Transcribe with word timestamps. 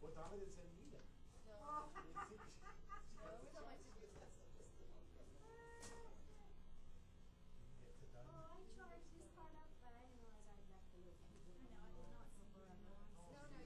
Well, 0.00 0.12
Donna 0.12 0.36
didn't 0.36 0.52
send 0.52 0.68
me 0.76 0.84
that. 0.92 1.08
No. 1.48 1.88
No, 3.16 3.32
we 3.40 3.48
don't 3.48 3.64
like 3.64 3.80
to 3.80 3.92
do 3.96 4.04
that. 4.20 4.28
Oh, 8.28 8.52
I 8.52 8.60
charged 8.76 9.08
this 9.16 9.24
card 9.32 9.56
up, 9.56 9.64
but 9.80 9.96
I 9.96 10.04
didn't 10.04 10.20
realize 10.20 10.44
I'd 10.44 10.60
left 10.68 10.92
the. 10.92 11.08
I 11.08 11.80
I. 11.80 12.24
No, 13.32 13.48
no, 13.48 13.64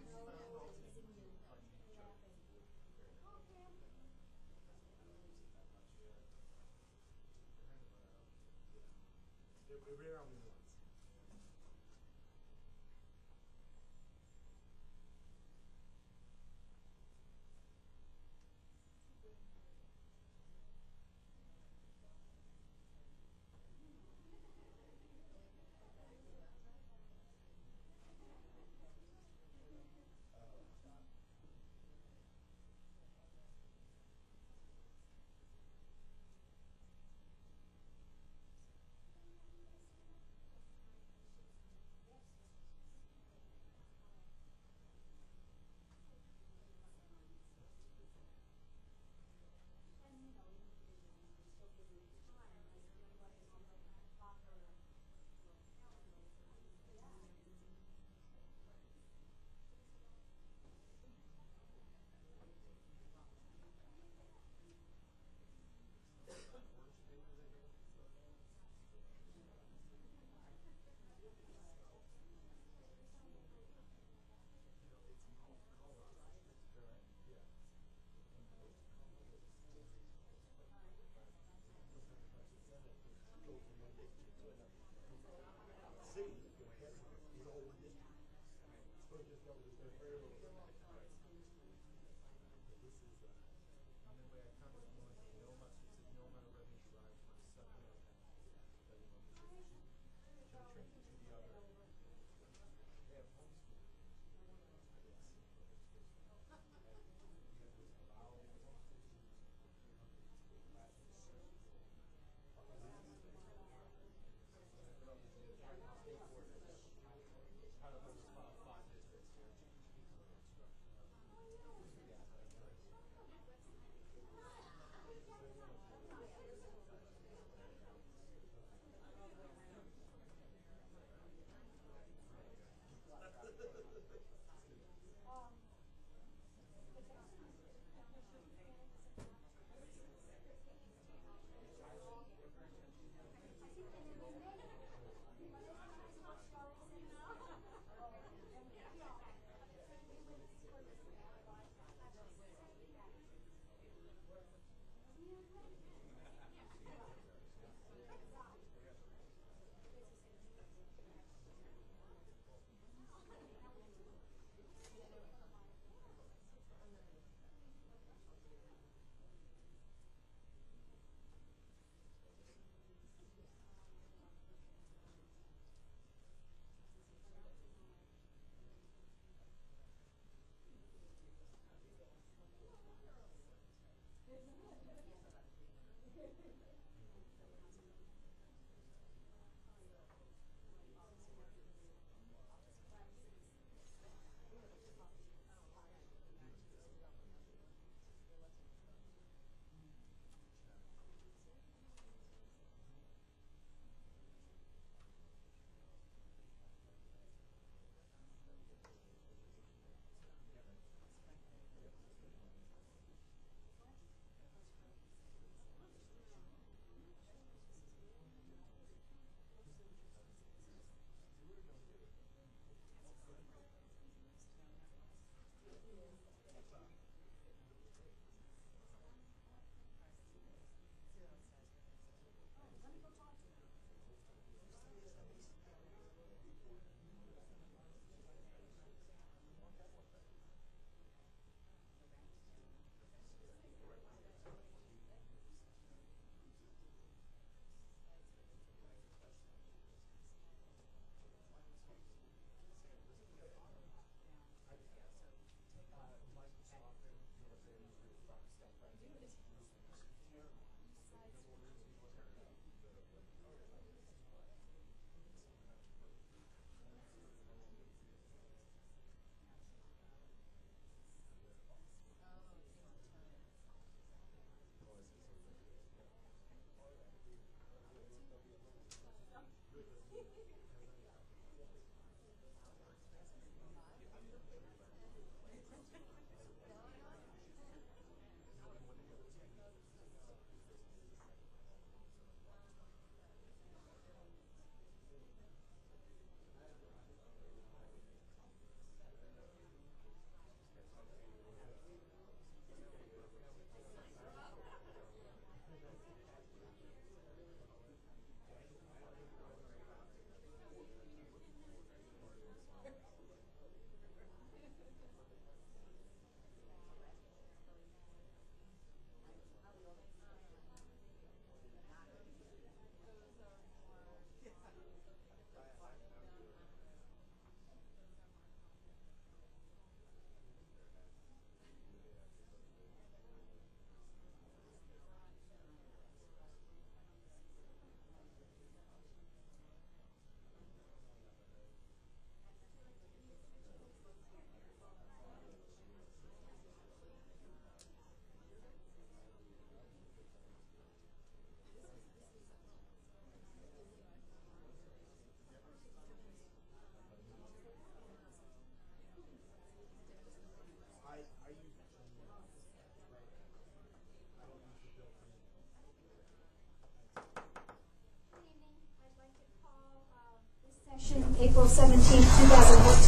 you're 9.68 10.12
around 10.12 10.47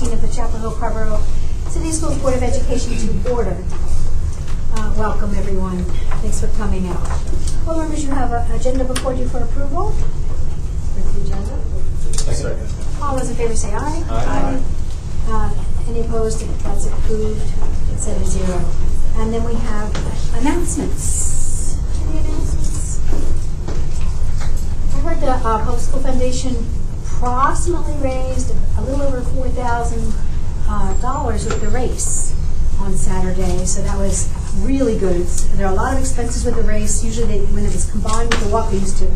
At 0.02 0.12
of 0.14 0.22
the 0.22 0.28
Chapel 0.28 0.58
Hill 0.60 0.72
Carrboro 0.72 1.20
City 1.68 1.92
Schools 1.92 2.16
Board 2.18 2.34
of 2.34 2.42
Education 2.42 2.96
to 3.22 3.30
order. 3.32 3.56
Uh, 4.74 4.94
Welcome, 4.96 5.34
everyone. 5.34 5.84
Thanks 6.24 6.40
for 6.40 6.46
coming 6.56 6.86
out. 6.88 7.06
Well, 7.66 7.78
members, 7.78 8.02
you 8.04 8.10
have 8.10 8.32
an 8.32 8.50
agenda 8.52 8.84
before 8.84 9.12
you 9.12 9.28
for 9.28 9.38
approval. 9.38 9.88
With 10.96 11.14
the 11.14 11.20
agenda. 11.34 11.54
Second. 12.18 13.02
All 13.02 13.16
those 13.18 13.28
in 13.28 13.36
favor 13.36 13.54
say 13.54 13.74
aye. 13.74 14.02
Aye. 14.08 14.62
Uh, 15.28 15.54
Any 15.88 16.00
opposed? 16.00 16.40
That's 16.64 16.86
approved. 16.86 17.42
It's 17.92 18.08
at 18.08 18.16
a 18.20 18.24
zero. 18.24 18.64
And 19.16 19.32
then 19.34 19.44
we 19.44 19.54
have 19.54 19.94
announcements. 20.40 21.76
Any 22.08 22.20
announcements? 22.20 23.00
I 24.94 25.00
heard 25.00 25.20
the 25.20 25.30
uh, 25.30 25.40
Public 25.64 25.78
School 25.80 26.00
Foundation 26.00 26.56
approximately 27.20 27.92
raised 28.02 28.50
a 28.78 28.80
little 28.80 29.02
over 29.02 29.20
four 29.20 29.46
thousand 29.50 30.10
uh, 30.66 30.94
dollars 31.02 31.44
with 31.44 31.60
the 31.60 31.68
race 31.68 32.34
on 32.78 32.94
Saturday, 32.94 33.66
so 33.66 33.82
that 33.82 33.98
was 33.98 34.32
really 34.60 34.98
good. 34.98 35.26
There 35.56 35.66
are 35.66 35.72
a 35.72 35.76
lot 35.76 35.92
of 35.92 36.00
expenses 36.00 36.46
with 36.46 36.56
the 36.56 36.62
race. 36.62 37.04
Usually, 37.04 37.26
they, 37.26 37.40
when 37.52 37.66
it 37.66 37.74
was 37.74 37.90
combined 37.90 38.30
with 38.30 38.42
the 38.42 38.48
walk, 38.48 38.70
they 38.70 38.78
used 38.78 38.96
to 38.98 39.12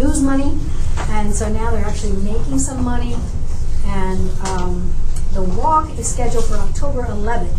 lose 0.00 0.20
money, 0.20 0.58
and 1.10 1.32
so 1.32 1.48
now 1.48 1.70
they're 1.70 1.84
actually 1.84 2.16
making 2.22 2.58
some 2.58 2.82
money. 2.82 3.14
And 3.86 4.30
um, 4.48 4.92
the 5.32 5.42
walk 5.42 5.96
is 5.96 6.12
scheduled 6.12 6.46
for 6.46 6.56
October 6.56 7.02
11th, 7.02 7.54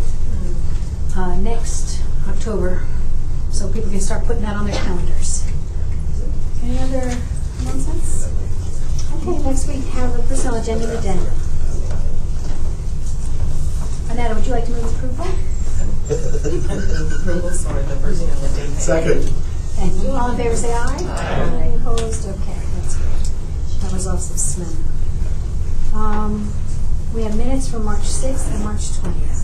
uh, 1.16 1.36
next 1.36 2.02
October, 2.28 2.84
so 3.50 3.72
people 3.72 3.88
can 3.88 4.00
start 4.00 4.26
putting 4.26 4.42
that 4.42 4.56
on 4.56 4.66
their 4.66 4.76
calendars. 4.76 5.46
Any 6.62 6.78
other 6.80 7.16
announcements? 7.60 8.05
Okay, 9.26 9.38
next 9.42 9.66
week 9.66 9.82
have 9.94 10.14
a 10.18 10.22
personnel 10.22 10.60
agenda 10.60 10.86
addendum. 10.98 11.26
Annette, 14.10 14.34
would 14.36 14.46
you 14.46 14.52
like 14.52 14.64
to 14.66 14.70
move 14.70 14.84
approval? 14.94 15.26
Approval 16.06 17.50
for 17.50 17.82
the 17.82 17.96
personnel 18.00 18.44
agenda. 18.44 18.76
Second. 18.80 19.22
Thank 19.74 20.02
you. 20.02 20.10
All 20.10 20.30
in 20.30 20.36
favor, 20.36 20.54
say 20.56 20.72
aye. 20.72 20.96
Aye. 21.00 21.60
Any 21.64 21.76
opposed? 21.76 22.28
Okay, 22.28 22.54
that's 22.76 22.94
good. 22.96 23.80
That 23.82 23.92
was 23.92 24.06
also 24.06 24.34
Smith. 24.36 24.76
Um, 25.92 26.52
we 27.14 27.22
have 27.24 27.36
minutes 27.36 27.68
from 27.68 27.84
March 27.84 28.04
sixth 28.04 28.48
and 28.54 28.62
March 28.62 28.92
twentieth. 28.98 29.42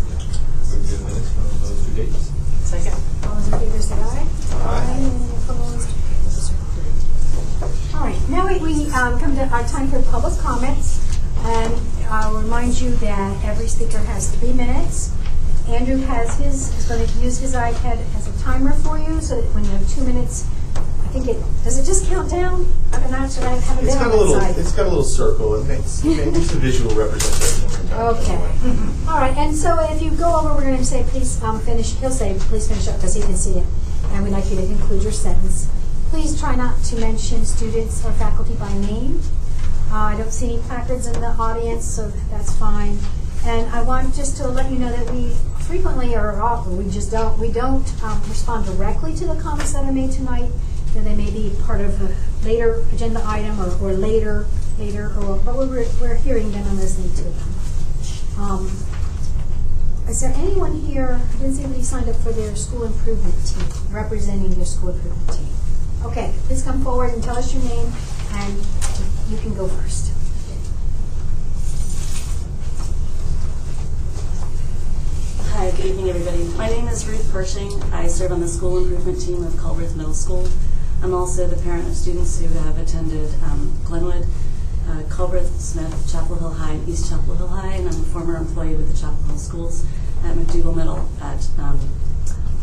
Move 0.70 0.88
the 0.90 0.99
minutes 1.05 1.32
from 1.32 1.44
those 1.58 1.87
two 1.87 1.94
dates. 1.96 2.31
Second. 2.62 2.96
All 3.26 3.34
those 3.34 3.49
in 3.52 3.58
favor 3.58 3.81
say 3.82 3.96
aye. 3.96 4.26
Aye. 4.62 4.87
Any 4.94 5.06
opposed? 5.43 5.92
Those 7.93 8.00
are 8.00 8.09
approved. 8.09 8.25
All 8.29 8.29
right, 8.29 8.29
now 8.29 8.47
we, 8.49 8.59
we, 8.85 8.91
um, 8.93 9.19
come 9.21 9.35
to 9.37 9.47
our 9.49 9.67
time 9.69 9.89
for 9.89 10.03
public 10.03 10.39
comments. 10.39 11.00
And 11.44 11.75
I'll 12.09 12.35
remind 12.41 12.81
you 12.81 12.91
that 12.97 13.44
every 13.44 13.67
speaker 13.67 13.99
has 13.99 14.35
three 14.37 14.53
minutes. 14.53 15.12
Andrew 15.69 15.97
has 15.97 16.39
his, 16.39 16.77
is 16.79 16.87
gonna 16.89 17.06
use 17.23 17.39
his 17.39 17.55
iPad 17.55 17.99
as 18.17 18.29
a 18.29 18.43
timer 18.43 18.73
for 18.75 18.99
you, 18.99 19.21
so 19.21 19.41
that 19.41 19.55
when 19.55 19.65
you 19.65 19.71
have 19.71 19.89
two 19.89 20.05
minutes, 20.05 20.47
I 20.77 21.09
think 21.15 21.29
it, 21.29 21.43
does 21.65 21.79
it 21.79 21.85
just 21.85 22.06
count 22.09 22.31
down? 22.31 22.67
I 22.93 23.00
don't 23.00 23.11
know, 23.12 23.29
should 23.29 23.44
I 23.44 23.56
have 23.56 23.79
it 23.79 23.85
It's 23.85 23.94
down 23.94 24.05
got 24.09 24.15
a 24.15 24.17
little, 24.17 24.37
outside? 24.37 24.59
it's 24.59 24.73
got 24.73 24.87
a 24.87 24.89
little 24.89 25.05
circle, 25.05 25.55
and 25.61 25.71
it's, 25.71 26.05
it's 26.05 26.53
a 26.53 26.56
visual 26.59 26.94
representation. 26.94 27.93
Okay. 27.93 28.35
All 29.09 29.19
right, 29.19 29.37
and 29.37 29.55
so 29.55 29.79
if 29.91 30.03
you 30.03 30.11
go 30.12 30.35
over, 30.41 30.55
we're 30.55 30.62
gonna 30.71 30.85
say, 30.85 31.05
please, 31.09 31.41
um, 31.43 31.61
finish, 31.61 31.94
he'll 31.97 32.11
say, 32.11 32.37
please 32.41 32.67
finish 32.69 32.89
up, 32.89 32.97
because 32.97 33.15
he 33.15 33.23
can 33.23 33.35
see 33.37 33.59
it. 33.59 33.67
And 34.11 34.25
we'd 34.25 34.31
like 34.31 34.49
you 34.50 34.56
to 34.56 34.67
conclude 34.67 35.03
your 35.03 35.12
sentence. 35.12 35.69
Please 36.12 36.38
try 36.38 36.55
not 36.55 36.76
to 36.85 36.97
mention 36.97 37.43
students 37.46 38.05
or 38.05 38.13
faculty 38.13 38.53
by 38.56 38.70
name. 38.81 39.19
Uh, 39.91 40.13
I 40.13 40.17
don't 40.19 40.31
see 40.31 40.53
any 40.53 40.63
placards 40.65 41.06
in 41.06 41.15
the 41.15 41.29
audience, 41.29 41.87
so 41.87 42.08
that's 42.31 42.55
fine. 42.58 42.98
And 43.46 43.67
I 43.70 43.82
want 43.82 44.15
just 44.15 44.37
to 44.37 44.46
let 44.46 44.70
you 44.70 44.79
know 44.79 44.94
that 44.94 45.10
we 45.10 45.31
frequently, 45.67 46.15
or 46.15 46.39
often, 46.39 46.77
we 46.77 46.91
just 46.91 47.10
don't, 47.10 47.39
we 47.39 47.51
don't, 47.51 47.91
um, 48.05 48.20
respond 48.29 48.67
directly 48.67 49.15
to 49.17 49.27
the 49.27 49.37
comments 49.37 49.72
that 49.72 49.87
are 49.87 49.91
made 49.91 50.13
tonight. 50.13 50.51
You 50.94 51.01
know, 51.01 51.05
they 51.05 51.17
may 51.17 51.31
be 51.31 51.56
part 51.65 51.81
of 51.81 51.98
a 52.03 52.15
later 52.46 52.84
agenda 52.93 53.22
item 53.25 53.58
or, 53.58 53.72
or 53.81 53.94
later, 53.94 54.44
later, 54.79 55.15
or, 55.19 55.39
but 55.39 55.56
we're, 55.56 55.87
we're 55.98 56.17
hearing 56.17 56.53
them 56.53 56.67
and 56.67 56.77
listening 56.77 57.10
to 57.15 57.22
them. 57.22 57.55
Um, 58.37 58.67
is 60.10 60.20
there 60.20 60.34
anyone 60.37 60.79
here, 60.79 61.19
I 61.27 61.37
didn't 61.39 61.55
see 61.55 61.63
anybody 61.63 61.82
signed 61.82 62.10
up 62.10 62.17
for 62.17 62.32
their 62.32 62.55
school 62.55 62.84
improvement 62.84 63.34
team, 63.46 63.67
representing 63.91 64.51
their 64.51 64.67
school 64.67 64.91
improvement 64.91 65.39
team? 65.39 65.62
Okay, 66.05 66.35
please 66.47 66.63
come 66.63 66.82
forward 66.82 67.15
and 67.15 67.23
tell 67.23 67.37
us 67.37 67.55
your 67.55 67.63
name, 67.63 67.93
and 68.32 68.55
you 69.31 69.39
can 69.39 69.55
go 69.55 69.69
first. 69.69 70.13
Hi, 75.53 75.71
good 75.71 75.87
evening, 75.87 76.11
everybody. 76.11 76.43
My 76.59 76.69
name 76.69 76.89
is 76.89 77.06
Ruth 77.06 77.31
Pershing. 77.32 77.81
I 77.93 78.09
serve 78.09 78.32
on 78.32 78.41
the 78.41 78.49
school 78.49 78.79
improvement 78.79 79.21
team 79.21 79.44
of 79.44 79.53
Culbreth 79.53 79.94
Middle 79.94 80.13
School. 80.13 80.49
I'm 81.05 81.15
also 81.15 81.47
the 81.47 81.63
parent 81.63 81.87
of 81.87 81.94
students 81.94 82.41
who 82.41 82.49
have 82.49 82.79
attended 82.79 83.32
um, 83.44 83.79
Glenwood, 83.85 84.27
uh, 84.89 85.39
Smith, 85.56 86.11
Chapel 86.11 86.35
Hill 86.35 86.53
High, 86.53 86.73
and 86.73 86.89
East 86.89 87.11
Chapel 87.11 87.37
Hill 87.37 87.47
High, 87.47 87.75
and 87.75 87.89
I'm 87.89 88.01
a 88.01 88.05
former 88.06 88.37
employee 88.37 88.75
with 88.75 88.91
the 88.93 88.99
Chapel 88.99 89.23
Hill 89.29 89.39
Schools 89.39 89.87
at 90.25 90.35
McDougle 90.35 90.75
Middle 90.75 91.09
at 91.21 91.49
um, 91.59 91.79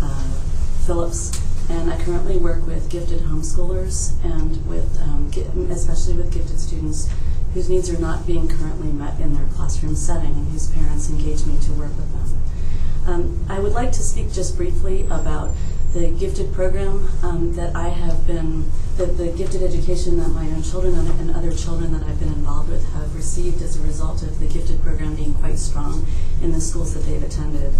uh, 0.01 0.33
Phillips. 0.85 1.48
And 1.69 1.91
I 1.91 2.03
currently 2.03 2.37
work 2.37 2.65
with 2.65 2.89
gifted 2.89 3.21
homeschoolers 3.21 4.13
and 4.23 4.65
with, 4.67 4.99
um, 5.01 5.31
especially 5.71 6.13
with 6.15 6.33
gifted 6.33 6.59
students 6.59 7.09
whose 7.53 7.69
needs 7.69 7.89
are 7.89 7.99
not 7.99 8.27
being 8.27 8.47
currently 8.47 8.91
met 8.91 9.19
in 9.19 9.33
their 9.33 9.45
classroom 9.55 9.95
setting 9.95 10.33
and 10.33 10.51
whose 10.51 10.69
parents 10.71 11.09
engage 11.09 11.45
me 11.45 11.57
to 11.59 11.71
work 11.73 11.95
with 11.95 12.11
them. 12.11 12.19
Um, 13.07 13.45
I 13.49 13.59
would 13.59 13.73
like 13.73 13.91
to 13.93 14.03
speak 14.03 14.31
just 14.31 14.55
briefly 14.55 15.03
about 15.05 15.55
the 15.93 16.09
gifted 16.09 16.53
program 16.53 17.09
um, 17.23 17.53
that 17.55 17.75
I 17.75 17.89
have 17.89 18.27
been, 18.27 18.69
the, 18.97 19.07
the 19.07 19.31
gifted 19.31 19.63
education 19.63 20.19
that 20.19 20.29
my 20.29 20.45
own 20.47 20.61
children 20.61 20.93
and, 20.93 21.19
and 21.19 21.35
other 21.35 21.51
children 21.51 21.91
that 21.93 22.03
I've 22.03 22.19
been 22.19 22.29
involved 22.29 22.69
with 22.69 22.87
have 22.93 23.15
received 23.15 23.61
as 23.63 23.79
a 23.79 23.81
result 23.81 24.21
of 24.21 24.39
the 24.39 24.47
gifted 24.47 24.81
program 24.83 25.15
being 25.15 25.33
quite 25.33 25.57
strong 25.57 26.05
in 26.43 26.51
the 26.51 26.61
schools 26.61 26.93
that 26.93 26.99
they've 27.05 27.23
attended. 27.23 27.73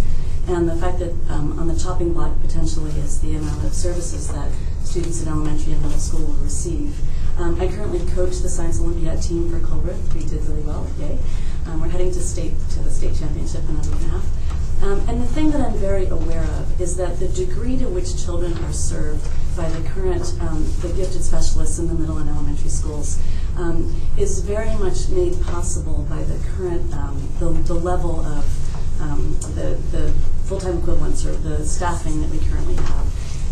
And 0.50 0.68
the 0.68 0.74
fact 0.74 0.98
that 0.98 1.12
um, 1.28 1.56
on 1.60 1.68
the 1.68 1.78
chopping 1.78 2.12
block 2.12 2.38
potentially 2.40 2.90
is 2.98 3.20
the 3.20 3.36
amount 3.36 3.64
of 3.64 3.72
services 3.72 4.26
that 4.32 4.50
students 4.82 5.22
in 5.22 5.28
elementary 5.28 5.74
and 5.74 5.80
middle 5.80 5.96
school 5.96 6.26
will 6.26 6.42
receive. 6.42 6.98
Um, 7.38 7.58
I 7.60 7.68
currently 7.68 8.00
coach 8.14 8.38
the 8.38 8.48
Science 8.48 8.80
Olympiad 8.80 9.22
team 9.22 9.48
for 9.48 9.60
Culbreth. 9.64 10.12
We 10.12 10.24
did 10.24 10.42
really 10.46 10.62
well, 10.62 10.90
yay. 10.98 11.18
Um, 11.66 11.80
we're 11.80 11.88
heading 11.88 12.10
to 12.10 12.20
state 12.20 12.54
to 12.70 12.80
the 12.80 12.90
state 12.90 13.14
championship 13.14 13.62
in 13.68 13.76
a 13.76 13.78
week 13.78 13.92
and 13.92 14.04
a 14.06 14.08
half. 14.08 14.82
Um, 14.82 15.08
and 15.08 15.22
the 15.22 15.26
thing 15.28 15.52
that 15.52 15.60
I'm 15.60 15.74
very 15.74 16.08
aware 16.08 16.42
of 16.42 16.80
is 16.80 16.96
that 16.96 17.20
the 17.20 17.28
degree 17.28 17.78
to 17.78 17.86
which 17.86 18.22
children 18.22 18.52
are 18.64 18.72
served 18.72 19.24
by 19.56 19.68
the 19.68 19.88
current, 19.90 20.34
um, 20.40 20.66
the 20.80 20.88
gifted 20.88 21.22
specialists 21.22 21.78
in 21.78 21.86
the 21.86 21.94
middle 21.94 22.18
and 22.18 22.28
elementary 22.28 22.70
schools 22.70 23.22
um, 23.56 23.94
is 24.16 24.40
very 24.40 24.74
much 24.78 25.08
made 25.10 25.40
possible 25.42 26.04
by 26.10 26.24
the 26.24 26.38
current, 26.56 26.92
um, 26.92 27.28
the, 27.38 27.50
the 27.50 27.74
level 27.74 28.24
of 28.26 28.59
um, 29.00 29.36
the, 29.54 29.78
the 29.90 30.12
full-time 30.44 30.78
equivalents 30.78 31.24
or 31.24 31.32
the 31.32 31.64
staffing 31.64 32.20
that 32.20 32.30
we 32.30 32.38
currently 32.48 32.74
have. 32.74 33.06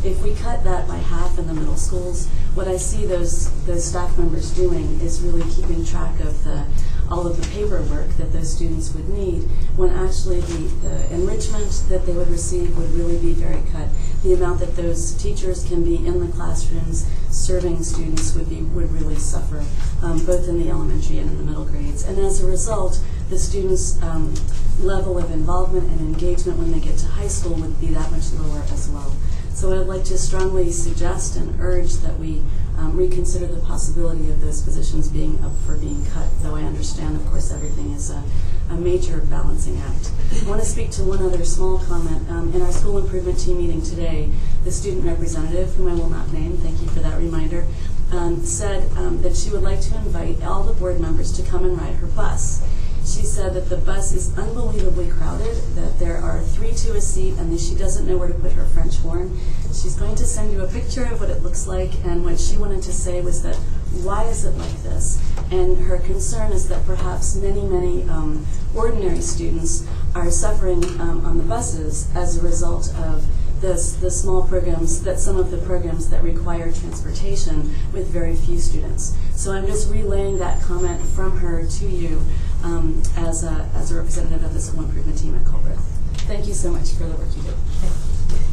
If 0.04 0.22
we 0.22 0.34
cut 0.34 0.62
that 0.62 0.86
by 0.86 0.96
half 0.96 1.38
in 1.38 1.48
the 1.48 1.54
middle 1.54 1.76
schools, 1.76 2.28
what 2.54 2.68
I 2.68 2.76
see 2.76 3.04
those, 3.04 3.50
those 3.64 3.84
staff 3.84 4.16
members 4.16 4.52
doing 4.52 5.00
is 5.00 5.20
really 5.20 5.48
keeping 5.50 5.84
track 5.84 6.20
of 6.20 6.44
the, 6.44 6.64
all 7.10 7.26
of 7.26 7.40
the 7.40 7.48
paperwork 7.48 8.08
that 8.10 8.32
those 8.32 8.54
students 8.54 8.94
would 8.94 9.08
need, 9.08 9.42
when 9.76 9.90
actually 9.90 10.40
the, 10.40 10.58
the 10.86 11.14
enrichment 11.14 11.84
that 11.88 12.06
they 12.06 12.12
would 12.12 12.28
receive 12.28 12.76
would 12.78 12.90
really 12.92 13.18
be 13.18 13.32
very 13.32 13.60
cut. 13.72 13.88
The 14.22 14.34
amount 14.34 14.60
that 14.60 14.76
those 14.76 15.14
teachers 15.14 15.66
can 15.66 15.82
be 15.82 15.96
in 15.96 16.20
the 16.24 16.32
classrooms 16.32 17.08
serving 17.30 17.82
students 17.82 18.34
would 18.34 18.48
be, 18.48 18.62
would 18.62 18.90
really 18.92 19.16
suffer, 19.16 19.64
um, 20.02 20.24
both 20.24 20.48
in 20.48 20.60
the 20.60 20.70
elementary 20.70 21.18
and 21.18 21.30
in 21.30 21.38
the 21.38 21.44
middle 21.44 21.64
grades. 21.64 22.04
And 22.04 22.18
as 22.18 22.42
a 22.42 22.46
result, 22.46 23.02
the 23.28 23.38
students' 23.38 24.00
um, 24.02 24.34
level 24.80 25.18
of 25.18 25.30
involvement 25.30 25.90
and 25.90 26.00
engagement 26.00 26.58
when 26.58 26.72
they 26.72 26.80
get 26.80 26.96
to 26.98 27.06
high 27.06 27.28
school 27.28 27.54
would 27.54 27.80
be 27.80 27.88
that 27.88 28.10
much 28.10 28.32
lower 28.32 28.62
as 28.72 28.88
well. 28.88 29.14
So 29.52 29.78
I'd 29.78 29.88
like 29.88 30.04
to 30.04 30.16
strongly 30.16 30.70
suggest 30.70 31.36
and 31.36 31.60
urge 31.60 31.94
that 31.94 32.18
we 32.18 32.42
um, 32.78 32.96
reconsider 32.96 33.46
the 33.46 33.60
possibility 33.60 34.30
of 34.30 34.40
those 34.40 34.62
positions 34.62 35.08
being 35.08 35.42
up 35.44 35.52
for 35.66 35.76
being 35.76 36.06
cut, 36.06 36.28
though 36.42 36.54
I 36.54 36.62
understand, 36.62 37.16
of 37.16 37.26
course, 37.26 37.50
everything 37.50 37.90
is 37.90 38.10
a, 38.10 38.22
a 38.70 38.74
major 38.74 39.18
balancing 39.18 39.76
act. 39.78 40.12
I 40.40 40.48
want 40.48 40.60
to 40.62 40.66
speak 40.66 40.92
to 40.92 41.02
one 41.02 41.20
other 41.20 41.44
small 41.44 41.78
comment. 41.78 42.30
Um, 42.30 42.54
in 42.54 42.62
our 42.62 42.70
school 42.70 42.98
improvement 42.98 43.40
team 43.40 43.58
meeting 43.58 43.82
today, 43.82 44.30
the 44.62 44.70
student 44.70 45.04
representative, 45.04 45.74
whom 45.74 45.88
I 45.88 45.94
will 45.94 46.08
not 46.08 46.32
name, 46.32 46.56
thank 46.58 46.80
you 46.80 46.86
for 46.88 47.00
that 47.00 47.18
reminder, 47.18 47.66
um, 48.12 48.44
said 48.44 48.90
um, 48.96 49.22
that 49.22 49.36
she 49.36 49.50
would 49.50 49.62
like 49.62 49.80
to 49.80 49.96
invite 49.96 50.42
all 50.44 50.62
the 50.62 50.72
board 50.72 51.00
members 51.00 51.32
to 51.32 51.42
come 51.42 51.64
and 51.64 51.76
ride 51.76 51.96
her 51.96 52.06
bus. 52.06 52.62
She 53.08 53.24
said 53.24 53.54
that 53.54 53.70
the 53.70 53.78
bus 53.78 54.12
is 54.12 54.36
unbelievably 54.36 55.08
crowded, 55.08 55.56
that 55.76 55.98
there 55.98 56.18
are 56.18 56.42
three 56.42 56.72
to 56.72 56.94
a 56.94 57.00
seat, 57.00 57.38
and 57.38 57.50
that 57.50 57.60
she 57.60 57.74
doesn't 57.74 58.06
know 58.06 58.18
where 58.18 58.28
to 58.28 58.34
put 58.34 58.52
her 58.52 58.66
French 58.66 58.98
horn. 58.98 59.40
She's 59.68 59.96
going 59.96 60.14
to 60.16 60.26
send 60.26 60.52
you 60.52 60.62
a 60.62 60.68
picture 60.68 61.04
of 61.04 61.18
what 61.18 61.30
it 61.30 61.42
looks 61.42 61.66
like, 61.66 61.90
and 62.04 62.22
what 62.22 62.38
she 62.38 62.58
wanted 62.58 62.82
to 62.82 62.92
say 62.92 63.22
was 63.22 63.42
that 63.44 63.56
why 64.04 64.24
is 64.24 64.44
it 64.44 64.56
like 64.58 64.82
this? 64.82 65.22
And 65.50 65.78
her 65.78 65.98
concern 65.98 66.52
is 66.52 66.68
that 66.68 66.84
perhaps 66.84 67.34
many, 67.34 67.62
many 67.62 68.02
um, 68.10 68.46
ordinary 68.74 69.22
students 69.22 69.86
are 70.14 70.30
suffering 70.30 70.84
um, 71.00 71.24
on 71.24 71.38
the 71.38 71.44
buses 71.44 72.14
as 72.14 72.36
a 72.36 72.42
result 72.42 72.94
of 72.96 73.24
this, 73.60 73.94
the 73.94 74.10
small 74.10 74.46
programs, 74.46 75.02
that 75.02 75.18
some 75.18 75.36
of 75.36 75.50
the 75.50 75.58
programs 75.58 76.08
that 76.10 76.22
require 76.22 76.70
transportation 76.72 77.74
with 77.92 78.08
very 78.08 78.34
few 78.34 78.58
students. 78.58 79.16
So 79.32 79.52
I'm 79.52 79.66
just 79.66 79.90
relaying 79.90 80.38
that 80.38 80.62
comment 80.62 81.00
from 81.08 81.38
her 81.38 81.66
to 81.66 81.86
you 81.86 82.22
um, 82.62 83.02
as, 83.16 83.44
a, 83.44 83.70
as 83.74 83.92
a 83.92 83.96
representative 83.96 84.44
of 84.44 84.54
the 84.54 84.60
school 84.60 84.84
improvement 84.84 85.18
team 85.18 85.34
at 85.34 85.42
Culbreth. 85.44 85.97
Thank 86.28 86.46
you 86.46 86.52
so 86.52 86.70
much 86.70 86.90
for 86.92 87.04
the 87.04 87.16
work 87.16 87.28
you 87.34 87.42
do. 87.42 87.54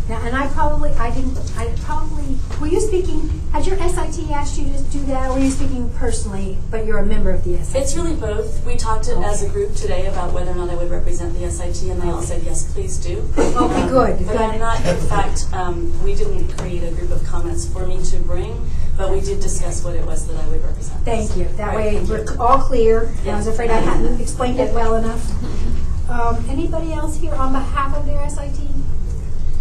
Now, 0.07 0.21
and 0.25 0.33
I 0.35 0.47
probably, 0.49 0.91
I 0.91 1.13
didn't, 1.13 1.35
I 1.57 1.73
probably, 1.81 2.37
were 2.61 2.67
you 2.67 2.79
speaking, 2.79 3.27
had 3.51 3.65
your 3.65 3.75
SIT 3.77 4.31
asked 4.31 4.57
you 4.57 4.71
to 4.71 4.81
do 4.83 5.03
that, 5.07 5.29
or 5.29 5.33
were 5.33 5.39
you 5.43 5.49
speaking 5.51 5.89
personally, 5.93 6.57
but 6.71 6.85
you're 6.85 6.99
a 6.99 7.05
member 7.05 7.31
of 7.31 7.43
the 7.43 7.57
SIT? 7.57 7.81
It's 7.81 7.95
really 7.97 8.15
both. 8.15 8.63
We 8.65 8.77
talked 8.77 9.09
as 9.09 9.43
a 9.43 9.49
group 9.49 9.75
today 9.75 10.05
about 10.05 10.31
whether 10.31 10.51
or 10.51 10.55
not 10.55 10.69
I 10.69 10.75
would 10.75 10.89
represent 10.89 11.37
the 11.37 11.49
SIT, 11.51 11.89
and 11.89 12.01
they 12.01 12.07
all 12.07 12.21
said, 12.21 12.43
yes, 12.43 12.71
please 12.71 12.97
do. 12.97 13.27
Okay, 13.37 13.89
good, 13.89 14.25
But 14.27 14.37
I'm 14.37 14.59
not, 14.59 14.85
in 14.85 14.95
fact, 15.07 15.47
um, 15.51 15.91
we 16.03 16.15
didn't 16.15 16.55
create 16.57 16.83
a 16.83 16.91
group 16.91 17.11
of 17.11 17.25
comments 17.25 17.67
for 17.67 17.85
me 17.87 18.01
to 18.03 18.17
bring, 18.19 18.63
but 18.97 19.11
we 19.11 19.19
did 19.19 19.41
discuss 19.41 19.83
what 19.83 19.95
it 19.95 20.05
was 20.05 20.27
that 20.27 20.37
I 20.41 20.47
would 20.47 20.63
represent. 20.63 21.03
Thank 21.03 21.35
you. 21.35 21.45
That 21.57 21.73
Right, 21.73 21.75
way, 21.75 21.95
thank 21.95 22.09
we're 22.09 22.33
you. 22.33 22.39
all 22.39 22.59
clear. 22.59 23.11
I 23.25 23.35
was 23.35 23.47
afraid 23.47 23.69
I 23.71 23.79
hadn't 23.79 24.21
explained 24.21 24.59
it 24.61 24.73
well 24.73 24.95
enough. 24.95 25.29
Um, 26.09 26.45
Anybody 26.49 26.93
else 26.93 27.17
here 27.17 27.33
on 27.33 27.51
behalf 27.51 27.95
of 27.95 28.05
their 28.05 28.29
SIT? 28.29 28.59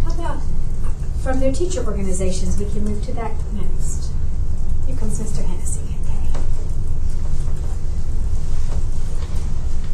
How 0.05 0.13
about 0.13 0.43
from 1.23 1.41
their 1.41 1.53
teacher 1.53 1.83
organizations? 1.85 2.59
We 2.59 2.67
can 2.67 2.85
move 2.85 3.03
to 3.05 3.13
that 3.15 3.33
next. 3.55 4.11
Here 4.87 4.95
comes 4.97 5.19
Mr. 5.19 5.43
Hennessy. 5.43 5.81
Okay. 6.03 6.29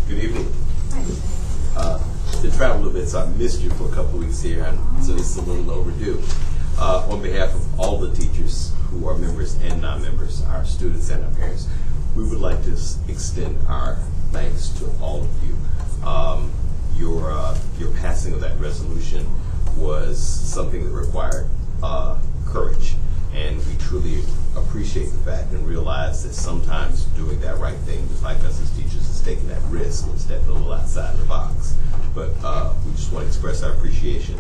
Good 0.09 0.25
evening. 0.25 0.53
Hi. 0.91 1.05
Uh, 1.77 2.43
to 2.43 2.51
travel 2.57 2.89
a 2.89 2.91
bit, 2.91 3.09
so 3.09 3.21
I 3.21 3.27
missed 3.27 3.61
you 3.61 3.71
for 3.71 3.89
a 3.89 3.95
couple 3.95 4.19
weeks 4.19 4.43
here, 4.43 4.65
and 4.65 5.05
so 5.05 5.15
it's 5.15 5.37
a 5.37 5.43
little 5.43 5.71
overdue. 5.71 6.21
Uh, 6.79 7.07
on 7.09 7.23
behalf 7.23 7.55
of 7.55 7.79
all 7.81 7.99
the 7.99 8.13
teachers 8.13 8.73
who 8.91 9.07
are 9.07 9.17
members 9.17 9.55
and 9.63 9.81
non-members, 9.81 10.43
our 10.43 10.65
students 10.65 11.11
and 11.11 11.25
our 11.25 11.31
parents, 11.33 11.69
we 12.17 12.25
would 12.25 12.41
like 12.41 12.65
to 12.65 12.73
extend 13.09 13.57
our 13.69 13.99
thanks 14.33 14.71
to 14.71 14.91
all 15.01 15.21
of 15.23 15.45
you. 15.45 15.57
Um, 16.05 16.51
your 16.97 17.33
uh, 17.33 17.57
your 17.79 17.91
passing 17.95 18.33
of 18.35 18.41
that 18.41 18.59
resolution 18.59 19.27
was 19.77 20.19
something 20.21 20.85
that 20.85 20.91
required 20.91 21.49
uh, 21.83 22.19
courage, 22.47 22.95
and 23.35 23.57
we 23.59 23.77
truly 23.79 24.23
appreciate 24.57 25.07
the 25.07 25.19
fact 25.19 25.53
and 25.53 25.67
realize 25.67 26.25
that 26.25 26.35
sometimes 26.35 27.05
doing 27.17 27.41
that 27.41 27.59
right 27.59 27.79
thing, 27.79 28.07
just 28.09 28.23
like 28.23 28.39
us 28.39 28.61
as 28.61 28.71
teachers, 28.77 29.09
is 29.09 29.21
taking 29.23 29.49
that 29.49 29.63
risk 29.65 30.07
and 30.07 30.19
stepping 30.21 30.49
a 30.49 30.53
little 30.53 30.73
outside 30.73 31.17
the 31.17 31.25
box. 31.25 31.75
But 32.15 32.31
uh, 32.43 32.75
we 32.85 32.93
just 32.93 33.13
want 33.13 33.25
to 33.25 33.29
express 33.29 33.63
our 33.63 33.73
appreciation 33.73 34.39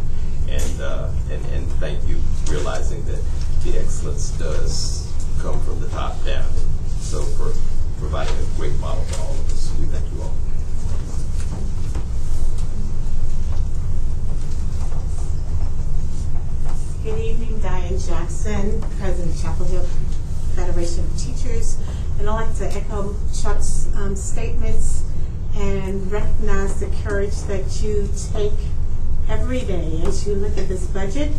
and, 0.48 0.80
uh, 0.80 1.10
and 1.30 1.44
and 1.46 1.66
thank 1.74 2.06
you, 2.08 2.16
realizing 2.48 3.04
that 3.04 3.22
the 3.64 3.78
excellence 3.78 4.30
does 4.30 5.12
come 5.40 5.60
from 5.60 5.80
the 5.80 5.88
top 5.88 6.22
down. 6.24 6.50
So 6.98 7.22
for 7.22 7.52
providing 7.98 8.34
a 8.34 8.56
great 8.56 8.76
model 8.80 9.02
for 9.04 9.22
all 9.22 9.32
of 9.32 9.52
us, 9.52 9.72
we 9.78 9.86
thank 9.86 10.12
you 10.12 10.22
all. 10.22 10.34
Good 17.02 17.18
evening, 17.18 17.58
Diane 17.60 17.98
Jackson, 17.98 18.78
President 18.98 19.34
of 19.34 19.40
Chapel 19.40 19.64
Hill 19.64 19.84
Federation 20.54 21.02
of 21.06 21.16
Teachers. 21.16 21.78
And 22.18 22.28
I'd 22.28 22.34
like 22.44 22.54
to 22.56 22.66
echo 22.66 23.16
Chuck's 23.34 23.88
um, 23.96 24.14
statements 24.14 25.02
and 25.56 26.12
recognize 26.12 26.78
the 26.78 26.94
courage 27.02 27.40
that 27.44 27.82
you 27.82 28.10
take 28.34 28.52
every 29.30 29.60
day 29.60 30.02
as 30.04 30.26
you 30.26 30.34
look 30.34 30.58
at 30.58 30.68
this 30.68 30.86
budget. 30.88 31.32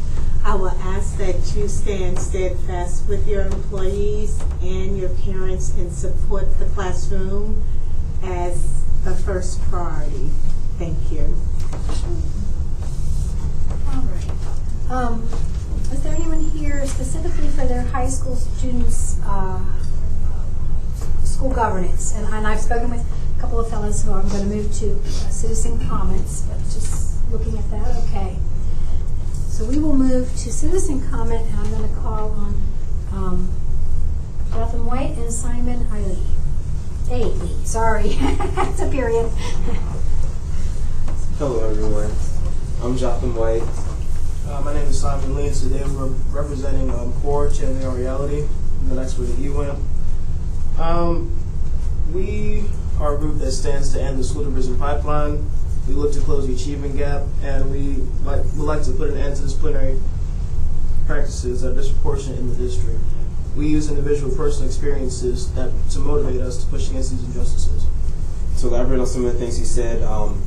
I 0.44 0.56
will 0.56 0.72
ask 0.82 1.16
that 1.20 1.56
you 1.56 1.68
stand 1.68 2.18
steadfast 2.18 3.08
with 3.08 3.28
your 3.28 3.44
employees 3.44 4.42
and 4.64 4.98
your 4.98 5.10
parents 5.10 5.76
and 5.76 5.94
support 5.94 6.58
the 6.58 6.66
classroom 6.66 7.64
as 8.24 8.84
the 9.04 9.14
first 9.14 9.62
priority. 9.70 10.32
Thank 10.80 11.12
you. 11.12 11.38
All 13.94 14.02
right. 14.02 14.61
Um, 14.92 15.24
is 15.94 16.02
there 16.02 16.14
anyone 16.14 16.42
here 16.50 16.86
specifically 16.86 17.48
for 17.48 17.66
their 17.66 17.84
high 17.84 18.10
school 18.10 18.36
students, 18.36 19.22
uh, 19.24 19.58
school 21.24 21.50
governance? 21.50 22.14
And, 22.14 22.28
and 22.28 22.46
I've 22.46 22.60
spoken 22.60 22.92
with 22.92 23.00
a 23.38 23.40
couple 23.40 23.58
of 23.62 23.70
fellows 23.70 24.04
who 24.04 24.12
I'm 24.12 24.28
going 24.28 24.50
to 24.50 24.54
move 24.54 24.74
to 24.80 24.92
uh, 24.92 25.30
citizen 25.30 25.80
comments, 25.88 26.42
but 26.42 26.58
just 26.64 27.24
looking 27.32 27.58
at 27.58 27.72
that, 27.72 27.88
okay. 28.04 28.36
So 29.48 29.64
we 29.64 29.80
will 29.80 29.96
move 29.96 30.28
to 30.30 30.52
citizen 30.52 31.10
comment, 31.10 31.48
and 31.48 31.56
I'm 31.58 31.72
going 31.72 31.88
to 31.88 31.96
call 32.02 32.32
on 32.32 32.62
um, 33.14 33.50
Jonathan 34.52 34.86
White 34.86 35.18
and 35.18 35.32
Simon 35.32 35.86
Ailey. 35.86 36.22
Ailey, 37.06 37.66
sorry, 37.66 38.10
that's 38.56 38.82
a 38.82 38.90
period. 38.90 39.30
Hello, 41.38 41.70
everyone. 41.70 42.12
I'm 42.84 42.98
Jotham 42.98 43.38
White. 43.38 43.91
Uh, 44.52 44.60
my 44.60 44.74
name 44.74 44.86
is 44.86 45.00
Simon 45.00 45.34
Lee, 45.34 45.48
and 45.48 45.56
today 45.56 45.82
we're 45.82 46.08
representing 46.30 46.90
um, 46.90 47.14
Our 47.26 47.48
Reality, 47.48 48.46
the 48.90 48.96
next 48.96 49.18
with 49.18 49.38
the 49.38 49.48
EWIMP. 49.48 49.80
Um, 50.78 51.34
we 52.14 52.66
are 53.00 53.16
a 53.16 53.18
group 53.18 53.40
that 53.40 53.54
stands 53.54 53.94
to 53.94 54.02
end 54.02 54.20
the 54.20 54.26
school 54.26 54.44
to 54.44 54.52
prison 54.52 54.78
pipeline. 54.78 55.50
We 55.88 55.94
look 55.94 56.12
to 56.16 56.20
close 56.20 56.48
the 56.48 56.54
achievement 56.54 56.98
gap, 56.98 57.24
and 57.42 57.72
we 57.72 57.94
like, 58.26 58.44
would 58.58 58.66
like 58.66 58.84
to 58.84 58.92
put 58.92 59.12
an 59.12 59.20
end 59.20 59.38
to 59.38 59.44
disciplinary 59.44 59.98
practices 61.08 61.62
that 61.62 61.72
are 61.72 61.76
disproportionate 61.76 62.40
in 62.40 62.50
the 62.50 62.56
district. 62.56 63.00
We 63.56 63.70
use 63.70 63.90
individual 63.90 64.36
personal 64.36 64.68
experiences 64.68 65.50
that 65.54 65.72
to 65.92 66.00
motivate 66.00 66.42
us 66.42 66.62
to 66.62 66.70
push 66.70 66.90
against 66.90 67.12
these 67.12 67.24
injustices. 67.24 67.86
To 68.60 68.68
elaborate 68.68 69.00
on 69.00 69.08
some 69.08 69.24
of 69.24 69.32
the 69.32 69.40
things 69.40 69.58
he 69.58 69.64
said, 69.64 70.04
um, 70.04 70.46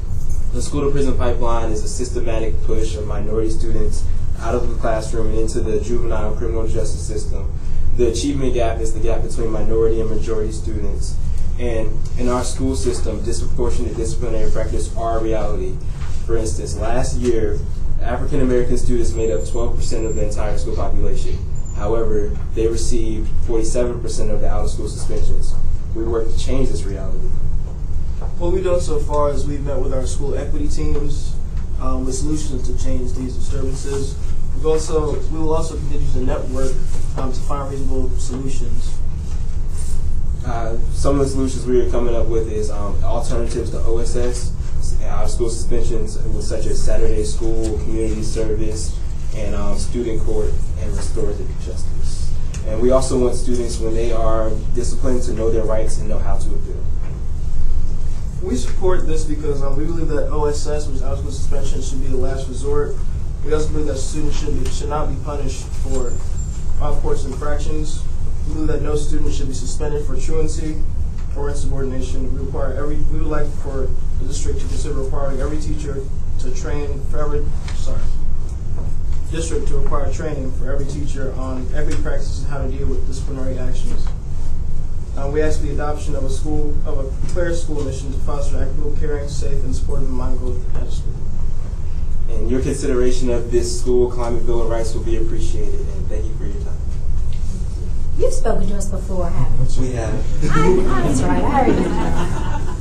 the 0.54 0.62
school 0.62 0.82
to 0.82 0.90
prison 0.92 1.18
pipeline 1.18 1.72
is 1.72 1.82
a 1.82 1.88
systematic 1.88 2.54
push 2.62 2.94
of 2.94 3.08
minority 3.08 3.50
students 3.50 4.06
out 4.38 4.54
of 4.54 4.68
the 4.68 4.76
classroom 4.76 5.26
and 5.30 5.38
into 5.40 5.60
the 5.60 5.80
juvenile 5.80 6.36
criminal 6.36 6.68
justice 6.68 7.04
system. 7.04 7.52
The 7.96 8.06
achievement 8.06 8.54
gap 8.54 8.78
is 8.78 8.94
the 8.94 9.00
gap 9.00 9.22
between 9.22 9.50
minority 9.50 10.00
and 10.00 10.08
majority 10.08 10.52
students. 10.52 11.16
And 11.58 11.90
in 12.18 12.28
our 12.28 12.44
school 12.44 12.76
system, 12.76 13.24
disproportionate 13.24 13.96
disciplinary 13.96 14.48
practice 14.52 14.96
are 14.96 15.18
a 15.18 15.22
reality. 15.22 15.76
For 16.24 16.36
instance, 16.36 16.76
last 16.76 17.16
year, 17.16 17.58
African 18.00 18.40
American 18.40 18.78
students 18.78 19.12
made 19.12 19.32
up 19.32 19.40
12% 19.40 20.06
of 20.06 20.14
the 20.14 20.24
entire 20.24 20.56
school 20.56 20.76
population. 20.76 21.36
However, 21.74 22.28
they 22.54 22.68
received 22.68 23.28
47% 23.48 24.30
of 24.30 24.40
the 24.40 24.48
out 24.48 24.66
of 24.66 24.70
school 24.70 24.88
suspensions. 24.88 25.52
We 25.96 26.04
work 26.04 26.30
to 26.30 26.38
change 26.38 26.68
this 26.68 26.84
reality. 26.84 27.28
What 28.38 28.52
we've 28.52 28.64
done 28.64 28.80
so 28.80 28.98
far 28.98 29.30
is 29.30 29.46
we've 29.46 29.64
met 29.64 29.78
with 29.78 29.94
our 29.94 30.04
school 30.06 30.34
equity 30.34 30.66
teams 30.66 31.36
um, 31.80 32.04
with 32.04 32.16
solutions 32.16 32.66
to 32.66 32.84
change 32.84 33.12
these 33.14 33.36
disturbances. 33.36 34.18
We've 34.56 34.66
also 34.66 35.20
we 35.30 35.38
will 35.38 35.54
also 35.54 35.76
continue 35.76 36.10
to 36.10 36.18
network 36.18 36.72
um, 37.16 37.32
to 37.32 37.40
find 37.42 37.70
reasonable 37.70 38.10
solutions. 38.18 38.98
Uh, 40.44 40.76
some 40.92 41.20
of 41.20 41.26
the 41.26 41.28
solutions 41.28 41.64
we 41.64 41.80
are 41.80 41.88
coming 41.90 42.16
up 42.16 42.26
with 42.26 42.50
is 42.50 42.72
um, 42.72 43.02
alternatives 43.04 43.70
to 43.70 43.78
OSS, 43.78 44.50
of 45.04 45.30
school 45.30 45.48
suspensions, 45.48 46.18
such 46.44 46.66
as 46.66 46.82
Saturday 46.82 47.22
school, 47.22 47.78
community 47.78 48.24
service, 48.24 48.98
and 49.36 49.54
um, 49.54 49.78
student 49.78 50.20
court 50.22 50.52
and 50.80 50.90
restorative 50.96 51.48
justice. 51.64 52.34
And 52.66 52.80
we 52.82 52.90
also 52.90 53.16
want 53.16 53.36
students, 53.36 53.78
when 53.78 53.94
they 53.94 54.10
are 54.10 54.50
disciplined, 54.74 55.22
to 55.22 55.32
know 55.34 55.50
their 55.50 55.64
rights 55.64 55.98
and 55.98 56.08
know 56.08 56.18
how 56.18 56.36
to 56.36 56.48
appeal. 56.48 56.83
We 58.44 58.56
support 58.56 59.06
this 59.06 59.24
because 59.24 59.62
um, 59.62 59.74
we 59.74 59.86
believe 59.86 60.08
that 60.08 60.30
OSS, 60.30 60.86
which 60.86 60.96
is 60.96 61.02
out 61.02 61.14
of 61.14 61.18
school 61.20 61.32
suspension, 61.32 61.80
should 61.80 62.02
be 62.02 62.08
the 62.08 62.18
last 62.18 62.46
resort. 62.46 62.94
We 63.42 63.54
also 63.54 63.68
believe 63.68 63.86
that 63.86 63.96
students 63.96 64.38
should 64.38 64.62
be, 64.62 64.68
should 64.70 64.90
not 64.90 65.08
be 65.08 65.16
punished 65.24 65.64
for 65.64 66.12
off-course 66.78 67.24
infractions. 67.24 68.04
We 68.46 68.52
believe 68.52 68.68
that 68.68 68.82
no 68.82 68.96
student 68.96 69.32
should 69.32 69.48
be 69.48 69.54
suspended 69.54 70.04
for 70.06 70.20
truancy 70.20 70.76
or 71.38 71.48
insubordination. 71.48 72.34
We 72.34 72.44
require 72.44 72.74
every. 72.74 72.96
We 72.96 73.20
would 73.20 73.28
like 73.28 73.50
for 73.62 73.88
the 74.20 74.28
district 74.28 74.60
to 74.60 74.66
consider 74.66 74.94
requiring 74.94 75.40
every 75.40 75.58
teacher 75.58 76.04
to 76.40 76.54
train 76.54 77.02
for 77.10 77.24
every. 77.24 77.46
Sorry. 77.76 78.02
District 79.30 79.66
to 79.68 79.78
require 79.78 80.12
training 80.12 80.52
for 80.52 80.70
every 80.70 80.84
teacher 80.84 81.32
on 81.36 81.66
every 81.74 81.94
practices 82.02 82.42
and 82.42 82.52
how 82.52 82.60
to 82.60 82.68
deal 82.68 82.86
with 82.88 83.06
disciplinary 83.06 83.58
actions. 83.58 84.06
Uh, 85.16 85.30
we 85.32 85.40
ask 85.42 85.60
for 85.60 85.66
the 85.66 85.72
adoption 85.74 86.14
of 86.16 86.24
a 86.24 86.30
school 86.30 86.74
of 86.86 86.98
a 86.98 87.28
clear 87.32 87.54
school 87.54 87.82
mission 87.84 88.12
to 88.12 88.18
foster 88.20 88.60
equitable, 88.60 88.96
caring, 88.98 89.28
safe, 89.28 89.62
and 89.64 89.74
supportive 89.74 90.10
mind 90.10 90.38
growth 90.38 90.60
at 90.76 90.90
school. 90.90 91.12
And 92.30 92.50
your 92.50 92.60
consideration 92.62 93.30
of 93.30 93.50
this 93.52 93.80
school 93.80 94.10
climate 94.10 94.44
bill 94.44 94.62
of 94.62 94.70
rights 94.70 94.92
will 94.94 95.04
be 95.04 95.16
appreciated. 95.16 95.80
And 95.80 96.08
thank 96.08 96.24
you 96.24 96.34
for 96.34 96.44
your 96.46 96.62
time. 96.64 96.74
You've 98.18 98.32
spoken 98.32 98.66
to 98.68 98.76
us 98.76 98.88
before, 98.88 99.28
haven't 99.28 99.76
you? 99.76 99.82
We 99.82 99.92
have. 99.92 100.14
I- 100.50 101.02
That's 101.02 101.22
right, 101.22 101.44
I 101.44 101.66
remember. 101.66 102.70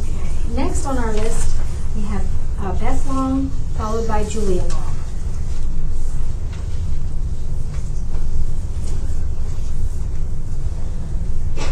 Okay, 0.00 0.54
next 0.54 0.86
on 0.86 0.98
our 0.98 1.12
list, 1.12 1.56
we 1.96 2.02
have 2.02 2.24
uh, 2.60 2.72
Beth 2.78 3.06
Long, 3.08 3.50
followed 3.76 4.06
by 4.06 4.24
Julia 4.24 4.62
Long. 4.64 4.89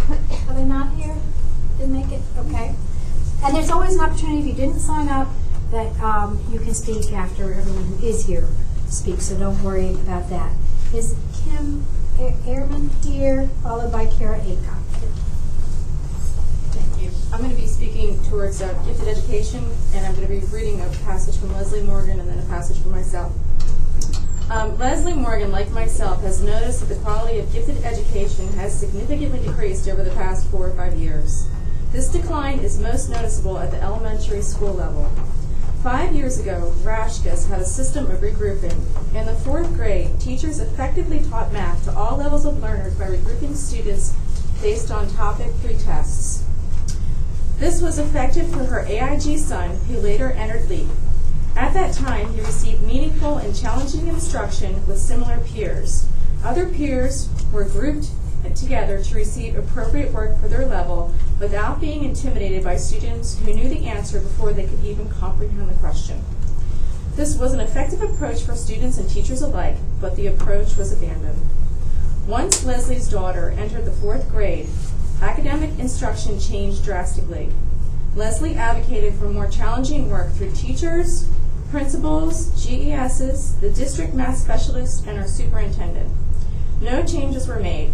Are 0.48 0.54
they 0.54 0.64
not 0.64 0.94
here? 0.94 1.16
Didn't 1.78 1.92
make 1.92 2.12
it? 2.12 2.22
Okay. 2.38 2.74
And 3.44 3.54
there's 3.54 3.70
always 3.70 3.94
an 3.94 4.00
opportunity, 4.00 4.40
if 4.40 4.46
you 4.46 4.52
didn't 4.54 4.80
sign 4.80 5.08
up, 5.08 5.28
that 5.70 5.98
um, 6.00 6.40
you 6.50 6.58
can 6.58 6.74
speak 6.74 7.12
after 7.12 7.52
everyone 7.54 7.84
who 7.84 8.06
is 8.06 8.26
here 8.26 8.48
speaks, 8.88 9.26
so 9.26 9.38
don't 9.38 9.62
worry 9.62 9.90
about 9.90 10.28
that. 10.30 10.52
Is 10.94 11.14
Kim 11.44 11.84
A- 12.18 12.32
Ehrman 12.46 12.90
here, 13.04 13.48
followed 13.62 13.92
by 13.92 14.06
Kara 14.06 14.38
Acock? 14.38 14.78
Thank 16.72 17.02
you. 17.02 17.10
I'm 17.32 17.40
going 17.40 17.54
to 17.54 17.60
be 17.60 17.66
speaking 17.66 18.22
towards 18.24 18.62
uh, 18.62 18.72
gifted 18.86 19.08
education, 19.08 19.62
and 19.92 20.06
I'm 20.06 20.14
going 20.14 20.26
to 20.26 20.32
be 20.32 20.40
reading 20.54 20.80
a 20.80 20.88
passage 21.04 21.36
from 21.36 21.52
Leslie 21.52 21.82
Morgan 21.82 22.18
and 22.18 22.28
then 22.28 22.38
a 22.38 22.46
passage 22.46 22.78
from 22.80 22.92
myself. 22.92 23.32
Um, 24.50 24.78
Leslie 24.78 25.12
Morgan, 25.12 25.52
like 25.52 25.70
myself, 25.72 26.22
has 26.22 26.42
noticed 26.42 26.80
that 26.80 26.86
the 26.86 27.00
quality 27.02 27.38
of 27.38 27.52
gifted 27.52 27.84
education 27.84 28.50
has 28.54 28.72
significantly 28.78 29.40
decreased 29.40 29.86
over 29.88 30.02
the 30.02 30.10
past 30.12 30.46
four 30.48 30.68
or 30.68 30.74
five 30.74 30.94
years. 30.94 31.46
This 31.92 32.08
decline 32.08 32.60
is 32.60 32.80
most 32.80 33.10
noticeable 33.10 33.58
at 33.58 33.70
the 33.70 33.82
elementary 33.82 34.40
school 34.40 34.72
level. 34.72 35.12
Five 35.82 36.14
years 36.14 36.38
ago, 36.38 36.72
Rashkis 36.78 37.46
had 37.50 37.60
a 37.60 37.64
system 37.66 38.10
of 38.10 38.20
regrouping. 38.20 38.74
In 39.14 39.26
the 39.26 39.34
fourth 39.34 39.74
grade, 39.74 40.18
teachers 40.18 40.60
effectively 40.60 41.20
taught 41.28 41.52
math 41.52 41.84
to 41.84 41.92
all 41.92 42.16
levels 42.16 42.46
of 42.46 42.62
learners 42.62 42.94
by 42.94 43.04
regrouping 43.04 43.54
students 43.54 44.14
based 44.62 44.90
on 44.90 45.10
topic 45.10 45.48
pretests. 45.62 46.42
This 47.58 47.82
was 47.82 47.98
effective 47.98 48.50
for 48.50 48.64
her 48.64 48.86
AIG 48.86 49.38
son, 49.38 49.76
who 49.88 49.98
later 49.98 50.30
entered 50.30 50.70
LEAP. 50.70 50.88
At 51.56 51.74
that 51.74 51.94
time, 51.94 52.32
he 52.32 52.40
received 52.40 52.82
meaningful 52.82 53.38
and 53.38 53.54
challenging 53.54 54.08
instruction 54.08 54.86
with 54.86 54.98
similar 54.98 55.38
peers. 55.38 56.06
Other 56.44 56.68
peers 56.68 57.28
were 57.52 57.64
grouped 57.64 58.08
together 58.54 59.02
to 59.02 59.14
receive 59.14 59.56
appropriate 59.56 60.12
work 60.12 60.40
for 60.40 60.48
their 60.48 60.66
level 60.66 61.12
without 61.40 61.80
being 61.80 62.04
intimidated 62.04 62.64
by 62.64 62.76
students 62.76 63.38
who 63.38 63.52
knew 63.52 63.68
the 63.68 63.86
answer 63.86 64.20
before 64.20 64.52
they 64.52 64.64
could 64.64 64.82
even 64.84 65.08
comprehend 65.08 65.68
the 65.68 65.74
question. 65.74 66.20
This 67.14 67.36
was 67.36 67.52
an 67.52 67.60
effective 67.60 68.00
approach 68.00 68.42
for 68.42 68.54
students 68.54 68.98
and 68.98 69.10
teachers 69.10 69.42
alike, 69.42 69.76
but 70.00 70.16
the 70.16 70.28
approach 70.28 70.76
was 70.76 70.92
abandoned. 70.92 71.40
Once 72.26 72.64
Leslie's 72.64 73.08
daughter 73.08 73.54
entered 73.58 73.84
the 73.84 73.90
fourth 73.90 74.30
grade, 74.30 74.68
academic 75.20 75.76
instruction 75.78 76.38
changed 76.38 76.84
drastically. 76.84 77.50
Leslie 78.18 78.56
advocated 78.56 79.14
for 79.14 79.28
more 79.28 79.46
challenging 79.46 80.10
work 80.10 80.32
through 80.32 80.50
teachers, 80.50 81.30
principals, 81.70 82.48
GESs, 82.60 83.54
the 83.60 83.70
district 83.70 84.12
math 84.12 84.38
specialist, 84.38 85.06
and 85.06 85.16
our 85.16 85.28
superintendent. 85.28 86.10
No 86.80 87.04
changes 87.04 87.46
were 87.46 87.60
made. 87.60 87.92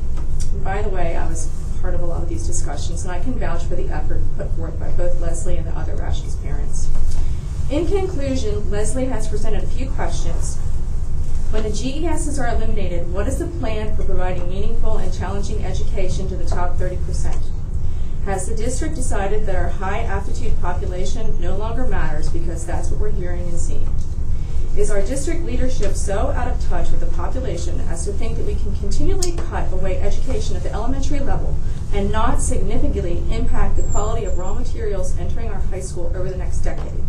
By 0.64 0.80
the 0.80 0.88
way, 0.88 1.14
I 1.14 1.28
was 1.28 1.50
part 1.82 1.94
of 1.94 2.00
a 2.00 2.06
lot 2.06 2.22
of 2.22 2.30
these 2.30 2.46
discussions, 2.46 3.02
and 3.02 3.12
I 3.12 3.20
can 3.20 3.38
vouch 3.38 3.64
for 3.64 3.76
the 3.76 3.90
effort 3.90 4.22
put 4.38 4.50
forth 4.52 4.80
by 4.80 4.90
both 4.92 5.20
Leslie 5.20 5.58
and 5.58 5.66
the 5.66 5.76
other 5.78 5.94
Rash's 5.94 6.36
parents. 6.36 6.88
In 7.70 7.86
conclusion, 7.86 8.70
Leslie 8.70 9.04
has 9.04 9.28
presented 9.28 9.62
a 9.62 9.66
few 9.66 9.90
questions. 9.90 10.56
When 11.50 11.64
the 11.64 11.70
GESs 11.70 12.38
are 12.38 12.48
eliminated, 12.48 13.12
what 13.12 13.28
is 13.28 13.40
the 13.40 13.46
plan 13.46 13.94
for 13.94 14.04
providing 14.04 14.48
meaningful 14.48 14.96
and 14.96 15.12
challenging 15.12 15.62
education 15.62 16.30
to 16.30 16.36
the 16.36 16.46
top 16.46 16.78
30%? 16.78 17.36
Has 18.24 18.48
the 18.48 18.56
district 18.56 18.94
decided 18.94 19.44
that 19.44 19.54
our 19.54 19.68
high 19.68 20.00
aptitude 20.00 20.58
population 20.62 21.38
no 21.42 21.56
longer 21.56 21.84
matters 21.84 22.30
because 22.30 22.64
that's 22.64 22.90
what 22.90 22.98
we're 22.98 23.10
hearing 23.10 23.42
and 23.42 23.58
seeing? 23.58 23.86
Is 24.78 24.90
our 24.90 25.02
district 25.02 25.44
leadership 25.44 25.94
so 25.94 26.28
out 26.30 26.48
of 26.48 26.58
touch 26.68 26.90
with 26.90 27.00
the 27.00 27.14
population 27.14 27.80
as 27.82 28.06
to 28.06 28.12
think 28.14 28.38
that 28.38 28.46
we 28.46 28.54
can 28.54 28.74
continually 28.76 29.32
cut 29.32 29.70
away 29.72 30.00
education 30.00 30.56
at 30.56 30.62
the 30.62 30.72
elementary 30.72 31.20
level 31.20 31.54
and 31.92 32.10
not 32.10 32.40
significantly 32.40 33.22
impact 33.30 33.76
the 33.76 33.82
quality 33.82 34.24
of 34.24 34.38
raw 34.38 34.54
materials 34.54 35.16
entering 35.18 35.50
our 35.50 35.60
high 35.60 35.80
school 35.80 36.10
over 36.16 36.30
the 36.30 36.38
next 36.38 36.60
decade? 36.60 37.02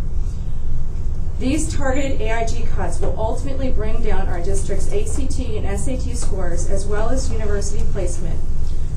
These 1.40 1.74
targeted 1.74 2.20
AIG 2.22 2.68
cuts 2.68 3.00
will 3.00 3.18
ultimately 3.18 3.72
bring 3.72 4.04
down 4.04 4.28
our 4.28 4.42
district's 4.42 4.92
ACT 4.92 5.40
and 5.40 5.80
SAT 5.80 6.18
scores 6.18 6.70
as 6.70 6.86
well 6.86 7.10
as 7.10 7.32
university 7.32 7.86
placement. 7.94 8.40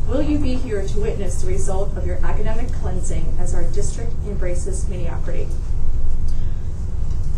Will 0.09 0.23
you 0.23 0.39
be 0.39 0.55
here 0.55 0.89
to 0.89 1.01
witness 1.01 1.43
the 1.43 1.49
result 1.49 1.95
of 1.95 2.07
your 2.07 2.17
academic 2.25 2.73
cleansing 2.73 3.37
as 3.39 3.53
our 3.53 3.65
district 3.65 4.11
embraces 4.27 4.89
mediocrity? 4.89 5.49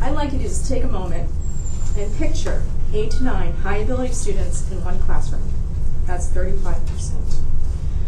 I'd 0.00 0.14
like 0.14 0.30
you 0.30 0.38
to 0.38 0.44
just 0.44 0.68
take 0.68 0.84
a 0.84 0.88
moment 0.88 1.28
and 1.98 2.16
picture 2.16 2.62
eight 2.94 3.10
to 3.10 3.24
nine 3.24 3.54
high 3.54 3.78
ability 3.78 4.12
students 4.12 4.70
in 4.70 4.84
one 4.84 5.00
classroom. 5.00 5.42
That's 6.06 6.28
35%. 6.28 7.40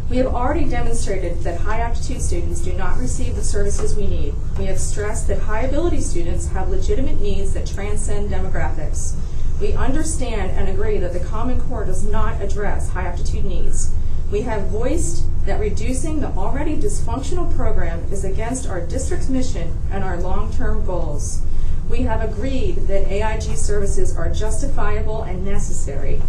We 0.09 0.19
have 0.19 0.29
already 0.29 0.69
demonstrated 0.69 1.41
that 1.41 1.63
high 1.63 1.81
aptitude 1.81 2.23
students 2.23 2.61
do 2.61 2.73
not 2.73 2.99
receive 2.99 3.35
the 3.35 3.43
services 3.43 3.97
we 3.97 4.07
need. 4.07 4.33
We 4.61 4.67
have 4.67 4.79
stressed 4.79 5.27
that 5.27 5.41
high 5.41 5.63
ability 5.63 6.03
students 6.03 6.47
have 6.49 6.69
legitimate 6.69 7.21
needs 7.21 7.53
that 7.55 7.67
transcend 7.67 8.31
demographics. 8.31 9.17
We 9.61 9.73
understand 9.73 10.53
and 10.53 10.69
agree 10.69 10.99
that 10.99 11.13
the 11.13 11.21
Common 11.21 11.61
Core 11.63 11.85
does 11.85 12.05
not 12.05 12.41
address 12.41 12.91
high 12.91 13.07
aptitude 13.07 13.45
needs. 13.45 13.93
We 14.33 14.41
have 14.43 14.69
voiced 14.69 15.27
that 15.45 15.61
reducing 15.61 16.21
the 16.21 16.29
already 16.29 16.75
dysfunctional 16.75 17.55
program 17.55 18.11
is 18.11 18.25
against 18.25 18.67
our 18.67 18.81
district's 18.81 19.29
mission 19.29 19.77
and 19.91 20.03
our 20.03 20.17
long-term 20.17 20.87
goals. 20.87 21.43
We 21.91 22.05
have 22.05 22.23
agreed 22.23 22.87
that 22.87 23.13
AIG 23.13 23.59
services 23.59 24.17
are 24.17 24.31
justifiable 24.31 25.23
and 25.23 25.45
necessary. 25.45 26.23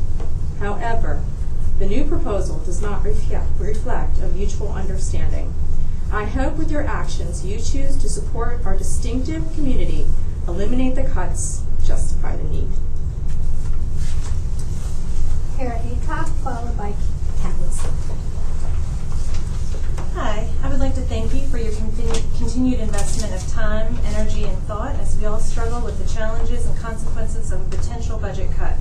However, 0.59 1.23
the 1.79 1.85
new 1.85 2.03
proposal 2.03 2.59
does 2.59 2.81
not 2.81 3.05
reflect, 3.05 4.19
a 4.19 4.27
mutual 4.33 4.73
understanding. 4.73 5.53
I 6.11 6.25
hope 6.25 6.57
with 6.57 6.69
your 6.69 6.85
actions 6.85 7.45
you 7.45 7.57
choose 7.57 7.95
to 8.01 8.09
support 8.09 8.65
our 8.65 8.77
distinctive 8.77 9.49
community, 9.53 10.07
eliminate 10.45 10.95
the 10.95 11.03
cuts, 11.03 11.63
justify 11.85 12.35
the 12.35 12.43
need. 12.43 12.67
Kara 15.55 15.79
Acock, 15.79 16.27
followed 16.43 16.77
by 16.77 16.93
Hi, 20.15 20.47
I 20.63 20.69
would 20.69 20.79
like 20.79 20.95
to 20.95 21.01
thank 21.01 21.33
you 21.33 21.45
for 21.47 21.57
your 21.57 21.73
continu- 21.73 22.37
continued 22.37 22.79
investment 22.79 23.33
of 23.33 23.45
time, 23.51 23.97
energy, 24.05 24.45
and 24.45 24.57
thought 24.63 24.95
as 24.95 25.17
we 25.17 25.25
all 25.25 25.39
struggle 25.39 25.81
with 25.81 25.97
the 25.97 26.13
challenges 26.13 26.65
and 26.65 26.77
consequences 26.77 27.51
of 27.51 27.59
a 27.59 27.75
potential 27.75 28.17
budget 28.17 28.49
cut. 28.55 28.75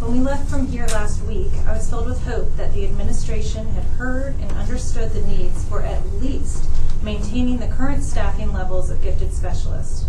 When 0.00 0.10
we 0.10 0.18
left 0.18 0.50
from 0.50 0.66
here 0.66 0.86
last 0.88 1.22
week, 1.26 1.52
I 1.64 1.74
was 1.74 1.88
filled 1.88 2.06
with 2.06 2.24
hope 2.24 2.56
that 2.56 2.74
the 2.74 2.84
administration 2.84 3.68
had 3.68 3.84
heard 3.84 4.34
and 4.40 4.50
understood 4.52 5.12
the 5.12 5.24
needs 5.24 5.64
for 5.66 5.82
at 5.82 6.04
least 6.14 6.64
maintaining 7.02 7.58
the 7.58 7.68
current 7.68 8.02
staffing 8.02 8.52
levels 8.52 8.90
of 8.90 9.00
gifted 9.00 9.32
specialists. 9.32 10.06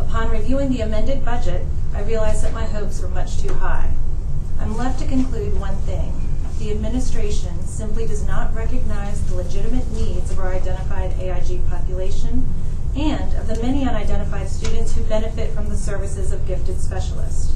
Upon 0.00 0.28
reviewing 0.28 0.70
the 0.70 0.80
amended 0.80 1.24
budget, 1.24 1.64
I 1.94 2.02
realized 2.02 2.42
that 2.42 2.52
my 2.52 2.64
hopes 2.64 3.00
were 3.00 3.08
much 3.08 3.38
too 3.38 3.54
high. 3.54 3.94
I'm 4.58 4.76
left 4.76 4.98
to 4.98 5.06
conclude 5.06 5.60
one 5.60 5.76
thing. 5.82 6.31
The 6.62 6.70
administration 6.70 7.66
simply 7.66 8.06
does 8.06 8.24
not 8.24 8.54
recognize 8.54 9.20
the 9.24 9.34
legitimate 9.34 9.90
needs 9.90 10.30
of 10.30 10.38
our 10.38 10.54
identified 10.54 11.12
AIG 11.18 11.68
population 11.68 12.46
and 12.94 13.34
of 13.34 13.48
the 13.48 13.60
many 13.60 13.84
unidentified 13.84 14.48
students 14.48 14.94
who 14.94 15.02
benefit 15.02 15.50
from 15.54 15.68
the 15.68 15.76
services 15.76 16.30
of 16.30 16.46
gifted 16.46 16.80
specialists. 16.80 17.52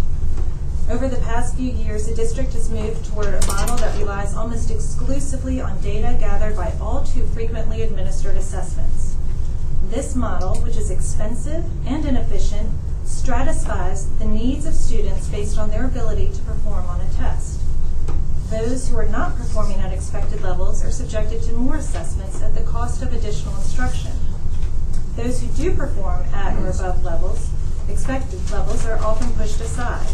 Over 0.91 1.07
the 1.07 1.21
past 1.21 1.55
few 1.55 1.71
years, 1.71 2.09
the 2.09 2.17
district 2.17 2.55
has 2.55 2.69
moved 2.69 3.07
toward 3.07 3.29
a 3.29 3.47
model 3.47 3.77
that 3.77 3.97
relies 3.97 4.35
almost 4.35 4.73
exclusively 4.73 5.61
on 5.61 5.81
data 5.83 6.17
gathered 6.19 6.57
by 6.57 6.73
all 6.81 7.05
too 7.05 7.25
frequently 7.27 7.83
administered 7.83 8.37
assessments. 8.37 9.15
This 9.89 10.17
model, 10.17 10.57
which 10.63 10.77
is 10.77 10.91
expensive 10.91 11.65
and 11.87 12.05
inefficient, 12.05 12.69
stratifies 13.05 14.09
the 14.19 14.25
needs 14.25 14.67
of 14.67 14.75
students 14.75 15.29
based 15.29 15.59
on 15.59 15.71
their 15.71 15.85
ability 15.85 16.33
to 16.33 16.43
perform 16.43 16.87
on 16.87 17.01
a 17.01 17.09
test. 17.13 17.61
Those 18.51 18.89
who 18.89 18.97
are 18.97 19.09
not 19.09 19.37
performing 19.37 19.81
at 19.81 19.93
expected 19.93 20.41
levels 20.41 20.85
are 20.85 20.93
subjected 20.93 21.43
to 21.43 21.53
more 21.53 21.77
assessments 21.77 22.41
at 22.43 22.55
the 22.55 22.63
cost 22.63 23.03
of 23.03 23.13
additional 23.13 23.57
instruction. 23.57 24.13
Those 25.17 25.41
who 25.41 25.49
do 25.49 25.75
perform 25.75 26.23
at 26.33 26.57
or 26.63 26.69
above 26.69 27.03
levels, 27.03 27.51
expected 27.89 28.39
levels, 28.53 28.87
are 28.87 28.99
often 28.99 29.33
pushed 29.33 29.61
aside. 29.61 30.07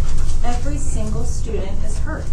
Every 0.42 0.79
single 0.79 1.25
student 1.25 1.85
is 1.85 1.99
hurt. 1.99 2.25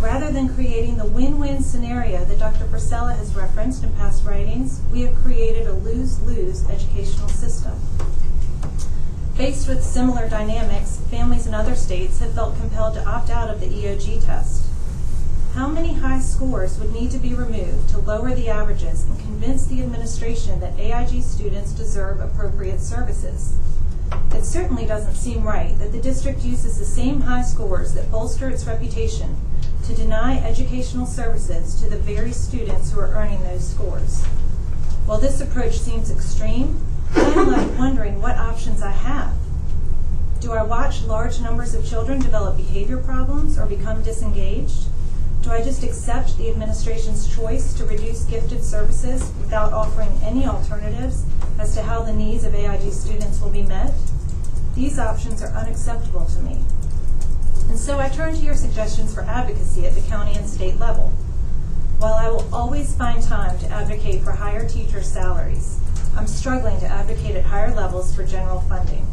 Rather 0.00 0.32
than 0.32 0.54
creating 0.54 0.96
the 0.96 1.04
win-win 1.04 1.62
scenario 1.62 2.24
that 2.24 2.38
Dr. 2.38 2.64
Forcella 2.64 3.14
has 3.14 3.34
referenced 3.34 3.84
in 3.84 3.92
past 3.92 4.24
writings, 4.24 4.80
we 4.90 5.02
have 5.02 5.14
created 5.16 5.66
a 5.66 5.74
lose-lose 5.74 6.66
educational 6.70 7.28
system. 7.28 7.78
Faced 9.34 9.68
with 9.68 9.84
similar 9.84 10.30
dynamics, 10.30 10.98
families 11.10 11.46
in 11.46 11.52
other 11.52 11.74
states 11.74 12.20
have 12.20 12.32
felt 12.32 12.56
compelled 12.56 12.94
to 12.94 13.04
opt 13.04 13.28
out 13.28 13.50
of 13.50 13.60
the 13.60 13.66
EOG 13.66 14.24
test. 14.24 14.69
How 15.54 15.66
many 15.66 15.94
high 15.94 16.20
scores 16.20 16.78
would 16.78 16.92
need 16.92 17.10
to 17.10 17.18
be 17.18 17.34
removed 17.34 17.90
to 17.90 17.98
lower 17.98 18.34
the 18.34 18.48
averages 18.48 19.04
and 19.04 19.18
convince 19.18 19.66
the 19.66 19.82
administration 19.82 20.60
that 20.60 20.78
AIG 20.78 21.22
students 21.22 21.72
deserve 21.72 22.20
appropriate 22.20 22.80
services? 22.80 23.56
It 24.32 24.44
certainly 24.44 24.86
doesn't 24.86 25.16
seem 25.16 25.42
right 25.42 25.76
that 25.80 25.90
the 25.90 26.00
district 26.00 26.42
uses 26.42 26.78
the 26.78 26.84
same 26.84 27.22
high 27.22 27.42
scores 27.42 27.94
that 27.94 28.12
bolster 28.12 28.48
its 28.48 28.64
reputation 28.64 29.36
to 29.84 29.94
deny 29.94 30.38
educational 30.38 31.04
services 31.04 31.74
to 31.82 31.90
the 31.90 31.98
very 31.98 32.30
students 32.30 32.92
who 32.92 33.00
are 33.00 33.12
earning 33.14 33.42
those 33.42 33.68
scores. 33.68 34.22
While 35.04 35.18
this 35.18 35.40
approach 35.40 35.78
seems 35.78 36.12
extreme, 36.12 36.80
I'm 37.16 37.50
left 37.50 37.76
wondering 37.76 38.22
what 38.22 38.38
options 38.38 38.82
I 38.82 38.92
have. 38.92 39.34
Do 40.38 40.52
I 40.52 40.62
watch 40.62 41.02
large 41.02 41.40
numbers 41.40 41.74
of 41.74 41.84
children 41.84 42.20
develop 42.20 42.56
behavior 42.56 42.98
problems 42.98 43.58
or 43.58 43.66
become 43.66 44.04
disengaged? 44.04 44.86
Do 45.50 45.56
I 45.56 45.64
just 45.64 45.82
accept 45.82 46.38
the 46.38 46.48
administration's 46.48 47.26
choice 47.34 47.74
to 47.74 47.84
reduce 47.84 48.22
gifted 48.22 48.62
services 48.62 49.32
without 49.40 49.72
offering 49.72 50.08
any 50.22 50.46
alternatives 50.46 51.24
as 51.58 51.74
to 51.74 51.82
how 51.82 52.04
the 52.04 52.12
needs 52.12 52.44
of 52.44 52.54
AIG 52.54 52.92
students 52.92 53.40
will 53.40 53.50
be 53.50 53.64
met? 53.64 53.92
These 54.76 55.00
options 55.00 55.42
are 55.42 55.48
unacceptable 55.48 56.24
to 56.24 56.38
me. 56.42 56.60
And 57.68 57.76
so 57.76 57.98
I 57.98 58.08
turn 58.10 58.34
to 58.34 58.40
your 58.40 58.54
suggestions 58.54 59.12
for 59.12 59.22
advocacy 59.22 59.88
at 59.88 59.96
the 59.96 60.02
county 60.02 60.36
and 60.36 60.48
state 60.48 60.78
level. 60.78 61.08
While 61.98 62.14
I 62.14 62.30
will 62.30 62.48
always 62.54 62.94
find 62.94 63.20
time 63.20 63.58
to 63.58 63.66
advocate 63.70 64.22
for 64.22 64.30
higher 64.30 64.68
teacher 64.68 65.02
salaries, 65.02 65.80
I'm 66.16 66.28
struggling 66.28 66.78
to 66.78 66.86
advocate 66.86 67.34
at 67.34 67.42
higher 67.42 67.74
levels 67.74 68.14
for 68.14 68.22
general 68.22 68.60
funding. 68.60 69.04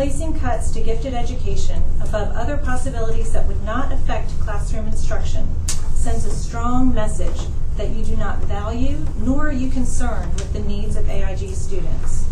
Placing 0.00 0.40
cuts 0.40 0.70
to 0.70 0.80
gifted 0.80 1.12
education 1.12 1.82
above 2.00 2.34
other 2.34 2.56
possibilities 2.56 3.34
that 3.34 3.46
would 3.46 3.62
not 3.64 3.92
affect 3.92 4.30
classroom 4.40 4.86
instruction 4.86 5.46
sends 5.92 6.24
a 6.24 6.30
strong 6.30 6.94
message 6.94 7.38
that 7.76 7.90
you 7.90 8.02
do 8.02 8.16
not 8.16 8.38
value 8.44 9.04
nor 9.18 9.48
are 9.48 9.52
you 9.52 9.68
concerned 9.68 10.32
with 10.36 10.54
the 10.54 10.60
needs 10.60 10.96
of 10.96 11.06
AIG 11.06 11.50
students. 11.50 12.24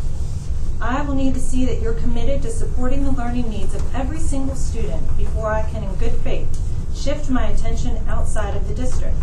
I 0.81 1.03
will 1.03 1.15
need 1.15 1.35
to 1.35 1.41
see 1.41 1.67
that 1.67 1.83
you're 1.83 1.93
committed 1.93 2.41
to 2.41 2.51
supporting 2.51 3.05
the 3.05 3.11
learning 3.11 3.51
needs 3.51 3.75
of 3.75 3.95
every 3.95 4.19
single 4.19 4.57
student 4.57 5.19
before 5.19 5.53
I 5.53 5.69
can, 5.69 5.85
in 5.85 5.95
good 5.97 6.15
faith, 6.23 6.49
shift 6.97 7.29
my 7.29 7.49
attention 7.49 7.99
outside 8.09 8.57
of 8.57 8.67
the 8.67 8.75
district. 8.75 9.19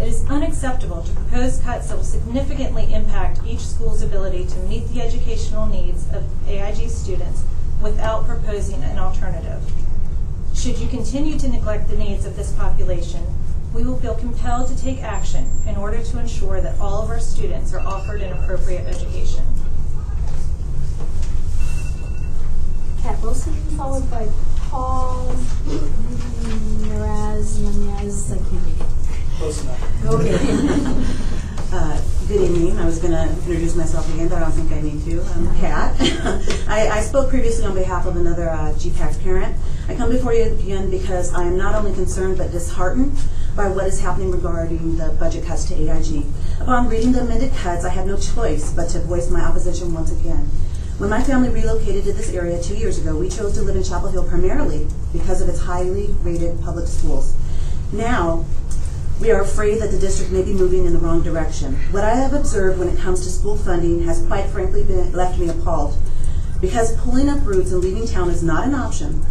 It 0.00 0.08
is 0.08 0.24
unacceptable 0.30 1.02
to 1.02 1.12
propose 1.12 1.58
cuts 1.58 1.88
that 1.88 1.96
will 1.98 2.04
significantly 2.04 2.90
impact 2.94 3.40
each 3.46 3.60
school's 3.60 4.00
ability 4.00 4.46
to 4.46 4.58
meet 4.60 4.88
the 4.88 5.02
educational 5.02 5.66
needs 5.66 6.06
of 6.14 6.24
AIG 6.48 6.88
students 6.88 7.44
without 7.82 8.24
proposing 8.24 8.82
an 8.82 8.98
alternative. 8.98 9.62
Should 10.54 10.78
you 10.78 10.88
continue 10.88 11.38
to 11.38 11.48
neglect 11.48 11.90
the 11.90 11.98
needs 11.98 12.24
of 12.24 12.34
this 12.34 12.52
population, 12.52 13.22
we 13.74 13.84
will 13.84 14.00
feel 14.00 14.14
compelled 14.14 14.68
to 14.68 14.82
take 14.82 15.02
action 15.02 15.50
in 15.66 15.76
order 15.76 16.02
to 16.02 16.18
ensure 16.18 16.62
that 16.62 16.80
all 16.80 17.02
of 17.02 17.10
our 17.10 17.20
students 17.20 17.74
are 17.74 17.80
offered 17.80 18.22
an 18.22 18.32
appropriate 18.32 18.86
education. 18.86 19.44
Kat 23.02 23.20
Wilson, 23.22 23.52
followed 23.76 24.10
by 24.10 24.26
Paul 24.56 25.34
Miraz, 26.88 27.60
Menez, 27.60 28.32
I 28.32 28.38
can't 28.38 28.64
read 28.64 28.80
it. 28.80 29.09
Close 29.40 29.62
enough. 29.62 30.04
Okay. 30.04 30.36
Uh, 31.72 32.02
Good 32.26 32.40
evening. 32.40 32.76
I 32.78 32.84
was 32.84 32.98
going 32.98 33.12
to 33.12 33.22
introduce 33.22 33.76
myself 33.76 34.12
again, 34.12 34.28
but 34.28 34.38
I 34.38 34.40
don't 34.40 34.50
think 34.50 34.72
I 34.72 34.80
need 34.80 35.04
to. 35.04 35.22
I'm 35.34 35.56
Kat. 35.58 35.94
I, 36.68 36.88
I 36.88 37.00
spoke 37.00 37.30
previously 37.30 37.64
on 37.64 37.74
behalf 37.74 38.06
of 38.06 38.16
another 38.16 38.50
uh, 38.50 38.72
GPAC 38.72 39.22
parent. 39.22 39.56
I 39.88 39.94
come 39.94 40.10
before 40.10 40.34
you 40.34 40.42
again 40.44 40.90
because 40.90 41.32
I 41.32 41.44
am 41.44 41.56
not 41.56 41.76
only 41.76 41.92
concerned 41.94 42.38
but 42.38 42.50
disheartened 42.50 43.16
by 43.54 43.68
what 43.68 43.86
is 43.86 44.00
happening 44.00 44.32
regarding 44.32 44.96
the 44.96 45.10
budget 45.20 45.44
cuts 45.44 45.64
to 45.66 45.74
AIG. 45.74 46.24
Upon 46.60 46.88
reading 46.88 47.12
the 47.12 47.20
amended 47.20 47.54
cuts, 47.54 47.84
I 47.84 47.90
had 47.90 48.06
no 48.08 48.16
choice 48.16 48.72
but 48.72 48.88
to 48.90 49.00
voice 49.00 49.30
my 49.30 49.42
opposition 49.42 49.94
once 49.94 50.10
again. 50.10 50.50
When 50.98 51.08
my 51.08 51.22
family 51.22 51.50
relocated 51.50 52.02
to 52.04 52.12
this 52.12 52.32
area 52.32 52.60
two 52.60 52.76
years 52.76 52.98
ago, 52.98 53.16
we 53.16 53.28
chose 53.28 53.54
to 53.54 53.62
live 53.62 53.76
in 53.76 53.84
Chapel 53.84 54.08
Hill 54.08 54.28
primarily 54.28 54.88
because 55.12 55.40
of 55.40 55.48
its 55.48 55.60
highly 55.60 56.08
rated 56.22 56.60
public 56.62 56.88
schools. 56.88 57.34
Now, 57.92 58.44
we 59.20 59.30
are 59.30 59.42
afraid 59.42 59.80
that 59.82 59.90
the 59.90 59.98
district 59.98 60.32
may 60.32 60.42
be 60.42 60.54
moving 60.54 60.86
in 60.86 60.94
the 60.94 60.98
wrong 60.98 61.22
direction. 61.22 61.74
What 61.90 62.04
I 62.04 62.14
have 62.14 62.32
observed 62.32 62.78
when 62.78 62.88
it 62.88 62.98
comes 62.98 63.20
to 63.20 63.30
school 63.30 63.56
funding 63.56 64.02
has 64.04 64.24
quite 64.26 64.46
frankly 64.46 64.82
been, 64.82 65.12
left 65.12 65.38
me 65.38 65.48
appalled. 65.48 65.98
Because 66.58 66.96
pulling 67.00 67.28
up 67.28 67.44
roots 67.44 67.70
and 67.70 67.82
leaving 67.82 68.06
town 68.06 68.30
is 68.30 68.42
not 68.42 68.66
an 68.66 68.74
option 68.74 69.24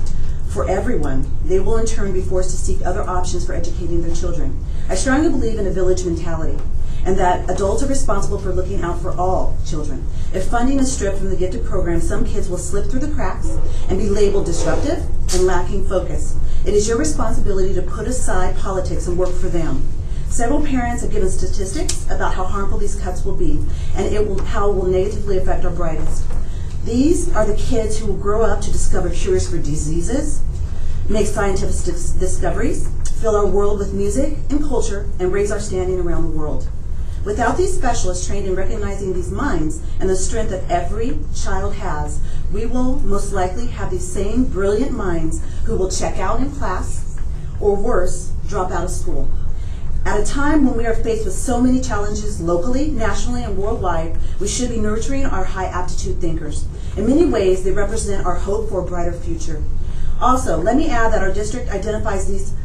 for 0.49 0.69
everyone, 0.69 1.28
they 1.43 1.60
will 1.60 1.78
in 1.78 1.88
turn 1.88 2.13
be 2.13 2.21
forced 2.21 2.52
to 2.52 2.58
seek 2.58 2.86
other 2.86 3.02
options 3.02 3.45
for 3.45 3.54
educating 3.54 4.02
their 4.02 4.15
children. 4.15 4.63
I 4.89 4.95
strongly 4.95 5.30
believe 5.30 5.58
in 5.58 5.65
a 5.65 5.71
village 5.71 6.06
mentality 6.06 6.58
and 7.06 7.17
that 7.17 7.49
adults 7.49 7.82
are 7.82 7.88
responsible 7.88 8.38
for 8.38 8.54
looking 8.54 8.82
out 8.82 9.02
for 9.02 9.12
all 9.12 9.58
children. 9.65 10.06
If 10.34 10.47
funding 10.49 10.80
is 10.80 10.91
stripped 10.91 11.17
from 11.17 11.30
the 11.30 11.36
gifted 11.36 11.65
program, 11.65 12.02
some 12.02 12.25
kids 12.25 12.49
will 12.49 12.58
slip 12.58 12.91
through 12.91 12.99
the 12.99 13.13
cracks 13.15 13.49
and 13.88 13.97
be 13.97 14.10
labeled 14.10 14.45
disruptive 14.45 14.99
and 15.34 15.45
lacking 15.45 15.88
focus. 15.88 16.36
It 16.65 16.74
is 16.74 16.88
your 16.88 16.98
responsibility 16.98 17.74
to 17.74 17.82
put 17.82 18.08
aside 18.08 18.58
politics 18.58 19.08
and 19.08 19.17
work 19.17 19.34
for 19.34 19.48
them. 19.48 19.88
Several 20.28 20.63
parents 20.63 21.02
have 21.02 21.12
given 21.12 21.30
statistics 21.30 22.06
about 22.06 22.34
how 22.34 22.43
harmful 22.43 22.78
these 22.78 22.95
cuts 22.95 23.24
will 23.24 23.36
be 23.36 23.63
and 23.95 24.13
it 24.13 24.28
will, 24.28 24.43
how 24.43 24.69
it 24.69 24.76
will 24.76 24.86
negatively 24.86 25.38
affect 25.38 25.65
our 25.65 25.72
brightest. 25.72 26.24
These 26.84 27.34
are 27.34 27.45
the 27.45 27.56
kids 27.56 27.98
who 27.98 28.08
will 28.08 28.17
grow 28.17 28.43
up 28.43 28.62
to 28.62 28.72
discover 28.72 29.10
cures 29.10 29.50
for 29.50 29.58
diseases, 29.58 30.41
make 31.08 31.28
scientific 31.28 31.76
dis- 31.84 32.12
discoveries, 32.12 32.89
fill 33.19 33.36
our 33.36 33.48
world 33.48 33.80
with 33.80 33.93
music 33.93 34.38
and 34.50 34.62
culture, 34.62 35.10
and 35.19 35.34
raise 35.34 35.52
our 35.52 35.60
standing 35.60 36.00
around 36.00 36.24
the 36.24 36.38
world. 36.38 36.69
Without 37.26 37.58
these 37.58 37.76
specialists 37.76 38.26
trained 38.26 38.48
in 38.48 38.56
recognizing 38.56 39.13
these 39.13 39.30
minds 39.30 39.82
and 40.00 40.10
the 40.10 40.15
strength 40.15 40.52
that 40.52 40.69
every 40.69 41.19
child 41.36 41.74
has, 41.76 42.19
we 42.52 42.65
will 42.65 43.00
most 43.00 43.34
likely 43.34 43.67
have 43.67 43.91
these 43.91 44.10
same 44.10 44.45
brilliant 44.45 44.93
minds 44.93 45.41
who 45.69 45.77
will 45.77 45.91
check 45.91 46.17
out 46.17 46.39
in 46.39 46.49
class, 46.49 47.15
or 47.62 47.75
worse, 47.75 48.34
drop 48.47 48.71
out 48.71 48.86
of 48.86 48.89
school. 48.89 49.29
At 50.03 50.19
a 50.19 50.25
time 50.25 50.65
when 50.65 50.75
we 50.75 50.88
are 50.88 50.95
faced 50.95 51.25
with 51.25 51.36
so 51.36 51.62
many 51.62 51.79
challenges 51.79 52.41
locally, 52.41 52.89
nationally, 52.89 53.43
and 53.43 53.55
worldwide, 53.55 54.17
we 54.39 54.47
should 54.47 54.69
be 54.69 54.79
nurturing 54.79 55.27
our 55.27 55.43
high 55.43 55.67
aptitude 55.67 56.19
thinkers. 56.19 56.65
In 56.97 57.05
many 57.05 57.23
ways, 57.25 57.63
they 57.63 57.71
represent 57.71 58.25
our 58.25 58.34
hope 58.34 58.69
for 58.69 58.82
a 58.82 58.86
brighter 58.86 59.12
future. 59.12 59.62
Also, 60.19 60.58
let 60.58 60.75
me 60.75 60.89
add 60.89 61.13
that 61.13 61.21
our 61.21 61.32
district 61.32 61.69
identifies 61.69 62.27
these 62.27 62.55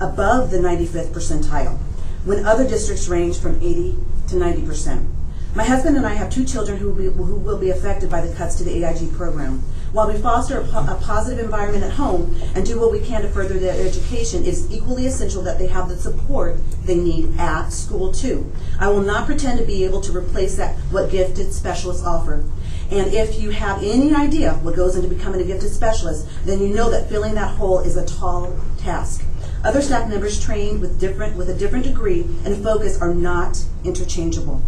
above 0.00 0.50
the 0.50 0.56
95th 0.56 1.12
percentile, 1.12 1.76
when 2.24 2.46
other 2.46 2.66
districts 2.66 3.08
range 3.08 3.38
from 3.38 3.56
80 3.56 3.98
to 4.28 4.36
90 4.36 4.66
percent. 4.66 5.13
My 5.56 5.62
husband 5.62 5.96
and 5.96 6.04
I 6.04 6.14
have 6.14 6.30
two 6.30 6.44
children 6.44 6.78
who 6.78 6.88
will, 6.90 6.96
be, 6.96 7.04
who 7.04 7.36
will 7.36 7.58
be 7.58 7.70
affected 7.70 8.10
by 8.10 8.20
the 8.20 8.34
cuts 8.34 8.56
to 8.56 8.64
the 8.64 8.84
AIG 8.84 9.12
program. 9.12 9.62
While 9.92 10.12
we 10.12 10.18
foster 10.18 10.58
a, 10.58 10.66
po- 10.66 10.80
a 10.80 10.98
positive 11.00 11.44
environment 11.44 11.84
at 11.84 11.92
home 11.92 12.34
and 12.56 12.66
do 12.66 12.80
what 12.80 12.90
we 12.90 12.98
can 12.98 13.22
to 13.22 13.28
further 13.28 13.56
their 13.56 13.86
education, 13.86 14.42
it 14.42 14.48
is 14.48 14.68
equally 14.72 15.06
essential 15.06 15.42
that 15.42 15.60
they 15.60 15.68
have 15.68 15.88
the 15.88 15.96
support 15.96 16.56
they 16.84 16.96
need 16.96 17.38
at 17.38 17.68
school 17.68 18.10
too. 18.12 18.50
I 18.80 18.88
will 18.88 19.02
not 19.02 19.26
pretend 19.26 19.60
to 19.60 19.64
be 19.64 19.84
able 19.84 20.00
to 20.00 20.16
replace 20.16 20.56
that 20.56 20.74
what 20.90 21.12
gifted 21.12 21.52
specialists 21.52 22.04
offer. 22.04 22.44
And 22.90 23.14
if 23.14 23.40
you 23.40 23.50
have 23.50 23.80
any 23.80 24.12
idea 24.12 24.54
what 24.54 24.74
goes 24.74 24.96
into 24.96 25.06
becoming 25.06 25.40
a 25.40 25.44
gifted 25.44 25.70
specialist, 25.70 26.26
then 26.44 26.58
you 26.58 26.74
know 26.74 26.90
that 26.90 27.08
filling 27.08 27.36
that 27.36 27.56
hole 27.56 27.78
is 27.78 27.96
a 27.96 28.04
tall 28.04 28.58
task. 28.78 29.24
Other 29.62 29.82
staff 29.82 30.08
members 30.08 30.44
trained 30.44 30.80
with 30.80 30.98
different 30.98 31.36
with 31.36 31.48
a 31.48 31.54
different 31.54 31.84
degree 31.84 32.22
and 32.44 32.60
focus 32.60 33.00
are 33.00 33.14
not 33.14 33.64
interchangeable. 33.84 34.60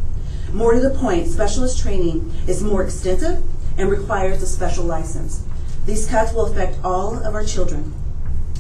More 0.52 0.74
to 0.74 0.80
the 0.80 0.90
point, 0.90 1.28
specialist 1.28 1.78
training 1.78 2.32
is 2.46 2.62
more 2.62 2.82
extensive 2.82 3.42
and 3.78 3.90
requires 3.90 4.42
a 4.42 4.46
special 4.46 4.84
license. 4.84 5.44
These 5.84 6.06
cuts 6.06 6.32
will 6.32 6.46
affect 6.46 6.78
all 6.84 7.16
of 7.22 7.34
our 7.34 7.44
children, 7.44 7.94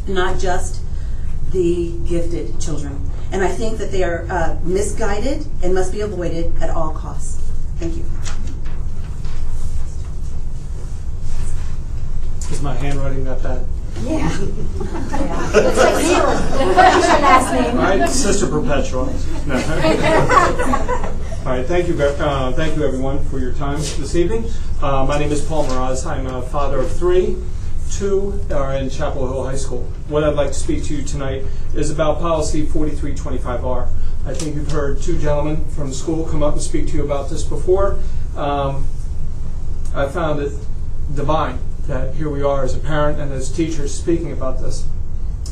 not 0.06 0.38
just 0.38 0.80
the 1.52 1.98
gifted 2.06 2.60
children. 2.60 3.10
And 3.32 3.42
I 3.42 3.48
think 3.48 3.78
that 3.78 3.90
they 3.90 4.04
are 4.04 4.26
uh, 4.30 4.58
misguided 4.62 5.46
and 5.62 5.74
must 5.74 5.92
be 5.92 6.00
avoided 6.00 6.52
at 6.62 6.70
all 6.70 6.90
costs. 6.90 7.42
Thank 7.78 7.96
you. 7.96 8.04
Is 12.52 12.62
my 12.62 12.74
handwriting 12.74 13.24
not 13.24 13.42
bad? 13.42 13.66
Yeah. 14.02 14.28
Looks 14.38 15.78
like 15.78 16.04
zero. 16.04 16.26
What's 16.26 17.08
your 17.08 17.18
last 17.20 17.52
name? 17.52 17.76
All 17.76 17.82
right, 17.82 18.08
Sister 18.08 18.46
Perpetua. 18.46 19.12
No. 19.46 21.12
All 21.46 21.52
right, 21.52 21.64
thank 21.64 21.86
you, 21.86 21.96
uh, 22.02 22.52
thank 22.54 22.74
you 22.74 22.84
everyone 22.84 23.24
for 23.26 23.38
your 23.38 23.52
time 23.52 23.76
this 23.76 24.16
evening. 24.16 24.50
Uh, 24.82 25.06
my 25.06 25.16
name 25.16 25.30
is 25.30 25.44
Paul 25.44 25.64
Miraz. 25.68 26.04
I'm 26.04 26.26
a 26.26 26.42
father 26.42 26.80
of 26.80 26.90
three, 26.90 27.36
two 27.88 28.44
are 28.50 28.74
in 28.74 28.90
Chapel 28.90 29.28
Hill 29.28 29.44
High 29.44 29.54
School. 29.54 29.84
What 30.08 30.24
I'd 30.24 30.34
like 30.34 30.48
to 30.48 30.54
speak 30.54 30.82
to 30.86 30.96
you 30.96 31.04
tonight 31.04 31.44
is 31.72 31.92
about 31.92 32.18
policy 32.18 32.66
4325R. 32.66 33.88
I 34.26 34.34
think 34.34 34.56
you've 34.56 34.72
heard 34.72 35.00
two 35.00 35.20
gentlemen 35.20 35.64
from 35.66 35.90
the 35.90 35.94
school 35.94 36.26
come 36.26 36.42
up 36.42 36.54
and 36.54 36.62
speak 36.62 36.88
to 36.88 36.94
you 36.94 37.04
about 37.04 37.30
this 37.30 37.44
before. 37.44 38.00
Um, 38.34 38.88
I 39.94 40.08
found 40.08 40.42
it 40.42 40.52
divine 41.14 41.60
that 41.86 42.16
here 42.16 42.28
we 42.28 42.42
are 42.42 42.64
as 42.64 42.74
a 42.74 42.80
parent 42.80 43.20
and 43.20 43.32
as 43.32 43.52
teachers 43.52 43.94
speaking 43.94 44.32
about 44.32 44.60
this, 44.60 44.88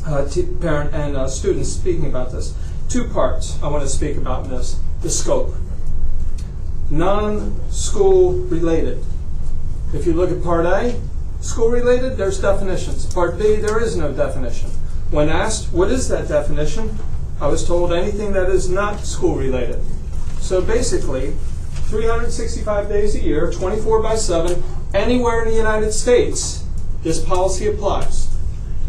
uh, 0.05 0.29
parent 0.59 0.93
and 0.93 1.15
uh, 1.15 1.29
students 1.29 1.71
speaking 1.71 2.05
about 2.05 2.33
this. 2.33 2.53
Two 2.89 3.07
parts 3.07 3.57
I 3.63 3.69
want 3.69 3.83
to 3.83 3.89
speak 3.89 4.17
about 4.17 4.43
in 4.43 4.49
this 4.49 4.77
the 5.01 5.09
scope. 5.09 5.53
Non 6.89 7.59
school 7.71 8.33
related. 8.33 9.03
If 9.93 10.05
you 10.05 10.13
look 10.13 10.29
at 10.29 10.43
Part 10.43 10.65
A, 10.65 10.99
school 11.41 11.69
related, 11.69 12.17
there's 12.17 12.39
definitions. 12.39 13.11
Part 13.13 13.39
B, 13.39 13.55
there 13.55 13.81
is 13.81 13.95
no 13.95 14.11
definition. 14.13 14.69
When 15.09 15.29
asked, 15.29 15.71
what 15.73 15.89
is 15.91 16.07
that 16.09 16.27
definition? 16.27 16.97
I 17.41 17.47
was 17.47 17.65
told 17.65 17.91
anything 17.91 18.33
that 18.33 18.49
is 18.49 18.69
not 18.69 18.99
school 18.99 19.35
related. 19.35 19.79
So 20.39 20.61
basically, 20.61 21.35
365 21.89 22.89
days 22.89 23.15
a 23.15 23.21
year, 23.21 23.51
24 23.51 24.01
by 24.01 24.15
7, 24.15 24.63
anywhere 24.93 25.43
in 25.43 25.49
the 25.49 25.57
United 25.57 25.91
States, 25.91 26.65
this 27.03 27.23
policy 27.23 27.67
applies. 27.67 28.27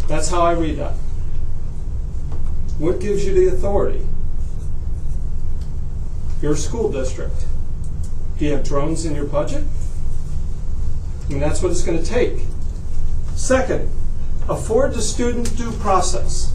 That's 0.09 0.29
how 0.29 0.43
I 0.43 0.53
read 0.53 0.79
that. 0.79 0.95
What 2.79 3.01
gives 3.01 3.25
you 3.25 3.35
the 3.35 3.55
authority? 3.55 4.07
Your 6.43 6.57
school 6.57 6.93
district. 6.93 7.47
Do 8.39 8.45
you 8.45 8.53
have 8.53 8.65
drones 8.65 9.05
in 9.07 9.15
your 9.15 9.25
budget? 9.25 9.65
And 11.31 11.41
that's 11.41 11.63
what 11.63 11.73
it's 11.73 11.83
going 11.83 11.99
to 11.99 12.05
take. 12.05 12.41
Second, 13.35 13.91
afford 14.49 14.95
the 14.95 15.03
student 15.03 15.57
due 15.57 15.73
process. 15.73 16.55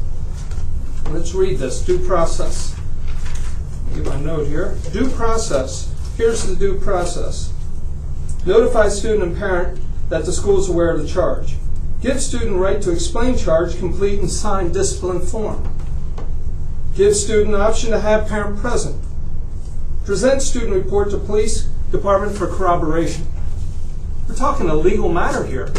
Let's 1.09 1.33
read 1.33 1.57
this 1.57 1.83
due 1.83 1.99
process. 1.99 2.75
Get 3.95 4.05
my 4.05 4.19
note 4.19 4.47
here. 4.47 4.77
Due 4.93 5.09
process. 5.09 5.93
Here's 6.17 6.45
the 6.45 6.55
due 6.55 6.79
process. 6.79 7.51
Notify 8.45 8.89
student 8.89 9.23
and 9.23 9.37
parent 9.37 9.81
that 10.09 10.25
the 10.25 10.31
school 10.31 10.59
is 10.59 10.69
aware 10.69 10.91
of 10.91 11.01
the 11.01 11.07
charge. 11.07 11.55
Give 12.01 12.21
student 12.21 12.57
right 12.57 12.81
to 12.81 12.91
explain 12.91 13.37
charge, 13.37 13.77
complete 13.77 14.19
and 14.19 14.29
sign 14.29 14.71
discipline 14.71 15.21
form. 15.21 15.67
Give 16.95 17.15
student 17.15 17.55
option 17.55 17.91
to 17.91 17.99
have 17.99 18.27
parent 18.27 18.59
present. 18.59 19.03
Present 20.05 20.41
student 20.41 20.73
report 20.73 21.11
to 21.11 21.17
police 21.17 21.67
department 21.91 22.35
for 22.35 22.47
corroboration. 22.47 23.27
We're 24.27 24.35
talking 24.35 24.69
a 24.69 24.75
legal 24.75 25.09
matter 25.09 25.45
here. 25.45 25.71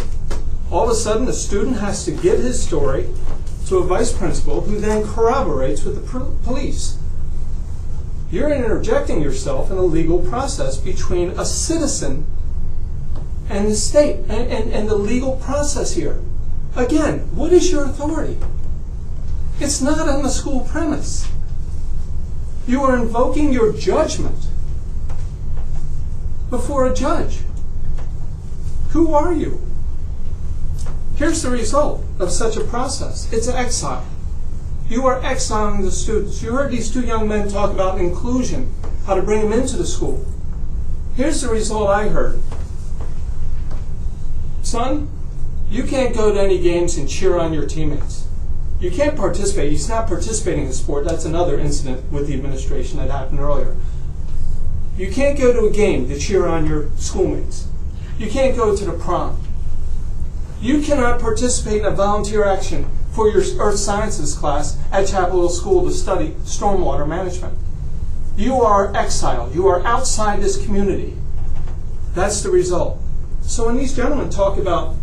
All 0.70 0.84
of 0.84 0.90
a 0.90 0.94
sudden, 0.94 1.26
the 1.26 1.32
student 1.32 1.78
has 1.78 2.04
to 2.04 2.12
give 2.12 2.38
his 2.38 2.62
story 2.62 3.08
to 3.66 3.78
a 3.78 3.84
vice 3.84 4.12
principal 4.12 4.60
who 4.60 4.78
then 4.78 5.06
corroborates 5.06 5.82
with 5.82 5.96
the 5.96 6.20
police. 6.44 6.98
You're 8.30 8.52
interjecting 8.52 9.20
yourself 9.20 9.70
in 9.70 9.76
a 9.76 9.82
legal 9.82 10.20
process 10.20 10.78
between 10.78 11.30
a 11.30 11.44
citizen 11.44 12.24
and 13.50 13.66
the 13.66 13.74
state 13.74 14.16
and, 14.28 14.50
and, 14.52 14.72
and 14.72 14.88
the 14.88 14.96
legal 14.96 15.36
process 15.36 15.94
here. 15.94 16.20
Again, 16.76 17.20
what 17.34 17.52
is 17.52 17.70
your 17.70 17.84
authority? 17.84 18.38
It's 19.58 19.82
not 19.82 20.08
on 20.08 20.22
the 20.22 20.30
school 20.30 20.60
premise. 20.60 21.28
You 22.66 22.82
are 22.82 22.96
invoking 22.96 23.52
your 23.52 23.72
judgment 23.72 24.46
before 26.50 26.86
a 26.86 26.94
judge. 26.94 27.40
Who 28.90 29.14
are 29.14 29.32
you? 29.32 29.60
Here's 31.16 31.42
the 31.42 31.50
result 31.50 32.04
of 32.18 32.30
such 32.30 32.56
a 32.56 32.64
process 32.64 33.32
it's 33.32 33.48
exile. 33.48 34.06
You 34.88 35.06
are 35.06 35.22
exiling 35.22 35.82
the 35.82 35.90
students. 35.90 36.42
You 36.42 36.52
heard 36.52 36.70
these 36.70 36.92
two 36.92 37.00
young 37.00 37.26
men 37.26 37.48
talk 37.48 37.70
about 37.72 37.98
inclusion, 37.98 38.72
how 39.06 39.14
to 39.14 39.22
bring 39.22 39.40
them 39.48 39.58
into 39.58 39.76
the 39.76 39.86
school. 39.86 40.24
Here's 41.16 41.40
the 41.40 41.48
result 41.48 41.88
I 41.88 42.08
heard 42.08 42.42
Son, 44.62 45.08
you 45.70 45.82
can't 45.82 46.14
go 46.14 46.32
to 46.32 46.40
any 46.40 46.58
games 46.58 46.96
and 46.96 47.08
cheer 47.08 47.38
on 47.38 47.52
your 47.52 47.66
teammates. 47.66 48.21
You 48.82 48.90
can't 48.90 49.16
participate. 49.16 49.70
He's 49.70 49.88
not 49.88 50.08
participating 50.08 50.62
in 50.62 50.66
the 50.66 50.74
sport. 50.74 51.04
That's 51.04 51.24
another 51.24 51.56
incident 51.56 52.10
with 52.10 52.26
the 52.26 52.34
administration 52.34 52.98
that 52.98 53.10
happened 53.10 53.38
earlier. 53.38 53.76
You 54.96 55.08
can't 55.12 55.38
go 55.38 55.52
to 55.52 55.66
a 55.66 55.70
game 55.70 56.08
to 56.08 56.18
cheer 56.18 56.48
on 56.48 56.66
your 56.66 56.90
schoolmates. 56.96 57.68
You 58.18 58.28
can't 58.28 58.56
go 58.56 58.76
to 58.76 58.84
the 58.84 58.92
prom. 58.92 59.40
You 60.60 60.82
cannot 60.82 61.20
participate 61.20 61.82
in 61.82 61.84
a 61.86 61.92
volunteer 61.92 62.44
action 62.44 62.88
for 63.12 63.28
your 63.28 63.44
earth 63.60 63.78
sciences 63.78 64.34
class 64.34 64.76
at 64.90 65.06
Chapel 65.06 65.42
Hill 65.42 65.48
School 65.50 65.84
to 65.84 65.94
study 65.94 66.30
stormwater 66.42 67.06
management. 67.06 67.56
You 68.36 68.62
are 68.62 68.92
exiled. 68.96 69.54
You 69.54 69.68
are 69.68 69.86
outside 69.86 70.42
this 70.42 70.60
community. 70.64 71.16
That's 72.16 72.42
the 72.42 72.50
result. 72.50 72.98
So 73.42 73.66
when 73.66 73.76
these 73.76 73.94
gentlemen 73.94 74.28
talk 74.28 74.58
about 74.58 74.96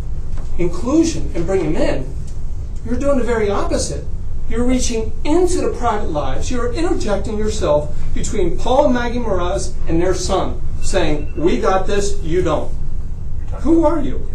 inclusion 0.58 1.32
and 1.34 1.46
bringing 1.46 1.76
in, 1.76 2.19
you're 2.84 2.98
doing 2.98 3.18
the 3.18 3.24
very 3.24 3.50
opposite. 3.50 4.04
You're 4.48 4.64
reaching 4.64 5.12
into 5.24 5.60
the 5.60 5.76
private 5.76 6.10
lives. 6.10 6.50
You're 6.50 6.72
interjecting 6.72 7.38
yourself 7.38 7.96
between 8.14 8.58
Paul 8.58 8.86
and 8.86 8.94
Maggie 8.94 9.18
Mraz 9.18 9.74
and 9.88 10.02
their 10.02 10.14
son, 10.14 10.60
saying, 10.82 11.32
We 11.36 11.60
got 11.60 11.86
this, 11.86 12.20
you 12.22 12.42
don't. 12.42 12.72
Who 13.60 13.84
are 13.84 14.00
you? 14.00 14.28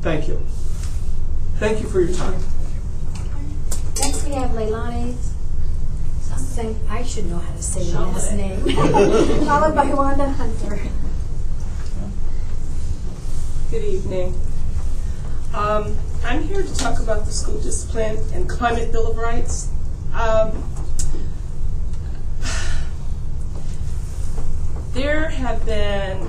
Thank 0.00 0.28
you. 0.28 0.40
Thank 1.56 1.80
you 1.80 1.88
for 1.88 2.00
your 2.00 2.14
time. 2.14 2.40
Next 4.00 4.24
we 4.24 4.32
have 4.34 4.50
Leilani 4.50 5.16
something, 6.56 6.88
I 6.88 7.02
should 7.02 7.26
know 7.26 7.38
how 7.38 7.52
to 7.54 7.62
say 7.62 7.82
your 7.82 8.00
last 8.00 8.32
name. 8.32 8.60
Followed 9.46 9.74
by 9.74 9.92
Wanda 9.92 10.30
Hunter. 10.30 10.80
Good 13.70 13.84
evening. 13.84 14.40
Um, 15.52 15.96
I'm 16.26 16.42
here 16.42 16.60
to 16.60 16.74
talk 16.74 16.98
about 16.98 17.24
the 17.24 17.30
school 17.30 17.60
discipline 17.60 18.18
and 18.34 18.48
climate 18.48 18.90
bill 18.90 19.12
of 19.12 19.16
rights. 19.16 19.70
Um, 20.12 20.64
there 24.92 25.28
have 25.28 25.64
been 25.64 26.28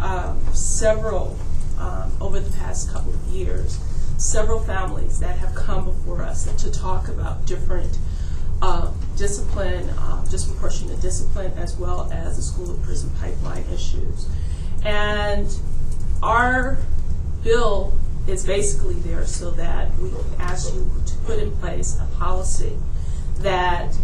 um, 0.00 0.44
several 0.52 1.38
um, 1.78 2.10
over 2.20 2.40
the 2.40 2.50
past 2.58 2.90
couple 2.90 3.14
of 3.14 3.22
years, 3.28 3.78
several 4.16 4.58
families 4.58 5.20
that 5.20 5.38
have 5.38 5.54
come 5.54 5.84
before 5.84 6.20
us 6.22 6.52
to 6.60 6.72
talk 6.72 7.06
about 7.06 7.46
different 7.46 7.96
uh, 8.60 8.90
discipline, 9.16 9.88
uh, 9.90 10.24
disproportionate 10.32 11.00
discipline, 11.00 11.52
as 11.56 11.76
well 11.76 12.10
as 12.12 12.38
the 12.38 12.42
school 12.42 12.72
and 12.72 12.82
prison 12.82 13.08
pipeline 13.20 13.64
issues. 13.72 14.28
And 14.84 15.48
our 16.24 16.78
bill 17.44 17.96
is 18.28 18.44
basically 18.44 18.94
there 18.94 19.24
so 19.26 19.50
that 19.52 19.96
we 19.98 20.10
ask 20.38 20.74
you 20.74 20.90
to 21.06 21.14
put 21.18 21.38
in 21.38 21.50
place 21.56 21.98
a 22.00 22.06
policy 22.18 22.76
that, 23.38 23.94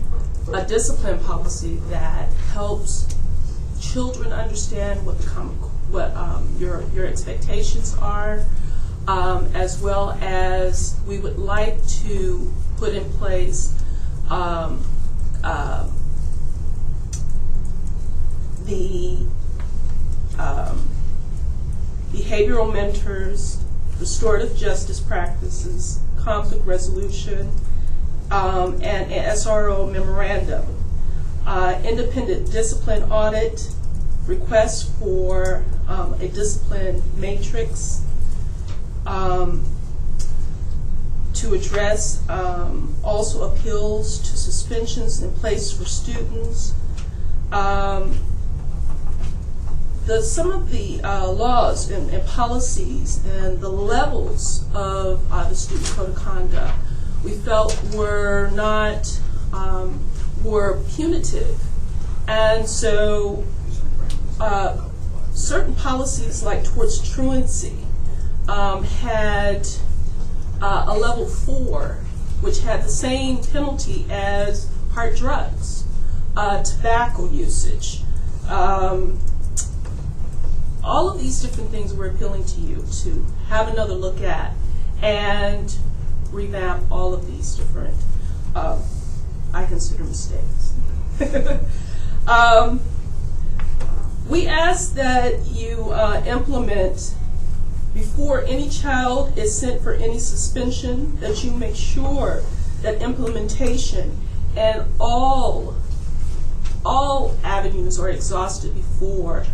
a 0.52 0.64
discipline 0.64 1.18
policy 1.20 1.76
that 1.90 2.32
helps 2.52 3.14
children 3.80 4.32
understand 4.32 5.04
what 5.04 5.18
the 5.20 5.26
com- 5.28 5.50
what 5.90 6.14
um, 6.16 6.56
your 6.58 6.82
your 6.94 7.06
expectations 7.06 7.94
are, 8.00 8.44
um, 9.06 9.46
as 9.54 9.80
well 9.80 10.12
as 10.20 10.98
we 11.06 11.18
would 11.18 11.38
like 11.38 11.87
to 11.87 12.52
put 12.78 12.94
in 12.94 13.04
place 13.12 13.74
um, 14.30 14.84
uh, 15.42 15.88
the 18.64 19.18
um, 20.38 20.88
behavioral 22.12 22.72
mentors, 22.72 23.63
restorative 23.98 24.57
justice 24.57 25.00
practices, 25.00 26.00
conflict 26.18 26.66
resolution, 26.66 27.50
um, 28.30 28.74
and 28.74 29.12
an 29.12 29.37
SRO 29.37 29.90
memorandum. 29.90 30.64
Uh, 31.46 31.80
independent 31.85 32.50
discipline 32.50 33.02
audit, 33.11 33.70
requests 34.26 34.90
for 34.98 35.64
um, 35.87 36.14
a 36.14 36.28
discipline 36.28 37.02
matrix 37.16 38.02
um, 39.07 39.64
to 41.35 41.52
address 41.52 42.26
um, 42.30 42.94
also 43.04 43.52
appeals 43.52 44.18
to 44.18 44.37
suspensions 44.37 45.22
in 45.22 45.30
place 45.33 45.70
for 45.70 45.85
students. 45.85 46.72
The, 50.07 50.21
some 50.23 50.51
of 50.51 50.71
the 50.71 51.01
uh, 51.03 51.31
laws 51.31 51.90
and, 51.90 52.11
and 52.11 52.27
policies 52.29 53.25
and 53.25 53.59
the 53.61 53.71
levels 53.71 54.67
of 54.75 55.25
uh, 55.33 55.49
the 55.49 55.55
student 55.55 55.88
code 55.88 56.11
of 56.11 56.17
conduct 56.17 56.77
we 57.25 57.33
felt 57.33 57.81
were 57.95 58.51
not 58.53 59.19
um, 59.53 59.99
were 60.45 60.83
punitive, 60.90 61.59
and 62.29 62.69
so 62.69 63.45
uh, 64.40 64.88
certain 65.33 65.75
policies 65.75 66.43
like 66.43 66.64
towards 66.64 67.11
truancy 67.14 67.79
um, 68.47 68.85
had 68.85 69.67
uh, 70.61 70.85
a 70.88 70.99
level 70.99 71.27
four, 71.27 71.99
which 72.43 72.61
had 72.61 72.83
the 72.83 72.88
same 72.88 73.43
penalty 73.43 74.05
as 74.11 74.69
hard 74.93 75.17
drugs, 75.17 75.85
uh, 76.37 76.62
tobacco 76.62 77.29
usage. 77.31 78.03
Um, 78.49 79.19
all 80.85 81.09
of 81.09 81.18
these 81.18 81.40
different 81.40 81.70
things 81.70 81.94
were 81.94 82.07
appealing 82.07 82.44
to 82.44 82.61
you 82.61 82.85
to 83.03 83.27
have 83.49 83.68
another 83.68 83.94
look 83.94 84.20
at 84.20 84.53
and 85.03 85.77
revamp 86.31 86.90
all 86.90 87.14
of 87.14 87.27
these 87.27 87.57
different, 87.57 87.94
um, 88.55 88.83
I 89.53 89.64
consider 89.64 90.05
mistakes. 90.05 90.75
um, 92.29 92.81
we 94.29 94.47
ask 94.47 94.94
that 94.94 95.47
you 95.47 95.90
uh, 95.90 96.23
implement 96.27 97.14
before 97.94 98.42
any 98.44 98.68
child 98.68 99.38
is 99.38 99.57
sent 99.57 99.81
for 99.81 99.94
any 99.94 100.18
suspension, 100.18 101.18
that 101.20 101.44
you 101.44 101.53
make 101.53 101.77
sure 101.77 102.42
that 102.83 103.01
implementation 103.01 104.18
and 104.57 104.85
all 105.01 105.75
all 106.85 107.35
avenues 107.42 107.99
are 107.99 108.11
exhausted 108.11 108.75
before 108.75 109.47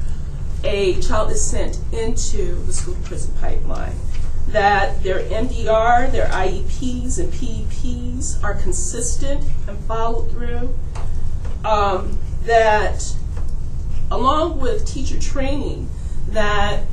a 0.65 1.01
child 1.01 1.31
is 1.31 1.45
sent 1.45 1.79
into 1.93 2.55
the 2.65 2.73
school 2.73 2.97
prison 3.05 3.35
pipeline. 3.41 3.95
That 4.49 5.03
their 5.03 5.21
MDR, 5.21 6.11
their 6.11 6.27
IEPs, 6.27 7.19
and 7.19 7.33
PEPs 7.33 8.43
are 8.43 8.55
consistent 8.55 9.45
and 9.69 9.79
followed 9.85 10.31
through. 10.31 10.75
Um, 11.65 12.19
that 12.45 13.15
along 14.11 14.61
with 14.61 14.87
teacher 14.87 15.19
training, 15.21 15.89
that 16.31 16.85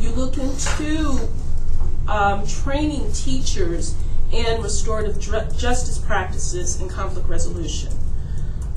you 0.00 0.10
look 0.10 0.38
into 0.38 1.28
um, 2.08 2.46
training 2.46 3.12
teachers 3.12 3.94
in 4.32 4.62
restorative 4.62 5.18
justice 5.20 5.98
practices 5.98 6.80
and 6.80 6.88
conflict 6.88 7.28
resolution. 7.28 7.92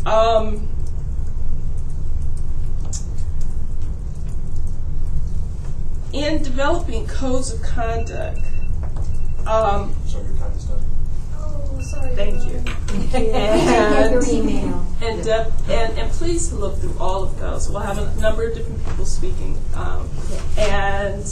Um, 0.06 0.67
in 6.13 6.41
developing 6.43 7.08
codes 7.08 7.52
of 7.52 7.62
conduct, 7.63 8.39
um, 9.47 9.93
So 10.08 10.21
your 10.21 10.38
time 10.38 10.52
is 10.54 10.65
done. 10.65 10.82
Oh, 11.38 11.82
sorry. 11.82 12.15
Thank 12.15 12.45
you. 12.45 12.60
Get 13.12 13.23
your 14.12 14.19
And- 14.21 14.28
email. 14.28 14.86
And, 15.02 15.28
uh, 15.28 15.49
and, 15.67 15.97
and 15.97 16.12
please 16.12 16.54
look 16.54 16.78
through 16.78 16.95
all 16.99 17.23
of 17.23 17.38
those. 17.39 17.67
We'll 17.69 17.80
have 17.80 17.97
a 17.97 18.21
number 18.21 18.47
of 18.47 18.56
different 18.56 18.86
people 18.88 19.06
speaking. 19.06 19.58
Um, 19.76 20.08
and 20.58 21.26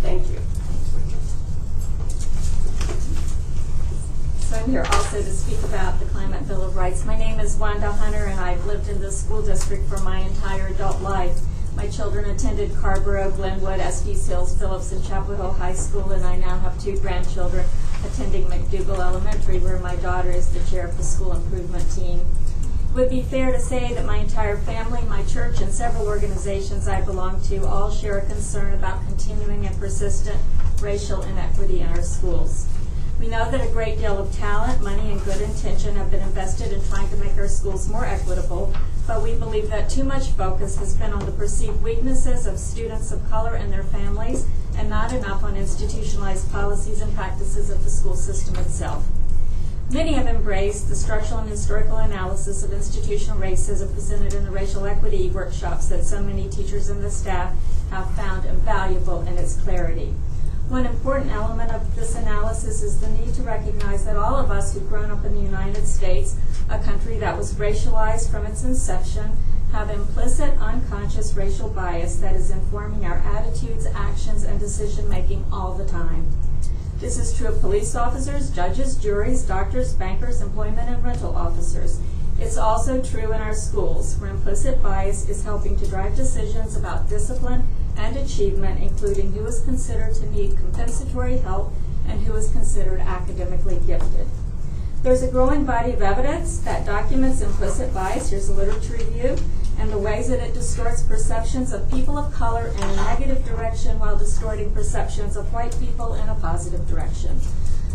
thank 0.00 0.26
you. 0.30 0.38
So 4.38 4.56
I'm 4.56 4.70
here 4.70 4.84
also 4.92 5.18
to 5.22 5.32
speak 5.32 5.62
about 5.64 6.00
the 6.00 6.06
Climate 6.06 6.46
Bill 6.48 6.62
of 6.62 6.74
Rights. 6.74 7.04
My 7.04 7.16
name 7.18 7.38
is 7.38 7.56
Wanda 7.56 7.92
Hunter, 7.92 8.24
and 8.26 8.40
I've 8.40 8.64
lived 8.66 8.88
in 8.88 9.00
this 9.00 9.20
school 9.20 9.42
district 9.42 9.88
for 9.88 9.98
my 9.98 10.20
entire 10.20 10.68
adult 10.68 11.02
life. 11.02 11.38
My 11.76 11.88
children 11.88 12.28
attended 12.28 12.74
Carrboro, 12.76 13.30
Glenwood, 13.30 13.80
Estes 13.80 14.26
Hills, 14.26 14.58
Phillips, 14.58 14.92
and 14.92 15.04
Chapel 15.04 15.36
Hill 15.36 15.52
High 15.52 15.74
School, 15.74 16.10
and 16.10 16.24
I 16.24 16.36
now 16.36 16.58
have 16.58 16.78
two 16.82 16.98
grandchildren 16.98 17.64
attending 18.04 18.44
McDougle 18.46 18.98
Elementary, 18.98 19.58
where 19.58 19.78
my 19.78 19.96
daughter 19.96 20.30
is 20.30 20.48
the 20.48 20.68
chair 20.70 20.86
of 20.86 20.96
the 20.96 21.04
school 21.04 21.32
improvement 21.32 21.90
team. 21.92 22.20
It 22.90 22.94
would 22.94 23.10
be 23.10 23.22
fair 23.22 23.52
to 23.52 23.60
say 23.60 23.94
that 23.94 24.04
my 24.04 24.16
entire 24.16 24.56
family, 24.58 25.00
my 25.02 25.22
church, 25.24 25.60
and 25.60 25.72
several 25.72 26.08
organizations 26.08 26.88
I 26.88 27.02
belong 27.02 27.40
to 27.42 27.64
all 27.66 27.90
share 27.90 28.18
a 28.18 28.26
concern 28.26 28.74
about 28.74 29.06
continuing 29.06 29.64
and 29.64 29.78
persistent 29.78 30.40
racial 30.80 31.22
inequity 31.22 31.80
in 31.80 31.86
our 31.88 32.02
schools. 32.02 32.66
We 33.20 33.28
know 33.28 33.50
that 33.50 33.60
a 33.60 33.70
great 33.70 33.98
deal 33.98 34.16
of 34.16 34.34
talent, 34.34 34.80
money, 34.80 35.12
and 35.12 35.22
good 35.26 35.42
intention 35.42 35.94
have 35.96 36.10
been 36.10 36.22
invested 36.22 36.72
in 36.72 36.82
trying 36.88 37.06
to 37.10 37.16
make 37.16 37.36
our 37.36 37.48
schools 37.48 37.86
more 37.86 38.06
equitable, 38.06 38.74
but 39.06 39.22
we 39.22 39.34
believe 39.34 39.68
that 39.68 39.90
too 39.90 40.04
much 40.04 40.28
focus 40.28 40.78
has 40.78 40.94
been 40.94 41.12
on 41.12 41.26
the 41.26 41.32
perceived 41.32 41.82
weaknesses 41.82 42.46
of 42.46 42.58
students 42.58 43.12
of 43.12 43.28
color 43.28 43.56
and 43.56 43.70
their 43.70 43.82
families, 43.82 44.46
and 44.74 44.88
not 44.88 45.12
enough 45.12 45.44
on 45.44 45.54
institutionalized 45.54 46.50
policies 46.50 47.02
and 47.02 47.14
practices 47.14 47.68
of 47.68 47.84
the 47.84 47.90
school 47.90 48.16
system 48.16 48.56
itself. 48.56 49.06
Many 49.92 50.14
have 50.14 50.26
embraced 50.26 50.88
the 50.88 50.96
structural 50.96 51.40
and 51.40 51.50
historical 51.50 51.98
analysis 51.98 52.62
of 52.62 52.72
institutional 52.72 53.38
racism 53.38 53.92
presented 53.92 54.32
in 54.32 54.46
the 54.46 54.50
racial 54.50 54.86
equity 54.86 55.28
workshops 55.28 55.88
that 55.88 56.06
so 56.06 56.22
many 56.22 56.48
teachers 56.48 56.88
and 56.88 57.04
the 57.04 57.10
staff 57.10 57.54
have 57.90 58.10
found 58.12 58.46
invaluable 58.46 59.20
in 59.28 59.36
its 59.36 59.56
clarity. 59.56 60.14
One 60.70 60.86
important 60.86 61.32
element 61.32 61.72
of 61.72 61.96
this 61.96 62.14
analysis 62.14 62.84
is 62.84 63.00
the 63.00 63.08
need 63.08 63.34
to 63.34 63.42
recognize 63.42 64.04
that 64.04 64.14
all 64.14 64.36
of 64.36 64.52
us 64.52 64.72
who've 64.72 64.88
grown 64.88 65.10
up 65.10 65.24
in 65.24 65.34
the 65.34 65.40
United 65.40 65.84
States, 65.84 66.36
a 66.68 66.78
country 66.78 67.18
that 67.18 67.36
was 67.36 67.54
racialized 67.54 68.30
from 68.30 68.46
its 68.46 68.62
inception, 68.62 69.36
have 69.72 69.90
implicit, 69.90 70.56
unconscious 70.60 71.34
racial 71.34 71.68
bias 71.70 72.20
that 72.20 72.36
is 72.36 72.52
informing 72.52 73.04
our 73.04 73.16
attitudes, 73.16 73.84
actions, 73.84 74.44
and 74.44 74.60
decision 74.60 75.08
making 75.08 75.44
all 75.52 75.74
the 75.74 75.86
time. 75.86 76.30
This 76.98 77.18
is 77.18 77.36
true 77.36 77.48
of 77.48 77.60
police 77.60 77.96
officers, 77.96 78.50
judges, 78.50 78.94
juries, 78.94 79.42
doctors, 79.42 79.94
bankers, 79.94 80.40
employment 80.40 80.88
and 80.88 81.02
rental 81.02 81.34
officers. 81.34 81.98
It's 82.38 82.56
also 82.56 83.02
true 83.02 83.32
in 83.32 83.40
our 83.40 83.54
schools, 83.54 84.16
where 84.18 84.30
implicit 84.30 84.80
bias 84.84 85.28
is 85.28 85.42
helping 85.42 85.76
to 85.80 85.88
drive 85.88 86.14
decisions 86.14 86.76
about 86.76 87.08
discipline 87.08 87.66
and 87.96 88.16
achievement, 88.16 88.82
including 88.82 89.32
who 89.32 89.44
is 89.46 89.60
considered 89.60 90.14
to 90.14 90.30
need 90.30 90.56
compensatory 90.56 91.38
help 91.38 91.72
and 92.08 92.22
who 92.22 92.34
is 92.34 92.50
considered 92.50 93.00
academically 93.00 93.78
gifted. 93.86 94.26
There's 95.02 95.22
a 95.22 95.30
growing 95.30 95.64
body 95.64 95.92
of 95.92 96.02
evidence 96.02 96.58
that 96.58 96.84
documents 96.84 97.40
implicit 97.40 97.94
bias. 97.94 98.30
Here's 98.30 98.48
a 98.48 98.52
literature 98.52 98.94
review 98.94 99.36
and 99.78 99.90
the 99.90 99.98
ways 99.98 100.28
that 100.28 100.40
it 100.40 100.52
distorts 100.52 101.02
perceptions 101.02 101.72
of 101.72 101.90
people 101.90 102.18
of 102.18 102.32
color 102.34 102.66
in 102.66 102.82
a 102.82 102.96
negative 102.96 103.42
direction 103.46 103.98
while 103.98 104.18
distorting 104.18 104.70
perceptions 104.72 105.36
of 105.36 105.50
white 105.54 105.74
people 105.80 106.14
in 106.14 106.28
a 106.28 106.34
positive 106.34 106.86
direction. 106.86 107.40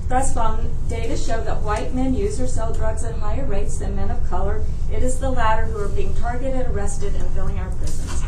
Thus, 0.07 0.35
while 0.35 0.63
data 0.89 1.15
show 1.15 1.43
that 1.43 1.61
white 1.61 1.93
men 1.93 2.15
use 2.15 2.39
or 2.39 2.47
sell 2.47 2.73
drugs 2.73 3.03
at 3.03 3.15
higher 3.15 3.45
rates 3.45 3.77
than 3.77 3.95
men 3.95 4.09
of 4.09 4.27
color, 4.29 4.63
it 4.91 5.03
is 5.03 5.19
the 5.19 5.29
latter 5.29 5.65
who 5.65 5.79
are 5.79 5.89
being 5.89 6.15
targeted, 6.15 6.67
arrested, 6.67 7.13
and 7.15 7.27
filling 7.31 7.59
our 7.59 7.69
prisons. 7.71 8.23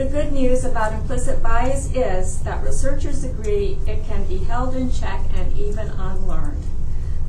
The 0.00 0.06
good 0.06 0.32
news 0.32 0.64
about 0.64 0.94
implicit 0.94 1.42
bias 1.42 1.94
is 1.94 2.40
that 2.44 2.64
researchers 2.64 3.22
agree 3.22 3.76
it 3.86 4.02
can 4.06 4.24
be 4.24 4.38
held 4.38 4.74
in 4.74 4.90
check 4.90 5.20
and 5.34 5.54
even 5.58 5.88
unlearned. 5.88 6.64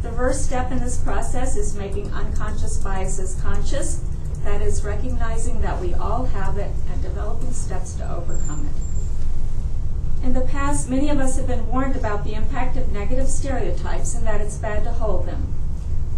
The 0.01 0.13
first 0.13 0.45
step 0.45 0.71
in 0.71 0.79
this 0.79 0.97
process 0.97 1.57
is 1.57 1.75
making 1.75 2.13
unconscious 2.13 2.77
biases 2.77 3.35
conscious, 3.41 4.05
that 4.45 4.61
is, 4.61 4.85
recognizing 4.85 5.59
that 5.59 5.81
we 5.81 5.93
all 5.93 6.27
have 6.27 6.57
it 6.57 6.71
and 6.89 7.01
developing 7.01 7.51
steps 7.51 7.93
to 7.95 8.09
overcome 8.09 8.65
it. 8.67 10.25
In 10.25 10.33
the 10.33 10.39
past, 10.39 10.89
many 10.89 11.09
of 11.09 11.19
us 11.19 11.35
have 11.35 11.47
been 11.47 11.67
warned 11.67 11.97
about 11.97 12.23
the 12.23 12.35
impact 12.35 12.77
of 12.77 12.89
negative 12.93 13.27
stereotypes 13.27 14.15
and 14.15 14.25
that 14.25 14.39
it's 14.39 14.55
bad 14.55 14.85
to 14.85 14.93
hold 14.93 15.25
them. 15.25 15.60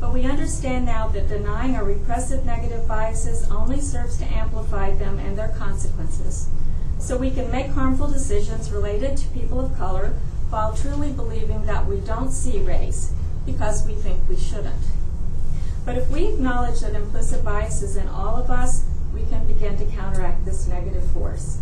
But 0.04 0.12
we 0.12 0.26
understand 0.26 0.86
now 0.86 1.08
that 1.08 1.30
denying 1.30 1.78
our 1.78 1.86
repressive 1.86 2.46
negative 2.46 2.86
biases 2.90 3.50
only 3.50 3.80
serves 3.80 4.18
to 4.18 4.26
amplify 4.26 4.94
them 4.94 5.18
and 5.18 5.38
their 5.38 5.56
consequences. 5.58 6.50
So 7.00 7.16
we 7.16 7.32
can 7.32 7.50
make 7.50 7.68
harmful 7.68 8.10
decisions 8.10 8.70
related 8.70 9.16
to 9.16 9.30
people 9.30 9.62
of 9.62 9.78
color 9.78 10.14
while 10.50 10.76
truly 10.76 11.14
believing 11.14 11.66
that 11.68 11.86
we 11.86 12.02
don't 12.02 12.34
see 12.34 12.60
race 12.60 13.14
because 13.46 13.88
we 13.88 13.96
think 13.96 14.28
we 14.28 14.36
shouldn't. 14.36 14.84
But 15.86 15.98
if 15.98 16.10
we 16.10 16.28
acknowledge 16.28 16.82
that 16.82 16.96
implicit 16.96 17.46
bias 17.46 17.82
is 17.82 17.96
in 17.96 18.10
all 18.10 18.36
of 18.36 18.52
us, 18.52 18.84
we 19.14 19.24
can 19.28 19.48
begin 19.48 19.78
to 19.78 19.86
counteract 19.86 20.44
this 20.44 20.68
negative 20.68 21.10
force. 21.12 21.60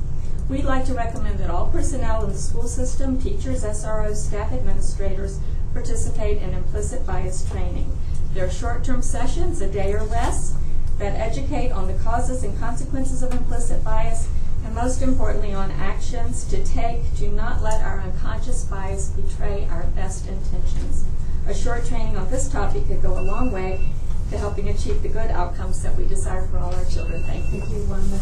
We'd 0.49 0.65
like 0.65 0.85
to 0.85 0.95
recommend 0.95 1.37
that 1.37 1.51
all 1.51 1.67
personnel 1.67 2.23
in 2.23 2.31
the 2.31 2.39
school 2.39 2.67
system, 2.67 3.21
teachers, 3.21 3.63
SROs, 3.63 4.15
staff 4.15 4.51
administrators, 4.51 5.37
participate 5.73 6.41
in 6.41 6.55
implicit 6.55 7.05
bias 7.05 7.47
training. 7.47 7.95
There 8.34 8.45
are 8.45 8.51
short-term 8.51 9.01
sessions, 9.01 9.59
a 9.61 9.67
day 9.67 9.93
or 9.93 10.03
less, 10.03 10.55
that 10.99 11.15
educate 11.15 11.71
on 11.71 11.88
the 11.88 11.95
causes 11.95 12.43
and 12.43 12.57
consequences 12.59 13.23
of 13.23 13.34
implicit 13.34 13.84
bias, 13.84 14.29
and 14.63 14.73
most 14.73 15.01
importantly, 15.01 15.53
on 15.53 15.71
actions 15.71 16.45
to 16.45 16.63
take 16.63 17.13
to 17.17 17.27
not 17.29 17.61
let 17.61 17.82
our 17.82 17.99
unconscious 17.99 18.63
bias 18.65 19.09
betray 19.09 19.67
our 19.71 19.84
best 19.95 20.27
intentions. 20.27 21.05
A 21.47 21.53
short 21.53 21.86
training 21.86 22.15
on 22.17 22.29
this 22.29 22.47
topic 22.47 22.88
could 22.88 23.01
go 23.01 23.19
a 23.19 23.21
long 23.21 23.51
way 23.51 23.82
to 24.29 24.38
helping 24.38 24.69
achieve 24.69 25.01
the 25.01 25.09
good 25.09 25.32
outcomes 25.32 25.82
that 25.84 25.95
we 25.97 26.05
desire 26.05 26.45
for 26.47 26.59
all 26.59 26.73
our 26.73 26.86
children. 26.86 27.23
Thank 27.23 27.51
you. 27.51 27.59
Thank 27.59 27.71
you, 27.73 27.84
Wanda. 27.89 28.19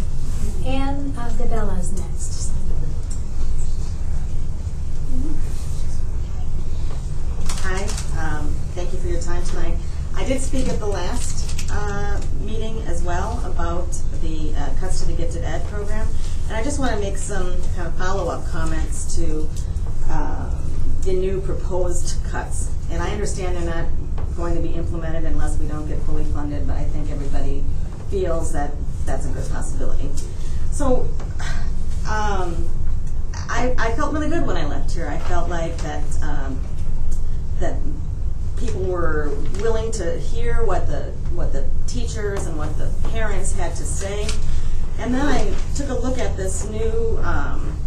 Anne 0.66 1.14
uh, 1.18 1.30
DeBella 1.32 1.80
is 1.80 1.92
next. 1.94 2.52
Hi, 7.62 7.84
um, 8.18 8.56
thank 8.74 8.92
you 8.94 9.00
for 9.00 9.08
your 9.08 9.22
time 9.22 9.44
tonight. 9.44 9.78
I 10.20 10.26
did 10.26 10.42
speak 10.42 10.68
at 10.68 10.80
the 10.80 10.86
last 10.86 11.66
uh, 11.72 12.20
meeting 12.42 12.78
as 12.82 13.02
well 13.02 13.42
about 13.46 13.90
the 14.22 14.54
uh, 14.54 14.70
cuts 14.78 15.00
to 15.00 15.08
the 15.08 15.14
Gifted 15.14 15.46
Ed 15.46 15.66
program, 15.68 16.06
and 16.50 16.58
I 16.58 16.62
just 16.62 16.78
want 16.78 16.92
to 16.92 17.00
make 17.00 17.16
some 17.16 17.56
kind 17.74 17.88
of 17.88 17.96
follow-up 17.98 18.46
comments 18.48 19.16
to 19.16 19.48
uh, 20.10 20.54
the 21.04 21.14
new 21.14 21.40
proposed 21.40 22.22
cuts. 22.26 22.70
And 22.92 23.02
I 23.02 23.12
understand 23.12 23.56
they're 23.56 23.74
not 23.74 23.88
going 24.36 24.56
to 24.56 24.62
be 24.62 24.76
implemented 24.76 25.24
unless 25.24 25.58
we 25.58 25.70
don't 25.70 25.88
get 25.88 26.00
fully 26.00 26.26
funded, 26.26 26.68
but 26.68 26.76
I 26.76 26.84
think 26.84 27.10
everybody 27.12 27.64
feels 28.10 28.52
that 28.52 28.72
that's 29.06 29.26
a 29.26 29.30
good 29.30 29.50
possibility. 29.50 30.10
So, 30.72 31.08
um, 32.10 32.68
I, 33.34 33.74
I 33.78 33.94
felt 33.94 34.12
really 34.12 34.30
good 34.30 34.46
when 34.46 34.58
I 34.58 34.66
left 34.66 34.92
here. 34.92 35.08
I 35.08 35.18
felt 35.18 35.50
like 35.50 35.78
that 35.78 36.04
um, 36.22 36.60
that 37.62 37.78
people 38.60 38.82
were 38.82 39.30
willing 39.60 39.92
to 39.94 40.20
hear 40.20 40.64
what 40.64 40.88
the 40.88 41.14
what 41.34 41.54
the 41.54 41.66
teachers 41.88 42.46
and 42.46 42.58
what 42.58 42.78
the 42.78 42.92
parents 43.10 43.54
had 43.54 43.76
to 43.76 43.84
say. 43.84 44.28
And 45.00 45.14
then 45.14 45.26
I 45.26 45.54
took 45.76 45.90
a 45.90 45.94
look 45.94 46.18
at 46.18 46.36
this 46.36 46.70
new 46.70 47.18
um, 47.24 47.78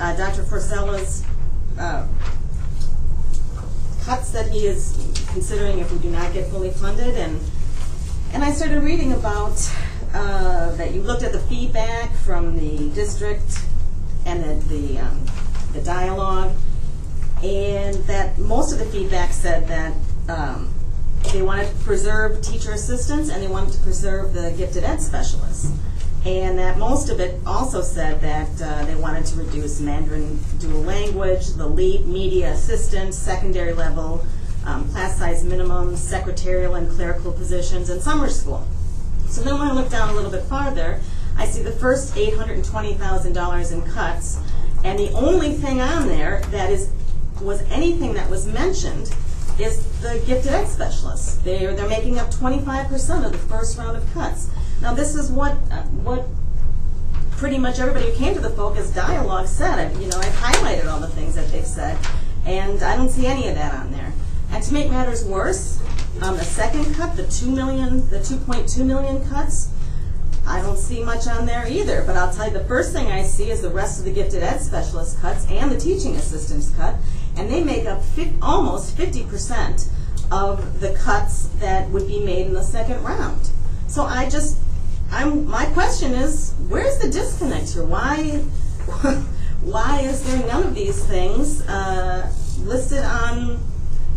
uh, 0.00 0.16
Dr. 0.16 0.42
Forcella's 0.42 1.22
uh, 1.78 2.06
cuts 4.02 4.30
that 4.30 4.48
he 4.50 4.66
is 4.66 4.96
considering 5.32 5.78
if 5.78 5.92
we 5.92 5.98
do 5.98 6.10
not 6.10 6.32
get 6.32 6.48
fully 6.48 6.70
funded, 6.70 7.16
and 7.16 7.40
and 8.32 8.42
I 8.42 8.52
started 8.52 8.82
reading 8.82 9.12
about 9.12 9.70
uh, 10.14 10.74
that 10.76 10.92
you 10.92 11.02
looked 11.02 11.22
at 11.22 11.32
the 11.32 11.40
feedback 11.40 12.14
from 12.16 12.56
the 12.58 12.90
district 12.94 13.60
and 14.26 14.42
the 14.42 14.54
the, 14.74 14.98
um, 14.98 15.26
the 15.72 15.82
dialogue, 15.82 16.54
and 17.42 17.94
that 18.04 18.38
most 18.38 18.72
of 18.72 18.78
the 18.78 18.86
feedback 18.86 19.32
said 19.32 19.68
that 19.68 19.94
um, 20.28 20.72
they 21.32 21.42
wanted 21.42 21.68
to 21.68 21.74
preserve 21.84 22.40
teacher 22.42 22.72
assistants 22.72 23.30
and 23.30 23.42
they 23.42 23.48
wanted 23.48 23.72
to 23.72 23.80
preserve 23.80 24.32
the 24.32 24.52
gifted 24.56 24.84
ed 24.84 25.00
specialists. 25.00 25.72
And 26.24 26.58
that 26.58 26.78
most 26.78 27.10
of 27.10 27.20
it 27.20 27.38
also 27.46 27.82
said 27.82 28.20
that 28.22 28.62
uh, 28.62 28.84
they 28.86 28.94
wanted 28.94 29.26
to 29.26 29.36
reduce 29.36 29.78
Mandarin 29.80 30.38
dual 30.58 30.80
language, 30.80 31.48
the 31.48 31.66
LEAP, 31.66 32.06
media 32.06 32.52
assistants, 32.52 33.18
secondary 33.18 33.74
level, 33.74 34.24
um, 34.64 34.88
class 34.90 35.18
size 35.18 35.44
minimums, 35.44 35.98
secretarial 35.98 36.76
and 36.76 36.90
clerical 36.90 37.30
positions, 37.30 37.90
and 37.90 38.00
summer 38.00 38.28
school. 38.28 38.66
So 39.26 39.42
then 39.42 39.58
when 39.58 39.68
I 39.68 39.72
look 39.72 39.90
down 39.90 40.08
a 40.08 40.14
little 40.14 40.30
bit 40.30 40.44
farther, 40.44 41.00
I 41.36 41.46
see 41.46 41.62
the 41.62 41.72
first 41.72 42.14
$820,000 42.14 43.72
in 43.72 43.82
cuts, 43.82 44.38
and 44.82 44.98
the 44.98 45.10
only 45.12 45.52
thing 45.52 45.80
on 45.80 46.06
there 46.06 46.40
that 46.50 46.70
is 46.70 46.90
was 47.40 47.62
anything 47.70 48.14
that 48.14 48.28
was 48.30 48.46
mentioned 48.46 49.14
is 49.58 49.84
the 50.00 50.22
gifted 50.26 50.52
ed 50.52 50.66
specialists. 50.66 51.36
They're, 51.38 51.74
they're 51.74 51.88
making 51.88 52.18
up 52.18 52.30
25% 52.30 53.24
of 53.24 53.32
the 53.32 53.38
first 53.38 53.78
round 53.78 53.96
of 53.96 54.12
cuts. 54.12 54.50
Now 54.80 54.94
this 54.94 55.14
is 55.14 55.30
what, 55.30 55.52
uh, 55.70 55.82
what 56.02 56.26
pretty 57.32 57.58
much 57.58 57.78
everybody 57.78 58.10
who 58.10 58.16
came 58.16 58.34
to 58.34 58.40
the 58.40 58.50
Focus 58.50 58.90
Dialogue 58.90 59.46
said. 59.46 59.78
I, 59.78 60.00
you 60.00 60.08
know, 60.08 60.18
I've 60.18 60.32
highlighted 60.34 60.90
all 60.90 61.00
the 61.00 61.08
things 61.08 61.34
that 61.34 61.50
they've 61.50 61.66
said, 61.66 61.98
and 62.44 62.82
I 62.82 62.96
don't 62.96 63.10
see 63.10 63.26
any 63.26 63.48
of 63.48 63.54
that 63.54 63.74
on 63.74 63.92
there. 63.92 64.12
And 64.50 64.62
to 64.62 64.72
make 64.72 64.90
matters 64.90 65.24
worse, 65.24 65.80
um, 66.20 66.36
the 66.36 66.44
second 66.44 66.94
cut, 66.94 67.16
the 67.16 67.26
two 67.26 67.50
million, 67.50 68.08
the 68.10 68.18
2.2 68.18 68.84
million 68.84 69.24
cuts, 69.28 69.70
I 70.46 70.60
don't 70.60 70.78
see 70.78 71.02
much 71.02 71.26
on 71.26 71.46
there 71.46 71.66
either. 71.66 72.02
But 72.06 72.16
I'll 72.16 72.32
tell 72.32 72.46
you, 72.46 72.52
the 72.52 72.64
first 72.64 72.92
thing 72.92 73.06
I 73.06 73.22
see 73.22 73.50
is 73.50 73.62
the 73.62 73.70
rest 73.70 73.98
of 73.98 74.04
the 74.04 74.12
gifted 74.12 74.42
ed 74.42 74.58
specialist 74.58 75.20
cuts 75.20 75.46
and 75.50 75.70
the 75.70 75.78
teaching 75.78 76.16
assistants 76.16 76.70
cut, 76.76 76.96
and 77.36 77.50
they 77.50 77.62
make 77.62 77.86
up 77.86 78.02
almost 78.42 78.96
50% 78.96 79.88
of 80.30 80.80
the 80.80 80.94
cuts 80.94 81.48
that 81.60 81.88
would 81.90 82.06
be 82.06 82.20
made 82.20 82.46
in 82.46 82.54
the 82.54 82.62
second 82.62 83.02
round. 83.02 83.50
So 83.88 84.04
I 84.04 84.28
just, 84.28 84.58
I'm, 85.10 85.46
my 85.46 85.66
question 85.66 86.12
is, 86.12 86.54
where's 86.68 86.98
the 86.98 87.10
disconnect 87.10 87.72
here? 87.72 87.84
Why, 87.84 88.38
why 89.62 90.00
is 90.00 90.24
there 90.24 90.46
none 90.46 90.64
of 90.64 90.74
these 90.74 91.04
things 91.06 91.62
uh, 91.62 92.30
listed 92.58 93.04
on 93.04 93.60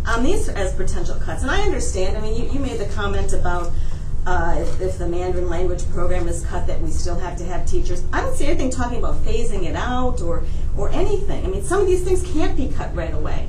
on 0.07 0.23
these 0.23 0.47
as 0.47 0.73
potential 0.73 1.15
cuts? 1.15 1.41
And 1.41 1.51
I 1.51 1.61
understand. 1.63 2.17
I 2.17 2.21
mean, 2.21 2.41
you, 2.41 2.49
you 2.49 2.59
made 2.59 2.79
the 2.79 2.85
comment 2.95 3.33
about 3.33 3.71
uh, 4.27 4.55
if, 4.59 4.81
if 4.81 4.97
the 4.97 5.07
Mandarin 5.07 5.47
language 5.47 5.89
program 5.91 6.27
is 6.27 6.45
cut, 6.45 6.67
that 6.67 6.81
we 6.81 6.89
still 6.89 7.17
have 7.17 7.37
to 7.37 7.45
have 7.45 7.65
teachers. 7.65 8.03
I 8.11 8.19
don't 8.19 8.35
see 8.35 8.45
anything 8.45 8.69
talking 8.69 8.97
about 8.97 9.15
phasing 9.23 9.63
it 9.63 9.75
out 9.75 10.21
or 10.21 10.43
or 10.75 10.89
anything. 10.89 11.45
I 11.45 11.47
mean, 11.47 11.63
some 11.63 11.79
of 11.79 11.87
these 11.87 12.03
things 12.03 12.29
can't 12.33 12.57
be 12.57 12.67
cut 12.67 12.93
right 12.93 13.13
away. 13.13 13.47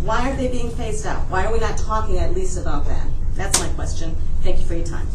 Why 0.00 0.30
are 0.30 0.36
they 0.36 0.48
being 0.48 0.70
phased 0.70 1.04
out? 1.04 1.28
Why 1.28 1.44
are 1.44 1.52
we 1.52 1.60
not 1.60 1.76
talking 1.76 2.18
at 2.18 2.34
least 2.34 2.56
about 2.56 2.86
that? 2.86 3.06
That's 3.34 3.60
my 3.60 3.68
question. 3.74 4.16
Thank 4.40 4.60
you 4.60 4.64
for 4.64 4.74
your 4.74 4.86
time. 4.86 5.06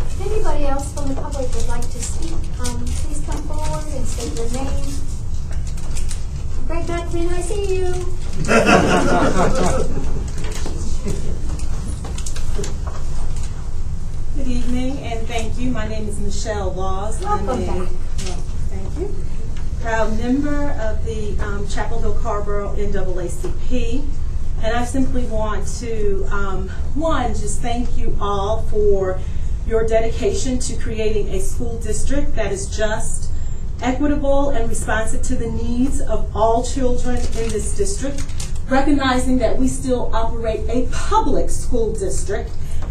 If 0.00 0.20
anybody 0.20 0.66
else 0.66 0.92
from 0.92 1.08
the 1.08 1.14
public 1.14 1.50
would 1.54 1.68
like 1.68 1.80
to 1.80 2.02
speak, 2.02 2.32
um, 2.60 2.84
please 2.84 3.22
come 3.24 3.42
forward 3.44 3.84
and 3.94 4.06
state 4.06 4.36
your 4.36 4.50
name. 4.52 4.92
Greg 6.66 6.86
Beckman, 6.86 7.28
I 7.30 7.40
see 7.40 7.76
you. 7.76 7.94
Good 14.34 14.48
evening 14.48 14.98
and 14.98 15.28
thank 15.28 15.51
you. 15.62 15.70
My 15.70 15.86
name 15.86 16.08
is 16.08 16.18
Michelle 16.18 16.72
Laws. 16.72 17.24
I'm 17.24 17.48
a- 17.48 17.54
well, 17.54 17.86
Thank 17.86 18.98
you. 18.98 19.14
Proud 19.80 20.18
member 20.18 20.70
of 20.80 21.04
the 21.04 21.38
um, 21.40 21.68
Chapel 21.68 22.00
Hill 22.00 22.14
Carrboro 22.14 22.74
NAACP. 22.76 24.04
And 24.62 24.76
I 24.76 24.84
simply 24.84 25.24
want 25.26 25.66
to, 25.80 26.26
um, 26.30 26.68
one, 26.94 27.34
just 27.34 27.60
thank 27.60 27.96
you 27.96 28.16
all 28.20 28.62
for 28.62 29.18
your 29.66 29.86
dedication 29.86 30.58
to 30.60 30.76
creating 30.76 31.28
a 31.28 31.40
school 31.40 31.78
district 31.80 32.34
that 32.36 32.52
is 32.52 32.68
just, 32.68 33.30
equitable, 33.80 34.50
and 34.50 34.68
responsive 34.68 35.22
to 35.22 35.34
the 35.36 35.50
needs 35.50 36.00
of 36.00 36.30
all 36.36 36.62
children 36.64 37.16
in 37.16 37.48
this 37.50 37.76
district, 37.76 38.24
recognizing 38.68 39.38
that 39.38 39.58
we 39.58 39.66
still 39.66 40.14
operate 40.14 40.60
a 40.68 40.88
public 40.92 41.50
school 41.50 41.92
district, 41.92 42.50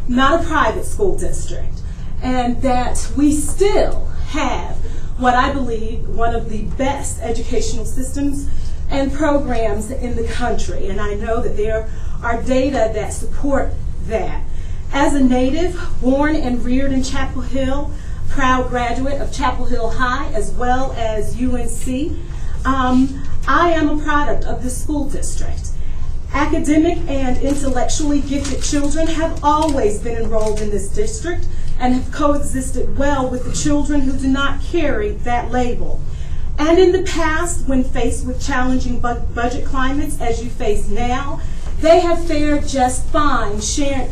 not 0.09 0.41
a 0.41 0.45
private 0.45 0.86
school 0.86 1.17
district, 1.17 1.80
and 2.22 2.61
that 2.61 3.11
we 3.17 3.32
still 3.34 4.05
have 4.28 4.78
what 5.17 5.36
I 5.36 5.53
believe 5.53 6.07
one 6.09 6.34
of 6.34 6.49
the 6.49 6.63
best 6.63 7.22
educational 7.22 7.86
systems 7.86 8.49
and 8.89 9.11
programs 9.11 9.91
in 9.91 10.15
the 10.15 10.28
country. 10.28 10.88
And 10.88 10.99
I 10.99 11.13
know 11.13 11.41
that 11.41 11.57
there 11.57 11.89
are 12.24 12.41
data 12.41 12.91
that 12.93 13.13
support 13.13 13.74
that. 14.07 14.43
As 14.93 15.13
a 15.13 15.24
native, 15.24 15.80
born 16.01 16.36
and 16.36 16.63
reared 16.65 16.91
in 16.91 17.03
Chapel 17.03 17.41
Hill, 17.41 17.91
proud 18.30 18.69
graduate 18.69 19.22
of 19.22 19.32
Chapel 19.32 19.65
Hill 19.65 19.89
High 19.91 20.28
as 20.34 20.51
well 20.51 20.91
as 20.93 21.36
UNC, 21.41 22.17
um, 22.65 23.24
I 23.47 23.72
am 23.72 23.89
a 23.89 24.03
product 24.03 24.45
of 24.45 24.63
this 24.63 24.82
school 24.82 25.09
district. 25.09 25.69
Academic 26.34 26.97
and 27.09 27.38
intellectually 27.38 28.22
gifted 28.22 28.63
children 28.63 29.07
have 29.07 29.43
always 29.43 29.99
been 29.99 30.22
enrolled 30.22 30.61
in 30.61 30.69
this 30.69 30.89
district 30.89 31.45
and 31.82 31.95
have 31.95 32.11
coexisted 32.11 32.97
well 32.97 33.27
with 33.27 33.43
the 33.43 33.51
children 33.51 34.01
who 34.01 34.17
do 34.17 34.27
not 34.27 34.61
carry 34.61 35.11
that 35.11 35.51
label. 35.51 35.99
And 36.57 36.77
in 36.77 36.91
the 36.91 37.01
past, 37.01 37.67
when 37.67 37.84
faced 37.84 38.25
with 38.25 38.45
challenging 38.45 38.99
bu- 38.99 39.19
budget 39.34 39.65
climates 39.65 40.21
as 40.21 40.43
you 40.43 40.49
face 40.51 40.88
now, 40.88 41.41
they 41.79 41.99
have 42.01 42.23
fared 42.27 42.67
just 42.67 43.07
fine 43.07 43.59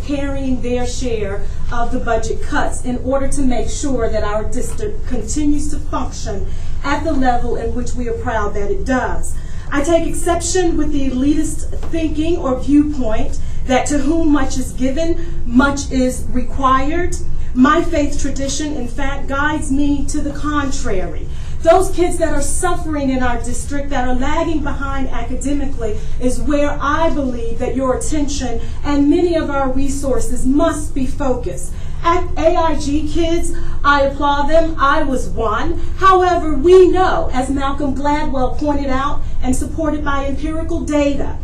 carrying 0.04 0.62
their 0.64 0.88
share 0.88 1.46
of 1.72 1.92
the 1.92 2.00
budget 2.00 2.42
cuts 2.42 2.84
in 2.84 2.98
order 3.06 3.28
to 3.28 3.44
make 3.44 3.70
sure 3.70 4.10
that 4.10 4.24
our 4.24 4.44
district 4.46 5.06
continues 5.06 5.70
to 5.70 5.78
function 5.78 6.48
at 6.84 7.04
the 7.04 7.14
level 7.14 7.56
in 7.56 7.76
which 7.76 7.94
we 7.94 8.10
are 8.10 8.18
proud 8.24 8.56
that 8.56 8.72
it 8.72 8.86
does. 8.86 9.36
I 9.72 9.84
take 9.84 10.08
exception 10.08 10.78
with 10.78 10.92
the 10.92 11.12
elitist 11.12 11.78
thinking 11.92 12.38
or 12.38 12.60
viewpoint 12.60 13.40
that 13.66 13.86
to 13.88 14.00
whom 14.00 14.32
much 14.32 14.58
is 14.58 14.72
given, 14.74 15.44
much 15.46 15.92
is 15.92 16.26
required. 16.30 17.16
My 17.56 17.82
faith 17.84 18.22
tradition, 18.22 18.76
in 18.76 18.88
fact, 18.88 19.28
guides 19.28 19.72
me 19.72 20.06
to 20.06 20.22
the 20.22 20.32
contrary. 20.34 21.28
Those 21.64 21.90
kids 21.92 22.18
that 22.20 22.34
are 22.34 22.42
suffering 22.42 23.10
in 23.10 23.24
our 23.24 23.42
district, 23.42 23.90
that 23.90 24.08
are 24.08 24.16
lagging 24.16 24.64
behind 24.64 25.10
academically, 25.10 26.00
is 26.22 26.40
where 26.40 26.78
I 26.80 27.10
believe 27.10 27.60
that 27.60 27.76
your 27.76 27.98
attention 27.98 28.62
and 28.84 29.10
many 29.10 29.36
of 29.36 29.50
our 29.50 29.72
resources 29.72 30.46
must 30.46 30.94
be 30.94 31.08
focused. 31.08 31.74
At 32.02 32.30
AIG 32.38 33.10
kids, 33.10 33.54
I 33.84 34.04
applaud 34.04 34.48
them. 34.48 34.76
I 34.80 35.04
was 35.04 35.28
one. 35.28 35.80
However, 35.98 36.54
we 36.54 36.90
know, 36.90 37.30
as 37.34 37.50
Malcolm 37.50 37.94
Gladwell 37.94 38.58
pointed 38.58 38.90
out 38.90 39.22
and 39.42 39.54
supported 39.56 40.06
by 40.06 40.26
empirical 40.26 40.82
data, 40.82 41.38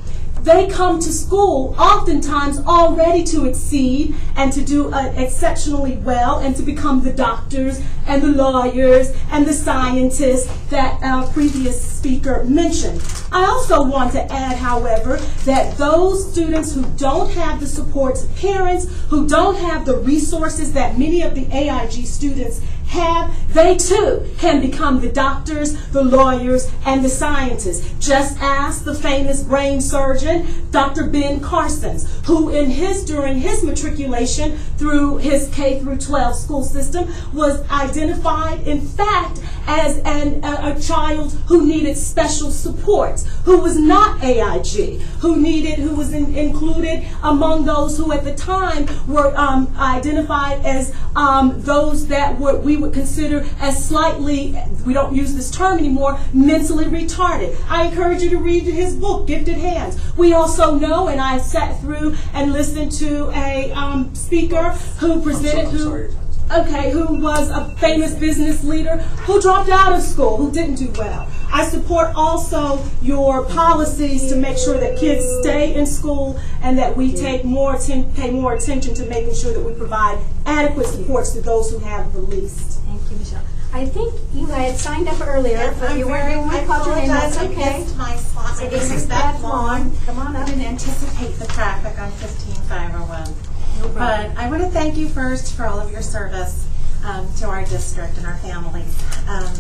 they 0.46 0.68
come 0.68 1.00
to 1.00 1.12
school 1.12 1.76
oftentimes 1.78 2.60
already 2.60 3.24
to 3.24 3.46
exceed 3.46 4.16
and 4.36 4.54
to 4.54 4.64
do 4.64 4.94
uh, 4.94 5.12
exceptionally 5.18 5.98
well 5.98 6.40
and 6.40 6.56
to 6.56 6.62
become 6.62 7.04
the 7.04 7.12
doctors 7.12 7.82
and 8.06 8.22
the 8.22 8.28
lawyers 8.28 9.12
and 9.32 9.48
the 9.48 9.54
scientists 9.54 10.46
that 10.70 11.02
our 11.02 11.28
previous 11.34 11.82
speaker 11.82 12.44
mentioned. 12.44 13.02
I 13.32 13.46
also 13.46 13.84
want 13.84 14.12
to 14.12 14.32
add, 14.32 14.58
however, 14.58 15.18
that 15.46 15.76
those 15.78 16.32
students 16.32 16.76
who 16.76 16.84
don't 16.96 17.32
have 17.32 17.60
the 17.60 17.66
supports 17.66 18.24
of 18.24 18.36
parents, 18.36 18.86
who 19.10 19.28
don't 19.28 19.56
have 19.56 19.86
the 19.86 19.98
resources 19.98 20.72
that 20.74 21.00
many 21.00 21.24
of 21.24 21.34
the 21.34 21.48
AIG 21.52 22.06
students 22.06 22.62
have, 22.88 23.54
they 23.54 23.78
too 23.78 24.26
can 24.38 24.62
become 24.62 25.02
the 25.02 25.12
doctors, 25.12 25.74
the 25.88 26.04
lawyers, 26.04 26.72
and 26.86 27.04
the 27.04 27.10
scientists. 27.10 27.94
Just 28.06 28.38
ask 28.40 28.84
the 28.84 28.96
famous 28.96 29.44
brain 29.44 29.82
surgeon, 29.82 30.48
Dr. 30.72 31.08
Ben 31.08 31.40
Carsons, 31.40 32.26
who 32.26 32.50
in 32.50 32.70
his 32.70 33.04
during 33.06 33.40
his 33.40 33.64
matriculation 33.64 34.58
through 34.78 35.18
his 35.18 35.50
K 35.54 35.80
through 35.80 35.98
12 35.98 36.36
school 36.36 36.64
system 36.64 37.08
was 37.34 37.68
identified 37.70 38.68
in 38.68 38.82
fact 38.82 39.40
as 39.68 39.98
an, 40.00 40.44
a, 40.44 40.76
a 40.76 40.80
child 40.80 41.34
who 41.48 41.66
needed 41.66 41.98
special 41.98 42.52
support, 42.52 43.22
who 43.44 43.60
was 43.60 43.78
not 43.78 44.24
AIG, 44.24 45.02
who 45.20 45.38
needed, 45.38 45.80
who 45.80 45.96
was 45.96 46.14
in, 46.14 46.36
included 46.36 47.06
among 47.24 47.66
those 47.66 47.98
who 47.98 48.12
at 48.12 48.24
the 48.24 48.34
time 48.34 48.88
were 49.08 49.36
um, 49.36 49.74
identified 49.78 50.64
as 50.66 50.94
um, 51.16 51.62
those 51.62 52.08
that 52.08 52.38
were, 52.40 52.60
we 52.60 52.78
would 52.78 52.94
consider 52.94 53.46
as 53.60 53.84
slightly, 53.84 54.56
we 54.86 54.94
don't 54.94 55.16
use 55.16 55.34
this 55.34 55.50
term 55.50 55.78
anymore, 55.78 56.20
mentally 56.34 56.86
retarded. 56.86 57.58
I 57.70 57.88
encourage 57.88 58.22
you 58.22 58.30
to 58.32 58.38
read 58.38 58.64
his 58.64 58.96
book, 58.96 59.28
Gifted 59.28 59.58
Hands. 59.58 60.00
We 60.18 60.34
also 60.34 60.76
know, 60.76 61.08
and 61.08 61.20
I 61.22 61.38
sat 61.38 61.80
through 61.82 62.16
and 62.34 62.54
listened 62.54 62.92
to 62.94 63.32
a 63.32 63.72
um, 63.72 64.14
speaker 64.14 64.72
who 65.00 65.22
presented, 65.22 65.70
who 65.70 66.10
okay, 66.52 66.92
who 66.92 67.16
was 67.16 67.50
a 67.50 67.66
famous 67.78 68.14
business 68.14 68.64
leader 68.64 68.98
who 69.26 69.42
dropped 69.42 69.70
out 69.70 69.94
of 69.94 70.02
school, 70.02 70.38
who 70.38 70.52
didn't 70.52 70.76
do 70.76 70.92
well. 70.98 71.28
I 71.52 71.66
support 71.66 72.12
also 72.16 72.84
your 73.02 73.46
policies 73.46 74.28
to 74.30 74.36
make 74.36 74.58
sure 74.58 74.78
that 74.78 74.98
kids 74.98 75.26
stay 75.42 75.74
in 75.74 75.86
school 75.86 76.40
and 76.62 76.78
that 76.78 76.96
we 76.98 77.14
take 77.14 77.46
more 77.46 77.78
pay 78.16 78.32
more 78.32 78.56
attention 78.56 78.94
to 78.96 79.06
making 79.06 79.36
sure 79.36 79.54
that 79.54 79.62
we 79.62 79.74
provide 79.74 80.20
adequate 80.46 80.88
supports 80.88 81.32
to 81.32 81.42
those 81.42 81.72
who 81.72 81.80
have 81.80 82.12
the 82.14 82.20
least. 82.20 82.80
Thank 82.82 83.02
you, 83.12 83.18
Michelle. 83.18 83.44
I 83.74 83.86
think 83.86 84.14
you 84.34 84.46
had 84.46 84.78
signed 84.78 85.10
up 85.10 85.20
earlier, 85.20 85.76
but 85.80 85.98
you 85.98 86.08
weren't, 86.08 86.26
I 86.26 86.38
weren't 86.38 86.68
called 86.68 86.88
your 86.88 86.96
name, 86.96 87.08
that's 87.08 87.36
apologize, 87.36 87.58
okay. 87.58 87.80
missed 87.80 87.98
my 87.98 88.16
slot. 88.16 88.56
So 88.56 88.66
I 88.66 88.70
this 88.70 88.92
is 88.92 89.08
that 89.10 89.42
long. 89.42 89.96
Come 90.06 90.20
on 90.20 90.36
I 90.36 90.42
up. 90.42 90.48
didn't 90.48 90.62
anticipate 90.62 91.36
the 91.36 91.46
traffic 91.48 92.00
on 92.00 92.10
15501. 92.12 93.55
But 93.82 94.38
I 94.38 94.50
want 94.50 94.62
to 94.64 94.70
thank 94.70 94.98
you 94.98 95.08
first 95.10 95.54
for 95.54 95.66
all 95.66 95.80
of 95.80 95.92
your 95.92 96.02
service 96.02 96.68
um, 97.06 97.32
to 97.36 97.48
our 97.48 97.64
district 97.66 98.18
and 98.18 98.26
our 98.26 98.38
family. 98.38 98.84
Um, 99.28 99.54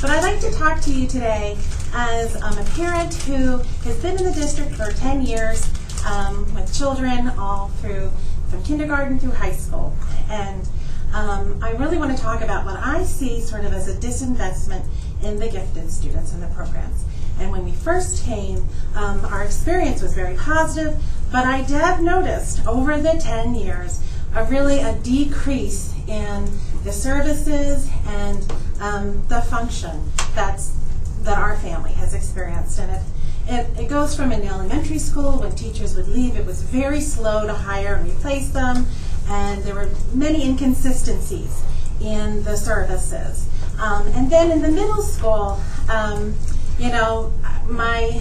but 0.00 0.10
I'd 0.10 0.22
like 0.22 0.40
to 0.40 0.50
talk 0.52 0.80
to 0.82 0.92
you 0.92 1.06
today 1.06 1.56
as 1.94 2.40
um, 2.42 2.58
a 2.58 2.64
parent 2.70 3.14
who 3.14 3.58
has 3.84 4.00
been 4.02 4.16
in 4.18 4.24
the 4.24 4.32
district 4.32 4.74
for 4.74 4.92
10 4.92 5.22
years 5.22 5.70
um, 6.06 6.52
with 6.54 6.76
children 6.76 7.28
all 7.38 7.68
through 7.80 8.10
from 8.48 8.62
kindergarten 8.62 9.18
through 9.18 9.32
high 9.32 9.52
school. 9.52 9.94
And 10.28 10.68
um, 11.14 11.58
I 11.62 11.72
really 11.72 11.98
want 11.98 12.16
to 12.16 12.22
talk 12.22 12.42
about 12.42 12.64
what 12.64 12.76
I 12.76 13.04
see 13.04 13.40
sort 13.40 13.64
of 13.64 13.72
as 13.72 13.88
a 13.88 13.94
disinvestment 13.94 14.84
in 15.22 15.38
the 15.38 15.48
gifted 15.48 15.90
students 15.90 16.32
and 16.32 16.42
the 16.42 16.48
programs. 16.48 17.04
And 17.38 17.50
when 17.50 17.64
we 17.64 17.72
first 17.72 18.24
came, 18.24 18.66
um, 18.94 19.24
our 19.24 19.42
experience 19.42 20.02
was 20.02 20.14
very 20.14 20.36
positive, 20.36 21.00
but 21.30 21.44
I 21.44 21.58
have 21.58 22.00
noticed 22.00 22.66
over 22.66 23.00
the 23.00 23.18
10 23.20 23.54
years 23.54 24.02
a 24.34 24.44
really 24.44 24.78
a 24.78 24.94
decrease 24.96 25.94
in 26.06 26.48
the 26.84 26.92
services 26.92 27.90
and 28.06 28.52
um, 28.80 29.22
the 29.28 29.40
function 29.42 30.10
that's 30.34 30.76
that 31.22 31.38
our 31.38 31.56
family 31.56 31.92
has 31.92 32.14
experienced. 32.14 32.78
And 32.80 32.90
it, 32.90 33.02
it, 33.48 33.84
it 33.84 33.88
goes 33.88 34.16
from 34.16 34.32
in 34.32 34.42
elementary 34.42 34.98
school 34.98 35.38
when 35.38 35.54
teachers 35.54 35.94
would 35.96 36.08
leave, 36.08 36.36
it 36.36 36.44
was 36.44 36.62
very 36.62 37.00
slow 37.00 37.46
to 37.46 37.52
hire 37.52 37.94
and 37.94 38.08
replace 38.08 38.50
them, 38.50 38.86
and 39.28 39.62
there 39.62 39.74
were 39.74 39.88
many 40.12 40.42
inconsistencies 40.44 41.62
in 42.00 42.42
the 42.42 42.56
services. 42.56 43.48
Um, 43.80 44.06
and 44.08 44.30
then 44.30 44.50
in 44.50 44.62
the 44.62 44.70
middle 44.70 45.02
school, 45.02 45.60
um, 45.88 46.34
you 46.78 46.88
know, 46.88 47.32
my 47.68 48.20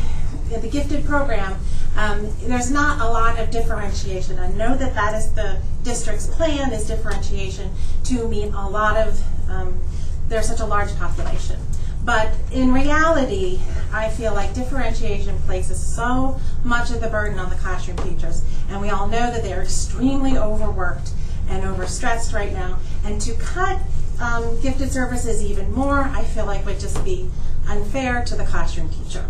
the 0.49 0.67
gifted 0.67 1.05
program, 1.05 1.57
um, 1.95 2.29
there's 2.41 2.71
not 2.71 3.01
a 3.01 3.09
lot 3.09 3.39
of 3.39 3.51
differentiation. 3.51 4.37
I 4.39 4.51
know 4.51 4.75
that 4.75 4.93
that 4.95 5.15
is 5.15 5.31
the 5.33 5.59
district's 5.83 6.27
plan 6.27 6.71
is 6.73 6.85
differentiation 6.87 7.71
to 8.05 8.27
meet 8.27 8.53
a 8.53 8.67
lot 8.67 8.97
of 8.97 9.21
um, 9.49 9.79
there's 10.27 10.47
such 10.47 10.59
a 10.59 10.65
large 10.65 10.95
population. 10.95 11.59
But 12.03 12.33
in 12.51 12.73
reality, 12.73 13.59
I 13.93 14.09
feel 14.09 14.33
like 14.33 14.53
differentiation 14.53 15.37
places 15.39 15.79
so 15.79 16.39
much 16.63 16.89
of 16.89 17.01
the 17.01 17.09
burden 17.09 17.37
on 17.37 17.49
the 17.49 17.55
classroom 17.57 17.97
teachers, 17.97 18.43
and 18.69 18.81
we 18.81 18.89
all 18.89 19.07
know 19.07 19.31
that 19.31 19.43
they're 19.43 19.61
extremely 19.61 20.37
overworked 20.37 21.11
and 21.47 21.63
overstressed 21.63 22.33
right 22.33 22.53
now. 22.53 22.79
And 23.05 23.21
to 23.21 23.33
cut 23.35 23.79
um, 24.21 24.61
gifted 24.61 24.91
services 24.91 25.43
even 25.43 25.71
more, 25.73 26.01
I 26.03 26.23
feel 26.23 26.45
like 26.45 26.65
would 26.65 26.79
just 26.79 27.03
be 27.03 27.29
unfair 27.67 28.23
to 28.25 28.35
the 28.35 28.45
classroom 28.45 28.89
teacher. 28.89 29.25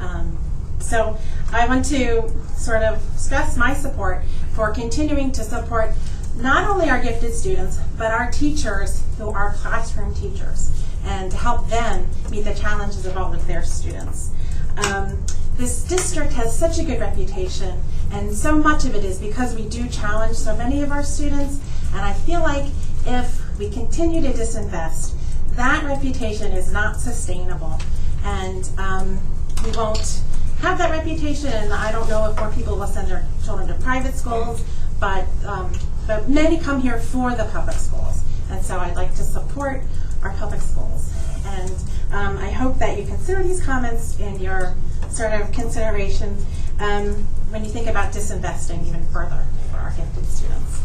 Um, 0.00 0.38
so 0.78 1.18
I 1.52 1.66
want 1.66 1.84
to 1.86 2.30
sort 2.56 2.82
of 2.82 3.02
stress 3.16 3.56
my 3.56 3.74
support 3.74 4.22
for 4.54 4.70
continuing 4.70 5.32
to 5.32 5.42
support 5.42 5.90
not 6.36 6.68
only 6.68 6.88
our 6.88 7.02
gifted 7.02 7.34
students, 7.34 7.78
but 7.96 8.12
our 8.12 8.30
teachers 8.30 9.02
who 9.18 9.30
are 9.30 9.54
classroom 9.54 10.14
teachers 10.14 10.70
and 11.04 11.30
to 11.30 11.36
help 11.36 11.68
them 11.68 12.08
meet 12.30 12.44
the 12.44 12.54
challenges 12.54 13.06
of 13.06 13.16
all 13.16 13.32
of 13.32 13.46
their 13.46 13.62
students. 13.62 14.30
Um, 14.76 15.24
this 15.56 15.82
district 15.82 16.32
has 16.34 16.56
such 16.56 16.78
a 16.78 16.84
good 16.84 17.00
reputation, 17.00 17.80
and 18.12 18.32
so 18.32 18.56
much 18.56 18.84
of 18.84 18.94
it 18.94 19.04
is 19.04 19.18
because 19.18 19.56
we 19.56 19.68
do 19.68 19.88
challenge 19.88 20.36
so 20.36 20.56
many 20.56 20.82
of 20.82 20.92
our 20.92 21.02
students, 21.02 21.58
and 21.92 22.00
I 22.00 22.12
feel 22.12 22.40
like 22.40 22.66
if 23.04 23.42
we 23.58 23.68
continue 23.70 24.20
to 24.22 24.32
disinvest, 24.32 25.12
that 25.56 25.84
reputation 25.84 26.52
is 26.52 26.72
not 26.72 26.96
sustainable, 26.96 27.78
and 28.24 28.70
um, 28.78 29.18
we 29.64 29.70
won't 29.72 30.22
have 30.60 30.78
that 30.78 30.90
reputation, 30.90 31.50
and 31.50 31.72
I 31.72 31.90
don't 31.92 32.08
know 32.08 32.30
if 32.30 32.38
more 32.38 32.50
people 32.50 32.76
will 32.76 32.86
send 32.86 33.08
their 33.08 33.26
children 33.44 33.68
to 33.68 33.74
private 33.74 34.14
schools, 34.14 34.64
but, 35.00 35.26
um, 35.44 35.72
but 36.06 36.28
many 36.28 36.58
come 36.58 36.80
here 36.80 36.98
for 36.98 37.34
the 37.34 37.44
public 37.46 37.76
schools, 37.76 38.22
and 38.50 38.64
so 38.64 38.78
I'd 38.78 38.96
like 38.96 39.14
to 39.16 39.22
support 39.22 39.82
our 40.22 40.32
public 40.34 40.60
schools. 40.60 41.12
And 41.46 41.72
um, 42.12 42.38
I 42.38 42.50
hope 42.50 42.78
that 42.78 42.98
you 42.98 43.04
consider 43.04 43.42
these 43.42 43.62
comments 43.62 44.18
in 44.18 44.38
your 44.40 44.74
sort 45.10 45.32
of 45.32 45.50
considerations 45.52 46.44
um, 46.80 47.14
when 47.50 47.64
you 47.64 47.70
think 47.70 47.86
about 47.88 48.12
disinvesting 48.12 48.86
even 48.86 49.04
further 49.06 49.44
for 49.70 49.78
our 49.78 49.90
gifted 49.90 50.26
students. 50.26 50.76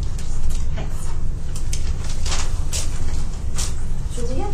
Thanks. 0.76 1.10
Julia? 4.14 4.48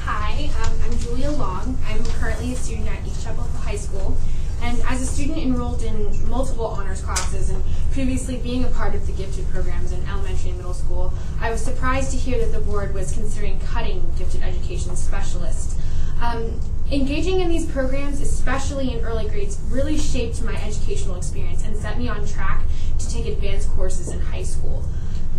Hi, 0.00 0.50
um, 0.64 0.72
I'm 0.82 0.98
Julia 0.98 1.30
Long. 1.30 1.78
I'm 1.86 2.04
currently 2.04 2.54
a 2.54 2.56
student 2.56 2.88
at 2.88 3.06
East 3.06 3.22
Chapel 3.22 3.44
High 3.44 3.76
School. 3.76 4.16
And 4.62 4.80
as 4.88 5.00
a 5.00 5.06
student 5.06 5.38
enrolled 5.38 5.84
in 5.84 6.28
multiple 6.28 6.66
honors 6.66 7.02
classes 7.02 7.50
and 7.50 7.62
previously 7.92 8.38
being 8.38 8.64
a 8.64 8.68
part 8.68 8.96
of 8.96 9.06
the 9.06 9.12
gifted 9.12 9.48
programs 9.50 9.92
in 9.92 10.04
elementary 10.08 10.50
and 10.50 10.58
middle 10.58 10.74
school, 10.74 11.12
I 11.40 11.52
was 11.52 11.60
surprised 11.60 12.10
to 12.10 12.16
hear 12.16 12.40
that 12.40 12.50
the 12.50 12.58
board 12.58 12.94
was 12.94 13.12
considering 13.12 13.60
cutting 13.60 14.12
gifted 14.18 14.42
education 14.42 14.96
specialists. 14.96 15.80
Um, 16.20 16.60
engaging 16.90 17.38
in 17.38 17.48
these 17.48 17.66
programs, 17.66 18.20
especially 18.20 18.92
in 18.92 19.04
early 19.04 19.28
grades, 19.28 19.60
really 19.68 19.98
shaped 19.98 20.42
my 20.42 20.56
educational 20.64 21.14
experience 21.14 21.64
and 21.64 21.76
set 21.76 21.96
me 21.96 22.08
on 22.08 22.26
track 22.26 22.64
to 22.98 23.08
take 23.08 23.26
advanced 23.26 23.70
courses 23.70 24.08
in 24.08 24.18
high 24.20 24.42
school. 24.42 24.84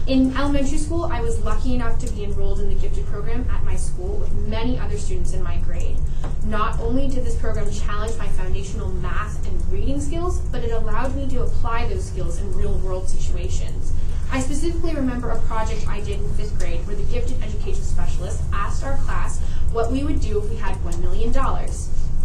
In 0.07 0.37
elementary 0.37 0.77
school, 0.77 1.03
I 1.03 1.19
was 1.19 1.43
lucky 1.43 1.75
enough 1.75 1.99
to 1.99 2.09
be 2.13 2.23
enrolled 2.23 2.61
in 2.61 2.69
the 2.69 2.75
gifted 2.75 3.05
program 3.07 3.45
at 3.51 3.65
my 3.65 3.75
school 3.75 4.15
with 4.15 4.31
many 4.47 4.79
other 4.79 4.97
students 4.97 5.33
in 5.33 5.43
my 5.43 5.57
grade. 5.57 5.97
Not 6.45 6.79
only 6.79 7.09
did 7.09 7.25
this 7.25 7.35
program 7.35 7.69
challenge 7.69 8.17
my 8.17 8.29
foundational 8.29 8.87
math 8.87 9.45
and 9.45 9.69
reading 9.69 9.99
skills, 9.99 10.39
but 10.39 10.63
it 10.63 10.71
allowed 10.71 11.13
me 11.13 11.27
to 11.31 11.43
apply 11.43 11.89
those 11.89 12.05
skills 12.05 12.39
in 12.39 12.53
real 12.53 12.77
world 12.77 13.09
situations. 13.09 13.91
I 14.31 14.39
specifically 14.39 14.95
remember 14.95 15.31
a 15.31 15.41
project 15.41 15.85
I 15.89 15.99
did 15.99 16.21
in 16.21 16.33
fifth 16.35 16.57
grade 16.57 16.87
where 16.87 16.95
the 16.95 17.03
gifted 17.11 17.43
education 17.43 17.83
specialist 17.83 18.41
asked 18.53 18.85
our 18.85 18.95
class 18.99 19.41
what 19.73 19.91
we 19.91 20.05
would 20.05 20.21
do 20.21 20.41
if 20.41 20.49
we 20.49 20.55
had 20.55 20.77
$1 20.77 21.01
million. 21.01 21.35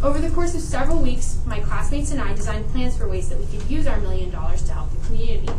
Over 0.05 0.20
the 0.20 0.30
course 0.30 0.55
of 0.55 0.61
several 0.61 1.03
weeks, 1.03 1.41
my 1.47 1.59
classmates 1.59 2.12
and 2.12 2.20
I 2.20 2.33
designed 2.33 2.68
plans 2.68 2.97
for 2.97 3.09
ways 3.09 3.28
that 3.28 3.41
we 3.41 3.47
could 3.47 3.68
use 3.68 3.89
our 3.89 3.99
million 3.99 4.30
dollars 4.30 4.62
to 4.68 4.72
help 4.72 4.89
the 4.93 5.05
community 5.09 5.53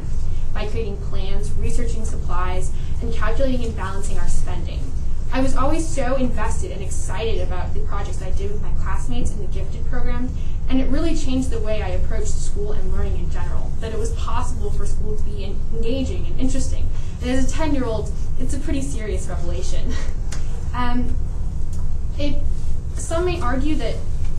by 0.54 0.68
creating 0.68 0.97
plans, 1.10 1.51
researching 1.54 2.06
supplies, 2.06 2.72
and 3.01 3.14
calculating 3.14 3.66
and 3.66 3.76
balancing 3.76 4.18
our 4.20 4.28
spending. 4.28 4.80
I 5.32 5.41
was 5.41 5.56
always 5.56 5.88
so 5.88 6.16
invested 6.16 6.72
and 6.72 6.82
excited 6.82 7.41
about 7.41 7.74
the 7.74 7.80
projects 7.82 8.22
I 8.22 8.30
did 8.32 8.51
with 8.51 8.62
my 8.62 8.72
classmates 8.84 9.32
in 9.32 9.39
the 9.39 9.47
gifted 9.47 9.84
program, 9.88 10.30
and 10.70 10.80
it 10.80 10.88
really 10.89 11.16
changed 11.16 11.49
the 11.49 11.60
way 11.60 11.82
I 11.82 11.89
approached 11.89 12.28
school 12.28 12.72
and 12.72 12.93
learning 12.93 13.18
in 13.18 13.30
general, 13.32 13.72
that 13.80 13.91
it 13.91 13.97
was 13.97 14.12
possible 14.14 14.70
for 14.70 14.86
school 14.86 15.18
to 15.18 15.24
be 15.24 15.43
engaging 15.43 16.28
and 16.28 16.39
interesting. 16.39 16.88
And 17.22 17.32
as 17.32 17.51
a 17.51 17.56
10-year-old, 17.56 18.12
it's 18.39 18.54
a 18.54 18.60
pretty 18.60 18.82
serious 18.82 19.28
revelation. 19.28 19.93
um, 20.76 21.16
it, 22.20 22.41
some 22.95 23.26
may 23.26 23.41
argue 23.41 23.76
that 23.76 23.95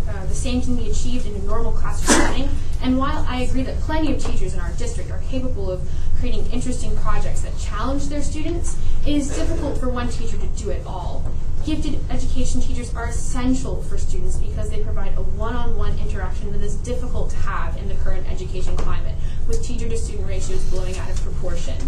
uh, 0.09 0.27
the 0.27 0.35
same 0.35 0.63
can 0.63 0.77
be 0.77 0.91
achieved 0.91 1.27
in 1.27 1.35
a 1.35 1.39
normal 1.41 1.73
classroom 1.73 2.21
setting, 2.21 2.49
And 2.85 2.99
while 2.99 3.25
I 3.27 3.41
agree 3.41 3.63
that 3.63 3.81
plenty 3.81 4.13
of 4.13 4.23
teachers 4.23 4.53
in 4.53 4.61
our 4.61 4.71
district 4.73 5.11
are 5.11 5.23
capable 5.31 5.71
of 5.71 5.89
creating 6.19 6.45
interesting 6.53 6.95
projects 6.99 7.41
that 7.41 7.59
challenge 7.59 8.09
their 8.09 8.21
students, 8.21 8.77
it 9.07 9.15
is 9.15 9.35
difficult 9.35 9.81
for 9.81 9.89
one 9.89 10.11
teacher 10.11 10.37
to 10.37 10.47
do 10.49 10.69
it 10.69 10.85
all. 10.87 11.25
Gifted 11.65 11.99
education 12.11 12.61
teachers 12.61 12.95
are 12.95 13.07
essential 13.07 13.83
for 13.85 13.97
students 13.97 14.37
because 14.37 14.69
they 14.69 14.81
provide 14.81 15.17
a 15.17 15.23
one-on-one 15.23 15.99
interaction 15.99 16.53
that 16.53 16.61
is 16.61 16.75
difficult 16.77 17.31
to 17.31 17.37
have 17.37 17.75
in 17.79 17.89
the 17.89 17.95
current 17.95 18.31
education 18.31 18.77
climate, 18.77 19.15
with 19.49 19.65
teacher-to-student 19.65 20.29
ratios 20.29 20.63
blowing 20.65 20.95
out 20.99 21.09
of 21.09 21.19
proportion. 21.23 21.79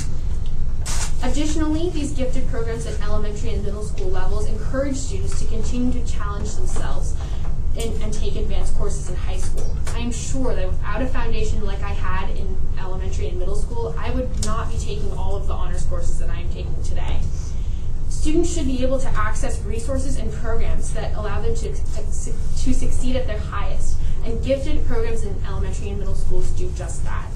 Additionally, 1.23 1.91
these 1.91 2.13
gifted 2.13 2.49
programs 2.49 2.87
at 2.87 2.99
elementary 3.03 3.51
and 3.51 3.63
middle 3.63 3.83
school 3.83 4.09
levels 4.09 4.49
encourage 4.49 4.97
students 4.97 5.39
to 5.41 5.47
continue 5.49 5.93
to 5.93 6.11
challenge 6.11 6.55
themselves 6.55 7.15
and, 7.79 8.03
and 8.03 8.13
take 8.13 8.37
advanced 8.37 8.77
courses 8.77 9.09
in 9.09 9.17
high 9.17 9.37
school. 9.37 9.77
I 9.89 9.99
am 9.99 10.13
sure 10.13 10.55
that 10.55 10.67
without 10.69 11.03
a 11.03 11.07
foundation 11.07 11.65
like 11.65 11.83
I 11.83 11.93
had 11.93 12.31
in 12.31 12.57
elementary 12.79 13.29
and 13.29 13.39
middle 13.39 13.57
school, 13.57 13.95
I 13.99 14.11
would 14.11 14.45
not 14.45 14.71
be 14.71 14.79
taking 14.79 15.13
all 15.13 15.37
of 15.37 15.47
the 15.47 15.53
honors 15.53 15.85
courses 15.85 16.19
that 16.19 16.31
I 16.31 16.41
am 16.41 16.51
taking 16.51 16.83
today. 16.83 17.21
Students 18.09 18.53
should 18.53 18.67
be 18.67 18.83
able 18.83 18.99
to 18.99 19.09
access 19.09 19.63
resources 19.63 20.17
and 20.17 20.33
programs 20.33 20.93
that 20.95 21.15
allow 21.15 21.41
them 21.41 21.55
to, 21.55 21.73
to 21.73 22.75
succeed 22.75 23.17
at 23.17 23.27
their 23.27 23.39
highest, 23.39 23.99
and 24.25 24.43
gifted 24.45 24.85
programs 24.87 25.23
in 25.23 25.37
elementary 25.47 25.91
and 25.91 25.99
middle 25.99 26.15
schools 26.15 26.51
do 26.53 26.71
just 26.77 27.05
that. 27.05 27.29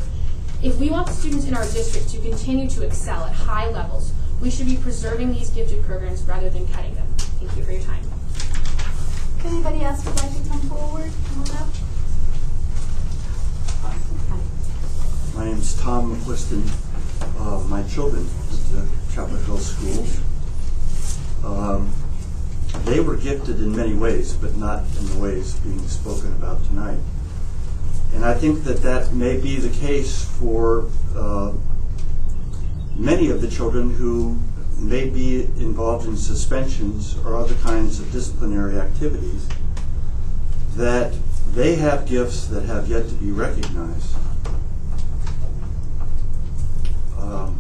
If 0.63 0.79
we 0.79 0.91
want 0.91 1.09
students 1.09 1.47
in 1.47 1.55
our 1.55 1.65
district 1.65 2.11
to 2.11 2.19
continue 2.21 2.69
to 2.71 2.83
excel 2.83 3.25
at 3.25 3.33
high 3.33 3.71
levels, 3.71 4.13
we 4.41 4.51
should 4.51 4.67
be 4.67 4.77
preserving 4.77 5.33
these 5.33 5.51
gifted 5.51 5.85
programs 5.85 6.23
rather 6.25 6.51
than 6.51 6.67
cutting 6.69 6.95
them. 6.95 7.07
Thank 7.19 7.57
you 7.57 7.63
for 7.63 7.73
your 7.73 7.83
time. 7.83 8.10
Anybody 9.43 9.85
else 9.85 10.05
would 10.05 10.17
like 10.17 10.43
to 10.43 10.49
come 10.49 10.61
forward, 10.61 11.11
come 11.29 11.43
on 11.43 11.51
up. 11.51 11.69
My 15.35 15.45
name 15.47 15.59
is 15.59 15.75
Tom 15.81 16.15
McQuiston. 16.15 16.63
Uh, 17.39 17.61
my 17.69 17.83
children 17.85 18.27
went 18.27 18.61
to 18.69 19.15
Chapel 19.15 19.37
Hill 19.37 19.59
schools. 19.59 20.21
Um, 21.43 21.91
they 22.85 23.01
were 23.01 23.17
gifted 23.17 23.61
in 23.61 23.75
many 23.75 23.95
ways, 23.95 24.35
but 24.35 24.57
not 24.57 24.85
in 24.99 25.07
the 25.07 25.19
ways 25.19 25.55
being 25.61 25.89
spoken 25.89 26.33
about 26.35 26.63
tonight. 26.67 26.99
And 28.13 28.27
I 28.27 28.35
think 28.35 28.65
that 28.65 28.83
that 28.83 29.15
may 29.15 29.41
be 29.41 29.57
the 29.57 29.75
case 29.81 30.25
for 30.25 30.91
uh, 31.17 31.53
many 32.95 33.31
of 33.31 33.41
the 33.41 33.49
children 33.49 33.95
who 33.95 34.39
may 34.81 35.09
be 35.09 35.43
involved 35.59 36.07
in 36.07 36.17
suspensions 36.17 37.17
or 37.19 37.37
other 37.37 37.55
kinds 37.57 38.01
of 38.01 38.11
disciplinary 38.13 38.79
activities, 38.79 39.47
that 40.77 41.15
they 41.53 41.77
have 41.77 42.07
gifts 42.07 42.47
that 42.47 42.65
have 42.65 42.89
yet 42.89 43.09
to 43.09 43.15
be 43.15 43.31
recognized. 43.31 44.17
Um, 47.19 47.55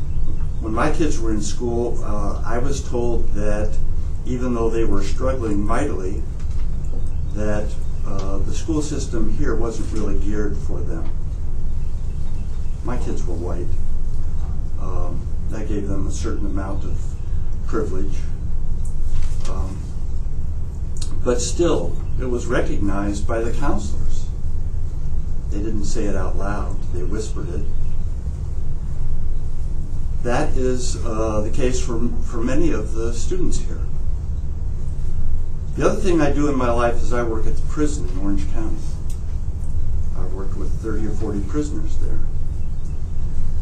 when 0.60 0.72
my 0.72 0.90
kids 0.90 1.20
were 1.20 1.30
in 1.30 1.42
school, 1.42 2.02
uh, 2.04 2.42
I 2.44 2.58
was 2.58 2.88
told 2.88 3.28
that 3.34 3.76
even 4.24 4.54
though 4.54 4.70
they 4.70 4.84
were 4.84 5.02
struggling 5.02 5.64
mightily, 5.64 6.22
that 7.34 7.72
uh, 8.06 8.38
the 8.38 8.54
school 8.54 8.82
system 8.82 9.36
here 9.36 9.54
wasn't 9.54 9.92
really 9.92 10.18
geared 10.18 10.56
for 10.56 10.80
them. 10.80 11.08
My 12.84 12.96
kids 12.98 13.26
were 13.26 13.34
white. 13.34 13.66
Um, 14.80 15.26
that 15.50 15.68
gave 15.68 15.88
them 15.88 16.06
a 16.06 16.10
certain 16.10 16.46
amount 16.46 16.84
of 16.84 17.09
privilege. 17.70 18.16
Um, 19.48 19.78
but 21.24 21.40
still, 21.40 21.96
it 22.20 22.24
was 22.24 22.46
recognized 22.46 23.28
by 23.28 23.40
the 23.40 23.52
counselors. 23.52 24.26
They 25.50 25.58
didn't 25.58 25.84
say 25.84 26.06
it 26.06 26.16
out 26.16 26.36
loud, 26.36 26.82
they 26.92 27.04
whispered 27.04 27.48
it. 27.48 27.64
That 30.24 30.56
is 30.56 30.96
uh, 31.06 31.42
the 31.42 31.50
case 31.50 31.80
for, 31.80 32.08
for 32.24 32.38
many 32.38 32.72
of 32.72 32.92
the 32.92 33.14
students 33.14 33.58
here. 33.58 33.80
The 35.76 35.88
other 35.88 36.00
thing 36.00 36.20
I 36.20 36.32
do 36.32 36.48
in 36.48 36.58
my 36.58 36.70
life 36.72 36.96
is 36.96 37.12
I 37.12 37.22
work 37.22 37.46
at 37.46 37.54
the 37.54 37.66
prison 37.68 38.08
in 38.08 38.18
Orange 38.18 38.50
County. 38.52 38.76
I've 40.18 40.32
worked 40.34 40.56
with 40.56 40.72
30 40.82 41.06
or 41.06 41.10
40 41.10 41.40
prisoners 41.44 41.96
there. 41.98 42.18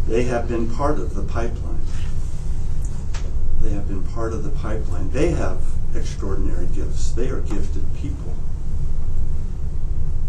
They 0.09 0.25
have 0.25 0.49
been 0.49 0.75
part 0.75 0.99
of 0.99 1.15
the 1.15 1.23
pipeline. 1.23 1.83
They 3.69 3.75
have 3.75 3.87
been 3.87 4.03
part 4.15 4.33
of 4.33 4.45
the 4.45 4.51
pipeline. 4.51 5.11
They 5.11 5.33
have 5.33 5.61
extraordinary 5.95 6.69
gifts. 6.69 7.13
They 7.13 7.29
are 7.29 7.43
gifted 7.43 7.85
people. 8.01 8.35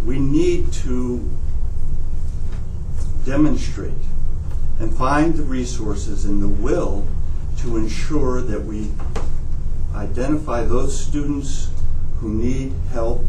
We 0.03 0.19
need 0.19 0.73
to 0.83 1.29
demonstrate 3.23 3.93
and 4.79 4.93
find 4.93 5.35
the 5.35 5.43
resources 5.43 6.25
and 6.25 6.43
the 6.43 6.49
will 6.49 7.07
to 7.59 7.77
ensure 7.77 8.41
that 8.41 8.65
we 8.65 8.91
identify 9.95 10.65
those 10.65 10.99
students 10.99 11.69
who 12.17 12.33
need 12.33 12.73
help 12.91 13.23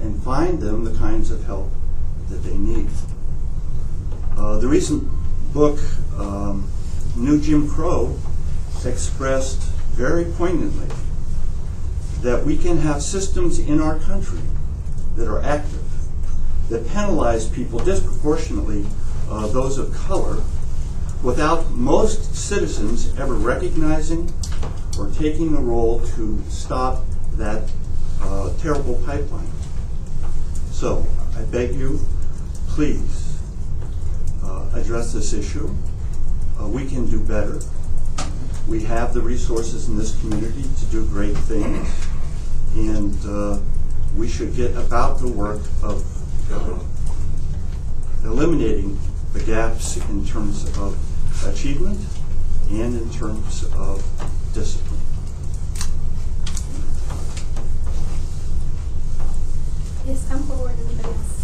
and 0.00 0.22
find 0.22 0.60
them 0.60 0.84
the 0.84 0.98
kinds 0.98 1.30
of 1.30 1.44
help 1.44 1.70
that 2.30 2.42
they 2.42 2.56
need. 2.56 2.88
Uh, 4.34 4.56
the 4.56 4.66
recent 4.66 5.06
book, 5.52 5.78
um, 6.16 6.70
New 7.16 7.38
Jim 7.38 7.68
Crow, 7.68 8.18
expressed 8.84 9.62
very 9.92 10.24
poignantly 10.24 10.94
that 12.20 12.44
we 12.44 12.56
can 12.56 12.78
have 12.78 13.02
systems 13.02 13.58
in 13.58 13.80
our 13.80 13.98
country 14.00 14.40
that 15.14 15.28
are 15.28 15.40
active, 15.42 15.84
that 16.68 16.86
penalize 16.88 17.48
people 17.48 17.78
disproportionately, 17.78 18.84
uh, 19.30 19.46
those 19.48 19.78
of 19.78 19.94
color, 19.94 20.42
without 21.22 21.70
most 21.70 22.34
citizens 22.34 23.18
ever 23.18 23.34
recognizing 23.34 24.32
or 24.98 25.08
taking 25.12 25.54
a 25.56 25.60
role 25.60 26.00
to 26.00 26.42
stop 26.48 27.04
that 27.34 27.70
uh, 28.20 28.52
terrible 28.58 28.94
pipeline. 29.06 29.50
So 30.70 31.06
I 31.36 31.42
beg 31.42 31.74
you, 31.74 32.00
please 32.68 33.38
uh, 34.42 34.70
address 34.74 35.12
this 35.12 35.32
issue. 35.32 35.70
Uh, 36.60 36.68
we 36.68 36.86
can 36.86 37.10
do 37.10 37.20
better. 37.20 37.60
We 38.68 38.82
have 38.82 39.14
the 39.14 39.20
resources 39.20 39.88
in 39.88 39.96
this 39.96 40.18
community 40.20 40.62
to 40.62 40.84
do 40.86 41.06
great 41.06 41.36
things, 41.36 41.88
and 42.74 43.16
uh, 43.24 43.60
we 44.16 44.28
should 44.28 44.56
get 44.56 44.74
about 44.76 45.20
the 45.20 45.28
work 45.28 45.60
of 45.82 46.04
uh, 46.52 46.78
eliminating 48.24 48.98
the 49.32 49.40
gaps 49.44 49.96
in 50.08 50.26
terms 50.26 50.64
of 50.78 50.98
achievement 51.46 52.00
and 52.70 53.00
in 53.00 53.10
terms 53.10 53.64
of 53.74 54.02
discipline. 54.52 55.00
Yes, 60.06 60.28
come 60.28 60.42
forward, 60.44 60.74
anybody 60.78 61.08
else? 61.08 61.35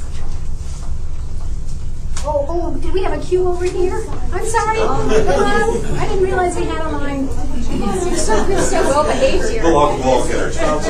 Oh, 2.24 2.46
oh, 2.48 2.76
did 2.78 2.94
we 2.94 3.02
have 3.02 3.18
a 3.18 3.20
queue 3.20 3.48
over 3.48 3.64
here? 3.64 4.06
I'm 4.32 4.46
sorry. 4.46 4.78
Oh. 4.78 5.08
Hello, 5.26 5.98
I 5.98 6.06
didn't 6.06 6.22
realize 6.22 6.54
we 6.54 6.62
had 6.62 6.86
a 6.86 6.88
line. 6.90 7.26
You're 7.26 8.16
so, 8.16 8.46
you're 8.46 8.60
so 8.60 8.80
well 8.84 9.04
behaved 9.04 9.48
here. 9.48 9.64
We'll 9.64 9.98
we'll 9.98 10.28
get 10.28 10.56
our. 10.58 10.82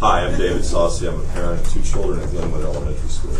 Hi, 0.00 0.26
I'm 0.26 0.36
David 0.38 0.66
Saucy. 0.66 1.08
I'm 1.08 1.18
a 1.18 1.24
parent 1.32 1.62
of 1.62 1.72
two 1.72 1.80
children 1.80 2.20
at 2.20 2.28
Glenwood 2.28 2.62
Elementary 2.62 3.08
School. 3.08 3.38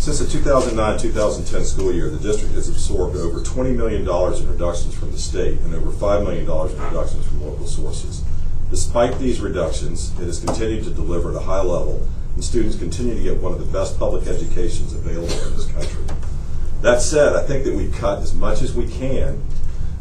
Since 0.00 0.18
the 0.18 0.38
2009-2010 0.38 1.64
school 1.64 1.92
year, 1.92 2.10
the 2.10 2.18
district 2.18 2.54
has 2.54 2.68
absorbed 2.68 3.16
over 3.16 3.40
$20 3.40 3.76
million 3.76 4.02
in 4.02 4.50
reductions 4.50 4.94
from 4.94 5.12
the 5.12 5.18
state 5.18 5.60
and 5.60 5.72
over 5.72 5.90
$5 5.90 6.22
million 6.24 6.42
in 6.42 6.84
reductions 6.84 7.26
from 7.26 7.44
local 7.44 7.66
sources. 7.66 8.24
Despite 8.70 9.18
these 9.20 9.40
reductions, 9.40 10.10
it 10.18 10.24
has 10.24 10.40
continued 10.44 10.84
to 10.84 10.90
deliver 10.90 11.30
at 11.30 11.36
a 11.36 11.40
high 11.40 11.62
level, 11.62 12.08
and 12.36 12.44
students 12.44 12.76
continue 12.76 13.14
to 13.14 13.22
get 13.22 13.38
one 13.38 13.52
of 13.52 13.58
the 13.58 13.72
best 13.72 13.98
public 13.98 14.28
educations 14.28 14.92
available 14.92 15.32
in 15.48 15.56
this 15.56 15.66
country. 15.72 16.04
That 16.82 17.00
said, 17.00 17.34
I 17.34 17.42
think 17.42 17.64
that 17.64 17.74
we've 17.74 17.92
cut 17.92 18.20
as 18.20 18.34
much 18.34 18.60
as 18.60 18.74
we 18.74 18.86
can, 18.86 19.42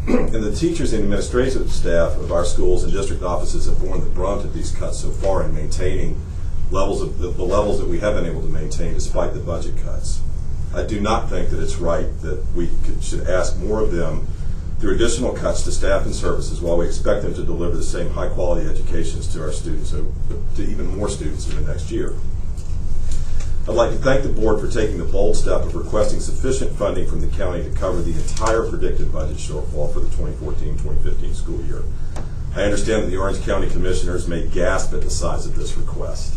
and 0.05 0.43
the 0.43 0.53
teachers 0.53 0.93
and 0.93 1.03
administrative 1.03 1.71
staff 1.71 2.17
of 2.17 2.31
our 2.31 2.45
schools 2.45 2.83
and 2.83 2.91
district 2.93 3.23
offices 3.23 3.65
have 3.65 3.79
borne 3.79 4.01
the 4.01 4.09
brunt 4.09 4.43
of 4.43 4.53
these 4.53 4.71
cuts 4.71 4.99
so 4.99 5.09
far 5.09 5.43
in 5.43 5.55
maintaining 5.55 6.21
levels 6.71 7.01
of 7.01 7.17
the, 7.17 7.29
the 7.29 7.43
levels 7.43 7.79
that 7.79 7.87
we 7.87 7.99
have 7.99 8.15
been 8.15 8.25
able 8.25 8.41
to 8.41 8.49
maintain 8.49 8.93
despite 8.93 9.33
the 9.33 9.39
budget 9.39 9.77
cuts. 9.77 10.21
I 10.75 10.83
do 10.83 10.99
not 10.99 11.29
think 11.29 11.49
that 11.51 11.63
it's 11.63 11.77
right 11.77 12.05
that 12.21 12.45
we 12.53 12.69
could, 12.83 13.01
should 13.01 13.29
ask 13.29 13.57
more 13.57 13.81
of 13.81 13.91
them 13.91 14.27
through 14.85 14.93
additional 14.93 15.33
cuts 15.33 15.63
to 15.63 15.71
staff 15.71 16.05
and 16.05 16.13
services 16.13 16.61
while 16.61 16.77
we 16.77 16.85
expect 16.85 17.23
them 17.23 17.33
to 17.33 17.41
deliver 17.41 17.75
the 17.75 17.83
same 17.83 18.07
high 18.11 18.29
quality 18.29 18.69
educations 18.69 19.25
to 19.25 19.41
our 19.41 19.51
students, 19.51 19.89
so 19.89 20.05
to 20.55 20.61
even 20.61 20.85
more 20.95 21.09
students 21.09 21.49
in 21.49 21.55
the 21.55 21.73
next 21.73 21.89
year. 21.89 22.13
I'd 23.67 23.73
like 23.73 23.89
to 23.89 23.97
thank 23.97 24.21
the 24.21 24.29
board 24.29 24.61
for 24.61 24.69
taking 24.69 24.99
the 24.99 25.05
bold 25.05 25.37
step 25.37 25.63
of 25.63 25.73
requesting 25.73 26.19
sufficient 26.19 26.71
funding 26.77 27.09
from 27.09 27.19
the 27.19 27.35
county 27.35 27.63
to 27.63 27.71
cover 27.71 27.99
the 27.99 28.13
entire 28.13 28.69
predicted 28.69 29.11
budget 29.11 29.37
shortfall 29.37 29.91
for 29.91 30.01
the 30.01 30.07
2014-2015 30.17 31.33
school 31.33 31.63
year. 31.63 31.81
I 32.55 32.61
understand 32.61 33.05
that 33.05 33.09
the 33.09 33.17
Orange 33.17 33.43
County 33.43 33.67
Commissioners 33.67 34.27
may 34.27 34.47
gasp 34.49 34.93
at 34.93 35.01
the 35.01 35.09
size 35.09 35.47
of 35.47 35.55
this 35.55 35.75
request. 35.75 36.35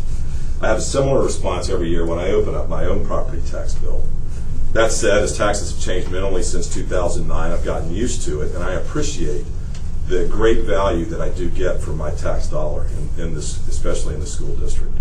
I 0.59 0.69
have 0.69 0.77
a 0.77 0.81
similar 0.81 1.23
response 1.23 1.69
every 1.69 1.89
year 1.89 2.03
when 2.03 2.17
I 2.17 2.31
open 2.31 2.55
up 2.55 2.67
my 2.67 2.85
own 2.85 3.05
property 3.05 3.43
tax 3.45 3.75
bill. 3.75 4.03
That 4.73 4.91
said, 4.91 5.23
as 5.23 5.35
taxes 5.35 5.71
have 5.71 5.81
changed 5.81 6.09
minimally 6.09 6.43
since 6.43 6.71
2009, 6.71 7.51
I've 7.51 7.65
gotten 7.65 7.91
used 7.91 8.21
to 8.25 8.41
it, 8.41 8.53
and 8.53 8.63
I 8.63 8.73
appreciate 8.73 9.45
the 10.07 10.27
great 10.27 10.63
value 10.63 11.05
that 11.05 11.21
I 11.21 11.29
do 11.29 11.49
get 11.49 11.81
for 11.81 11.91
my 11.91 12.11
tax 12.11 12.47
dollar, 12.47 12.85
in, 12.85 13.23
in 13.23 13.33
this, 13.33 13.67
especially 13.67 14.13
in 14.13 14.19
the 14.19 14.27
school 14.27 14.55
district. 14.55 14.95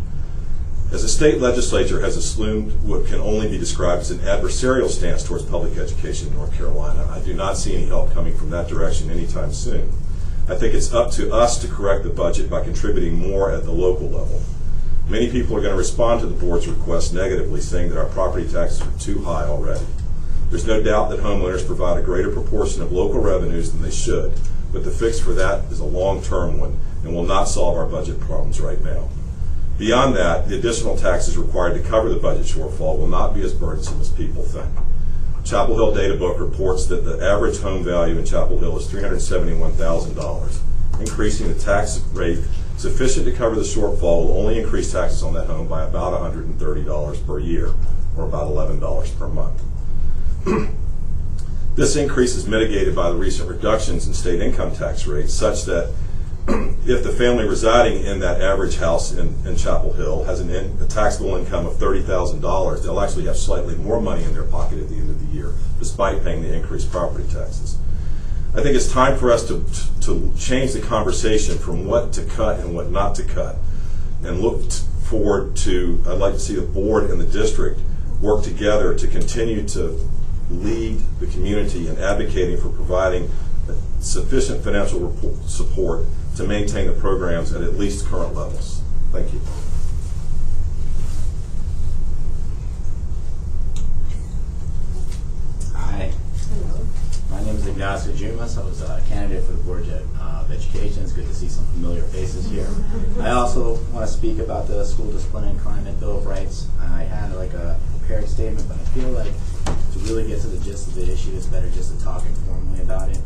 As 0.91 1.03
the 1.03 1.09
state 1.09 1.39
legislature 1.39 2.01
has 2.01 2.17
assumed 2.17 2.73
what 2.83 3.07
can 3.07 3.21
only 3.21 3.47
be 3.47 3.59
described 3.59 4.01
as 4.01 4.11
an 4.11 4.21
adversarial 4.21 4.89
stance 4.89 5.23
towards 5.23 5.45
public 5.45 5.77
education 5.77 6.29
in 6.29 6.35
North 6.35 6.55
Carolina, 6.55 7.07
I 7.11 7.21
do 7.21 7.35
not 7.35 7.59
see 7.59 7.77
any 7.77 7.87
help 7.87 8.11
coming 8.15 8.35
from 8.35 8.49
that 8.51 8.69
direction 8.69 9.11
anytime 9.11 9.53
soon. 9.53 9.93
I 10.49 10.55
think 10.55 10.73
it's 10.73 10.95
up 10.95 11.11
to 11.13 11.31
us 11.31 11.59
to 11.61 11.69
correct 11.69 12.05
the 12.05 12.11
budget 12.11 12.49
by 12.49 12.65
contributing 12.65 13.19
more 13.19 13.51
at 13.51 13.65
the 13.65 13.73
local 13.73 14.09
level. 14.09 14.41
Many 15.09 15.31
people 15.31 15.57
are 15.57 15.61
going 15.61 15.73
to 15.73 15.79
respond 15.79 16.21
to 16.21 16.27
the 16.27 16.35
board's 16.35 16.69
request 16.69 17.15
negatively, 17.15 17.63
saying 17.63 17.89
that 17.89 17.99
our 17.99 18.11
property 18.11 18.47
taxes 18.47 18.83
are 18.83 18.99
too 18.99 19.25
high 19.25 19.45
already. 19.45 19.87
There's 20.51 20.67
no 20.67 20.83
doubt 20.83 21.09
that 21.11 21.21
homeowners 21.21 21.67
provide 21.67 21.99
a 21.99 22.03
greater 22.03 22.31
proportion 22.31 22.83
of 22.83 22.93
local 22.93 23.21
revenues 23.21 23.73
than 23.73 23.81
they 23.81 23.91
should, 23.91 24.35
but 24.71 24.85
the 24.85 24.91
fix 24.91 25.19
for 25.19 25.33
that 25.33 25.65
is 25.73 25.81
a 25.81 25.85
long-term 25.85 26.61
one 26.61 26.79
and 27.03 27.15
will 27.15 27.25
not 27.25 27.45
solve 27.45 27.77
our 27.77 27.87
budget 27.87 28.21
problems 28.21 28.61
right 28.61 28.83
now. 28.83 29.09
Beyond 29.79 30.15
that, 30.17 30.49
the 30.49 30.59
additional 30.59 30.97
taxes 30.97 31.39
required 31.39 31.83
to 31.83 31.89
cover 31.89 32.11
the 32.11 32.17
budget 32.17 32.45
shortfall 32.45 32.99
will 32.99 33.07
not 33.07 33.35
be 33.35 33.43
as 33.43 33.55
burdensome 33.55 34.01
as 34.01 34.11
people 34.11 34.43
think. 34.43 34.69
Chapel 35.45 35.77
Hill 35.77 35.95
Data 35.95 36.17
Book 36.17 36.39
reports 36.39 36.85
that 36.87 37.05
the 37.05 37.25
average 37.25 37.61
home 37.61 37.83
value 37.83 38.19
in 38.19 38.27
Chapel 38.27 38.59
Hill 38.59 38.77
is 38.77 38.87
$371,000. 38.89 41.01
Increasing 41.01 41.49
the 41.49 41.55
tax 41.55 42.01
rate 42.13 42.41
sufficient 42.79 43.27
to 43.27 43.33
cover 43.33 43.57
the 43.57 43.63
shortfall 43.63 44.27
will 44.27 44.39
only 44.39 44.59
increase 44.59 44.93
taxes 44.93 45.23
on 45.23 45.35
that 45.35 45.49
home 45.49 45.67
by 45.67 45.83
about 45.83 46.19
$130 46.33 47.27
per 47.27 47.39
year, 47.41 47.75
or 48.17 48.25
about 48.25 48.49
$11 48.49 49.19
per 49.19 49.29
month. 49.29 49.63
this 51.75 51.97
increase 51.97 52.37
is 52.37 52.47
mitigated 52.47 52.95
by 52.95 53.11
the 53.11 53.17
recent 53.17 53.49
reductions 53.49 54.07
in 54.07 54.15
state 54.15 54.41
income 54.41 54.75
tax 54.75 55.07
rates, 55.07 55.35
such 55.35 55.65
that 55.65 55.93
if 56.87 57.03
the 57.03 57.13
family 57.13 57.47
residing 57.47 58.05
in 58.05 58.21
that 58.21 58.41
average 58.41 58.77
house 58.77 59.13
in, 59.13 59.35
in 59.45 59.57
Chapel 59.57 59.93
Hill 59.95 60.25
has 60.25 60.41
an 60.41 60.51
in, 60.51 60.79
a 60.81 60.87
taxable 60.87 61.35
income 61.35 61.67
of 61.67 61.75
$30,000, 61.75 62.83
they'll 62.83 63.01
actually 63.01 63.27
have 63.27 63.37
slightly 63.37 63.75
more 63.75 64.01
money 64.01 64.23
in 64.23 64.33
their 64.33 64.45
pocket 64.45 64.79
at 64.79 64.89
the 64.89 64.95
end 64.95 65.11
of 65.11 65.21
the 65.21 65.35
year, 65.35 65.53
despite 65.81 66.23
paying 66.23 66.43
the 66.43 66.55
increased 66.55 66.93
property 66.93 67.25
taxes. 67.25 67.77
I 68.55 68.63
think 68.63 68.75
it's 68.75 68.91
time 68.91 69.19
for 69.19 69.31
us 69.31 69.47
to, 69.49 69.65
to 70.03 70.33
change 70.37 70.73
the 70.73 70.81
conversation 70.81 71.59
from 71.59 71.87
what 71.87 72.13
to 72.15 72.25
cut 72.25 72.61
and 72.61 72.75
what 72.75 72.91
not 72.91 73.15
to 73.17 73.23
cut, 73.23 73.57
and 74.25 74.41
look 74.41 74.71
forward 75.05 75.57
to, 75.57 76.03
I'd 76.07 76.19
like 76.19 76.35
to 76.35 76.41
see 76.41 76.55
the 76.55 76.63
board 76.63 77.11
and 77.11 77.21
the 77.21 77.27
district 77.27 77.81
work 78.21 78.43
together 78.43 78.95
to 78.95 79.07
continue 79.07 79.67
to 79.69 80.09
lead 80.51 81.01
the 81.21 81.27
community 81.27 81.89
in 81.89 81.99
advocating 81.99 82.57
for 82.59 82.71
providing 82.71 83.31
sufficient 84.01 84.65
financial 84.65 85.15
support 85.47 86.07
to 86.37 86.45
maintain 86.45 86.87
the 86.87 86.93
programs 86.93 87.53
at 87.53 87.63
at 87.63 87.75
least 87.75 88.07
current 88.07 88.35
levels. 88.35 88.83
Thank 89.13 89.33
you. 89.33 89.41
Hi. 95.75 96.13
Hello. 96.49 96.87
My 97.31 97.43
name 97.43 97.57
is 97.57 97.67
Ignacio 97.67 98.13
Jumas. 98.13 98.57
I 98.59 98.65
was 98.65 98.81
a 98.83 99.03
candidate 99.09 99.45
for 99.45 99.53
the 99.53 99.63
Board 99.63 99.87
of 99.89 100.21
uh, 100.21 100.45
Education. 100.51 101.03
It's 101.03 101.13
good 101.13 101.27
to 101.27 101.35
see 101.35 101.49
some 101.49 101.67
familiar 101.67 102.03
faces 102.05 102.49
here. 102.51 102.67
I 103.21 103.31
also 103.31 103.75
want 103.93 104.07
to 104.07 104.13
speak 104.13 104.39
about 104.39 104.67
the 104.67 104.85
School 104.85 105.13
Discipline 105.13 105.45
and 105.45 105.61
Climate 105.61 106.01
Bill 106.01 106.19
of 106.19 106.27
Rights. 106.27 106.69
I 106.81 107.03
had 107.03 107.35
like 107.35 107.53
a 107.53 107.79
prepared 107.99 108.29
statement, 108.29 108.67
but 108.67 108.79
I 108.79 108.85
feel 108.97 109.11
like 109.11 109.33
to 109.93 109.99
really 110.01 110.27
get 110.27 110.41
to 110.41 110.47
the 110.49 110.63
gist 110.65 110.89
of 110.89 110.95
the 110.95 111.13
issue, 111.13 111.37
it's 111.37 111.47
better 111.47 111.69
just 111.71 111.97
to 111.97 112.03
talk 112.03 112.25
informally 112.25 112.81
about 112.81 113.11
it. 113.11 113.21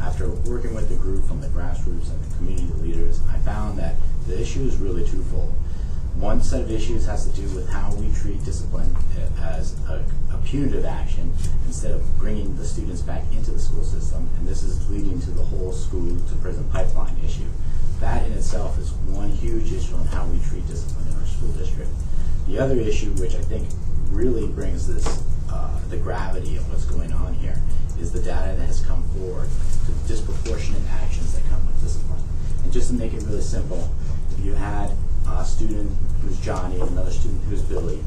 After 0.00 0.30
working 0.30 0.74
with 0.74 0.88
the 0.88 0.96
group 0.96 1.26
from 1.26 1.40
the 1.40 1.48
grassroots 1.48 2.10
and 2.10 2.22
the 2.24 2.36
community 2.36 2.72
leaders, 2.80 3.20
I 3.28 3.38
found 3.38 3.78
that 3.78 3.96
the 4.28 4.40
issue 4.40 4.62
is 4.62 4.76
really 4.76 5.04
twofold. 5.04 5.52
One 6.18 6.42
set 6.42 6.62
of 6.62 6.70
issues 6.72 7.06
has 7.06 7.30
to 7.30 7.40
do 7.40 7.48
with 7.54 7.68
how 7.68 7.94
we 7.94 8.10
treat 8.12 8.44
discipline 8.44 8.92
as 9.40 9.78
a, 9.88 10.04
a, 10.34 10.38
punitive 10.38 10.84
action 10.84 11.32
instead 11.64 11.92
of 11.92 12.02
bringing 12.18 12.56
the 12.56 12.64
students 12.64 13.02
back 13.02 13.22
into 13.30 13.52
the 13.52 13.58
school 13.60 13.84
system, 13.84 14.28
and 14.36 14.48
this 14.48 14.64
is 14.64 14.90
leading 14.90 15.20
to 15.20 15.30
the 15.30 15.42
whole 15.42 15.70
school 15.70 16.16
to 16.16 16.34
prison 16.42 16.68
pipeline 16.72 17.16
issue. 17.24 17.46
That 18.00 18.26
in 18.26 18.32
itself 18.32 18.76
is 18.80 18.90
one 19.14 19.30
huge 19.30 19.72
issue 19.72 19.94
on 19.94 20.06
how 20.06 20.26
we 20.26 20.40
treat 20.40 20.66
discipline 20.66 21.06
in 21.06 21.14
our 21.14 21.26
school 21.26 21.50
district. 21.52 21.90
The 22.48 22.58
other 22.58 22.80
issue, 22.80 23.12
which 23.12 23.36
I 23.36 23.42
think 23.42 23.68
really 24.10 24.48
brings 24.48 24.92
this 24.92 25.22
uh, 25.48 25.78
the 25.88 25.98
gravity 25.98 26.56
of 26.56 26.68
what's 26.68 26.84
going 26.84 27.12
on 27.12 27.34
here, 27.34 27.62
is 28.00 28.10
the 28.10 28.20
data 28.20 28.56
that 28.56 28.66
has 28.66 28.80
come 28.80 29.04
forward 29.10 29.48
to 29.86 30.08
disproportionate 30.08 30.82
actions 30.90 31.34
that 31.34 31.48
come 31.48 31.64
with 31.64 31.80
discipline. 31.80 32.22
And 32.64 32.72
just 32.72 32.88
to 32.88 32.94
make 32.94 33.12
it 33.12 33.22
really 33.22 33.40
simple, 33.40 33.88
if 34.36 34.44
you 34.44 34.54
had 34.54 34.90
a 35.28 35.44
student 35.44 35.92
who's 36.22 36.38
Johnny 36.40 36.80
and 36.80 36.90
another 36.90 37.10
student 37.10 37.42
who's 37.44 37.62
Billy, 37.62 38.00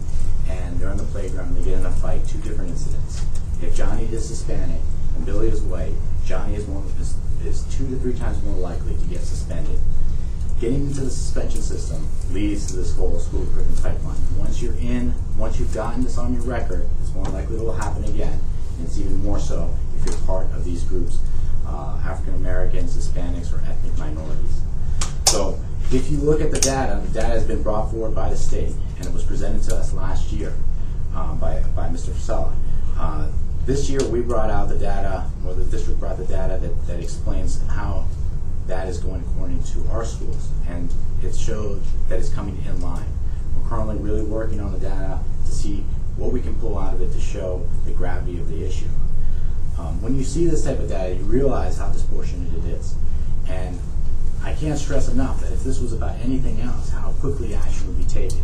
and 0.49 0.80
they're 0.80 0.89
on 0.89 0.97
the 0.97 1.03
playground 1.03 1.49
and 1.49 1.57
they 1.57 1.70
get 1.70 1.80
in 1.80 1.86
a 1.86 1.91
fight, 1.91 2.28
two 2.28 2.39
different 2.39 2.70
incidents. 2.72 3.24
If 3.62 3.76
Johnny 3.76 4.05
is 4.05 4.28
Hispanic 4.30 4.82
and 5.16 5.26
Billy 5.26 5.47
is 5.47 5.62
white, 5.62 5.93
Johnny 6.26 6.55
is, 6.55 6.68
more, 6.68 6.84
is, 6.99 7.16
is 7.45 7.64
two 7.76 7.88
to 7.89 7.97
three 7.99 8.14
times 8.14 8.41
more 8.43 8.57
likely 8.57 8.95
to 8.95 9.05
get 9.05 9.22
suspended. 9.22 9.80
Getting 10.59 10.88
into 10.88 11.01
the 11.01 11.09
suspension 11.09 11.62
system 11.62 12.07
leads 12.32 12.68
to 12.68 12.76
this 12.76 12.95
whole 12.95 13.18
school 13.20 13.45
prison 13.47 13.76
pipeline. 13.78 14.18
Once 14.38 14.62
you're 14.62 14.76
in, 14.76 15.14
once 15.38 15.59
you've 15.59 15.74
gotten 15.74 16.03
this 16.03 16.18
on 16.18 16.34
your 16.34 16.43
record, 16.43 16.88
it's 17.01 17.14
more 17.14 17.26
likely 17.26 17.57
it 17.57 17.62
will 17.62 17.74
happen 17.74 18.03
again. 18.03 18.39
And 18.78 18.88
it's 18.88 18.99
even 18.99 19.24
more 19.24 19.39
so 19.39 19.74
if 19.97 20.05
you're 20.05 20.18
part 20.26 20.45
of 20.53 20.64
these 20.64 20.84
groups, 20.84 21.18
uh, 21.66 21.99
African 22.05 22.36
Americans, 22.36 22.95
Hispanics, 22.95 23.51
or 23.53 23.62
ethnic 23.68 23.97
minorities. 23.97 24.62
So 25.26 25.59
if 25.94 26.10
you 26.10 26.18
look 26.18 26.39
at 26.39 26.52
the 26.52 26.60
data, 26.60 27.02
the 27.06 27.20
data 27.20 27.34
has 27.34 27.44
been 27.44 27.62
brought 27.62 27.92
forward 27.92 28.16
by 28.16 28.30
the 28.30 28.38
state, 28.38 28.74
and 28.98 29.06
it 29.06 29.14
was 29.14 29.24
presented 29.24 29.62
to 29.64 29.76
us 29.76 29.92
last 29.94 30.32
year 30.32 30.54
um, 31.14 31.38
by, 31.38 31.62
by 31.76 31.89
Mr. 31.89 32.12
Forcella. 32.12 32.54
Uh, 32.98 33.30
this 33.66 33.89
year 33.89 34.02
we 34.08 34.22
brought 34.22 34.50
out 34.50 34.70
the 34.70 34.78
data, 34.78 35.30
or 35.46 35.54
the 35.54 35.66
district 35.66 36.00
brought 36.00 36.18
the 36.18 36.26
data 36.26 36.58
that, 36.58 36.88
that 36.88 37.00
explains 37.00 37.62
how 37.68 38.06
that 38.68 38.88
is 38.88 39.00
going 39.00 39.22
according 39.34 39.62
to 39.64 39.86
our 39.92 40.06
schools, 40.06 40.50
and 40.70 40.94
it 41.22 41.36
showed 41.36 41.82
that 42.08 42.20
it's 42.20 42.30
coming 42.30 42.58
in 42.66 42.82
line. 42.82 43.06
We're 43.58 43.68
currently 43.68 43.98
really 43.98 44.24
working 44.24 44.62
on 44.62 44.72
the 44.72 44.80
data 44.80 45.20
to 45.46 45.52
see 45.52 45.84
what 46.16 46.32
we 46.32 46.39
can 46.39 46.56
pull 46.56 46.78
out 46.78 46.94
of 46.94 47.02
it 47.02 47.12
to 47.12 47.20
show 47.20 47.68
the 47.86 47.92
gravity 47.92 48.39
of 48.39 48.48
the 48.48 48.66
issue. 48.66 48.88
Um, 49.78 50.02
when 50.02 50.16
you 50.16 50.24
see 50.24 50.48
this 50.48 50.64
type 50.64 50.80
of 50.80 50.88
data, 50.88 51.16
you 51.16 51.24
realize 51.24 51.78
how 51.78 51.89
disproportionate 51.89 52.54
it 52.54 52.66
is. 52.66 52.96
And 53.50 53.80
I 54.44 54.54
can't 54.54 54.78
stress 54.78 55.10
enough 55.10 55.42
that 55.42 55.52
if 55.52 55.64
this 55.64 55.80
was 55.80 55.94
about 55.94 56.20
anything 56.20 56.60
else, 56.62 56.89
how 56.89 57.12
quickly 57.20 57.54
action 57.54 57.88
would 57.88 57.98
be 57.98 58.06
taken. 58.06 58.42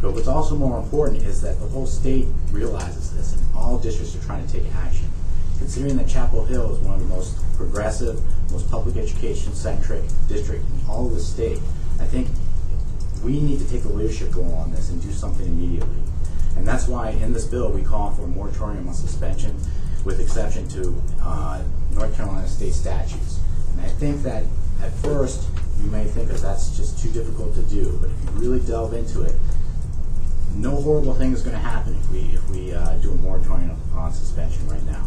But 0.00 0.12
what's 0.12 0.28
also 0.28 0.56
more 0.56 0.78
important 0.78 1.22
is 1.22 1.40
that 1.42 1.58
the 1.60 1.66
whole 1.66 1.86
state 1.86 2.26
realizes 2.50 3.14
this, 3.14 3.34
and 3.34 3.44
all 3.54 3.78
districts 3.78 4.14
are 4.16 4.24
trying 4.24 4.46
to 4.46 4.52
take 4.52 4.74
action. 4.74 5.08
Considering 5.58 5.96
that 5.96 6.08
Chapel 6.08 6.44
Hill 6.44 6.72
is 6.72 6.78
one 6.80 6.94
of 6.94 7.00
the 7.00 7.14
most 7.14 7.36
progressive, 7.56 8.20
most 8.52 8.70
public 8.70 8.96
education 8.96 9.52
centric 9.54 10.04
district 10.28 10.64
in 10.64 10.88
all 10.88 11.06
of 11.06 11.14
the 11.14 11.20
state, 11.20 11.58
I 12.00 12.04
think 12.04 12.28
we 13.24 13.40
need 13.40 13.58
to 13.58 13.68
take 13.68 13.82
the 13.82 13.88
leadership 13.88 14.34
role 14.34 14.54
on 14.54 14.70
this 14.70 14.90
and 14.90 15.02
do 15.02 15.10
something 15.10 15.46
immediately. 15.46 15.98
And 16.56 16.66
that's 16.66 16.86
why 16.86 17.10
in 17.10 17.32
this 17.32 17.44
bill 17.44 17.72
we 17.72 17.82
call 17.82 18.12
for 18.12 18.22
a 18.22 18.28
moratorium 18.28 18.88
on 18.88 18.94
suspension 18.94 19.56
with 20.04 20.20
exception 20.20 20.68
to 20.68 21.02
uh, 21.20 21.62
North 21.92 22.16
Carolina 22.16 22.46
state 22.46 22.72
statutes. 22.72 23.40
And 23.72 23.80
I 23.80 23.88
think 23.88 24.22
that 24.22 24.44
at 24.82 24.92
first 24.94 25.48
you 25.80 25.90
may 25.90 26.04
think 26.04 26.28
that 26.28 26.40
that's 26.40 26.76
just 26.76 27.00
too 27.00 27.10
difficult 27.10 27.54
to 27.54 27.62
do, 27.62 27.98
but 28.00 28.10
if 28.10 28.24
you 28.24 28.30
really 28.40 28.60
delve 28.60 28.94
into 28.94 29.22
it, 29.22 29.34
no 30.54 30.80
horrible 30.80 31.14
thing 31.14 31.32
is 31.32 31.42
going 31.42 31.54
to 31.54 31.62
happen 31.62 31.94
if 31.94 32.10
we 32.10 32.20
if 32.34 32.48
we 32.50 32.72
uh, 32.72 32.94
do 32.94 33.12
a 33.12 33.14
moratorium 33.14 33.78
on 33.94 34.12
suspension 34.12 34.66
right 34.68 34.84
now. 34.84 35.06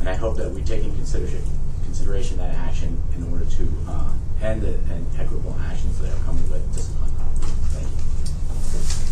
And 0.00 0.08
I 0.08 0.14
hope 0.14 0.36
that 0.38 0.50
we 0.50 0.62
take 0.62 0.82
in 0.84 0.94
consideration 0.96 1.42
consideration 1.84 2.38
that 2.38 2.54
action 2.54 3.00
in 3.14 3.30
order 3.30 3.44
to 3.44 3.68
uh, 3.88 4.12
end 4.42 4.62
the 4.62 4.74
and 4.92 5.06
equitable 5.18 5.56
actions 5.60 5.98
that 6.00 6.12
are 6.12 6.24
coming 6.24 6.48
with 6.50 6.74
discipline. 6.74 7.10
Thank 7.70 7.86
you. 9.04 9.09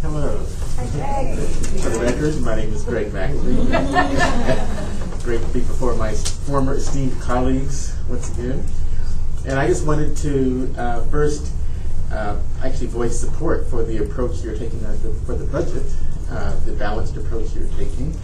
Hello. 0.00 0.38
Hi, 0.76 1.34
For 1.82 1.88
the 1.90 1.98
record, 1.98 2.40
my 2.40 2.54
name 2.54 2.72
is 2.72 2.84
Greg 2.84 3.10
McAfee. 3.10 3.64
Great 5.24 5.40
to 5.40 5.46
be 5.48 5.58
before 5.58 5.96
my 5.96 6.14
former 6.14 6.74
esteemed 6.74 7.20
colleagues 7.20 7.96
once 8.08 8.30
again. 8.38 8.64
And 9.44 9.58
I 9.58 9.66
just 9.66 9.84
wanted 9.84 10.16
to 10.18 10.72
uh, 10.78 11.00
first 11.06 11.52
uh, 12.12 12.38
actually 12.62 12.86
voice 12.86 13.18
support 13.18 13.66
for 13.66 13.82
the 13.82 13.98
approach 13.98 14.40
you're 14.44 14.56
taking 14.56 14.78
the, 14.78 15.12
for 15.26 15.34
the 15.34 15.46
budget, 15.46 15.92
uh, 16.30 16.54
the 16.60 16.74
balanced 16.74 17.16
approach 17.16 17.52
you're 17.56 17.66
taking 17.70 18.16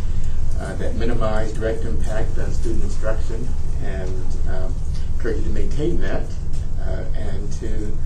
uh, 0.61 0.77
that 0.77 0.95
minimize 0.95 1.53
direct 1.53 1.85
impact 1.85 2.39
on 2.39 2.53
student 2.53 2.85
instruction 2.85 3.49
and 3.83 4.25
um, 4.49 4.73
encourage 5.15 5.39
you 5.39 5.43
to 5.43 5.51
maintain 5.51 6.01
that 6.01 6.23
uh, 6.83 7.03
and 7.17 7.53
to 7.55 7.97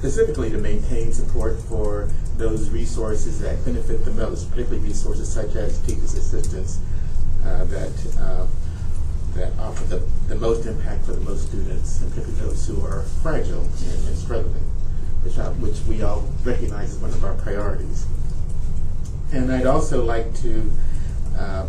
specifically 0.00 0.48
to 0.48 0.56
maintain 0.56 1.12
support 1.12 1.60
for 1.60 2.08
those 2.38 2.70
resources 2.70 3.38
that 3.38 3.62
benefit 3.66 4.02
the 4.06 4.10
most, 4.12 4.50
particularly 4.50 4.82
resources 4.88 5.30
such 5.30 5.54
as 5.56 5.78
teachers' 5.80 6.14
assistants 6.14 6.78
uh, 7.44 7.64
that 7.66 7.92
uh, 8.18 8.46
that 9.34 9.52
offer 9.58 9.84
the, 9.84 9.98
the 10.28 10.36
most 10.36 10.64
impact 10.64 11.04
for 11.04 11.12
the 11.12 11.20
most 11.20 11.48
students, 11.48 12.00
and 12.00 12.10
particularly 12.10 12.48
those 12.48 12.66
who 12.66 12.84
are 12.84 13.02
fragile 13.22 13.60
and, 13.60 14.08
and 14.08 14.16
struggling, 14.16 14.64
which, 15.22 15.38
uh, 15.38 15.50
which 15.52 15.78
we 15.86 16.02
all 16.02 16.24
recognize 16.44 16.94
as 16.94 16.98
one 16.98 17.10
of 17.10 17.22
our 17.22 17.34
priorities. 17.34 18.06
And 19.32 19.52
I'd 19.52 19.66
also 19.66 20.02
like 20.02 20.34
to 20.36 20.72
uh, 21.38 21.66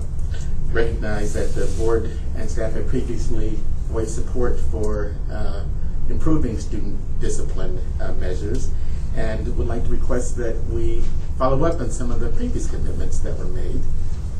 recognize 0.72 1.34
that 1.34 1.54
the 1.54 1.66
board 1.78 2.18
and 2.36 2.50
staff 2.50 2.74
have 2.74 2.88
previously 2.88 3.60
voiced 3.90 4.16
support 4.16 4.58
for 4.58 5.16
uh, 5.30 5.66
improving 6.12 6.60
student 6.60 6.98
discipline 7.20 7.80
uh, 8.00 8.14
measures 8.14 8.70
and 9.16 9.58
would 9.58 9.68
like 9.68 9.84
to 9.84 9.90
request 9.90 10.36
that 10.38 10.56
we 10.66 11.02
follow 11.38 11.64
up 11.64 11.80
on 11.80 11.90
some 11.90 12.12
of 12.12 12.20
the 12.20 12.30
previous 12.30 12.70
commitments 12.70 13.20
that 13.20 13.38
were 13.38 13.46
made. 13.46 13.82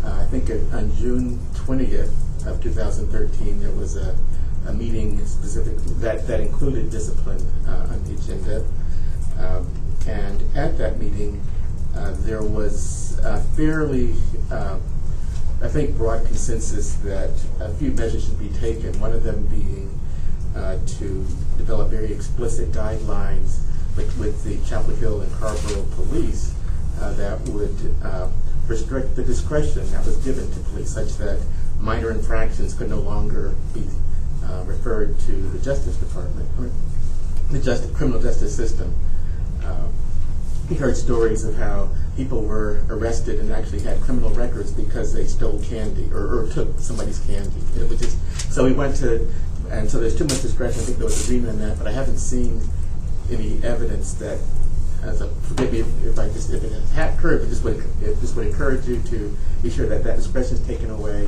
Uh, 0.04 0.22
I 0.22 0.26
think 0.26 0.50
on 0.74 0.96
June 0.96 1.40
20th 1.54 2.14
of 2.46 2.62
2013 2.62 3.60
there 3.60 3.72
was 3.72 3.98
a, 3.98 4.18
a 4.68 4.74
meeting 4.74 5.24
specifically 5.26 5.94
that, 5.96 6.28
that 6.28 6.40
included 6.40 6.90
discipline 6.90 7.42
uh, 7.68 7.88
on 7.92 8.04
the 8.04 8.14
agenda. 8.14 8.66
Um, 9.40 9.68
and 10.08 10.44
at 10.56 10.78
that 10.78 11.00
meeting 11.00 11.42
uh, 11.96 12.16
there 12.20 12.44
was 12.44 13.20
a 13.24 13.42
fairly 13.56 14.16
uh, 14.52 14.78
I 15.64 15.68
think, 15.68 15.96
broad 15.96 16.26
consensus 16.26 16.96
that 17.04 17.30
a 17.60 17.70
few 17.76 17.92
measures 17.92 18.26
should 18.26 18.40
be 18.40 18.50
taken, 18.50 19.00
one 19.00 19.14
of 19.14 19.24
them 19.24 19.46
being 19.46 20.00
uh, 20.56 20.78
to 20.86 21.26
develop 21.62 21.90
very 21.90 22.12
explicit 22.12 22.72
guidelines 22.72 23.60
with, 23.96 24.18
with 24.18 24.44
the 24.44 24.58
Chapel 24.68 24.96
Hill 24.96 25.22
and 25.22 25.32
Carrboro 25.34 25.84
police 25.96 26.54
uh, 27.00 27.14
that 27.14 27.40
would 27.50 27.96
uh, 28.04 28.30
restrict 28.68 29.16
the 29.16 29.24
discretion 29.24 29.90
that 29.92 30.06
was 30.06 30.18
given 30.18 30.50
to 30.52 30.60
police 30.72 30.90
such 30.90 31.18
that 31.18 31.40
minor 31.80 32.12
infractions 32.12 32.74
could 32.74 32.90
no 32.90 33.00
longer 33.00 33.56
be 33.74 33.84
uh, 34.46 34.64
referred 34.66 35.20
to 35.20 35.34
the 35.50 35.60
Justice 35.60 35.96
Department, 35.98 36.50
or 36.60 36.70
the 37.52 37.92
criminal 37.94 38.22
justice 38.22 38.56
system. 38.56 38.96
Uh, 39.64 39.88
we 40.70 40.76
heard 40.78 40.96
stories 40.96 41.44
of 41.44 41.56
how 41.56 41.90
people 42.16 42.42
were 42.42 42.82
arrested 42.90 43.40
and 43.40 43.52
actually 43.52 43.82
had 43.82 44.00
criminal 44.02 44.30
records 44.32 44.72
because 44.72 45.14
they 45.14 45.26
stole 45.26 45.62
candy 45.64 46.10
or, 46.14 46.40
or 46.40 46.48
took 46.48 46.80
somebody's 46.80 47.20
candy. 47.20 47.62
It 47.76 47.90
was 47.90 48.00
just, 48.00 48.18
so 48.52 48.64
we 48.64 48.74
went 48.74 48.96
to, 48.98 49.28
and 49.72 49.90
so 49.90 50.00
there's 50.00 50.18
too 50.18 50.26
much 50.26 50.42
discretion. 50.42 50.82
I 50.82 50.84
think 50.84 50.98
there 50.98 51.06
was 51.06 51.24
agreement 51.26 51.54
on 51.54 51.60
that, 51.60 51.78
but 51.78 51.88
I 51.88 51.92
haven't 51.92 52.18
seen 52.18 52.62
any 53.32 53.64
evidence 53.64 54.14
that, 54.16 54.40
as 55.04 55.22
a, 55.22 55.30
forgive 55.48 55.72
me 55.72 55.80
if, 55.80 56.06
if 56.06 56.20
I 56.20 56.28
just, 56.30 56.52
if 56.52 56.64
it 56.64 56.72
had 56.94 57.18
occurred, 57.18 57.42
but 57.42 57.50
just 57.50 57.64
would, 57.64 57.78
it 58.02 58.20
just 58.20 58.36
would 58.36 58.48
encourage 58.48 58.86
you 58.88 59.02
to 59.04 59.38
be 59.64 59.70
sure 59.70 59.88
that 59.88 60.04
that 60.04 60.18
discretion 60.18 60.58
is 60.58 60.68
taken 60.68 60.90
away, 60.92 61.28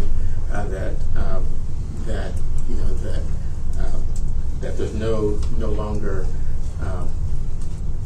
uh, 0.51 0.67
that, 0.67 0.95
um, 1.15 1.45
that, 2.05 2.33
you 2.69 2.75
know, 2.75 2.93
that, 2.95 3.21
um, 3.79 4.03
that 4.59 4.77
there's 4.77 4.93
no, 4.93 5.39
no 5.57 5.69
longer, 5.69 6.27
um, 6.81 7.09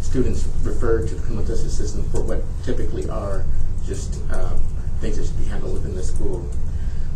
students 0.01 0.47
referred 0.63 1.07
to 1.07 1.15
the 1.15 1.21
criminal 1.21 1.45
justice 1.45 1.75
system 1.75 2.03
for 2.11 2.21
what 2.21 2.41
typically 2.63 3.09
are 3.09 3.43
just 3.85 4.21
uh, 4.31 4.55
things 5.01 5.17
that 5.17 5.25
should 5.25 5.37
be 5.37 5.45
handled 5.45 5.73
within 5.73 5.95
the 5.95 6.03
school. 6.03 6.49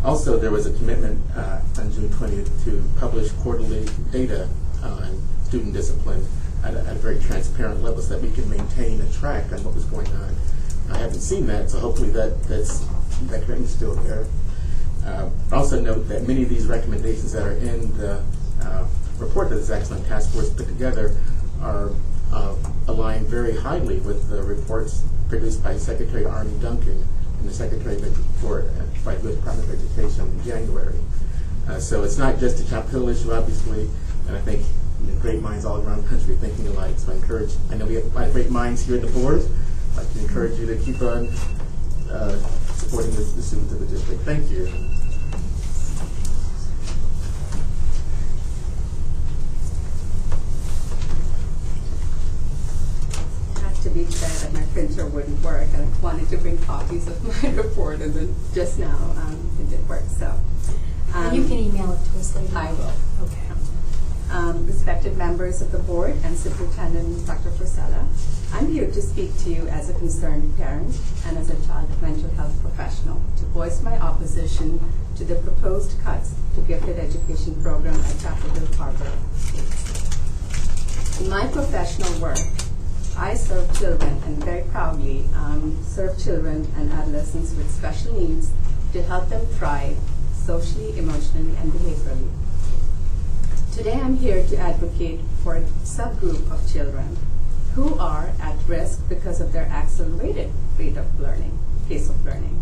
Also, 0.03 0.39
there 0.39 0.49
was 0.49 0.65
a 0.65 0.73
commitment 0.73 1.19
uh, 1.35 1.61
on 1.77 1.91
June 1.91 2.09
20th 2.09 2.63
to 2.65 2.83
publish 2.99 3.31
quarterly 3.33 3.87
data 4.11 4.49
on 4.83 5.21
student 5.43 5.73
discipline 5.73 6.25
at 6.63 6.73
a, 6.73 6.79
at 6.87 6.97
very 6.97 7.19
transparent 7.19 7.83
level 7.83 8.01
so 8.01 8.17
that 8.17 8.21
we 8.21 8.31
can 8.31 8.49
maintain 8.49 8.99
a 8.99 9.11
track 9.13 9.51
on 9.51 9.63
what 9.63 9.75
was 9.75 9.85
going 9.85 10.07
on. 10.07 10.35
I 10.89 10.97
haven't 10.97 11.21
seen 11.21 11.45
that, 11.47 11.69
so 11.69 11.79
hopefully 11.79 12.09
that 12.11 12.43
that's, 12.45 12.79
that 12.79 13.43
commitment 13.43 13.61
is 13.61 13.73
still 13.73 13.93
there. 13.95 14.25
Uh, 15.05 15.29
also 15.51 15.79
note 15.79 16.07
that 16.07 16.27
many 16.27 16.41
of 16.43 16.49
these 16.49 16.65
recommendations 16.65 17.31
that 17.33 17.43
are 17.43 17.53
in 17.53 17.95
the 17.97 18.23
uh, 18.63 18.85
report 19.19 19.49
that 19.49 19.55
this 19.55 19.69
excellent 19.69 20.05
task 20.07 20.31
force 20.33 20.49
put 20.49 20.67
together 20.67 21.15
are 21.61 21.91
uh, 22.33 22.55
align 22.87 23.25
very 23.25 23.55
highly 23.55 23.99
with 23.99 24.29
the 24.29 24.41
reports 24.41 25.03
produced 25.29 25.63
by 25.63 25.77
Secretary 25.77 26.25
Arne 26.25 26.59
Duncan 26.59 27.07
and 27.39 27.49
the 27.49 27.53
Secretary 27.53 27.99
for 28.39 28.71
by 29.03 29.15
the 29.15 29.33
Department 29.33 29.69
of 29.69 29.79
Education 29.79 30.27
in 30.27 30.43
January. 30.43 30.99
Uh, 31.67 31.79
so 31.79 32.03
it's 32.03 32.17
not 32.17 32.39
just 32.39 32.59
a 32.59 32.69
Chapel 32.69 33.09
issue, 33.09 33.31
obviously, 33.31 33.89
and 34.27 34.35
I 34.35 34.41
think 34.41 34.65
you 35.01 35.11
know, 35.11 35.19
great 35.19 35.41
minds 35.41 35.65
all 35.65 35.81
around 35.81 36.03
the 36.03 36.09
country 36.09 36.35
thinking 36.35 36.67
alike. 36.67 36.97
So 36.97 37.11
I 37.11 37.15
encourage, 37.15 37.51
I 37.69 37.75
know 37.75 37.85
we 37.85 37.95
have 37.95 38.33
great 38.33 38.49
minds 38.49 38.85
here 38.85 38.95
at 38.95 39.01
the 39.01 39.11
board. 39.11 39.47
Like 39.95 40.11
to 40.13 40.19
encourage 40.19 40.59
you 40.59 40.67
to 40.67 40.77
keep 40.77 41.01
on 41.01 41.27
uh, 42.09 42.37
supporting 42.75 43.11
the, 43.11 43.21
the 43.21 43.41
students 43.41 43.73
of 43.73 43.79
the 43.79 43.85
district. 43.87 44.21
Thank 44.23 44.49
you. 44.49 44.67
to 53.81 53.89
be 53.89 54.05
fair 54.05 54.40
wouldn't 55.13 55.43
work 55.43 55.67
and 55.73 55.93
I 55.93 55.99
wanted 55.99 56.29
to 56.29 56.37
bring 56.37 56.57
copies 56.59 57.07
of 57.07 57.43
my 57.43 57.49
report 57.51 58.01
and 58.01 58.13
then 58.13 58.35
just 58.53 58.79
now 58.79 58.95
um, 59.17 59.39
it 59.59 59.69
did 59.69 59.87
work. 59.87 60.03
So 60.07 60.33
um, 61.13 61.33
you 61.33 61.43
can 61.43 61.57
email 61.57 61.91
it 61.91 61.99
to 62.11 62.19
us 62.19 62.35
later. 62.35 62.57
I 62.57 62.71
will. 62.73 62.93
Okay. 63.23 63.51
Um, 64.31 64.65
respected 64.65 65.17
members 65.17 65.61
of 65.61 65.73
the 65.73 65.79
board 65.79 66.15
and 66.23 66.37
Superintendent 66.37 67.27
Dr. 67.27 67.49
Forcella, 67.49 68.07
I'm 68.53 68.71
here 68.71 68.89
to 68.89 69.01
speak 69.01 69.37
to 69.39 69.49
you 69.49 69.67
as 69.67 69.89
a 69.89 69.93
concerned 69.93 70.55
parent 70.57 70.97
and 71.25 71.37
as 71.37 71.49
a 71.49 71.67
child 71.67 71.89
mental 72.01 72.29
health 72.31 72.53
professional 72.61 73.21
to 73.37 73.45
voice 73.47 73.81
my 73.83 73.99
opposition 73.99 74.79
to 75.17 75.25
the 75.25 75.35
proposed 75.35 76.01
cuts 76.01 76.33
to 76.55 76.61
gifted 76.61 76.97
education 76.97 77.61
program 77.61 77.99
at 77.99 78.19
Chapel 78.19 78.49
Hill 78.51 78.67
Carrboro. 78.67 79.11
In 81.19 81.29
my 81.29 81.47
professional 81.47 82.11
work, 82.21 82.39
I 83.17 83.33
serve 83.35 83.77
children 83.77 84.21
and 84.25 84.43
very 84.43 84.63
proudly 84.63 85.25
um, 85.35 85.77
serve 85.83 86.17
children 86.17 86.67
and 86.75 86.91
adolescents 86.91 87.53
with 87.53 87.69
special 87.69 88.13
needs 88.19 88.51
to 88.93 89.03
help 89.03 89.29
them 89.29 89.45
thrive 89.47 89.97
socially, 90.33 90.97
emotionally, 90.97 91.55
and 91.57 91.71
behaviorally. 91.73 92.29
Today 93.73 93.99
I'm 93.99 94.17
here 94.17 94.45
to 94.47 94.57
advocate 94.57 95.19
for 95.43 95.55
a 95.55 95.61
subgroup 95.83 96.51
of 96.51 96.71
children 96.71 97.17
who 97.75 97.95
are 97.99 98.31
at 98.39 98.57
risk 98.67 99.07
because 99.07 99.39
of 99.39 99.53
their 99.53 99.65
accelerated 99.65 100.51
rate 100.77 100.97
of 100.97 101.19
learning, 101.19 101.57
pace 101.87 102.09
of 102.09 102.25
learning. 102.25 102.61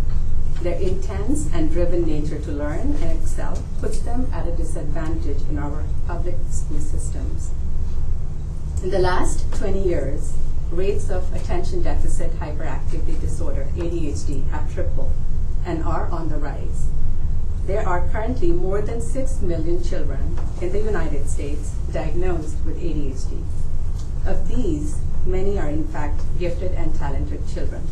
Their 0.61 0.79
intense 0.79 1.49
and 1.53 1.71
driven 1.71 2.05
nature 2.05 2.39
to 2.39 2.51
learn 2.51 2.95
and 3.01 3.19
excel 3.21 3.63
puts 3.79 3.99
them 3.99 4.29
at 4.33 4.47
a 4.47 4.51
disadvantage 4.51 5.41
in 5.49 5.57
our 5.57 5.83
public 6.05 6.35
school 6.49 6.79
systems. 6.79 7.51
In 8.81 8.91
the 8.91 8.99
last 8.99 9.45
20 9.55 9.83
years, 9.83 10.31
rates 10.71 11.09
of 11.09 11.33
attention 11.35 11.83
deficit 11.83 12.31
hyperactivity 12.39 13.19
disorder, 13.19 13.67
ADHD, 13.75 14.47
have 14.51 14.73
tripled 14.73 15.11
and 15.65 15.83
are 15.83 16.07
on 16.07 16.29
the 16.29 16.37
rise. 16.37 16.87
There 17.65 17.85
are 17.85 18.07
currently 18.07 18.53
more 18.53 18.81
than 18.81 19.01
6 19.01 19.41
million 19.41 19.83
children 19.83 20.39
in 20.61 20.71
the 20.71 20.79
United 20.79 21.29
States 21.29 21.75
diagnosed 21.91 22.55
with 22.65 22.81
ADHD. 22.81 23.43
Of 24.25 24.47
these, 24.47 24.99
many 25.25 25.59
are 25.59 25.69
in 25.69 25.85
fact 25.89 26.21
gifted 26.39 26.71
and 26.71 26.95
talented 26.95 27.45
children. 27.53 27.85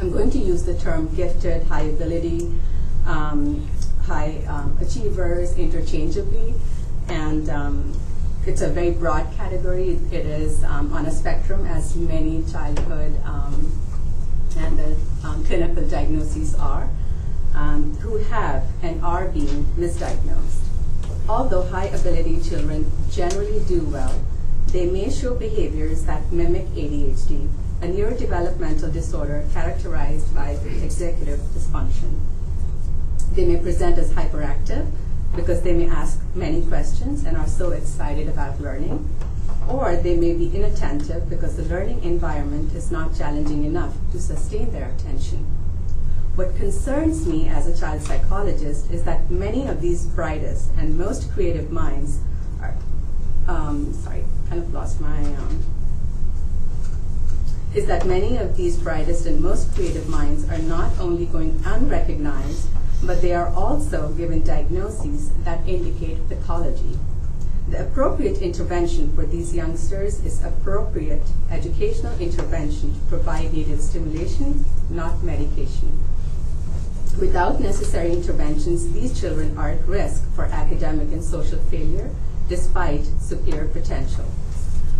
I'm 0.00 0.10
going 0.10 0.30
to 0.30 0.38
use 0.38 0.64
the 0.64 0.78
term 0.78 1.14
gifted, 1.14 1.64
high 1.64 1.82
ability, 1.82 2.50
um, 3.04 3.68
high 4.06 4.42
um, 4.48 4.78
achievers 4.80 5.58
interchangeably, 5.58 6.54
and 7.08 7.50
um, 7.50 7.92
it's 8.46 8.60
a 8.60 8.68
very 8.68 8.90
broad 8.90 9.26
category. 9.36 9.98
It 10.12 10.26
is 10.26 10.64
um, 10.64 10.92
on 10.92 11.06
a 11.06 11.10
spectrum, 11.10 11.66
as 11.66 11.96
many 11.96 12.44
childhood 12.50 13.18
um, 13.24 13.72
and 14.58 14.78
the 14.78 14.96
um, 15.26 15.44
clinical 15.44 15.86
diagnoses 15.88 16.54
are, 16.54 16.88
um, 17.54 17.94
who 17.96 18.18
have 18.18 18.64
and 18.82 19.02
are 19.02 19.28
being 19.28 19.64
misdiagnosed. 19.76 20.60
Although 21.28 21.62
high 21.62 21.86
ability 21.86 22.42
children 22.42 22.90
generally 23.10 23.64
do 23.66 23.80
well, 23.86 24.14
they 24.68 24.86
may 24.90 25.10
show 25.10 25.34
behaviors 25.34 26.04
that 26.04 26.30
mimic 26.30 26.66
ADHD, 26.74 27.48
a 27.80 27.86
neurodevelopmental 27.86 28.92
disorder 28.92 29.46
characterized 29.54 30.34
by 30.34 30.50
executive 30.82 31.40
dysfunction. 31.54 32.20
They 33.32 33.46
may 33.46 33.56
present 33.56 33.98
as 33.98 34.12
hyperactive, 34.12 34.90
because 35.34 35.62
they 35.62 35.72
may 35.72 35.88
ask 35.88 36.20
many 36.34 36.62
questions 36.66 37.24
and 37.24 37.36
are 37.36 37.46
so 37.46 37.72
excited 37.72 38.28
about 38.28 38.60
learning. 38.60 39.08
Or 39.68 39.96
they 39.96 40.16
may 40.16 40.34
be 40.34 40.54
inattentive 40.54 41.30
because 41.30 41.56
the 41.56 41.64
learning 41.64 42.02
environment 42.04 42.74
is 42.74 42.90
not 42.90 43.16
challenging 43.16 43.64
enough 43.64 43.94
to 44.12 44.20
sustain 44.20 44.70
their 44.72 44.90
attention. 44.90 45.46
What 46.34 46.56
concerns 46.56 47.26
me 47.26 47.48
as 47.48 47.66
a 47.66 47.78
child 47.78 48.02
psychologist 48.02 48.90
is 48.90 49.04
that 49.04 49.30
many 49.30 49.66
of 49.66 49.80
these 49.80 50.04
brightest 50.06 50.70
and 50.76 50.98
most 50.98 51.30
creative 51.32 51.70
minds 51.70 52.18
um, 53.48 53.92
sorry, 53.92 54.24
kind 54.48 54.62
of 54.62 54.72
lost 54.72 55.00
my, 55.00 55.18
um, 55.18 55.62
is 57.74 57.86
that 57.86 58.06
many 58.06 58.36
of 58.36 58.56
these 58.56 58.76
brightest 58.76 59.26
and 59.26 59.40
most 59.40 59.74
creative 59.74 60.08
minds 60.08 60.48
are 60.48 60.58
not 60.58 60.90
only 60.98 61.26
going 61.26 61.60
unrecognized, 61.64 62.68
but 63.06 63.20
they 63.20 63.34
are 63.34 63.48
also 63.54 64.10
given 64.12 64.42
diagnoses 64.42 65.30
that 65.44 65.66
indicate 65.68 66.28
pathology. 66.28 66.98
The 67.68 67.86
appropriate 67.86 68.38
intervention 68.38 69.14
for 69.14 69.24
these 69.24 69.54
youngsters 69.54 70.24
is 70.24 70.44
appropriate 70.44 71.22
educational 71.50 72.18
intervention 72.20 72.94
to 72.94 73.00
provide 73.06 73.52
needed 73.52 73.80
stimulation, 73.80 74.64
not 74.90 75.22
medication. 75.22 75.98
Without 77.18 77.60
necessary 77.60 78.12
interventions, 78.12 78.92
these 78.92 79.18
children 79.18 79.56
are 79.56 79.70
at 79.70 79.86
risk 79.86 80.28
for 80.34 80.44
academic 80.46 81.12
and 81.12 81.22
social 81.22 81.58
failure 81.58 82.10
despite 82.48 83.06
superior 83.20 83.68
potential. 83.68 84.24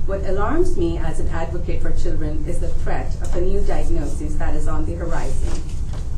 What 0.06 0.24
alarms 0.24 0.76
me 0.76 0.96
as 0.98 1.18
an 1.20 1.28
advocate 1.28 1.82
for 1.82 1.90
children 1.90 2.44
is 2.46 2.60
the 2.60 2.68
threat 2.68 3.14
of 3.20 3.34
a 3.34 3.40
new 3.40 3.60
diagnosis 3.62 4.34
that 4.36 4.54
is 4.54 4.68
on 4.68 4.86
the 4.86 4.94
horizon. 4.94 5.73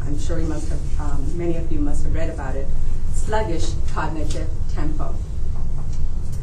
I'm 0.06 0.18
sure 0.18 0.38
you 0.38 0.46
must 0.46 0.68
have, 0.68 1.00
um, 1.00 1.36
many 1.36 1.56
of 1.56 1.70
you 1.72 1.80
must 1.80 2.04
have 2.04 2.14
read 2.14 2.30
about 2.30 2.54
it. 2.56 2.66
Sluggish 3.14 3.70
cognitive 3.92 4.48
tempo. 4.72 5.14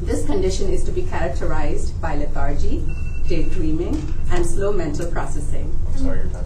This 0.01 0.25
condition 0.25 0.69
is 0.69 0.83
to 0.83 0.91
be 0.91 1.03
characterized 1.03 1.99
by 2.01 2.15
lethargy, 2.17 2.83
daydreaming, 3.27 4.13
and 4.31 4.45
slow 4.45 4.73
mental 4.73 5.09
processing. 5.09 5.73
Sorry, 5.95 6.19
your 6.19 6.27
time 6.27 6.45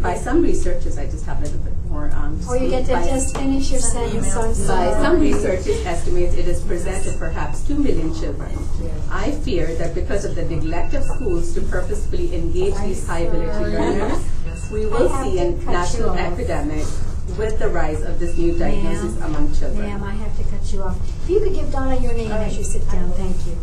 By 0.00 0.14
some 0.16 0.42
researchers, 0.42 0.98
I 0.98 1.06
just 1.06 1.24
have 1.26 1.38
a 1.38 1.44
little 1.44 1.58
bit 1.58 1.72
more. 1.88 2.10
Um, 2.14 2.40
Or 2.48 2.56
you 2.56 2.68
get 2.68 2.86
to 2.86 2.92
by- 2.92 3.06
just 3.06 3.36
finish 3.36 3.70
your 3.70 3.80
sentence, 3.80 4.34
I'm 4.34 4.66
By 4.66 4.92
some 5.02 5.20
researchers 5.20 5.84
estimate 5.86 6.34
it 6.34 6.48
is 6.48 6.60
presented 6.62 7.18
perhaps 7.18 7.62
2 7.62 7.74
million 7.76 8.14
children. 8.14 8.58
I 9.10 9.30
fear 9.30 9.74
that 9.76 9.94
because 9.94 10.24
of 10.24 10.34
the 10.34 10.44
neglect 10.44 10.94
of 10.94 11.04
schools 11.04 11.52
to 11.54 11.60
purposefully 11.62 12.34
engage 12.34 12.74
these 12.78 13.06
high 13.06 13.20
ability 13.20 13.76
learners, 13.76 14.18
we 14.70 14.86
will 14.86 15.10
I 15.12 15.16
have 15.16 15.26
see 15.32 15.38
a 15.38 15.52
to 15.52 15.56
cut 15.58 15.66
you 15.66 15.72
national 15.72 16.10
off. 16.10 16.18
epidemic 16.18 16.86
with 17.38 17.58
the 17.58 17.68
rise 17.68 18.02
of 18.02 18.18
this 18.18 18.36
new 18.36 18.56
diagnosis 18.58 19.14
Ma'am, 19.18 19.34
among 19.34 19.54
children. 19.54 19.80
Ma'am, 19.82 20.02
I 20.02 20.14
have 20.14 20.36
to 20.38 20.44
cut 20.44 20.72
you 20.72 20.82
off. 20.82 20.96
If 21.24 21.30
you 21.30 21.40
could 21.40 21.54
give 21.54 21.70
Donna 21.72 21.96
your 22.00 22.14
name 22.14 22.30
as 22.32 22.56
you 22.56 22.64
sit 22.64 22.88
down, 22.90 23.10
thank 23.12 23.36
you. 23.46 23.56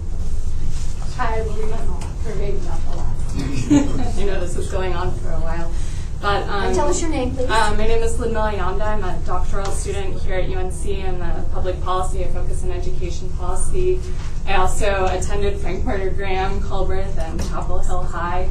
Hi, 1.17 1.41
believe 1.43 1.59
it 1.59 1.65
or 1.65 1.85
not, 1.85 2.03
for 2.03 2.35
maybe 2.35 2.57
not 2.65 2.81
the 2.83 2.97
last. 2.97 4.17
I 4.19 4.23
know 4.25 4.39
this 4.39 4.55
is 4.57 4.71
going 4.71 4.93
on 4.93 5.13
for 5.19 5.29
a 5.29 5.39
while. 5.39 5.71
But, 6.21 6.43
um, 6.43 6.63
And 6.65 6.75
tell 6.75 6.87
us 6.87 7.01
your 7.01 7.09
name, 7.09 7.35
please. 7.35 7.49
Um, 7.49 7.77
my 7.77 7.87
name 7.87 8.01
is 8.01 8.17
Lidmila 8.17 8.53
Yonda. 8.53 8.81
I'm 8.81 9.03
a 9.03 9.19
doctoral 9.25 9.71
student 9.71 10.19
here 10.21 10.35
at 10.35 10.49
UNC 10.49 10.85
in 10.85 11.19
the 11.19 11.45
public 11.53 11.81
policy. 11.83 12.23
I 12.23 12.29
focus 12.29 12.63
on 12.63 12.71
education 12.71 13.29
policy. 13.31 13.99
I 14.47 14.55
also 14.55 15.05
attended 15.07 15.59
Frank 15.59 15.83
Porter 15.83 16.09
Graham, 16.09 16.61
Culbreth, 16.61 17.17
and 17.17 17.39
Chapel 17.49 17.79
Hill 17.79 18.03
High. 18.03 18.49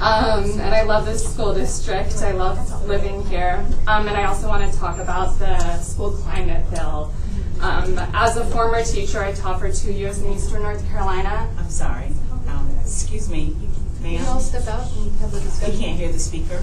Um, 0.00 0.44
and 0.58 0.74
I 0.74 0.82
love 0.82 1.04
this 1.04 1.30
school 1.30 1.52
district. 1.52 2.22
I 2.22 2.32
love 2.32 2.88
living 2.88 3.24
here. 3.26 3.62
Um, 3.86 4.08
and 4.08 4.16
I 4.16 4.24
also 4.24 4.48
want 4.48 4.70
to 4.70 4.78
talk 4.78 4.98
about 4.98 5.38
the 5.38 5.78
school 5.80 6.12
climate 6.12 6.68
bill. 6.70 7.12
Um, 7.60 7.98
as 8.14 8.38
a 8.38 8.44
former 8.46 8.82
teacher, 8.82 9.22
I 9.22 9.32
taught 9.32 9.60
for 9.60 9.70
two 9.70 9.92
years 9.92 10.18
in 10.18 10.32
Eastern 10.32 10.62
North 10.62 10.86
Carolina. 10.88 11.50
I'm 11.58 11.68
sorry. 11.68 12.12
Um, 12.48 12.74
excuse 12.80 13.28
me, 13.28 13.54
ma'am. 14.00 14.16
Can 14.16 14.24
you 14.24 14.30
all 14.30 14.40
step 14.40 14.66
out 14.68 14.90
and 14.96 15.12
have 15.16 15.34
a 15.34 15.40
discussion? 15.40 15.74
We 15.74 15.80
can't 15.84 15.98
hear 15.98 16.10
the 16.10 16.18
speaker. 16.18 16.62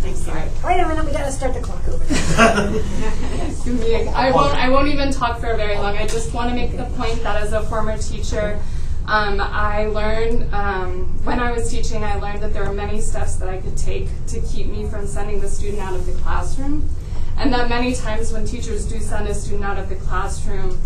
Thank 0.00 0.16
you. 0.26 0.66
Wait 0.66 0.80
a 0.80 0.88
minute, 0.88 1.04
we 1.04 1.12
gotta 1.12 1.32
start 1.32 1.54
the 1.54 1.60
clock 1.60 1.86
over 1.88 2.04
there. 2.04 3.46
Excuse 3.48 3.80
me, 3.80 4.08
I 4.08 4.30
won't. 4.30 4.54
I 4.54 4.68
won't 4.68 4.88
even 4.88 5.10
talk 5.10 5.40
for 5.40 5.54
very 5.56 5.76
long. 5.76 5.96
I 5.96 6.06
just 6.06 6.32
want 6.34 6.50
to 6.50 6.56
make 6.56 6.76
the 6.76 6.84
point 6.96 7.22
that 7.22 7.42
as 7.42 7.52
a 7.54 7.62
former 7.62 7.96
teacher, 7.96 8.58
um, 9.06 9.38
I 9.40 9.86
learned 9.86 10.52
um, 10.54 11.04
when 11.24 11.38
I 11.38 11.52
was 11.52 11.70
teaching. 11.70 12.02
I 12.02 12.14
learned 12.16 12.42
that 12.42 12.54
there 12.54 12.64
were 12.64 12.72
many 12.72 13.00
steps 13.00 13.36
that 13.36 13.48
I 13.48 13.58
could 13.58 13.76
take 13.76 14.08
to 14.28 14.40
keep 14.40 14.66
me 14.66 14.86
from 14.88 15.06
sending 15.06 15.40
the 15.40 15.48
student 15.48 15.82
out 15.82 15.94
of 15.94 16.06
the 16.06 16.12
classroom, 16.22 16.88
and 17.36 17.52
that 17.52 17.68
many 17.68 17.94
times 17.94 18.32
when 18.32 18.46
teachers 18.46 18.86
do 18.86 19.00
send 19.00 19.28
a 19.28 19.34
student 19.34 19.64
out 19.64 19.78
of 19.78 19.90
the 19.90 19.96
classroom, 19.96 20.80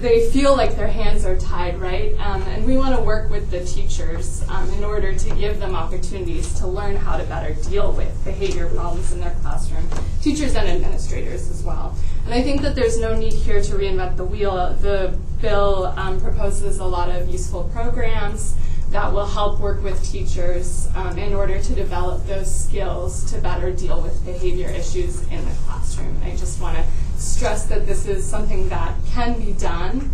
they 0.00 0.30
feel 0.30 0.56
like 0.56 0.76
their 0.76 0.88
hands 0.88 1.24
are 1.24 1.38
tied, 1.38 1.78
right? 1.78 2.18
Um, 2.18 2.42
and 2.42 2.64
we 2.64 2.76
want 2.76 2.96
to 2.96 3.02
work 3.02 3.30
with 3.30 3.50
the 3.50 3.64
teachers 3.64 4.42
um, 4.48 4.70
in 4.70 4.82
order 4.82 5.12
to 5.12 5.34
give 5.34 5.60
them 5.60 5.74
opportunities 5.74 6.54
to 6.54 6.66
learn 6.66 6.96
how 6.96 7.18
to 7.18 7.24
better 7.24 7.54
deal 7.68 7.92
with 7.92 8.24
behavior 8.24 8.68
problems 8.68 9.12
in 9.12 9.20
their 9.20 9.34
classroom, 9.42 9.86
teachers 10.22 10.54
and 10.54 10.68
administrators 10.68 11.50
as 11.50 11.62
well. 11.62 11.94
And 12.24 12.34
I 12.34 12.42
think 12.42 12.62
that 12.62 12.74
there's 12.74 12.98
no 12.98 13.14
need 13.14 13.34
here 13.34 13.62
to 13.62 13.72
reinvent 13.72 14.16
the 14.16 14.24
wheel. 14.24 14.74
The 14.80 15.16
bill 15.40 15.86
um, 15.96 16.20
proposes 16.20 16.78
a 16.78 16.84
lot 16.84 17.10
of 17.10 17.28
useful 17.28 17.64
programs 17.72 18.56
that 18.90 19.12
will 19.12 19.26
help 19.26 19.60
work 19.60 19.82
with 19.82 20.02
teachers 20.10 20.88
um, 20.94 21.16
in 21.16 21.32
order 21.32 21.60
to 21.60 21.74
develop 21.74 22.26
those 22.26 22.52
skills 22.52 23.30
to 23.32 23.38
better 23.38 23.70
deal 23.70 24.00
with 24.00 24.24
behavior 24.24 24.68
issues 24.68 25.22
in 25.28 25.44
the 25.44 25.54
classroom. 25.64 26.16
I 26.24 26.30
just 26.30 26.60
want 26.60 26.76
to 26.76 26.84
stress 27.20 27.66
that 27.66 27.86
this 27.86 28.06
is 28.06 28.24
something 28.24 28.68
that 28.70 28.94
can 29.12 29.38
be 29.38 29.52
done, 29.52 30.10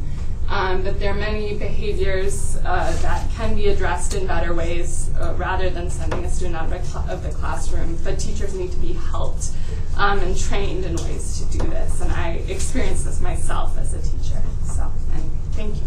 um, 0.49 0.83
that 0.83 0.99
there 0.99 1.13
are 1.13 1.15
many 1.15 1.57
behaviors 1.57 2.57
uh, 2.65 2.97
that 3.03 3.31
can 3.33 3.55
be 3.55 3.69
addressed 3.69 4.15
in 4.15 4.27
better 4.27 4.53
ways 4.53 5.11
uh, 5.21 5.35
rather 5.37 5.71
than 5.71 5.89
sending 5.89 6.25
a 6.25 6.31
student 6.31 6.57
out 6.57 6.73
of, 7.11 7.23
the 7.23 7.31
classroom. 7.31 7.97
But 8.03 8.19
teachers 8.19 8.55
need 8.55 8.73
to 8.73 8.79
be 8.79 8.93
helped 8.93 9.51
um, 9.97 10.19
and 10.19 10.37
trained 10.37 10.85
in 10.85 10.97
ways 10.97 11.41
to 11.41 11.59
do 11.59 11.65
this. 11.69 12.01
And 12.01 12.13
I 12.13 12.43
experienced 12.49 13.05
this 13.05 13.21
myself 13.21 13.79
as 13.79 13.95
a 13.95 14.03
teacher. 14.03 14.43
So, 14.65 14.91
anyway, 15.15 15.31
thank 15.53 15.77
you. 15.77 15.83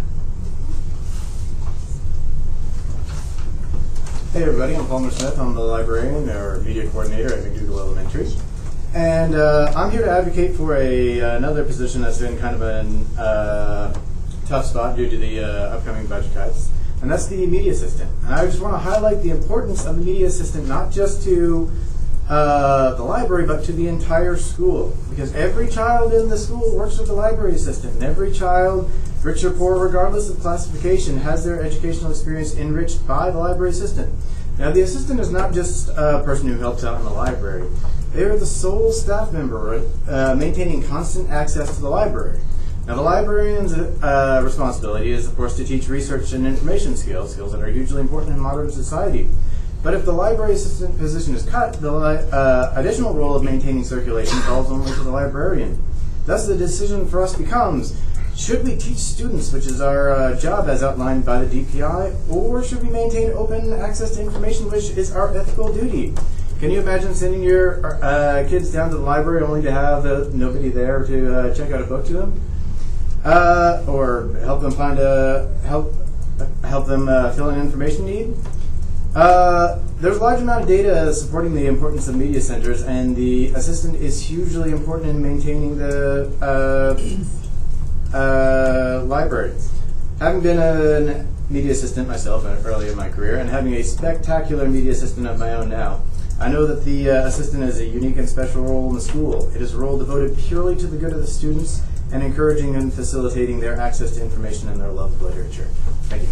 Hey 4.32 4.44
everybody, 4.44 4.76
I'm 4.76 4.86
Palmer 4.88 5.10
Smith. 5.10 5.40
I'm 5.40 5.56
the 5.56 5.62
librarian 5.62 6.30
or 6.30 6.62
media 6.62 6.88
coordinator 6.90 7.34
at 7.34 7.44
McDougle 7.44 7.80
Elementary. 7.80 8.32
And 8.94 9.36
uh, 9.36 9.72
I'm 9.76 9.92
here 9.92 10.04
to 10.04 10.10
advocate 10.10 10.56
for 10.56 10.76
a, 10.76 11.20
another 11.20 11.64
position 11.64 12.02
that's 12.02 12.18
been 12.18 12.40
kind 12.40 12.56
of 12.56 12.62
a 12.64 13.22
uh, 13.22 14.00
tough 14.48 14.66
spot 14.66 14.96
due 14.96 15.08
to 15.08 15.18
the 15.18 15.42
uh, 15.42 15.78
upcoming 15.78 16.08
budget 16.08 16.34
cuts, 16.34 16.72
and 17.04 17.12
that's 17.12 17.28
the 17.28 17.46
media 17.46 17.72
assistant. 17.72 18.10
And 18.26 18.34
I 18.34 18.46
just 18.46 18.60
want 18.60 18.74
to 18.74 18.80
highlight 18.80 19.22
the 19.22 19.30
importance 19.30 19.86
of 19.86 19.98
the 19.98 20.02
media 20.02 20.26
assistant 20.26 20.68
not 20.68 20.92
just 20.92 21.24
to 21.26 21.72
uh, 22.30 22.96
the 22.96 23.04
library, 23.04 23.46
but 23.46 23.64
to 23.66 23.74
the 23.74 23.88
entire 23.88 24.36
school. 24.36 24.98
Because 25.12 25.36
every 25.36 25.68
child 25.70 26.12
in 26.12 26.28
the 26.28 26.38
school 26.38 26.76
works 26.76 26.98
with 26.98 27.10
the 27.10 27.14
library 27.14 27.54
assistant, 27.54 27.94
and 27.94 28.04
every 28.04 28.32
child, 28.32 28.90
rich 29.22 29.44
or 29.44 29.52
poor, 29.52 29.78
regardless 29.78 30.32
of 30.32 30.40
classification, 30.40 31.20
has 31.20 31.46
their 31.46 31.62
educational 31.62 32.10
experience 32.10 32.56
enriched 32.56 33.08
by 33.08 33.30
the 33.30 33.38
library 33.38 33.70
assistant. 33.70 34.12
Now, 34.58 34.72
the 34.72 34.82
assistant 34.82 35.20
is 35.20 35.32
not 35.32 35.54
just 35.54 35.90
a 35.90 36.24
person 36.26 36.48
who 36.48 36.58
helps 36.58 36.84
out 36.84 36.98
in 36.98 37.06
the 37.06 37.12
library. 37.12 37.70
They 38.14 38.24
are 38.24 38.38
the 38.38 38.46
sole 38.46 38.92
staff 38.92 39.32
member 39.32 39.86
uh, 40.08 40.36
maintaining 40.36 40.84
constant 40.84 41.30
access 41.30 41.76
to 41.76 41.82
the 41.82 41.90
library. 41.90 42.40
Now, 42.88 42.96
the 42.96 43.02
librarian's 43.04 43.74
uh, 43.74 44.42
responsibility 44.44 45.12
is, 45.12 45.28
of 45.28 45.36
course, 45.36 45.56
to 45.58 45.64
teach 45.64 45.88
research 45.88 46.34
and 46.34 46.48
information 46.48 46.98
skills, 46.98 47.34
skills 47.34 47.52
that 47.52 47.62
are 47.62 47.68
hugely 47.68 48.02
important 48.02 48.34
in 48.34 48.40
modern 48.40 48.72
society. 48.72 49.30
But 49.84 49.94
if 49.94 50.06
the 50.06 50.12
library 50.12 50.54
assistant 50.54 50.98
position 50.98 51.36
is 51.36 51.44
cut, 51.48 51.80
the 51.82 51.94
uh, 51.94 52.74
additional 52.76 53.14
role 53.14 53.36
of 53.36 53.44
maintaining 53.44 53.84
circulation 53.84 54.40
falls 54.40 54.72
only 54.72 54.92
to 54.94 55.04
the 55.04 55.12
librarian. 55.12 55.82
Thus, 56.26 56.48
the 56.48 56.58
decision 56.58 57.08
for 57.08 57.22
us 57.22 57.36
becomes 57.36 57.96
should 58.36 58.64
we 58.64 58.76
teach 58.76 58.98
students, 58.98 59.52
which 59.52 59.68
is 59.68 59.82
our 59.82 60.12
uh, 60.12 60.40
job 60.40 60.68
as 60.68 60.82
outlined 60.82 61.26
by 61.26 61.44
the 61.44 61.64
DPI, 61.64 62.30
or 62.30 62.64
should 62.64 62.82
we 62.82 62.90
maintain 62.90 63.32
open 63.34 63.74
access 63.74 64.16
to 64.16 64.22
information, 64.22 64.72
which 64.72 64.92
is 64.92 65.12
our 65.12 65.36
ethical 65.38 65.72
duty? 65.74 66.16
Can 66.60 66.72
you 66.72 66.82
imagine 66.82 67.16
sending 67.16 67.42
your 67.42 68.04
uh, 68.04 68.46
kids 68.50 68.70
down 68.74 68.90
to 68.90 68.98
the 68.98 69.02
library 69.02 69.44
only 69.44 69.62
to 69.62 69.72
have 69.72 70.04
nobody 70.34 70.68
there 70.68 71.06
to 71.06 71.34
uh, 71.34 71.54
check 71.56 71.72
out 71.72 71.82
a 71.82 71.86
book 71.86 72.06
to 72.08 72.14
them, 72.14 72.42
uh, 73.24 73.86
or 73.88 74.36
help 74.44 74.60
them 74.60 74.72
find 74.72 75.00
a 75.00 75.56
help 75.64 75.94
help 76.66 76.86
them 76.86 77.08
uh, 77.08 77.32
fill 77.32 77.48
an 77.48 77.62
information 77.62 78.06
need? 78.06 78.36
Uh, 79.16 79.80
there's 80.02 80.18
a 80.18 80.20
large 80.20 80.42
amount 80.42 80.64
of 80.64 80.68
data 80.68 81.14
supporting 81.14 81.56
the 81.56 81.66
importance 81.66 82.10
of 82.10 82.18
media 82.18 82.42
centers, 82.42 82.84
and 82.84 83.16
the 83.16 83.48
assistant 83.52 83.96
is 83.96 84.22
hugely 84.22 84.72
important 84.72 85.08
in 85.10 85.22
maintaining 85.22 85.78
the 85.78 86.30
uh, 88.14 89.02
library. 89.06 89.54
Having 90.20 90.42
been 90.42 90.60
a 90.60 91.26
media 91.50 91.72
assistant 91.72 92.06
myself 92.10 92.44
early 92.66 92.90
in 92.90 92.98
my 92.98 93.08
career, 93.08 93.38
and 93.38 93.50
having 93.50 93.76
a 93.76 93.82
spectacular 93.82 94.68
media 94.68 94.92
assistant 94.92 95.26
of 95.26 95.40
my 95.40 95.54
own 95.54 95.70
now, 95.70 96.02
I 96.42 96.48
know 96.48 96.66
that 96.66 96.86
the 96.86 97.10
uh, 97.10 97.28
assistant 97.28 97.64
is 97.64 97.80
a 97.80 97.86
unique 97.86 98.16
and 98.16 98.28
special 98.28 98.64
role 98.64 98.88
in 98.90 98.96
the 98.96 99.02
school. 99.02 99.54
It 99.54 99.62
is 99.62 99.74
a 99.74 99.78
role 99.78 100.00
devoted 100.00 100.38
purely 100.38 100.74
to 100.78 100.88
the 100.88 100.96
good 100.96 101.12
of 101.12 101.20
the 101.20 101.28
students 101.28 101.82
and 102.14 102.24
encouraging 102.24 102.78
and 102.78 102.94
facilitating 102.94 103.60
their 103.60 103.78
access 103.78 104.16
to 104.16 104.24
information 104.24 104.70
and 104.70 104.80
their 104.80 104.92
love 104.92 105.12
of 105.12 105.22
literature. 105.22 105.68
Thank 106.04 106.24
you. 106.24 106.30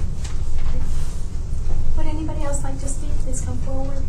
Would 1.97 2.07
anybody 2.07 2.43
else 2.43 2.63
like 2.63 2.79
to 2.79 2.87
speak? 2.87 3.09
Please 3.23 3.41
come 3.41 3.57
forward. 3.59 4.01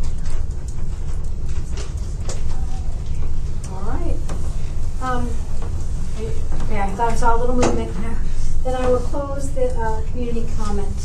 All 3.73 3.81
right. 3.91 4.15
Um, 5.01 5.29
yeah, 6.71 6.85
I 6.85 6.95
thought 6.95 7.11
I 7.11 7.15
saw 7.15 7.35
a 7.35 7.39
little 7.39 7.55
movement. 7.55 7.93
The 7.93 8.15
Then 8.63 8.75
I 8.81 8.89
will 8.89 8.99
close 8.99 9.51
the 9.51 9.67
uh, 9.77 10.01
community 10.11 10.47
comment. 10.55 10.95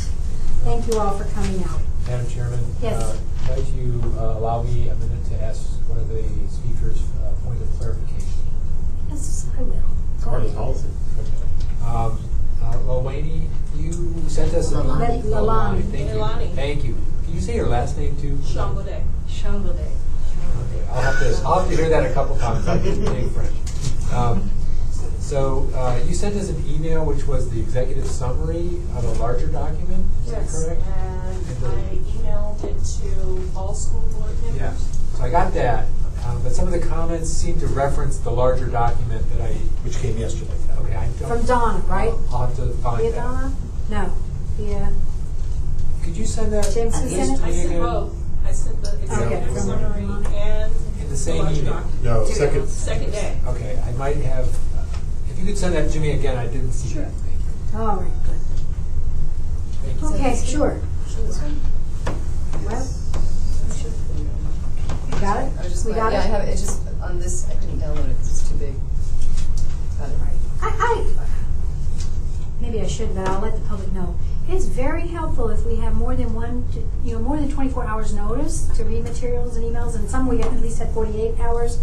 Thank 0.63 0.87
you 0.87 0.99
all 0.99 1.17
for 1.17 1.25
coming 1.33 1.63
out. 1.65 1.81
Madam 2.07 2.29
Chairman? 2.29 2.59
Yes. 2.81 3.01
uh, 3.01 3.17
Might 3.47 3.65
you 3.73 4.01
uh, 4.17 4.37
allow 4.37 4.63
me 4.63 4.89
a 4.89 4.95
minute 4.95 5.25
to 5.29 5.35
ask 5.43 5.79
one 5.87 5.99
of 5.99 6.09
the 6.09 6.23
speakers 6.49 7.01
a 7.23 7.33
point 7.45 7.61
of 7.61 7.69
clarification? 7.79 8.27
Yes, 9.09 9.47
I 9.57 9.61
will. 9.61 9.83
Go 10.23 10.35
ahead. 10.35 10.85
Um, 11.85 12.19
uh, 12.63 12.77
Lorraine, 12.87 13.49
you 13.77 13.91
sent 14.27 14.53
us 14.55 14.71
an 14.71 14.87
Lalani. 14.87 15.21
Lalani, 15.23 15.81
Thank 15.91 16.09
you. 16.09 16.15
Lalani. 16.15 16.55
Thank 16.55 16.83
you. 16.83 16.97
Can 17.25 17.33
you 17.35 17.41
say 17.41 17.55
your 17.55 17.67
last 17.67 17.97
name 17.97 18.17
too? 18.17 18.33
Shambode. 18.37 19.03
Shambode. 19.29 19.75
Okay, 19.79 20.87
I'll 20.89 21.01
have 21.01 21.19
to, 21.19 21.41
I'll 21.45 21.59
have 21.59 21.69
to 21.69 21.75
hear 21.77 21.89
that 21.89 22.09
a 22.09 22.13
couple 22.13 22.37
times. 22.37 22.67
I 22.67 22.77
didn't 22.79 23.05
take 23.05 23.29
French. 23.31 23.53
Um, 24.11 24.49
so 25.19 25.67
uh, 25.75 25.99
you 26.07 26.13
sent 26.15 26.35
us 26.35 26.49
an 26.49 26.63
email 26.67 27.05
which 27.05 27.27
was 27.27 27.49
the 27.51 27.59
executive 27.59 28.05
summary 28.07 28.81
of 28.95 29.03
a 29.03 29.11
larger 29.21 29.47
document. 29.47 30.05
Is 30.25 30.31
Yes, 30.31 30.65
that 30.65 30.77
correct? 30.77 30.87
and 30.97 31.44
I 31.63 31.97
emailed 31.97 32.63
it 32.63 32.83
to 33.01 33.57
all 33.57 33.73
school 33.73 34.01
board 34.13 34.31
members. 34.43 34.59
Yeah. 34.59 34.75
So 35.17 35.23
I 35.23 35.29
got 35.29 35.53
that, 35.53 35.87
um, 36.25 36.41
but 36.43 36.53
some 36.53 36.67
of 36.67 36.73
the 36.73 36.85
comments 36.85 37.29
seem 37.29 37.59
to 37.59 37.67
reference 37.67 38.17
the 38.17 38.31
larger 38.31 38.67
document 38.67 39.27
that 39.31 39.41
I, 39.41 39.53
which 39.83 39.97
came 39.99 40.17
yesterday. 40.17 40.51
Okay, 40.79 40.95
I 40.95 41.07
don't. 41.19 41.29
From 41.29 41.45
Donna, 41.45 41.79
right? 41.87 42.13
I'll 42.31 42.47
have 42.47 42.55
to 42.57 42.67
find 42.83 43.01
Via 43.01 43.11
that. 43.11 43.17
Donna? 43.17 43.55
No. 43.89 44.13
Via 44.57 44.93
Could 46.03 46.17
you 46.17 46.25
send 46.25 46.51
that? 46.53 46.69
James, 46.73 46.95
at 46.95 47.09
sent 47.09 47.39
it? 47.39 47.43
I 47.43 47.51
sent 47.51 47.73
both. 47.79 48.15
I 48.45 48.51
sent 48.51 48.81
the 48.81 49.01
executive 49.01 49.49
Okay. 49.49 49.59
summary 49.59 50.03
and 50.35 50.71
In 51.01 51.09
the 51.09 51.17
same 51.17 51.43
larger 51.43 51.61
email? 51.61 51.73
document. 51.73 52.03
No, 52.03 52.25
second- 52.25 52.69
Second 52.69 53.11
day. 53.11 53.37
Okay, 53.47 53.81
I 53.87 53.91
might 53.93 54.17
have, 54.17 54.47
uh, 54.47 54.83
if 55.31 55.39
you 55.39 55.45
could 55.45 55.57
send 55.57 55.75
that 55.75 55.89
to 55.91 55.99
me 55.99 56.11
again, 56.11 56.37
I 56.37 56.45
didn't 56.47 56.73
see 56.73 56.93
that. 56.95 57.09
Thank 57.11 57.39
you. 57.73 57.79
All 57.79 57.95
right, 57.97 58.11
good. 58.25 58.39
Thank 59.83 60.01
you. 60.01 60.07
Okay, 60.09 60.41
sure. 60.45 60.79
Well, 61.15 62.87
you 65.07 65.21
got 65.21 65.37
it? 65.43 65.51
I 65.57 65.63
was 65.63 65.71
just 65.71 65.85
We 65.85 65.93
got 65.93 66.11
yeah, 66.11 66.19
it? 66.19 66.25
I 66.25 66.27
have 66.27 66.41
it. 66.47 66.49
It's 66.51 66.61
just 66.61 66.81
on 67.01 67.19
this. 67.19 67.49
I 67.49 67.55
couldn't 67.55 67.79
download 67.79 67.99
it 68.09 68.17
because 68.17 68.41
it's 68.41 68.49
too 68.49 68.57
big. 68.57 68.73
Got 69.97 70.09
it. 70.09 70.15
I, 70.61 70.69
I, 70.77 71.27
maybe 72.59 72.81
I 72.81 72.87
shouldn't, 72.87 73.15
but 73.15 73.27
I'll 73.29 73.39
let 73.39 73.53
the 73.55 73.61
public 73.61 73.91
know. 73.93 74.15
It's 74.49 74.65
very 74.65 75.07
helpful 75.07 75.49
if 75.49 75.65
we 75.65 75.77
have 75.77 75.93
more 75.95 76.15
than 76.15 76.33
one, 76.33 76.67
to- 76.73 76.83
you 77.03 77.13
know, 77.15 77.19
more 77.21 77.37
than 77.37 77.49
twenty-four 77.49 77.85
hours 77.85 78.13
notice 78.13 78.67
to 78.77 78.83
read 78.83 79.03
materials 79.03 79.55
and 79.55 79.63
emails, 79.65 79.95
and 79.95 80.09
some 80.09 80.27
we 80.27 80.41
at 80.41 80.51
least 80.61 80.79
had 80.79 80.91
forty-eight 80.91 81.39
hours. 81.39 81.79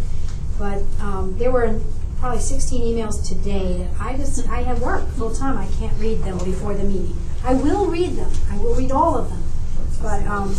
But, 0.59 0.83
um, 1.01 1.37
there 1.39 1.51
were 1.51 1.80
probably 2.18 2.41
sixteen 2.41 2.83
emails 2.83 3.26
today 3.26 3.78
that 3.78 4.01
I 4.01 4.16
just, 4.16 4.47
I 4.49 4.62
have 4.62 4.83
work 4.83 5.09
full-time, 5.12 5.57
I 5.57 5.66
can't 5.78 5.99
read 5.99 6.18
them 6.20 6.37
before 6.39 6.74
the 6.74 6.85
meeting. 6.85 7.16
I 7.45 7.55
will 7.55 7.86
read 7.86 8.16
them, 8.16 8.30
I 8.51 8.57
will 8.59 8.74
read 8.74 8.93
all 8.93 9.16
of 9.16 9.28
them. 9.28 9.43
But, 10.01 10.26
um, 10.26 10.51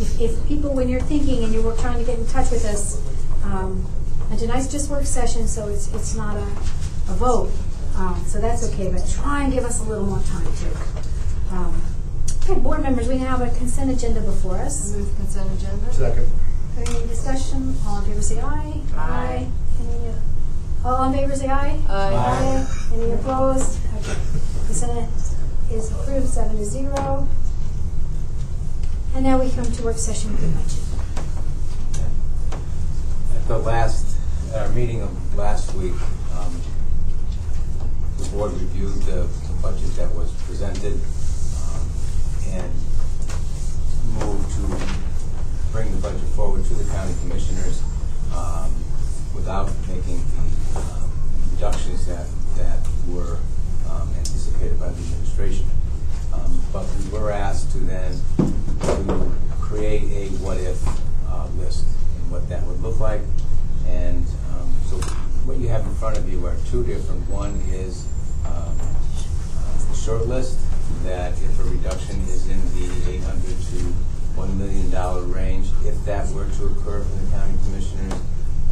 if, 0.00 0.20
if 0.20 0.48
people, 0.48 0.72
when 0.74 0.88
you're 0.88 1.00
thinking 1.00 1.44
and 1.44 1.52
you're 1.52 1.76
trying 1.76 1.98
to 1.98 2.04
get 2.04 2.18
in 2.18 2.26
touch 2.26 2.50
with 2.50 2.64
us, 2.64 3.00
um, 3.44 3.86
and 4.30 4.38
tonight's 4.38 4.70
just 4.70 4.90
work 4.90 5.04
session, 5.04 5.46
so 5.46 5.68
it's, 5.68 5.92
it's 5.94 6.14
not 6.16 6.36
a, 6.36 6.42
a 6.42 7.14
vote. 7.14 7.50
Um, 7.96 8.20
so 8.26 8.40
that's 8.40 8.68
okay, 8.72 8.90
but 8.90 9.06
try 9.08 9.44
and 9.44 9.52
give 9.52 9.64
us 9.64 9.80
a 9.80 9.84
little 9.84 10.04
more 10.04 10.20
time 10.24 10.46
too. 10.56 10.76
Um, 11.52 11.80
okay, 12.42 12.58
board 12.58 12.82
members, 12.82 13.06
we 13.06 13.18
now 13.18 13.36
have 13.36 13.42
a 13.42 13.56
consent 13.56 13.90
agenda 13.90 14.20
before 14.20 14.56
us. 14.56 14.92
Move 14.96 15.14
consent 15.16 15.52
agenda. 15.52 15.92
Second. 15.92 16.30
Any 16.76 17.06
discussion? 17.06 17.76
All 17.86 17.98
in 18.00 18.04
favor 18.06 18.22
say 18.22 18.40
aye. 18.40 18.80
Aye. 18.96 19.48
Any, 19.78 20.08
uh, 20.08 20.88
all 20.88 21.04
in 21.04 21.12
favor 21.12 21.36
say 21.36 21.48
aye. 21.48 21.78
Aye. 21.88 22.66
Any 22.94 23.12
opposed? 23.12 23.78
Okay. 24.00 24.18
Consent 24.66 25.08
is 25.74 25.90
approved, 25.90 26.28
seven 26.28 26.56
to 26.56 26.64
zero. 26.64 27.28
And 29.14 29.24
now 29.24 29.40
we 29.40 29.50
come 29.50 29.70
to 29.70 29.82
work 29.82 29.98
session 29.98 30.32
with 30.32 30.40
the 30.40 30.48
budget. 30.48 30.80
At 33.36 33.48
the 33.48 33.58
last, 33.58 34.16
at 34.52 34.66
our 34.66 34.72
meeting 34.72 35.02
of 35.02 35.36
last 35.36 35.74
week, 35.74 35.94
um, 36.38 36.60
the 38.18 38.28
board 38.30 38.52
reviewed 38.52 39.02
the 39.02 39.26
the 39.26 39.54
budget 39.62 39.94
that 39.96 40.14
was 40.14 40.32
presented 40.46 40.94
um, 40.94 41.86
and 42.50 42.72
moved 44.20 44.50
to 44.54 44.62
bring 45.72 45.90
the 45.90 45.98
budget 46.00 46.28
forward 46.36 46.64
to 46.64 46.74
the 46.74 46.90
county 46.92 47.14
commissioners 47.20 47.82
um, 48.34 48.72
without 49.34 49.70
making 49.88 50.22
the 50.72 50.78
um, 50.78 51.10
reductions 51.52 52.06
that, 52.06 52.26
that 52.56 52.78
were 53.08 53.38
anticipated 54.54 54.80
by 54.80 54.88
the 54.88 55.00
administration. 55.02 55.66
Um, 56.32 56.60
But 56.72 56.86
we 57.12 57.18
were 57.18 57.30
asked 57.30 57.72
to 57.72 57.78
then 57.78 58.20
to 58.36 59.32
create 59.60 60.04
a 60.04 60.28
what-if 60.42 60.80
uh, 61.28 61.46
list 61.58 61.86
and 62.18 62.30
what 62.30 62.48
that 62.48 62.62
would 62.66 62.80
look 62.80 63.00
like. 63.00 63.20
And 63.86 64.24
um, 64.52 64.72
so 64.88 64.96
what 65.46 65.58
you 65.58 65.68
have 65.68 65.86
in 65.86 65.94
front 65.94 66.16
of 66.18 66.28
you 66.28 66.44
are 66.46 66.56
two 66.70 66.84
different. 66.84 67.28
One 67.30 67.60
is 67.70 68.06
um, 68.46 68.74
uh, 68.80 69.90
the 69.90 69.94
short 69.94 70.26
list, 70.26 70.58
that 71.04 71.32
if 71.32 71.60
a 71.60 71.64
reduction 71.64 72.20
is 72.22 72.48
in 72.48 72.60
the 72.74 73.10
eight 73.10 73.22
hundred 73.22 73.56
to 73.70 73.78
one 74.36 74.56
million 74.58 74.90
dollar 74.90 75.22
range, 75.22 75.68
if 75.84 75.96
that 76.04 76.28
were 76.30 76.48
to 76.48 76.64
occur 76.66 77.04
from 77.04 77.24
the 77.24 77.30
county 77.30 77.56
commissioners, 77.64 78.14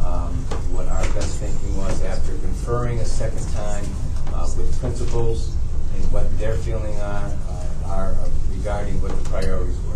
um, 0.03 0.33
what 0.75 0.87
our 0.87 1.05
best 1.13 1.39
thinking 1.39 1.77
was 1.77 2.03
after 2.03 2.35
conferring 2.39 2.99
a 2.99 3.05
second 3.05 3.47
time 3.53 3.85
uh, 4.33 4.49
with 4.57 4.67
principals 4.79 5.55
and 5.93 6.11
what 6.11 6.25
their 6.39 6.55
feeling 6.57 6.95
are, 7.01 7.31
uh, 7.49 7.87
are 7.87 8.15
regarding 8.51 9.01
what 9.01 9.11
the 9.11 9.29
priorities 9.29 9.77
were. 9.87 9.95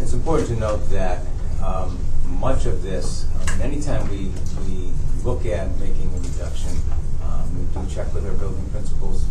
It's 0.00 0.12
important 0.12 0.48
to 0.48 0.56
note 0.56 0.88
that 0.90 1.24
um, 1.62 1.98
much 2.40 2.66
of 2.66 2.82
this, 2.82 3.26
um, 3.52 3.60
anytime 3.62 4.08
we, 4.10 4.32
we 4.66 4.92
look 5.24 5.46
at 5.46 5.68
making 5.78 6.12
a 6.14 6.18
reduction, 6.18 6.76
um, 7.24 7.46
we 7.54 7.64
do 7.82 7.94
check 7.94 8.12
with 8.14 8.26
our 8.26 8.34
building 8.34 8.64
principals. 8.70 9.24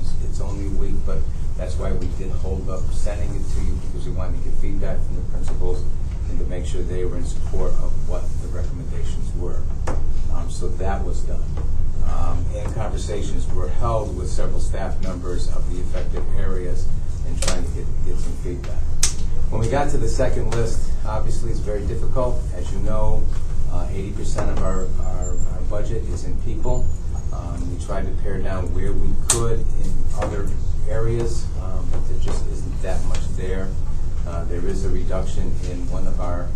It's- 0.00 0.14
It's 0.24 0.40
only 0.40 0.66
a 0.66 0.70
week, 0.78 0.96
but 1.06 1.18
that's 1.56 1.76
why 1.76 1.92
we 1.92 2.08
did 2.18 2.30
hold 2.42 2.68
up 2.68 2.82
sending 2.92 3.30
it 3.34 3.44
to 3.54 3.60
you 3.64 3.74
because 3.86 4.06
we 4.06 4.12
wanted 4.12 4.42
to 4.42 4.50
get 4.50 4.58
feedback 4.58 4.98
from 5.04 5.16
the 5.16 5.22
principals 5.32 5.82
and 6.28 6.38
to 6.38 6.44
make 6.46 6.66
sure 6.66 6.82
they 6.82 7.04
were 7.04 7.16
in 7.16 7.24
support 7.24 7.72
of 7.84 7.90
what 8.08 8.22
the 8.42 8.48
recommendations 8.48 9.30
were. 9.38 9.62
Um, 10.34 10.50
So 10.50 10.68
that 10.68 11.04
was 11.04 11.20
done. 11.22 11.42
Um, 12.06 12.44
And 12.54 12.74
conversations 12.74 13.46
were 13.52 13.68
held 13.68 14.16
with 14.16 14.30
several 14.30 14.60
staff 14.60 15.00
members 15.02 15.48
of 15.54 15.62
the 15.70 15.80
affected 15.82 16.22
areas 16.38 16.88
and 17.26 17.40
trying 17.42 17.62
to 17.64 17.70
get, 17.70 17.86
get 18.06 18.18
some 18.18 18.32
feedback. 18.44 18.82
When 19.50 19.60
we 19.60 19.68
got 19.68 19.90
to 19.90 19.98
the 19.98 20.08
second 20.08 20.54
list, 20.54 20.90
obviously 21.06 21.50
it's 21.50 21.60
very 21.60 21.86
difficult. 21.86 22.40
As 22.54 22.72
you 22.72 22.78
know, 22.80 23.22
uh, 23.70 23.86
eighty 23.92 24.12
percent 24.12 24.50
of 24.50 24.58
our, 24.62 24.86
our, 25.04 25.36
our 25.52 25.60
budget 25.68 26.02
is 26.04 26.24
in 26.24 26.40
people. 26.42 26.86
Um, 27.32 27.58
we 27.70 27.84
tried 27.84 28.06
to 28.06 28.12
pare 28.22 28.38
down 28.38 28.72
where 28.74 28.92
we 28.92 29.10
could 29.28 29.60
in 29.84 29.92
other 30.18 30.48
areas, 30.88 31.44
um, 31.62 31.86
but 31.90 32.00
there 32.08 32.18
just 32.20 32.46
isn't 32.48 32.82
that 32.82 33.04
much 33.04 33.20
there. 33.36 33.68
Uh, 34.26 34.44
there 34.44 34.64
is 34.66 34.84
a 34.84 34.88
reduction 34.88 35.52
in 35.70 35.88
one 35.90 36.06
of 36.06 36.20
our, 36.20 36.48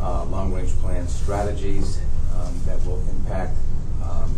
uh, 0.00 0.24
long-range 0.24 0.72
plan 0.80 1.06
strategies, 1.06 1.98
um, 2.34 2.54
that 2.66 2.78
will 2.86 3.02
impact, 3.10 3.54
um, 4.02 4.34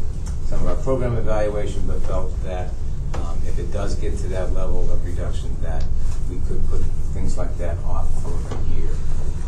some 0.47 0.61
of 0.61 0.67
our 0.69 0.77
program 0.83 1.17
evaluation, 1.17 1.87
but 1.87 2.01
felt 2.03 2.31
that, 2.45 2.71
um, 3.15 3.41
if 3.47 3.59
it 3.59 3.73
does 3.73 3.95
get 3.97 4.17
to 4.19 4.29
that 4.29 4.53
level 4.53 4.91
of 4.93 5.05
reduction, 5.05 5.55
that 5.63 5.85
we 6.31 6.37
could 6.47 6.65
put 6.69 6.81
things 7.13 7.37
like 7.37 7.57
that 7.59 7.77
off 7.85 8.09
for 8.23 8.31
a 8.55 8.77
year. 8.77 8.91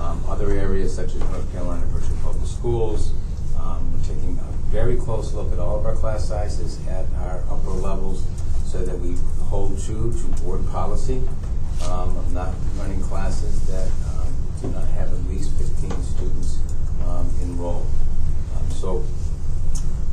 Um, 0.01 0.23
Other 0.29 0.51
areas 0.51 0.95
such 0.95 1.15
as 1.15 1.20
North 1.20 1.51
Carolina 1.53 1.85
virtual 1.87 2.16
public 2.23 2.47
schools, 2.47 3.12
um, 3.59 3.93
we're 3.93 4.03
taking 4.03 4.39
a 4.39 4.53
very 4.70 4.97
close 4.97 5.35
look 5.35 5.53
at 5.53 5.59
all 5.59 5.79
of 5.79 5.87
our 5.87 5.95
class 5.95 6.27
sizes 6.29 6.79
at 6.89 7.07
our 7.23 7.43
upper 7.51 7.70
levels 7.70 8.25
so 8.65 8.85
that 8.85 8.99
we 8.99 9.16
hold 9.45 9.81
true 9.83 10.12
to 10.12 10.43
board 10.43 10.66
policy 10.69 11.23
um, 11.85 12.16
of 12.16 12.33
not 12.33 12.55
running 12.77 13.01
classes 13.03 13.66
that 13.66 13.89
um, 14.11 14.33
do 14.61 14.69
not 14.69 14.87
have 14.89 15.12
at 15.12 15.31
least 15.31 15.53
15 15.59 15.91
students 16.03 16.59
um, 17.07 17.31
enrolled. 17.43 17.87
Um, 18.57 18.70
So 18.70 19.05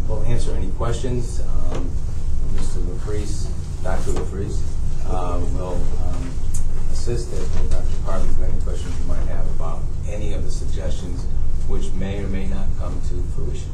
we'll 0.07 0.23
answer 0.23 0.53
any 0.55 0.69
questions. 0.71 1.41
Um, 1.41 1.89
Mr. 2.55 2.81
LoFrese, 2.83 3.49
Dr. 3.83 4.11
LoFrese, 4.11 4.61
um, 5.09 5.57
will 5.57 5.81
um, 6.05 6.31
assist 6.91 7.33
if 7.33 7.69
Dr. 7.69 7.85
Parley 8.03 8.27
with 8.27 8.43
any 8.43 8.61
questions 8.61 8.97
you 8.99 9.05
might 9.05 9.25
have 9.27 9.47
about 9.55 9.81
any 10.07 10.33
of 10.33 10.43
the 10.43 10.51
suggestions 10.51 11.25
which 11.67 11.91
may 11.93 12.23
or 12.23 12.27
may 12.27 12.47
not 12.47 12.67
come 12.79 12.99
to 13.09 13.23
fruition. 13.35 13.69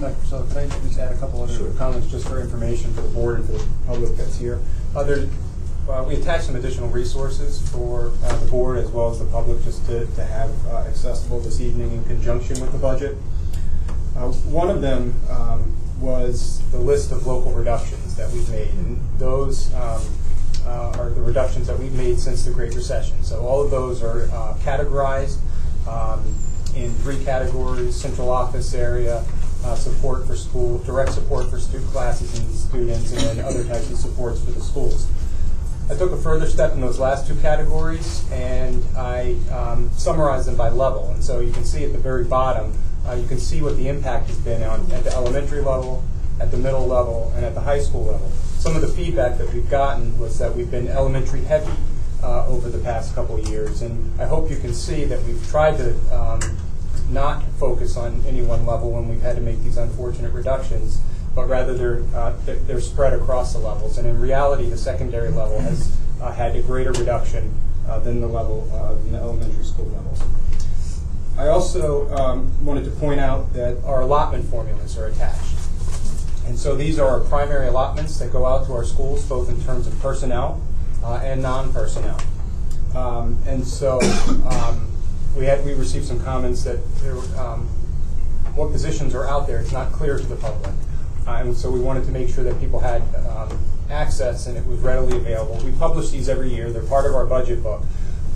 Dr. 0.00 0.14
Forcella, 0.14 0.48
could 0.48 0.56
I 0.58 0.66
just 0.86 0.98
add 0.98 1.12
a 1.12 1.18
couple 1.18 1.42
other 1.42 1.72
comments 1.74 2.08
just 2.08 2.26
for 2.28 2.40
information 2.40 2.92
for 2.94 3.02
the 3.02 3.08
board 3.08 3.40
and 3.40 3.46
for 3.46 3.52
the 3.52 3.66
public 3.86 4.16
that's 4.16 4.36
here? 4.36 4.60
Uh, 4.94 5.04
there, 5.04 5.28
uh, 5.88 6.04
we 6.06 6.14
attached 6.14 6.44
some 6.44 6.56
additional 6.56 6.88
resources 6.88 7.68
for 7.70 8.12
uh, 8.24 8.36
the 8.38 8.46
board 8.46 8.78
as 8.78 8.88
well 8.90 9.10
as 9.10 9.18
the 9.18 9.24
public 9.26 9.62
just 9.62 9.86
to, 9.86 10.06
to 10.06 10.24
have 10.24 10.50
uh, 10.66 10.78
accessible 10.88 11.40
this 11.40 11.60
evening 11.60 11.92
in 11.92 12.04
conjunction 12.04 12.60
with 12.60 12.72
the 12.72 12.78
budget. 12.78 13.16
Uh, 14.16 14.30
one 14.30 14.70
of 14.70 14.80
them 14.80 15.14
um, 15.30 15.74
was 16.00 16.60
the 16.70 16.78
list 16.78 17.12
of 17.12 17.26
local 17.26 17.52
reductions 17.52 18.16
that 18.16 18.30
we've 18.30 18.48
made. 18.50 18.70
And 18.70 19.00
those 19.18 19.72
um, 19.74 20.02
uh, 20.66 20.96
are 20.98 21.10
the 21.10 21.20
reductions 21.20 21.66
that 21.66 21.78
we've 21.78 21.94
made 21.94 22.18
since 22.18 22.44
the 22.44 22.52
Great 22.52 22.74
Recession. 22.74 23.22
So 23.22 23.40
all 23.40 23.62
of 23.62 23.70
those 23.70 24.02
are 24.02 24.28
uh, 24.32 24.54
categorized 24.62 25.38
um, 25.88 26.22
in 26.74 26.92
three 26.96 27.22
categories, 27.24 27.94
central 27.94 28.30
office 28.30 28.74
area, 28.74 29.24
uh, 29.64 29.74
support 29.74 30.26
for 30.26 30.36
school, 30.36 30.78
direct 30.78 31.12
support 31.12 31.50
for 31.50 31.58
student 31.58 31.90
classes 31.90 32.38
and 32.38 32.54
students, 32.54 33.12
and 33.12 33.20
then 33.20 33.40
other 33.40 33.64
types 33.64 33.90
of 33.90 33.98
supports 33.98 34.42
for 34.44 34.50
the 34.50 34.60
schools. 34.60 35.08
I 35.90 35.94
took 35.94 36.12
a 36.12 36.16
further 36.16 36.46
step 36.46 36.72
in 36.72 36.80
those 36.80 36.98
last 36.98 37.28
two 37.28 37.34
categories 37.36 38.24
and 38.32 38.82
I 38.96 39.36
um, 39.52 39.90
summarized 39.90 40.46
them 40.46 40.56
by 40.56 40.70
level. 40.70 41.10
And 41.10 41.22
so 41.22 41.40
you 41.40 41.52
can 41.52 41.64
see 41.64 41.84
at 41.84 41.92
the 41.92 41.98
very 41.98 42.24
bottom, 42.24 42.72
uh, 43.06 43.14
you 43.14 43.26
can 43.26 43.38
see 43.38 43.60
what 43.60 43.76
the 43.76 43.88
impact 43.88 44.28
has 44.28 44.38
been 44.38 44.62
on 44.62 44.90
at 44.92 45.04
the 45.04 45.12
elementary 45.12 45.60
level, 45.60 46.04
at 46.40 46.50
the 46.50 46.56
middle 46.56 46.86
level, 46.86 47.32
and 47.36 47.44
at 47.44 47.54
the 47.54 47.60
high 47.60 47.80
school 47.80 48.04
level. 48.04 48.30
Some 48.58 48.76
of 48.76 48.82
the 48.82 48.88
feedback 48.88 49.38
that 49.38 49.52
we've 49.52 49.68
gotten 49.68 50.18
was 50.18 50.38
that 50.38 50.54
we've 50.54 50.70
been 50.70 50.88
elementary 50.88 51.42
heavy 51.42 51.72
uh, 52.22 52.46
over 52.46 52.70
the 52.70 52.78
past 52.78 53.14
couple 53.14 53.36
of 53.38 53.46
years. 53.48 53.82
And 53.82 54.20
I 54.20 54.24
hope 54.24 54.50
you 54.50 54.56
can 54.56 54.72
see 54.72 55.04
that 55.04 55.22
we've 55.24 55.46
tried 55.48 55.76
to 55.76 55.94
um, 56.14 56.40
not 57.10 57.42
focus 57.58 57.96
on 57.96 58.24
any 58.26 58.42
one 58.42 58.64
level 58.64 58.90
when 58.90 59.08
we've 59.08 59.20
had 59.20 59.36
to 59.36 59.42
make 59.42 59.62
these 59.62 59.76
unfortunate 59.76 60.32
reductions, 60.32 61.00
but 61.34 61.48
rather 61.48 61.74
they're, 61.74 62.02
uh, 62.16 62.32
they're, 62.46 62.80
spread 62.80 63.12
across 63.12 63.52
the 63.52 63.58
levels. 63.58 63.98
And 63.98 64.08
in 64.08 64.18
reality, 64.18 64.66
the 64.70 64.78
secondary 64.78 65.28
level 65.28 65.60
has 65.60 65.94
uh, 66.22 66.32
had 66.32 66.56
a 66.56 66.62
greater 66.62 66.92
reduction 66.92 67.52
uh, 67.88 67.98
than 67.98 68.20
the 68.20 68.26
level 68.26 68.68
uh, 68.72 68.94
in 69.06 69.12
the 69.12 69.18
elementary 69.18 69.64
school 69.64 69.86
levels. 69.86 70.22
I 71.36 71.48
also 71.48 72.08
um, 72.14 72.64
wanted 72.64 72.84
to 72.84 72.90
point 72.92 73.20
out 73.20 73.52
that 73.54 73.82
our 73.84 74.02
allotment 74.02 74.44
formulas 74.44 74.96
are 74.96 75.06
attached. 75.06 75.54
And 76.46 76.58
so 76.58 76.76
these 76.76 76.98
are 76.98 77.08
our 77.08 77.20
primary 77.20 77.68
allotments 77.68 78.18
that 78.18 78.30
go 78.30 78.46
out 78.46 78.66
to 78.66 78.72
our 78.74 78.84
schools, 78.84 79.24
both 79.24 79.48
in 79.48 79.60
terms 79.64 79.86
of 79.86 79.98
personnel 80.00 80.62
uh, 81.02 81.20
and 81.24 81.42
non-personnel. 81.42 82.20
Um, 82.94 83.38
and 83.46 83.66
so 83.66 84.00
um, 84.48 84.88
we 85.36 85.44
had 85.46 85.64
we 85.64 85.74
received 85.74 86.06
some 86.06 86.22
comments 86.22 86.62
that 86.64 86.78
there, 87.02 87.16
um, 87.40 87.66
what 88.54 88.70
positions 88.70 89.14
are 89.14 89.26
out 89.26 89.46
there. 89.46 89.58
It's 89.58 89.72
not 89.72 89.90
clear 89.90 90.18
to 90.18 90.26
the 90.26 90.36
public, 90.36 90.72
uh, 91.26 91.30
and 91.32 91.56
so 91.56 91.70
we 91.70 91.80
wanted 91.80 92.04
to 92.04 92.12
make 92.12 92.28
sure 92.28 92.44
that 92.44 92.60
people 92.60 92.78
had 92.78 93.02
um, 93.26 93.58
access 93.90 94.46
and 94.46 94.56
it 94.56 94.64
was 94.66 94.78
readily 94.80 95.16
available. 95.16 95.60
We 95.64 95.72
publish 95.72 96.10
these 96.10 96.28
every 96.28 96.54
year. 96.54 96.70
They're 96.70 96.82
part 96.82 97.06
of 97.06 97.14
our 97.14 97.26
budget 97.26 97.62
book. 97.62 97.82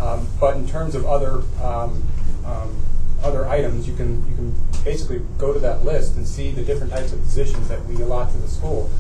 Um, 0.01 0.29
but 0.41 0.57
in 0.57 0.67
terms 0.69 0.95
of 0.95 1.05
other 1.07 1.43
um, 1.63 2.03
um, 2.45 2.77
other 3.23 3.47
items, 3.49 3.89
you 3.89 3.95
can 3.97 4.27
you 4.29 4.35
can 4.37 4.55
basically 4.85 5.21
go 5.39 5.53
to 5.53 5.59
that 5.61 5.85
list 5.85 6.17
and 6.17 6.27
see 6.27 6.51
the 6.51 6.63
different 6.63 6.93
types 6.93 7.13
of 7.13 7.21
positions 7.21 7.69
that 7.69 7.85
we 7.87 7.97
allot 8.03 8.31
to 8.33 8.39
the 8.39 8.49
school. 8.49 8.91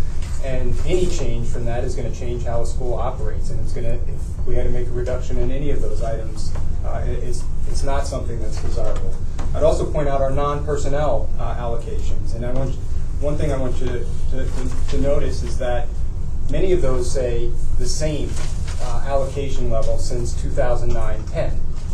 And 0.44 0.74
any 0.86 1.06
change 1.06 1.48
from 1.48 1.64
that 1.64 1.82
is 1.82 1.96
going 1.96 2.10
to 2.12 2.16
change 2.16 2.44
how 2.44 2.60
a 2.62 2.66
school 2.66 2.94
operates, 2.94 3.50
and 3.50 3.58
it's 3.60 3.72
going 3.72 3.86
to. 3.86 3.94
If 3.94 4.46
we 4.46 4.54
had 4.54 4.64
to 4.64 4.70
make 4.70 4.86
a 4.86 4.90
reduction 4.90 5.36
in 5.38 5.50
any 5.50 5.70
of 5.70 5.82
those 5.82 6.02
items, 6.02 6.52
uh, 6.84 7.04
it- 7.06 7.24
it's 7.24 7.42
it's 7.68 7.82
not 7.82 8.06
something 8.06 8.40
that's 8.40 8.60
desirable. 8.62 9.12
I'd 9.54 9.62
also 9.62 9.90
point 9.90 10.08
out 10.08 10.20
our 10.20 10.30
non-personnel 10.30 11.28
uh, 11.38 11.54
allocations, 11.56 12.34
and 12.34 12.44
I 12.44 12.52
want 12.52 12.74
one 13.20 13.36
thing 13.36 13.52
I 13.52 13.56
want 13.56 13.80
you 13.80 13.86
to, 13.86 14.06
to, 14.30 14.90
to, 14.90 14.98
notice 15.00 15.42
is 15.42 15.58
that 15.58 15.88
many 16.50 16.72
of 16.72 16.82
those 16.82 17.10
say 17.10 17.50
the 17.78 17.86
same 17.86 18.30
uh, 18.82 19.04
allocation 19.08 19.70
level 19.70 19.98
since 19.98 20.34
2009-10, 20.34 21.52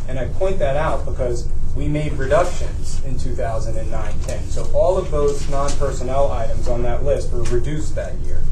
and 0.09 0.19
I 0.19 0.27
point 0.29 0.59
that 0.59 0.77
out 0.77 1.07
because 1.07 1.49
we 1.77 1.89
made 1.89 2.13
reductions 2.13 3.03
in 3.05 3.15
2009-10. 3.15 4.43
So 4.43 4.71
all 4.73 4.97
of 4.97 5.11
those 5.11 5.49
non-personnel 5.51 6.31
items 6.31 6.69
on 6.69 6.83
that 6.83 7.05
list 7.05 7.33
were 7.33 7.43
reduced 7.45 7.95
that 7.97 8.15
year. 8.19 8.43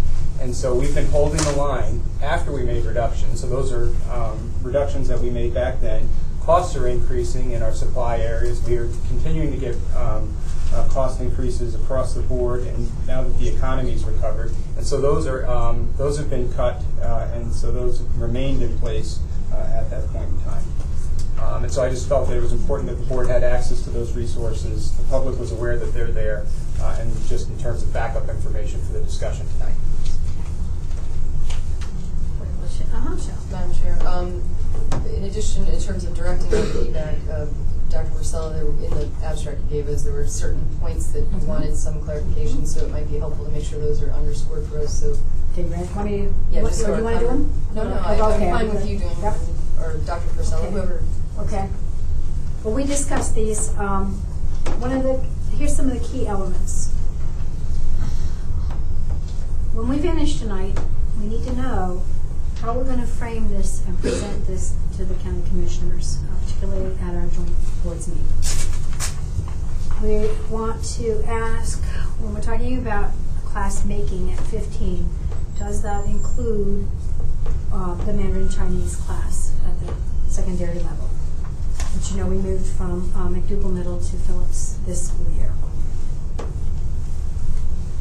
And 0.41 0.55
so 0.55 0.75
we've 0.75 0.95
been 0.95 1.07
holding 1.07 1.41
the 1.43 1.53
line 1.53 2.03
after 2.21 2.51
we 2.51 2.65
made 2.65 2.85
reductions. 2.85 3.41
So 3.41 3.47
those 3.47 3.73
are 3.73 3.93
um, 4.11 4.53
reductions 4.63 5.07
that 5.09 5.21
we 5.21 5.31
made 5.31 5.55
back 5.55 5.81
then. 5.81 6.09
Costs 6.43 6.75
are 6.75 6.89
increasing 6.89 7.53
in 7.53 7.63
our 7.63 7.73
supply 7.73 8.19
areas. 8.19 8.61
We 8.65 8.77
are 8.77 8.89
continuing 9.07 9.53
to 9.53 9.59
get 9.59 9.77
um, 9.97 10.37
uh, 10.75 10.89
cost 10.89 11.21
increases 11.21 11.77
across 11.77 12.15
the 12.15 12.23
board, 12.23 12.63
and 12.63 13.07
now 13.07 13.23
that 13.23 13.39
the 13.39 13.49
economy 13.49 13.93
economy's 13.93 14.05
recovered, 14.05 14.53
and 14.77 14.87
so 14.87 15.01
those 15.01 15.27
are 15.27 15.47
um, 15.47 15.93
those 15.99 16.19
have 16.19 16.31
been 16.31 16.53
cut, 16.55 16.81
uh, 17.01 17.31
and 17.35 17.53
so 17.53 17.71
those 17.71 18.03
remained 18.17 18.63
in 18.63 18.77
place 18.79 19.19
uh, 19.53 19.57
at 19.57 19.91
that 19.91 20.07
point 20.09 20.29
in 20.29 20.41
time. 20.43 20.65
Um, 21.43 21.65
and 21.65 21.73
so 21.73 21.83
I 21.83 21.91
just 21.91 22.09
felt 22.09 22.29
that 22.29 22.37
it 22.37 22.41
was 22.41 22.53
important 22.53 22.89
that 22.89 22.95
the 22.97 23.07
board 23.07 23.27
had 23.27 23.43
access 23.43 23.83
to 23.83 23.91
those 23.91 24.15
resources. 24.15 24.93
The 24.97 25.03
public 25.05 25.39
was 25.41 25.51
aware 25.51 25.77
that 25.77 25.93
they're 25.93 26.13
there, 26.13 26.47
uh, 26.81 26.99
and 27.01 27.13
just 27.27 27.51
in 27.51 27.59
terms 27.59 27.83
of 27.83 27.93
backup 27.93 28.29
information 28.29 28.81
for 28.83 28.93
the 28.93 29.01
discussion 29.01 29.47
tonight. 29.59 29.75
Uh-huh. 32.95 33.17
Madam 33.51 33.75
Chair, 33.75 33.99
um, 34.07 34.43
in 35.17 35.25
addition, 35.25 35.67
in 35.67 35.81
terms 35.81 36.05
of 36.05 36.15
directing 36.15 36.55
our 36.55 36.63
feedback, 36.67 37.17
uh, 37.31 37.47
Dr. 37.89 38.11
Forcella, 38.11 38.53
there 38.55 38.65
were- 38.65 38.85
in 38.85 38.91
the 38.91 39.09
abstract 39.25 39.61
you 39.63 39.83
gave 39.83 39.89
us, 39.89 40.03
there 40.03 40.13
were 40.13 40.27
certain 40.27 40.65
points 40.81 41.07
that 41.09 41.21
you 41.21 41.47
wanted 41.47 41.77
some 41.77 42.01
clarification, 42.03 42.67
so 42.67 42.85
it 42.85 42.91
might 42.91 43.11
be 43.11 43.19
helpful 43.19 43.45
to 43.45 43.51
make 43.51 43.65
sure 43.65 43.79
those 43.81 44.01
are 44.03 44.11
underscored 44.13 44.67
for 44.67 44.79
us, 44.79 45.01
so. 45.01 45.17
Okay, 45.53 45.65
you 45.65 45.69
ready? 45.69 45.89
Want 45.95 46.11
me 46.11 46.17
to- 46.19 46.35
Yeah, 46.53 46.63
what- 46.63 46.69
just 46.71 46.83
or 46.83 46.87
so 46.87 46.93
do 46.93 46.99
you 46.99 47.05
wanna 47.05 47.21
do 47.21 47.27
them? 47.27 47.51
No, 47.75 47.83
no, 47.85 47.91
Okay, 47.91 47.99
I- 48.01 48.13
I'm 48.13 48.41
fine 48.41 48.53
I'm 48.55 48.75
with 48.75 48.87
you 48.87 48.99
doing 48.99 49.17
Yep. 49.23 49.37
one, 49.37 49.85
or 49.85 49.95
Dr. 50.07 50.29
Forcella, 50.37 50.59
Okay. 50.61 50.71
whoever. 50.71 51.03
Okay. 51.39 51.69
Well, 52.63 52.75
we 52.75 52.85
discussed 52.85 53.35
these. 53.35 53.77
Um, 53.79 54.13
one 54.79 54.93
of 54.93 55.03
the 55.03 55.25
here's 55.57 55.75
some 55.75 55.89
of 55.89 56.01
the 56.01 56.07
key 56.07 56.27
elements. 56.27 56.93
When 59.73 59.89
we 59.89 59.99
finish 59.99 60.39
tonight, 60.39 60.79
we 61.21 61.27
need 61.27 61.45
to 61.45 61.53
know 61.55 62.03
how 62.61 62.75
we're 62.75 62.85
going 62.85 63.01
to 63.01 63.07
frame 63.07 63.49
this 63.49 63.83
and 63.87 63.99
present 64.01 64.47
this 64.47 64.75
to 64.97 65.05
the 65.05 65.15
county 65.23 65.43
commissioners, 65.49 66.19
particularly 66.45 66.95
at 67.01 67.15
our 67.15 67.27
joint 67.29 67.55
boards 67.83 68.09
meeting. 68.09 68.27
We 70.03 70.29
want 70.51 70.85
to 70.97 71.23
ask 71.25 71.83
when 72.21 72.35
we're 72.35 72.43
talking 72.43 72.79
about 72.79 73.13
class 73.45 73.85
making 73.85 74.33
at 74.33 74.41
15, 74.41 75.09
does 75.59 75.83
that 75.83 76.07
include 76.07 76.89
uh, 77.73 77.95
the 78.05 78.13
Mandarin 78.13 78.49
Chinese 78.49 78.97
class 78.97 79.53
at 79.67 79.87
the 79.87 79.95
secondary 80.31 80.79
level? 80.81 81.12
Which 81.95 82.11
you 82.11 82.17
know 82.19 82.27
we 82.27 82.37
moved 82.37 82.67
from 82.77 83.13
uh, 83.15 83.29
McDougle 83.29 83.73
Middle 83.73 84.01
to 84.01 84.17
Phillips 84.17 84.79
this 84.87 85.09
school 85.09 85.31
year. 85.33 85.53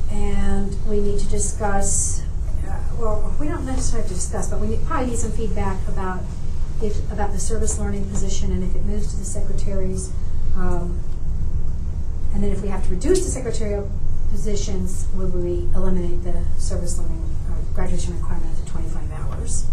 And 0.09 0.75
we 0.87 0.99
need 0.99 1.19
to 1.19 1.27
discuss, 1.27 2.21
uh, 2.67 2.79
well, 2.99 3.33
we 3.39 3.47
don't 3.47 3.65
necessarily 3.65 4.03
have 4.03 4.09
to 4.09 4.15
discuss, 4.15 4.49
but 4.49 4.59
we 4.59 4.67
need, 4.67 4.85
probably 4.85 5.11
need 5.11 5.19
some 5.19 5.31
feedback 5.31 5.77
about 5.87 6.21
if, 6.81 7.11
about 7.11 7.31
the 7.31 7.39
service 7.39 7.79
learning 7.79 8.09
position 8.09 8.51
and 8.51 8.63
if 8.63 8.75
it 8.75 8.83
moves 8.85 9.11
to 9.11 9.17
the 9.17 9.25
secretaries. 9.25 10.11
Um, 10.55 10.99
and 12.33 12.43
then 12.43 12.51
if 12.51 12.61
we 12.61 12.69
have 12.69 12.83
to 12.85 12.89
reduce 12.89 13.23
the 13.23 13.31
secretarial 13.31 13.89
positions, 14.31 15.07
would 15.15 15.33
we 15.33 15.69
eliminate 15.75 16.23
the 16.23 16.43
service 16.57 16.97
learning 16.97 17.23
uh, 17.49 17.55
graduation 17.73 18.15
requirement 18.17 18.57
to 18.57 18.65
25 18.71 19.11
hours? 19.11 19.67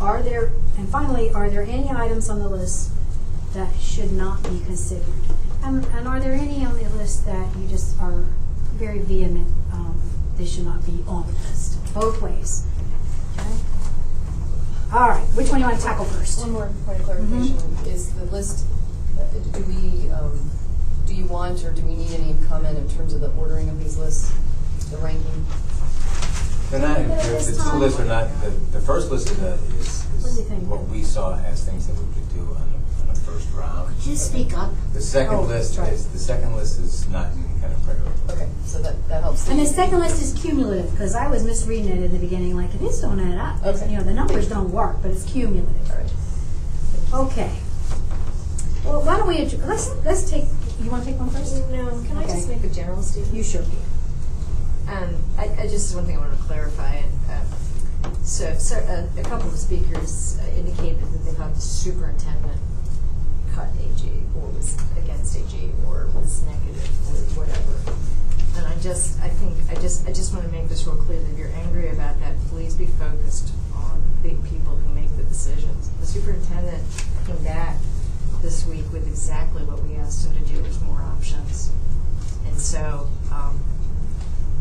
Are 0.00 0.22
there, 0.22 0.52
and 0.78 0.88
finally, 0.88 1.30
are 1.32 1.50
there 1.50 1.62
any 1.62 1.90
items 1.90 2.28
on 2.30 2.38
the 2.38 2.48
list 2.48 2.90
that 3.54 3.74
should 3.78 4.12
not 4.12 4.42
be 4.44 4.60
considered? 4.64 5.04
And, 5.62 5.84
and 5.86 6.08
are 6.08 6.20
there 6.20 6.32
any 6.32 6.64
on 6.64 6.76
the 6.76 6.88
list 6.90 7.26
that 7.26 7.54
you 7.56 7.66
just 7.68 7.98
are 8.00 8.24
very 8.74 9.00
vehement, 9.00 9.48
um, 9.72 10.00
they 10.36 10.46
should 10.46 10.64
not 10.64 10.84
be 10.86 11.02
on 11.06 11.26
the 11.26 11.32
list? 11.32 11.78
Both 11.94 12.22
ways. 12.22 12.64
Okay? 13.38 13.50
All 14.92 15.08
right, 15.08 15.22
which 15.34 15.48
one 15.50 15.60
do 15.60 15.64
you 15.64 15.70
want 15.70 15.78
to 15.80 15.84
tackle 15.86 16.04
first? 16.04 16.40
One 16.40 16.52
more 16.52 16.70
point 16.86 16.98
of 17.00 17.04
clarification, 17.06 17.56
Mm-hmm. 17.56 17.86
is 17.90 18.12
the 18.14 18.24
list, 18.26 18.66
uh, 19.18 19.24
do 19.56 19.62
we, 19.64 20.10
um, 20.10 20.50
do 21.06 21.14
you 21.14 21.26
want 21.26 21.64
or 21.64 21.72
do 21.72 21.82
we 21.82 21.94
need 21.94 22.12
any 22.12 22.34
comment 22.48 22.76
in 22.78 22.88
terms 22.88 23.14
of 23.14 23.20
the 23.20 23.30
ordering 23.32 23.68
of 23.68 23.78
these 23.82 23.96
lists, 23.98 24.32
the 24.90 24.96
ranking? 24.98 25.46
They're 26.70 26.80
not, 26.80 27.00
if 27.00 27.48
it's 27.48 27.70
two 27.70 27.76
lists 27.78 27.98
or 28.00 28.04
not, 28.04 28.28
the, 28.42 28.50
the 28.72 28.80
first 28.80 29.10
list 29.10 29.30
is, 29.30 29.38
is, 29.38 30.02
What 30.22 30.30
do 30.30 30.34
you 30.36 30.40
is 30.42 30.48
think? 30.48 30.68
what 30.68 30.86
we 30.88 31.02
saw 31.02 31.36
as 31.38 31.64
things 31.64 31.86
that 31.88 31.94
we 31.96 32.19
first 33.40 33.54
round. 33.56 33.94
Could 33.96 34.06
you 34.06 34.16
speak 34.16 34.56
up? 34.56 34.70
The 34.92 35.00
second 35.00 35.34
Oh, 35.34 35.42
list 35.42 35.74
sorry. 35.74 35.90
is, 35.90 36.06
the 36.08 36.18
second 36.18 36.54
list 36.54 36.78
is 36.80 37.08
not 37.08 37.26
any 37.32 37.42
kind 37.60 37.72
of 37.72 37.82
priority. 37.84 38.10
Okay, 38.30 38.48
so 38.64 38.80
that, 38.82 39.08
that 39.08 39.22
helps. 39.22 39.48
And 39.48 39.58
the 39.58 39.66
second 39.66 40.00
list 40.00 40.20
is 40.22 40.40
cumulative, 40.40 40.90
because 40.92 41.14
I 41.14 41.28
was 41.28 41.42
misreading 41.44 41.88
it 41.88 42.02
in 42.02 42.12
the 42.12 42.18
beginning, 42.18 42.56
like, 42.56 42.72
this 42.78 43.00
don't 43.00 43.20
add 43.20 43.38
up. 43.38 43.64
Okay. 43.64 43.90
You 43.90 43.98
know, 43.98 44.04
the 44.04 44.12
numbers 44.14 44.48
don't 44.48 44.70
work, 44.70 44.96
but 45.02 45.10
it's 45.10 45.30
cumulative. 45.30 45.90
All 45.90 45.96
right. 45.96 47.26
Okay. 47.32 47.52
Well, 48.84 49.02
why 49.02 49.18
don't 49.18 49.28
we, 49.28 49.38
adj- 49.38 49.64
let's, 49.66 49.90
let's 50.04 50.28
take, 50.30 50.44
you 50.80 50.90
want 50.90 51.04
to 51.04 51.10
take 51.10 51.18
one 51.20 51.30
first? 51.30 51.56
No, 51.70 51.88
can 52.06 52.16
I 52.16 52.24
Okay. 52.24 52.32
just 52.34 52.48
make 52.48 52.64
a 52.64 52.68
general 52.68 53.02
statement? 53.02 53.34
You 53.34 53.42
sure 53.42 53.62
Um, 54.88 55.16
I, 55.36 55.44
I 55.60 55.66
just, 55.68 55.94
one 55.94 56.06
thing 56.06 56.16
I 56.16 56.20
want 56.20 56.32
to 56.36 56.42
clarify. 56.44 57.02
Uh, 57.28 57.40
so, 58.22 58.54
so 58.58 58.76
uh, 58.76 59.20
a 59.20 59.22
couple 59.24 59.48
of 59.48 59.56
speakers 59.56 60.38
uh, 60.40 60.50
indicated 60.56 61.00
that 61.00 61.24
they 61.24 61.32
thought 61.32 61.54
the 61.54 61.60
superintendent 61.60 62.58
cut 63.54 63.68
AG 63.80 64.02
or 64.36 64.48
was 64.48 64.76
against 64.96 65.36
AG 65.36 65.70
or 65.86 66.06
was 66.14 66.42
negative 66.44 66.90
or 67.08 67.44
whatever. 67.44 67.76
And 68.56 68.66
I 68.66 68.76
just, 68.82 69.20
I 69.20 69.28
think, 69.28 69.56
I 69.70 69.74
just, 69.80 70.06
I 70.08 70.12
just 70.12 70.32
want 70.34 70.44
to 70.44 70.52
make 70.52 70.68
this 70.68 70.86
real 70.86 70.96
clear 70.96 71.20
that 71.20 71.30
if 71.30 71.38
you're 71.38 71.54
angry 71.66 71.88
about 71.90 72.18
that, 72.20 72.34
please 72.48 72.74
be 72.74 72.86
focused 72.86 73.52
on 73.74 74.02
the 74.22 74.34
people 74.48 74.76
who 74.76 74.94
make 74.94 75.14
the 75.16 75.22
decisions. 75.24 75.90
The 76.00 76.06
superintendent 76.06 76.82
came 77.26 77.42
back 77.44 77.76
this 78.42 78.66
week 78.66 78.90
with 78.92 79.06
exactly 79.06 79.62
what 79.64 79.82
we 79.82 79.96
asked 79.96 80.26
him 80.26 80.34
to 80.34 80.44
do, 80.52 80.62
was 80.62 80.80
more 80.80 81.00
options. 81.02 81.70
And 82.46 82.58
so, 82.58 83.08
um, 83.32 83.62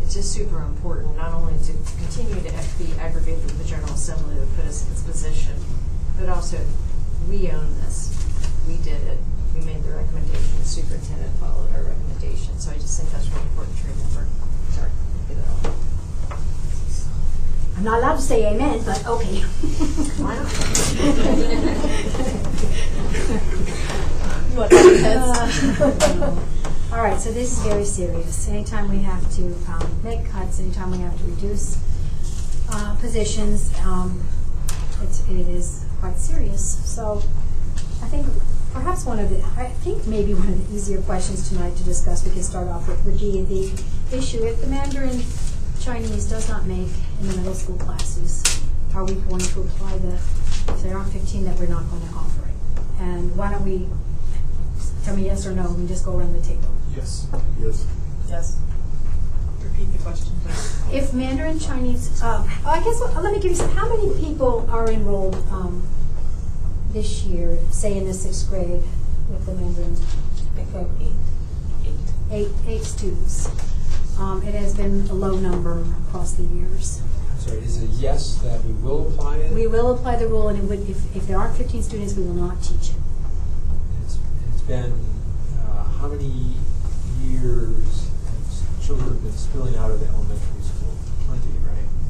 it's 0.02 0.14
just 0.14 0.34
super 0.34 0.61
important, 0.61 1.16
not 1.18 1.34
only 1.34 1.53
to 1.66 1.74
continue 1.98 2.36
to 2.36 2.52
be 2.78 2.91
aggravated 2.99 3.44
with 3.45 3.57
the 3.57 3.64
General 3.64 3.94
Assembly 3.94 4.36
that 4.40 4.56
put 4.56 4.66
us 4.66 4.84
in 4.84 4.90
this 4.90 5.03
position, 5.03 5.53
but 6.20 6.30
also, 6.30 6.57
we 7.30 7.49
own 7.52 7.76
this. 7.82 8.09
We 8.69 8.77
did 8.77 9.01
it. 9.07 9.17
We 9.55 9.65
made 9.65 9.81
the 9.83 9.89
recommendation, 9.89 10.59
the 10.59 10.65
superintendent 10.65 11.33
followed 11.39 11.73
our 11.73 11.81
recommendation. 11.81 12.59
So 12.59 12.69
I 12.69 12.75
just 12.75 12.99
think 12.99 13.11
that's 13.11 13.27
really 13.29 13.41
important 13.49 13.75
to 13.79 13.87
remember. 13.87 14.27
Sorry. 14.69 14.91
get 15.27 15.37
it 15.37 15.43
all. 15.49 15.73
I'm 17.75 17.83
not 17.83 17.97
allowed 17.97 18.17
to 18.17 18.21
say 18.21 18.45
amen, 18.45 18.83
but 18.85 19.07
okay. 19.07 19.41
Why 20.21 20.35
You 24.51 24.55
want 24.55 24.71
Uh, 24.71 26.35
All 26.91 27.01
right, 27.03 27.19
so 27.19 27.31
this 27.31 27.51
is 27.53 27.59
very 27.63 27.85
serious. 27.85 28.47
Anytime 28.49 28.87
we 28.91 28.99
have 28.99 29.27
to 29.37 29.45
um, 29.67 29.99
make 30.03 30.29
cuts, 30.29 30.59
anytime 30.59 30.91
we 30.91 30.99
have 30.99 31.17
to 31.17 31.23
reduce 31.23 31.77
uh, 32.69 32.95
positions, 32.99 33.71
um, 33.83 34.23
it's, 35.01 35.27
it 35.27 35.47
is 35.47 35.85
quite 35.99 36.17
serious. 36.17 36.79
So 36.85 37.23
I 38.03 38.07
think 38.07 38.27
perhaps 38.73 39.05
one 39.05 39.19
of 39.19 39.29
the, 39.29 39.43
I 39.59 39.69
think 39.83 40.05
maybe 40.07 40.33
one 40.33 40.49
of 40.49 40.67
the 40.67 40.75
easier 40.75 41.01
questions 41.01 41.49
tonight 41.49 41.75
to 41.77 41.83
discuss, 41.83 42.25
we 42.25 42.31
can 42.31 42.43
start 42.43 42.67
off 42.67 42.87
with, 42.87 43.03
would 43.05 43.19
be 43.19 43.41
the 43.43 44.17
issue 44.17 44.43
if 44.45 44.61
the 44.61 44.67
Mandarin 44.67 45.21
Chinese 45.79 46.29
does 46.29 46.49
not 46.49 46.65
make 46.65 46.89
in 47.21 47.27
the 47.27 47.37
middle 47.37 47.53
school 47.53 47.77
classes, 47.77 48.43
are 48.93 49.05
we 49.05 49.15
going 49.15 49.41
to 49.41 49.61
apply 49.61 49.97
the, 49.99 50.13
if 50.13 50.83
there 50.83 50.97
aren't 50.97 51.11
15, 51.13 51.45
that 51.45 51.57
we're 51.59 51.67
not 51.67 51.89
going 51.89 52.01
to 52.07 52.13
offer 52.15 52.47
it? 52.47 53.01
And 53.01 53.35
why 53.35 53.51
don't 53.51 53.63
we, 53.63 53.87
tell 55.03 55.15
me 55.15 55.25
yes 55.25 55.45
or 55.45 55.51
no, 55.51 55.65
and 55.65 55.87
just 55.87 56.05
go 56.05 56.17
around 56.17 56.33
the 56.33 56.41
table. 56.41 56.69
Yes. 56.95 57.27
Yes. 57.61 57.85
Yes. 58.27 58.59
Repeat 59.63 59.91
the 59.93 59.99
question, 59.99 60.31
please. 60.43 60.81
If 60.91 61.13
Mandarin 61.13 61.59
Chinese, 61.59 62.21
uh, 62.21 62.45
oh, 62.45 62.69
I 62.69 62.83
guess, 62.83 63.01
uh, 63.01 63.21
let 63.21 63.33
me 63.33 63.39
give 63.39 63.51
you 63.51 63.57
some, 63.57 63.69
how 63.71 63.87
many 63.87 64.19
people 64.19 64.67
are 64.69 64.89
enrolled 64.89 65.35
um, 65.51 65.87
this 66.91 67.24
year, 67.24 67.57
say 67.72 67.98
in 67.98 68.06
the 68.06 68.14
sixth 68.14 68.49
grade 68.49 68.82
with 69.30 69.45
the 69.45 69.53
Mandarin? 69.53 69.95
program? 70.72 71.18
Eight, 72.32 72.49
eight 72.68 72.84
students. 72.84 73.48
Um, 74.20 74.44
It 74.44 74.53
has 74.53 74.76
been 74.76 75.07
a 75.10 75.14
low 75.14 75.36
number 75.38 75.84
across 76.07 76.34
the 76.34 76.44
years. 76.44 77.02
So 77.40 77.52
is 77.52 77.82
it 77.82 77.90
yes 77.91 78.36
that 78.44 78.64
we 78.66 78.74
will 78.74 79.07
apply 79.07 79.38
it? 79.38 79.53
We 79.53 79.66
will 79.66 79.91
apply 79.95 80.18
the 80.18 80.28
rule, 80.28 80.49
and 80.49 80.60
it 80.60 80.66
would, 80.66 80.88
if, 80.90 81.16
if 81.16 81.26
there 81.28 81.38
aren't 81.40 81.56
15 81.57 81.82
students, 81.84 82.14
we 82.16 82.24
will 82.24 82.34
not 82.34 82.61
teach 82.61 82.90
it. 82.91 82.95
It's, 84.03 84.18
it's 84.53 84.61
been, 84.61 84.94
uh, 85.57 85.84
how 85.86 86.07
many 86.10 86.53
years 87.24 88.10
have 88.28 88.86
children 88.86 89.18
been 89.20 89.32
spilling 89.32 89.76
out 89.78 89.90
of 89.90 89.99
the 90.02 90.07
elementary 90.07 90.59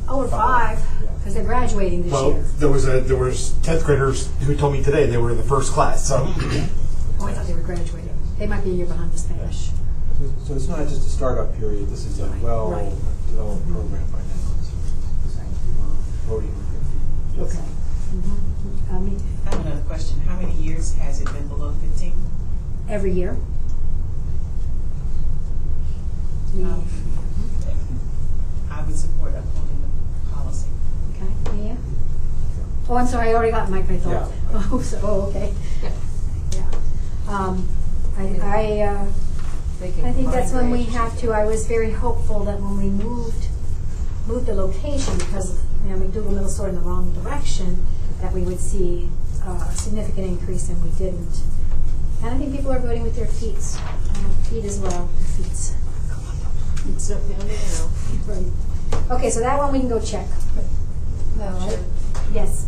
right? 0.09 0.15
Over 0.17 0.27
five, 0.27 0.79
because 1.17 1.33
they're 1.33 1.43
graduating 1.43 2.03
this 2.03 2.11
year 2.11 2.21
Well, 2.21 2.31
year. 2.33 2.43
there 2.57 2.69
was 2.69 2.87
a 2.87 3.01
there 3.01 3.17
was 3.17 3.51
tenth 3.63 3.83
graders 3.85 4.29
who 4.41 4.55
told 4.55 4.73
me 4.73 4.83
today 4.83 5.05
they 5.05 5.17
were 5.17 5.31
in 5.31 5.37
the 5.37 5.43
first 5.43 5.71
class. 5.71 6.07
So 6.07 6.25
Oh, 6.27 7.25
I 7.25 7.33
thought 7.33 7.47
they 7.47 7.53
were 7.53 7.61
graduating. 7.61 8.09
They 8.37 8.47
might 8.47 8.63
be 8.63 8.71
a 8.71 8.73
year 8.73 8.85
behind 8.85 9.11
the 9.11 9.17
Spanish. 9.17 9.67
So- 9.67 10.33
So 10.47 10.53
it's 10.55 10.67
not 10.67 10.79
just 10.87 11.05
a 11.05 11.09
startup 11.09 11.55
period, 11.57 11.89
this 11.89 12.05
is 12.05 12.19
a 12.19 12.27
well-developed 12.41 13.67
program 13.69 14.03
by 14.11 14.19
now. 14.19 14.25
It's- 14.55 14.71
it's 15.25 15.35
Voting 16.27 16.49
with 16.55 17.37
your 17.37 17.45
feet. 17.47 17.57
Okay. 17.57 17.65
Mhm. 18.15 18.93
I 18.95 18.99
mean, 18.99 19.19
I 19.45 19.49
have 19.55 19.65
another 19.65 19.81
question. 19.81 20.19
How 20.27 20.35
many 20.39 20.53
years 20.53 20.93
has 20.93 21.21
it 21.21 21.31
been 21.33 21.47
below 21.47 21.73
15? 21.81 22.13
every 22.87 23.11
year. 23.11 23.37
Um, 26.55 26.83
I 28.71 28.81
would 28.81 28.95
support 28.97 29.35
upholding 29.35 29.43
the 29.43 29.51
policy. 29.53 29.68
Okay, 31.49 31.57
Mia? 31.57 31.77
Oh, 32.89 32.95
I'm 32.95 33.07
sorry, 33.07 33.29
I 33.29 33.33
already 33.33 33.51
got 33.51 33.69
Mike, 33.69 33.89
I 33.89 33.97
thought. 33.97 34.31
Oh, 34.51 34.81
so, 34.81 34.99
oh, 35.03 35.21
okay. 35.29 35.53
Yeah. 35.83 36.65
Um, 37.27 37.67
I, 38.17 38.39
I, 38.41 38.81
uh, 38.81 39.05
They 39.79 39.91
can 39.91 40.05
I 40.05 40.11
think 40.11 40.31
that's 40.31 40.51
when 40.51 40.71
we 40.71 40.85
combine 40.85 41.01
have 41.01 41.19
to, 41.19 41.31
I 41.31 41.45
was 41.45 41.67
very 41.67 41.91
hopeful 41.91 42.43
that 42.45 42.59
when 42.59 42.77
we 42.77 42.89
moved, 42.89 43.47
moved 44.27 44.47
the 44.47 44.55
location, 44.55 45.17
because, 45.19 45.61
you 45.83 45.91
know, 45.91 45.97
McDougle 45.97 46.33
Middle 46.33 46.49
sort 46.49 46.69
in 46.69 46.75
the 46.75 46.81
wrong 46.81 47.13
direction, 47.13 47.85
that 48.21 48.33
we 48.33 48.41
would 48.41 48.59
see 48.59 49.07
uh, 49.45 49.67
a 49.69 49.71
significant 49.75 50.25
increase, 50.27 50.67
and 50.69 50.83
we 50.83 50.89
didn't. 50.97 51.43
And 52.23 52.35
I 52.35 52.37
think 52.37 52.55
people 52.55 52.71
are 52.71 52.79
voting 52.79 53.03
with 53.03 53.15
their 53.15 53.27
feet, 53.27 53.55
uh, 53.55 54.29
feet 54.49 54.65
as 54.65 54.79
well, 54.79 55.07
their 55.15 55.27
feet. 55.27 55.75
It's 56.95 57.11
up 57.11 57.21
down 57.29 57.47
there. 57.47 58.35
Right. 58.35 59.11
Okay, 59.11 59.29
so 59.29 59.41
that 59.41 59.57
one 59.57 59.71
we 59.71 59.79
can 59.79 59.89
go 59.89 59.99
check. 59.99 60.25
No, 61.39 61.45
Right? 61.65 61.79
Yes. 62.33 62.67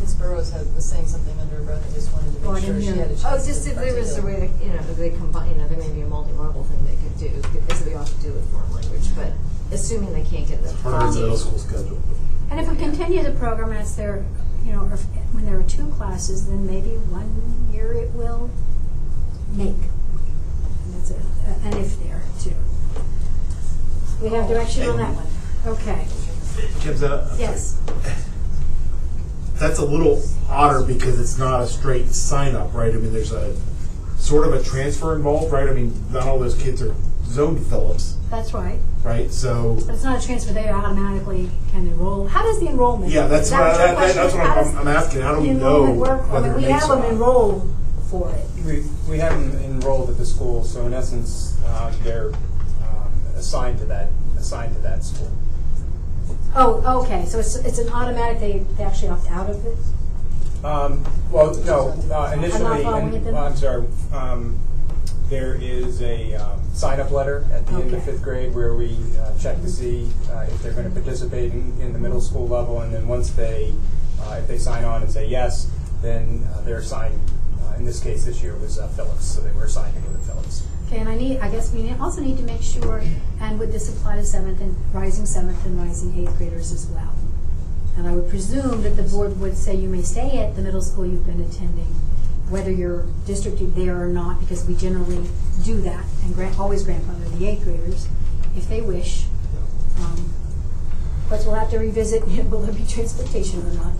Ms. 0.00 0.14
Burrows 0.14 0.50
had, 0.50 0.64
was 0.74 0.84
saying 0.84 1.06
something 1.06 1.38
under 1.38 1.56
her 1.56 1.62
breath, 1.62 1.84
I 1.90 1.94
just 1.94 2.10
wanted 2.12 2.32
to 2.40 2.48
I 2.48 2.54
make 2.54 2.64
sure 2.64 2.72
didn't 2.72 2.80
she 2.80 2.86
hear. 2.88 2.96
had 2.96 3.10
a 3.10 3.16
chance. 3.20 3.24
Oh, 3.26 3.46
just 3.46 3.64
to 3.64 3.70
if 3.70 3.76
there 3.76 3.94
was 3.94 4.16
a 4.18 4.22
way, 4.22 4.32
articulate. 4.32 4.58
to, 4.60 4.64
you 4.66 4.72
know, 4.72 4.80
if 4.80 4.96
they 4.96 5.10
combine, 5.10 5.50
you 5.50 5.56
know, 5.56 5.68
there 5.68 5.78
may 5.78 5.90
be 5.92 6.00
a 6.00 6.06
multi-level 6.06 6.64
thing 6.64 6.86
they 6.86 6.96
could 6.96 7.18
do, 7.18 7.42
because 7.52 7.84
we 7.84 7.94
ought 7.94 8.06
to 8.06 8.20
do 8.22 8.32
with 8.32 8.50
foreign 8.50 8.72
language, 8.72 9.14
but 9.14 9.32
assuming 9.72 10.12
they 10.14 10.24
can't 10.24 10.48
get 10.48 10.62
the. 10.64 10.72
part 10.82 11.02
of 11.04 11.14
the 11.14 11.20
middle 11.20 11.36
school 11.36 11.58
schedule. 11.58 12.00
And 12.50 12.58
if 12.60 12.68
we 12.68 12.76
continue 12.76 13.22
the 13.22 13.32
program 13.32 13.72
as 13.72 13.94
there, 13.94 14.24
you 14.64 14.72
know, 14.72 14.88
if, 14.92 15.02
when 15.34 15.44
there 15.44 15.58
are 15.60 15.62
two 15.62 15.86
classes, 15.90 16.48
then 16.48 16.66
maybe 16.66 16.96
one 17.12 17.28
year 17.72 17.92
it 17.92 18.10
will 18.12 18.50
make. 19.54 19.76
And 19.76 20.94
that's 20.96 21.10
a, 21.12 21.16
an 21.68 21.76
if 21.76 22.02
there 22.02 22.22
too. 22.40 22.54
We 24.22 24.30
have 24.30 24.48
direction 24.48 24.88
on 24.88 24.96
that 24.96 25.14
one. 25.14 25.74
Okay. 25.76 26.06
Kim's 26.80 27.02
a- 27.02 27.28
Yes. 27.38 27.76
that's 29.58 29.78
a 29.78 29.84
little 29.84 30.22
odder 30.48 30.82
because 30.82 31.18
it's 31.20 31.38
not 31.38 31.60
a 31.62 31.66
straight 31.66 32.08
sign 32.14 32.54
up, 32.54 32.72
right? 32.74 32.92
I 32.92 32.96
mean, 32.96 33.12
there's 33.12 33.32
a 33.32 33.54
sort 34.18 34.46
of 34.46 34.54
a 34.54 34.62
transfer 34.62 35.14
involved, 35.14 35.52
right? 35.52 35.68
I 35.68 35.72
mean, 35.72 35.92
not 36.12 36.24
all 36.26 36.38
those 36.38 36.54
kids 36.54 36.82
are 36.82 36.94
zoned 37.26 37.64
Phillips, 37.66 38.16
That's 38.30 38.52
right. 38.52 38.78
right? 39.04 39.30
So 39.30 39.78
But 39.86 39.94
it's 39.94 40.04
not 40.04 40.22
a 40.22 40.26
transfer, 40.26 40.52
they 40.52 40.68
automatically 40.68 41.50
can 41.70 41.86
enroll. 41.86 42.26
How 42.26 42.42
does 42.42 42.58
the 42.60 42.68
enrollment? 42.68 43.12
yeah, 43.12 43.26
that's 43.26 43.46
is 43.48 43.52
what, 43.52 43.58
that 43.58 43.76
that, 43.76 43.88
your 43.90 44.00
that, 44.00 44.14
that's 44.14 44.34
question? 44.34 44.38
what 44.40 44.48
How 44.48 44.60
I'm, 44.60 44.64
does 44.64 44.74
I'm 44.76 44.88
asking. 44.88 45.20
How 45.22 45.34
do 45.36 45.40
we 45.42 45.50
know 45.50 45.84
enrollment 45.86 45.96
work? 45.98 46.20
I 46.22 46.32
whether 46.32 46.46
mean, 46.48 46.52
it 46.52 46.56
we 46.66 46.72
makes 46.72 46.80
have 46.80 46.90
or 46.90 46.96
them 46.96 47.04
not? 47.04 47.12
enrolled 47.12 47.74
for 48.10 48.30
it. 48.34 48.46
We, 48.66 48.84
we 49.08 49.18
have 49.18 49.32
them 49.32 49.62
enrolled 49.62 50.10
at 50.10 50.16
the 50.18 50.26
school, 50.26 50.64
so 50.64 50.86
in 50.86 50.92
essence, 50.92 51.56
um, 51.66 51.92
they're 52.02 52.28
um, 52.30 53.12
assigned 53.36 53.78
to 53.78 53.84
that, 53.86 54.08
assigned 54.38 54.74
to 54.74 54.80
that 54.82 55.04
school. 55.04 55.30
Oh, 56.54 57.02
okay, 57.04 57.24
so 57.26 57.38
it's, 57.38 57.56
it's 57.56 57.78
an 57.78 57.88
automatic, 57.90 58.40
they, 58.40 58.58
they 58.76 58.84
actually 58.84 59.08
opt 59.08 59.30
out 59.30 59.48
of 59.50 59.64
it? 59.64 59.78
Um, 60.64 61.04
well, 61.30 61.54
no, 61.64 61.90
uh, 62.12 62.32
initially, 62.34 62.82
following 62.82 63.14
it 63.14 63.24
then? 63.24 63.34
well, 63.34 63.46
I'm 63.46 63.56
sorry, 63.56 63.86
um, 64.12 64.58
there 65.28 65.54
is 65.54 66.02
a, 66.02 66.34
um, 66.34 66.60
sign-up 66.74 67.10
letter 67.12 67.46
at 67.52 67.66
the 67.66 67.74
end 67.74 67.82
of 67.84 67.94
Okay. 67.94 68.04
fifth 68.12 68.22
grade 68.22 68.54
where 68.54 68.74
we, 68.74 68.96
uh, 69.20 69.36
check 69.38 69.60
to 69.60 69.68
see, 69.70 70.10
uh, 70.32 70.40
if 70.48 70.62
they're 70.62 70.72
gonna 70.72 70.90
participate 70.90 71.52
in, 71.52 71.76
in 71.80 71.92
the 71.92 71.98
middle 71.98 72.20
school 72.20 72.48
level, 72.48 72.80
and 72.80 72.92
then 72.92 73.06
once 73.06 73.30
they, 73.30 73.72
uh, 74.22 74.36
if 74.40 74.48
they 74.48 74.58
sign 74.58 74.84
on 74.84 75.02
and 75.02 75.10
say 75.10 75.26
yes, 75.28 75.70
then 76.02 76.46
uh, 76.52 76.60
they're 76.62 76.78
assigned, 76.78 77.18
uh, 77.62 77.74
in 77.76 77.84
this 77.84 78.00
case, 78.00 78.24
this 78.24 78.42
year 78.42 78.56
was 78.56 78.78
uh, 78.78 78.88
Phillips, 78.88 79.24
so 79.24 79.40
they 79.40 79.52
were 79.52 79.64
assigned 79.64 79.94
to 79.94 80.00
go 80.00 80.06
to 80.08 80.08
Phillips. 80.08 80.09
Okay, 80.90 80.98
and 80.98 81.08
I 81.08 81.14
need, 81.14 81.38
I 81.38 81.48
guess 81.48 81.72
we 81.72 81.88
also 82.00 82.20
need 82.20 82.36
to 82.38 82.42
make 82.42 82.62
sure, 82.62 83.00
and 83.40 83.60
would 83.60 83.70
this 83.70 83.88
apply 83.88 84.16
to 84.16 84.24
seventh 84.24 84.60
and, 84.60 84.74
rising 84.92 85.24
seventh 85.24 85.64
and 85.64 85.78
rising 85.78 86.18
eighth 86.18 86.36
graders 86.36 86.72
as 86.72 86.88
well? 86.88 87.14
And 87.96 88.08
I 88.08 88.12
would 88.16 88.28
presume 88.28 88.82
that 88.82 88.96
the 88.96 89.04
board 89.04 89.38
would 89.38 89.56
say 89.56 89.76
you 89.76 89.88
may 89.88 90.02
stay 90.02 90.38
at 90.38 90.56
the 90.56 90.62
middle 90.62 90.82
school 90.82 91.06
you've 91.06 91.24
been 91.24 91.40
attending, 91.42 91.94
whether 92.48 92.72
you're 92.72 93.06
districted 93.24 93.76
there 93.76 94.02
or 94.02 94.08
not, 94.08 94.40
because 94.40 94.66
we 94.66 94.74
generally 94.74 95.28
do 95.64 95.80
that 95.82 96.04
and 96.24 96.34
grant, 96.34 96.58
always 96.58 96.82
grandfather 96.82 97.28
the 97.38 97.46
eighth 97.46 97.62
graders 97.62 98.08
if 98.56 98.68
they 98.68 98.80
wish. 98.80 99.26
Um, 100.00 100.34
But 101.28 101.44
we'll 101.46 101.54
have 101.54 101.70
to 101.70 101.78
revisit, 101.78 102.26
will 102.50 102.62
there 102.62 102.74
be 102.74 102.84
transportation 102.84 103.60
or 103.60 103.74
not? 103.74 103.92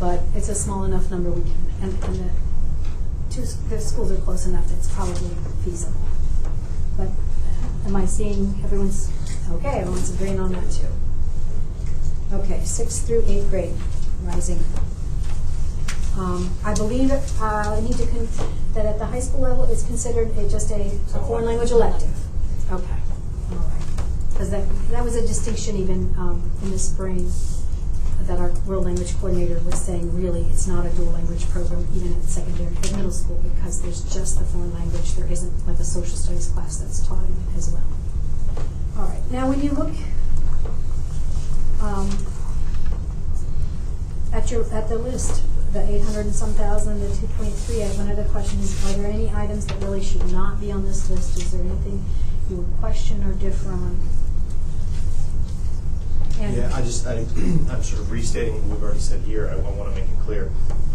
But 0.00 0.22
it's 0.34 0.48
a 0.48 0.54
small 0.54 0.84
enough 0.84 1.10
number 1.10 1.30
we 1.30 1.42
can, 1.42 1.70
and, 1.82 2.04
and 2.04 2.14
the 2.14 2.30
two, 3.28 3.42
the 3.68 3.78
schools 3.78 4.10
are 4.10 4.16
close 4.16 4.46
enough 4.46 4.66
that's 4.68 4.90
probably 4.94 5.32
feasible. 5.68 6.00
But 6.96 7.08
am 7.86 7.96
I 7.96 8.06
seeing 8.06 8.60
everyone's, 8.64 9.10
okay, 9.52 9.80
everyone's 9.80 10.12
agreeing 10.14 10.40
on 10.40 10.52
that 10.52 10.70
too. 10.70 10.88
Okay, 12.32 12.60
sixth 12.64 13.06
through 13.06 13.24
eighth 13.26 13.48
grade, 13.50 13.74
rising. 14.22 14.62
Um, 16.16 16.50
I 16.64 16.74
believe, 16.74 17.12
uh, 17.40 17.76
I 17.76 17.80
need 17.80 17.96
to, 17.96 18.06
con- 18.06 18.28
that 18.74 18.86
at 18.86 18.98
the 18.98 19.06
high 19.06 19.20
school 19.20 19.40
level, 19.40 19.64
it's 19.64 19.84
considered 19.84 20.36
a, 20.36 20.48
just 20.48 20.70
a, 20.70 20.90
a 21.14 21.20
foreign 21.26 21.46
language 21.46 21.70
elective. 21.70 22.14
Okay. 22.72 22.98
All 23.52 23.58
right. 23.58 23.86
Because 24.32 24.50
that, 24.50 24.68
that 24.90 25.04
was 25.04 25.14
a 25.14 25.22
distinction 25.22 25.76
even 25.76 26.14
um, 26.18 26.50
in 26.62 26.70
the 26.70 26.78
spring, 26.78 27.30
that 28.28 28.38
our 28.38 28.52
world 28.66 28.84
language 28.84 29.16
coordinator 29.18 29.58
was 29.64 29.80
saying, 29.80 30.14
really, 30.14 30.42
it's 30.42 30.66
not 30.66 30.84
a 30.84 30.90
dual 30.90 31.12
language 31.12 31.48
program, 31.48 31.88
even 31.96 32.14
at 32.14 32.22
secondary, 32.24 32.68
at 32.76 32.92
middle 32.92 33.10
school, 33.10 33.40
because 33.42 33.80
there's 33.80 34.02
just 34.12 34.38
the 34.38 34.44
foreign 34.44 34.72
language. 34.74 35.14
There 35.14 35.26
isn't 35.26 35.66
like 35.66 35.78
a 35.78 35.84
social 35.84 36.14
studies 36.14 36.48
class 36.48 36.76
that's 36.76 37.06
taught 37.06 37.24
in 37.24 37.32
it 37.32 37.56
as 37.56 37.70
well. 37.70 37.82
All 38.98 39.08
right, 39.08 39.22
now 39.30 39.48
when 39.48 39.62
you 39.62 39.70
look 39.70 39.94
um, 41.80 42.10
at 44.32 44.50
your, 44.50 44.70
at 44.74 44.88
the 44.90 44.98
list, 44.98 45.42
the 45.72 45.82
eight 45.88 46.02
hundred 46.02 46.26
and 46.26 46.34
some 46.34 46.52
thousand, 46.52 47.00
the 47.00 47.08
two 47.16 47.28
point 47.38 47.54
three, 47.54 47.82
I 47.82 47.86
have 47.86 47.96
one 47.96 48.10
other 48.10 48.24
question, 48.24 48.60
is 48.60 48.76
are 48.86 48.98
there 48.98 49.10
any 49.10 49.30
items 49.30 49.64
that 49.66 49.82
really 49.82 50.04
should 50.04 50.30
not 50.32 50.60
be 50.60 50.70
on 50.70 50.84
this 50.84 51.08
list? 51.08 51.38
Is 51.38 51.52
there 51.52 51.62
anything 51.62 52.04
you 52.50 52.56
would 52.56 52.80
question 52.80 53.24
or 53.24 53.32
differ 53.32 53.70
on? 53.70 53.98
Yeah, 56.40 56.70
I 56.72 56.82
just, 56.82 57.04
I, 57.04 57.14
I'm 57.14 57.82
sort 57.82 58.00
of 58.00 58.12
restating 58.12 58.54
what 58.54 58.76
we've 58.76 58.82
already 58.82 59.00
said 59.00 59.22
here. 59.22 59.48
I, 59.48 59.56
want 59.56 59.92
to 59.92 60.00
make 60.00 60.08
it 60.08 60.18
clear. 60.20 60.52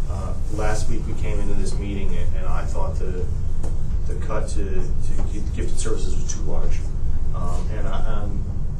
Uh, 0.10 0.34
last 0.54 0.90
week 0.90 1.02
we 1.06 1.14
came 1.22 1.38
into 1.40 1.54
this 1.56 1.78
meeting 1.78 2.16
and, 2.16 2.38
and 2.38 2.46
I 2.46 2.64
thought 2.64 2.98
the, 2.98 3.26
the 4.08 4.16
cut 4.26 4.48
to, 4.50 4.64
to 4.64 5.40
gifted 5.54 5.78
services 5.78 6.16
was 6.16 6.34
too 6.34 6.42
large. 6.44 6.80
Um, 7.36 7.68
and 7.74 7.88
I, 7.88 8.06
um, 8.06 8.30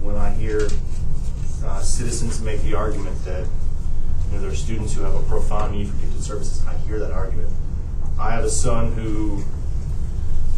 when 0.02 0.16
I 0.16 0.34
hear 0.34 0.70
uh, 1.66 1.82
citizens 1.82 2.42
make 2.42 2.62
the 2.62 2.76
argument 2.76 3.24
that 3.26 3.46
you 4.28 4.36
know, 4.36 4.42
there 4.42 4.52
are 4.52 4.56
students 4.56 4.94
who 4.94 5.02
have 5.02 5.16
a 5.16 5.24
profound 5.24 5.76
need 5.76 5.90
for 5.90 5.98
gifted 5.98 6.24
services, 6.24 6.66
I 6.66 6.78
hear 6.88 6.98
that 7.00 7.12
argument. 7.12 7.50
I 8.18 8.32
have 8.32 8.46
a 8.46 8.50
son 8.50 8.94
who 8.94 9.44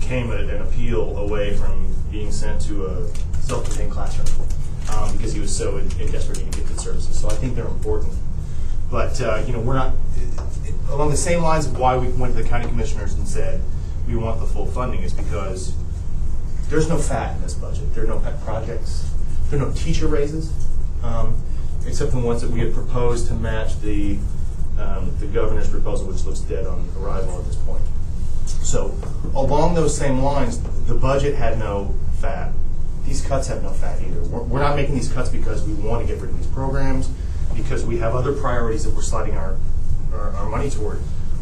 came 0.02 0.32
at 0.32 0.42
an 0.42 0.62
appeal 0.62 1.18
away 1.18 1.56
from 1.56 1.96
being 2.12 2.32
sent 2.32 2.62
to 2.64 2.86
a 2.86 3.08
self-contained 3.40 3.92
classroom 3.92 4.28
um, 4.94 5.12
because 5.14 5.34
he 5.34 5.40
was 5.40 5.56
so 5.56 5.78
in, 5.78 5.92
in 6.00 6.12
desperate 6.12 6.40
need 6.40 6.48
of 6.48 6.56
gifted 6.56 6.80
services. 6.80 7.20
So 7.20 7.30
I 7.30 7.34
think 7.34 7.56
they're 7.56 7.68
important. 7.68 8.14
But 8.90 9.20
uh, 9.22 9.44
you 9.46 9.54
know, 9.54 9.60
we're 9.60 9.76
not 9.76 9.94
along 10.90 11.10
the 11.10 11.18
same 11.18 11.42
lines 11.42 11.66
of 11.66 11.78
why 11.78 11.98
we 11.98 12.08
went 12.10 12.36
to 12.36 12.44
the 12.44 12.48
county 12.48 12.68
commissioners 12.68 13.14
and 13.16 13.28
said 13.28 13.62
we 14.08 14.16
want 14.16 14.40
the 14.40 14.46
full 14.46 14.68
funding 14.68 15.02
is 15.02 15.14
because 15.14 15.74
there's 16.70 16.88
no 16.90 16.98
fat 16.98 17.36
in 17.36 17.42
this 17.42 17.54
budget. 17.54 17.94
There 17.94 18.04
are 18.04 18.08
no 18.08 18.20
pet 18.20 18.42
projects. 18.44 19.10
There 19.50 19.60
are 19.60 19.66
no 19.68 19.72
teacher 19.74 20.08
raises, 20.08 20.52
um, 21.04 21.42
except 21.86 22.12
the 22.12 22.20
ones 22.20 22.42
that 22.42 22.52
we 22.52 22.60
had 22.60 22.74
proposed 22.74 23.28
to 23.28 23.34
match 23.34 23.80
the 23.82 24.18
um, 24.80 25.16
the 25.20 25.28
governor's 25.28 25.70
proposal, 25.70 26.08
which 26.08 26.24
looks 26.26 26.40
dead 26.42 26.66
on 26.66 26.88
arrival 27.00 27.40
at 27.40 27.46
this 27.46 27.56
point. 27.56 27.84
So 28.46 28.96
along 29.34 29.76
those 29.76 29.96
same 29.96 30.20
lines, 30.20 30.60
the 30.88 30.96
budget 30.96 31.36
had 31.36 31.58
no 31.58 31.94
fat. 32.20 32.52
These 33.06 33.26
cuts 33.26 33.48
have 33.48 33.64
no 33.64 33.70
fat 33.70 34.02
either. 34.02 34.22
We're, 34.24 34.42
we're 34.42 34.60
not 34.60 34.76
making 34.76 34.96
these 34.96 35.12
cuts 35.12 35.30
because 35.30 35.64
we 35.64 35.74
want 35.74 36.06
to 36.06 36.12
get 36.12 36.22
rid 36.22 36.32
of 36.32 36.38
these 36.38 36.48
programs, 36.48 37.10
because 37.56 37.86
we 37.86 37.98
have 37.98 38.16
other 38.16 38.34
priorities 38.34 38.84
that 38.84 38.94
we're 38.94 39.02
sliding 39.02 39.36
our, 39.38 39.58
our, 40.14 40.32
our 40.32 40.50
money 40.50 40.70
toward. 40.70 41.00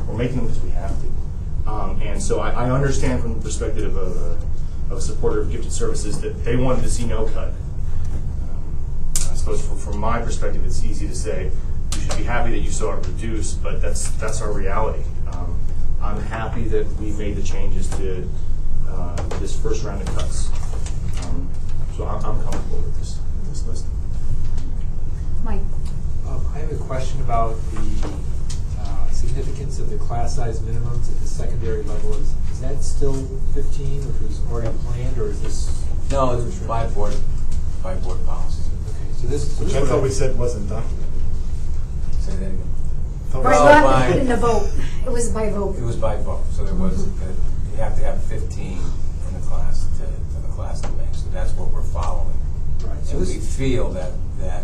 We're 0.07 0.17
making 0.17 0.37
them 0.37 0.47
because 0.47 0.61
we 0.61 0.71
have 0.71 0.91
to. 1.01 1.69
Um, 1.69 2.01
and 2.01 2.21
so 2.21 2.39
I, 2.41 2.65
I 2.65 2.71
understand 2.71 3.21
from 3.21 3.35
the 3.35 3.41
perspective 3.41 3.95
of 3.95 4.17
a, 4.17 4.91
of 4.91 4.97
a 4.97 5.01
supporter 5.01 5.41
of 5.41 5.51
gifted 5.51 5.71
services 5.71 6.19
that 6.21 6.43
they 6.43 6.57
wanted 6.57 6.81
to 6.81 6.89
see 6.89 7.05
no 7.05 7.25
cut. 7.25 7.49
Um, 7.49 9.13
I 9.31 9.35
suppose 9.35 9.65
from, 9.65 9.77
from 9.77 9.97
my 9.97 10.21
perspective, 10.21 10.65
it's 10.65 10.83
easy 10.83 11.07
to 11.07 11.15
say 11.15 11.51
you 11.95 12.01
should 12.01 12.17
be 12.17 12.23
happy 12.23 12.51
that 12.51 12.59
you 12.59 12.71
saw 12.71 12.97
it 12.97 13.07
reduce, 13.07 13.53
but 13.53 13.81
that's 13.81 14.11
that's 14.11 14.41
our 14.41 14.51
reality. 14.51 15.03
Um, 15.31 15.57
I'm 16.01 16.19
happy 16.23 16.65
that 16.65 16.85
we 16.97 17.11
made 17.11 17.37
the 17.37 17.43
changes 17.43 17.87
to 17.91 18.29
uh, 18.89 19.15
this 19.39 19.57
first 19.57 19.85
round 19.85 20.01
of 20.01 20.13
cuts. 20.15 20.49
So 21.95 22.05
I'm, 22.07 22.23
I'm 22.25 22.41
comfortable 22.43 22.77
with 22.79 22.97
this 22.99 23.19
this 23.49 23.67
list. 23.67 23.85
Mike? 25.43 25.59
Um, 26.27 26.45
I 26.55 26.59
have 26.59 26.71
a 26.71 26.77
question 26.85 27.21
about 27.21 27.55
the 27.71 28.09
uh, 28.79 29.09
significance 29.11 29.79
of 29.79 29.89
the 29.89 29.97
class 29.97 30.35
size 30.35 30.59
minimums 30.61 31.11
at 31.13 31.19
the 31.21 31.27
secondary 31.27 31.83
level. 31.83 32.13
Is, 32.13 32.33
is 32.51 32.61
that 32.61 32.83
still 32.83 33.13
15, 33.53 34.01
which 34.07 34.21
was 34.21 34.41
already 34.51 34.75
planned, 34.85 35.17
or 35.17 35.27
is 35.27 35.41
this? 35.41 35.85
No, 36.11 36.31
it's 36.39 36.59
by 36.59 36.87
board, 36.87 37.15
by 37.83 37.95
board 37.95 38.25
policy. 38.25 38.71
Okay, 38.89 39.13
so 39.21 39.27
this. 39.27 39.57
So 39.57 39.63
Which 39.63 39.73
this 39.73 39.83
I 39.83 39.85
thought 39.87 39.95
would- 39.95 40.03
we 40.03 40.09
said 40.09 40.37
wasn't 40.37 40.69
done. 40.69 40.83
Say 42.19 42.31
that 42.37 42.45
again. 42.45 42.63
Thought 43.29 43.39
we 43.39 43.45
Right, 43.49 43.57
said- 43.57 43.83
well, 43.83 43.99
by- 44.11 44.17
in 44.19 44.27
the 44.27 44.37
vote, 44.37 44.69
it 45.05 45.11
was 45.11 45.29
by 45.29 45.49
vote. 45.49 45.75
It 45.77 45.83
was 45.83 45.97
by 45.97 46.15
vote, 46.17 46.43
so 46.51 46.63
there 46.65 46.73
was, 46.75 47.05
that 47.19 47.35
you 47.71 47.77
have 47.77 47.95
to 47.97 48.03
have 48.05 48.23
fifteen 48.23 48.79
in 49.27 49.33
the 49.41 49.45
class 49.47 49.85
to, 49.99 50.05
for 50.33 50.41
the 50.47 50.53
class 50.53 50.79
to 50.81 50.89
make, 50.93 51.02
so 51.02 51.02
that's 51.33 51.51
what 51.53 51.71
we're 51.71 51.81
following. 51.81 52.35
Right, 52.83 53.03
so 53.05 53.17
And 53.17 53.21
this- 53.21 53.29
we 53.35 53.39
feel 53.39 53.89
that, 53.91 54.11
that, 54.39 54.63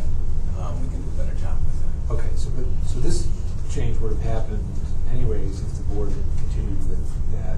um, 0.59 0.81
we 0.81 0.87
can 0.89 1.01
do 1.01 1.07
a 1.09 1.23
better 1.25 1.35
job 1.39 1.57
with 1.65 1.79
that. 1.81 2.13
Okay, 2.15 2.29
so 2.35 2.49
but, 2.55 2.65
so 2.87 2.99
this 2.99 3.27
change 3.71 3.97
would 3.99 4.11
have 4.13 4.21
happened 4.21 4.63
anyways 5.11 5.61
if 5.61 5.73
the 5.77 5.83
board 5.93 6.09
had 6.09 6.23
continued 6.37 6.89
with 6.89 6.99
that. 7.33 7.57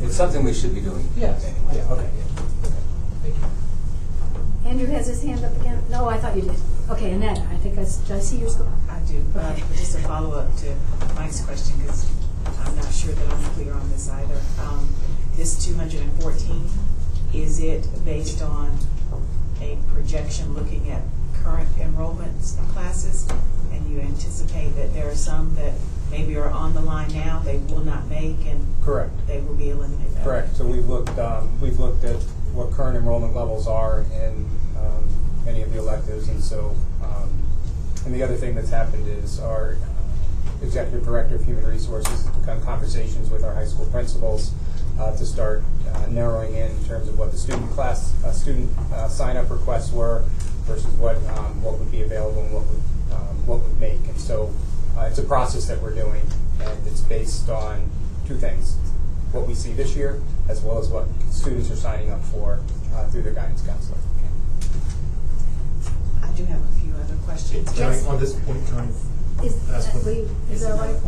It's 0.00 0.16
something 0.16 0.44
we 0.44 0.54
should 0.54 0.74
be 0.74 0.80
doing 0.80 1.08
Yes. 1.16 1.44
anyway. 1.44 1.76
Yeah, 1.76 1.92
okay, 1.92 2.10
yeah, 2.16 2.42
okay, 2.66 2.74
thank 3.22 3.34
you. 3.34 4.68
Andrew 4.70 4.86
has 4.88 5.06
his 5.06 5.22
hand 5.22 5.44
up 5.44 5.56
again? 5.60 5.82
No, 5.90 6.08
I 6.08 6.18
thought 6.18 6.36
you 6.36 6.42
did. 6.42 6.54
Okay, 6.90 7.12
Annette, 7.12 7.38
I 7.50 7.56
think 7.56 7.78
I, 7.78 7.82
s- 7.82 7.96
did 7.98 8.16
I 8.16 8.20
see 8.20 8.36
yours 8.38 8.54
go? 8.56 8.66
I 8.88 8.98
do. 9.00 9.22
Uh, 9.36 9.54
just 9.76 9.94
a 9.96 9.98
follow-up 10.00 10.54
to 10.58 10.74
Mike's 11.14 11.40
question, 11.40 11.78
because 11.80 12.06
I'm 12.64 12.76
not 12.76 12.92
sure 12.92 13.12
that 13.14 13.28
I'm 13.32 13.44
clear 13.54 13.72
on 13.74 13.88
this 13.90 14.08
either. 14.08 14.40
Um, 14.62 14.88
this 15.36 15.64
two 15.64 15.74
hundred 15.74 16.00
and 16.02 16.12
fourteen, 16.22 16.68
is 17.34 17.60
it 17.60 17.86
based 18.04 18.42
on 18.42 18.76
a 19.60 19.76
projection 19.92 20.54
looking 20.54 20.90
at 20.90 21.02
current 21.42 21.68
enrollments 21.76 22.58
in 22.58 22.66
classes? 22.68 23.28
And 23.72 23.88
you 23.90 24.00
anticipate 24.00 24.70
that 24.70 24.94
there 24.94 25.08
are 25.08 25.14
some 25.14 25.54
that 25.56 25.74
maybe 26.10 26.36
are 26.36 26.50
on 26.50 26.74
the 26.74 26.80
line 26.80 27.12
now, 27.12 27.40
they 27.40 27.58
will 27.58 27.84
not 27.84 28.06
make, 28.08 28.46
and 28.46 28.66
Correct. 28.82 29.10
they 29.26 29.40
will 29.40 29.54
be 29.54 29.70
eliminated? 29.70 30.16
Correct. 30.22 30.56
So 30.56 30.66
we've 30.66 30.88
looked, 30.88 31.18
um, 31.18 31.60
we've 31.60 31.78
looked 31.78 32.04
at 32.04 32.16
what 32.52 32.72
current 32.72 32.96
enrollment 32.96 33.34
levels 33.34 33.66
are 33.66 34.06
in 34.14 34.48
um, 34.78 35.08
many 35.44 35.62
of 35.62 35.72
the 35.72 35.78
electives, 35.78 36.28
and 36.28 36.42
so, 36.42 36.74
um, 37.02 37.30
and 38.06 38.14
the 38.14 38.22
other 38.22 38.36
thing 38.36 38.54
that's 38.54 38.70
happened 38.70 39.06
is 39.06 39.38
our 39.38 39.76
uh, 39.82 40.64
executive 40.64 41.04
director 41.04 41.34
of 41.34 41.44
human 41.44 41.64
resources 41.66 42.24
has 42.24 42.36
begun 42.36 42.62
conversations 42.62 43.30
with 43.30 43.44
our 43.44 43.54
high 43.54 43.66
school 43.66 43.86
principals 43.86 44.52
uh, 44.98 45.16
to 45.16 45.24
start 45.24 45.62
uh, 45.94 46.06
narrowing 46.06 46.54
in 46.54 46.70
in 46.70 46.84
terms 46.84 47.08
of 47.08 47.18
what 47.18 47.30
the 47.30 47.38
student 47.38 47.70
class, 47.70 48.12
uh, 48.24 48.32
student 48.32 48.68
uh, 48.92 49.08
sign-up 49.08 49.50
requests 49.50 49.92
were 49.92 50.24
versus 50.64 50.86
what 50.96 51.16
um, 51.38 51.62
what 51.62 51.78
would 51.78 51.90
be 51.90 52.02
available 52.02 52.42
and 52.42 52.52
what 52.52 52.64
would 52.66 52.82
um, 53.14 53.46
what 53.46 53.60
would 53.60 53.80
make. 53.80 54.00
And 54.08 54.18
so 54.20 54.52
uh, 54.96 55.02
it's 55.02 55.18
a 55.18 55.22
process 55.24 55.66
that 55.66 55.80
we're 55.80 55.94
doing, 55.94 56.22
and 56.60 56.86
it's 56.86 57.00
based 57.00 57.48
on 57.48 57.90
two 58.26 58.36
things 58.36 58.76
what 59.32 59.46
we 59.46 59.54
see 59.54 59.72
this 59.72 59.94
year, 59.94 60.20
as 60.48 60.62
well 60.62 60.78
as 60.78 60.88
what 60.88 61.06
students 61.30 61.70
are 61.70 61.76
signing 61.76 62.10
up 62.10 62.22
for 62.24 62.60
uh, 62.94 63.06
through 63.08 63.22
their 63.22 63.34
guidance 63.34 63.60
counselor. 63.62 63.98
I 66.22 66.30
do 66.32 66.44
have 66.46 66.62
a 66.62 66.80
few 66.80 66.94
other 66.94 67.14
questions. 67.26 67.70
Can 67.72 67.92
I, 67.92 68.00
on 68.06 68.18
this 68.18 68.34
point, 68.40 68.66
can 68.66 68.78
I 68.78 69.44
Is, 69.44 69.70
ask 69.70 69.94
uh, 69.94 69.98
one? 69.98 70.06
wait, 70.06 70.18
is 70.24 70.30
It's 70.50 70.62
that 70.62 70.72
all 70.72 70.80
another 70.80 70.94
right? 70.94 71.02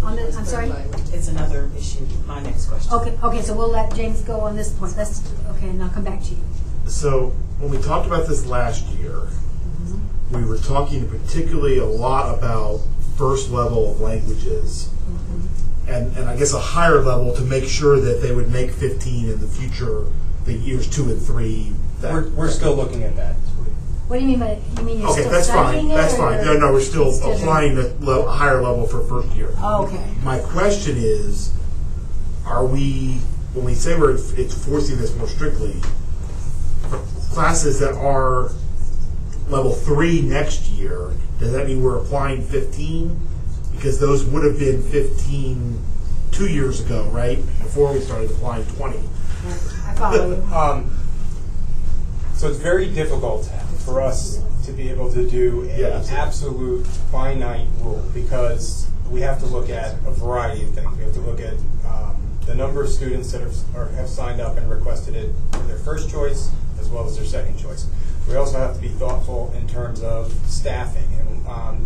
Point. 0.00 0.20
On 0.20 0.30
the, 0.30 0.38
I'm 0.38 0.44
sorry? 0.44 0.68
It's 1.12 1.28
another 1.28 1.70
issue, 1.76 2.06
my 2.26 2.42
next 2.42 2.66
question. 2.66 2.92
Okay, 2.92 3.18
okay, 3.22 3.42
so 3.42 3.54
we'll 3.56 3.70
let 3.70 3.94
James 3.94 4.22
go 4.22 4.40
on 4.40 4.56
this 4.56 4.72
point. 4.72 4.96
Let's, 4.96 5.22
okay, 5.50 5.68
and 5.68 5.82
I'll 5.82 5.90
come 5.90 6.04
back 6.04 6.22
to 6.24 6.30
you. 6.30 6.42
So 6.86 7.28
when 7.58 7.70
we 7.70 7.78
talked 7.78 8.06
about 8.06 8.28
this 8.28 8.46
last 8.46 8.86
year, 8.88 9.10
mm-hmm. 9.10 10.36
we 10.36 10.44
were 10.44 10.58
talking 10.58 11.08
particularly 11.08 11.78
a 11.78 11.86
lot 11.86 12.36
about 12.36 12.80
first 13.16 13.50
level 13.50 13.90
of 13.90 14.00
languages. 14.00 14.90
Mm-hmm. 15.08 15.90
And, 15.90 16.16
and 16.16 16.28
I 16.28 16.36
guess 16.36 16.52
a 16.52 16.60
higher 16.60 17.00
level 17.00 17.34
to 17.34 17.42
make 17.42 17.64
sure 17.64 18.00
that 18.00 18.20
they 18.20 18.34
would 18.34 18.50
make 18.50 18.70
15 18.72 19.28
in 19.30 19.40
the 19.40 19.46
future, 19.46 20.06
the 20.44 20.52
years 20.52 20.88
two 20.88 21.04
and 21.04 21.20
three. 21.20 21.72
That, 22.00 22.12
We're, 22.12 22.28
we're 22.30 22.50
still 22.50 22.74
looking 22.74 23.02
at 23.04 23.16
that. 23.16 23.36
What 24.08 24.18
do 24.20 24.22
you 24.24 24.28
mean 24.28 24.38
by, 24.40 24.60
you 24.78 24.82
mean 24.86 25.00
you're 25.00 25.08
Okay, 25.10 25.20
still 25.22 25.32
that's 25.32 25.46
studying 25.48 25.88
fine. 25.88 25.90
it? 25.92 25.96
That's 26.00 26.14
or 26.14 26.16
fine. 26.18 26.44
No, 26.44 26.56
no, 26.56 26.72
we're 26.72 26.80
still 26.80 27.08
it's 27.08 27.18
different? 27.18 27.40
applying 27.40 27.74
the 27.74 27.96
le- 28.00 28.30
higher 28.30 28.62
level 28.62 28.86
for 28.86 29.02
first 29.04 29.34
year. 29.34 29.52
Oh, 29.58 29.86
okay. 29.86 30.04
My 30.22 30.38
question 30.38 30.96
is, 30.96 31.52
are 32.46 32.64
we, 32.64 33.14
when 33.54 33.64
we 33.64 33.74
say 33.74 33.98
we're 33.98 34.14
it's 34.14 34.64
forcing 34.64 34.98
this 34.98 35.16
more 35.16 35.26
strictly, 35.26 35.72
for 36.88 36.98
classes 37.34 37.80
that 37.80 37.94
are 37.94 38.52
level 39.48 39.72
three 39.72 40.22
next 40.22 40.68
year, 40.68 41.10
does 41.40 41.52
that 41.52 41.66
mean 41.66 41.82
we're 41.82 41.98
applying 41.98 42.42
15? 42.42 43.20
Because 43.72 43.98
those 43.98 44.24
would 44.24 44.44
have 44.44 44.58
been 44.58 44.82
15 44.82 45.80
two 46.30 46.48
years 46.48 46.80
ago, 46.80 47.04
right? 47.12 47.38
Before 47.58 47.92
we 47.92 48.00
started 48.00 48.30
applying 48.30 48.64
20. 48.66 48.98
I 48.98 49.94
follow 49.96 50.28
you. 50.36 50.42
Um, 50.54 50.92
so 52.34 52.48
it's 52.48 52.58
very 52.58 52.88
difficult 52.90 53.50
for 53.86 54.02
us 54.02 54.42
to 54.66 54.72
be 54.72 54.90
able 54.90 55.10
to 55.12 55.30
do 55.30 55.62
an 55.62 55.78
Yeah, 55.78 55.86
absolutely. 55.86 56.16
absolute 56.18 56.86
finite 57.12 57.68
rule 57.80 58.04
because 58.12 58.88
we 59.08 59.20
have 59.20 59.38
to 59.38 59.46
look 59.46 59.70
at 59.70 59.94
a 60.04 60.10
variety 60.10 60.64
of 60.64 60.74
things. 60.74 60.94
We 60.98 61.04
have 61.04 61.14
to 61.14 61.20
look 61.20 61.38
at 61.40 61.54
um, 61.86 62.16
the 62.46 62.54
number 62.56 62.82
of 62.82 62.88
students 62.90 63.30
that 63.30 63.42
have, 63.42 63.54
or 63.76 63.86
have 63.94 64.08
signed 64.08 64.40
up 64.40 64.56
and 64.56 64.68
requested 64.68 65.14
it 65.14 65.30
for 65.52 65.60
their 65.60 65.78
first 65.78 66.10
choice 66.10 66.50
as 66.80 66.88
well 66.88 67.06
as 67.06 67.16
their 67.16 67.24
second 67.24 67.56
choice. 67.58 67.86
We 68.28 68.34
also 68.34 68.58
have 68.58 68.74
to 68.74 68.80
be 68.82 68.88
thoughtful 68.88 69.54
in 69.56 69.68
terms 69.68 70.02
of 70.02 70.32
staffing 70.48 71.06
and 71.20 71.46
um, 71.46 71.76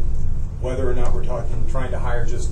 whether 0.63 0.91
or 0.91 0.95
not 0.95 1.13
we're 1.13 1.25
talking, 1.25 1.67
trying 1.71 1.91
to 1.91 1.99
hire 1.99 2.25
just 2.25 2.51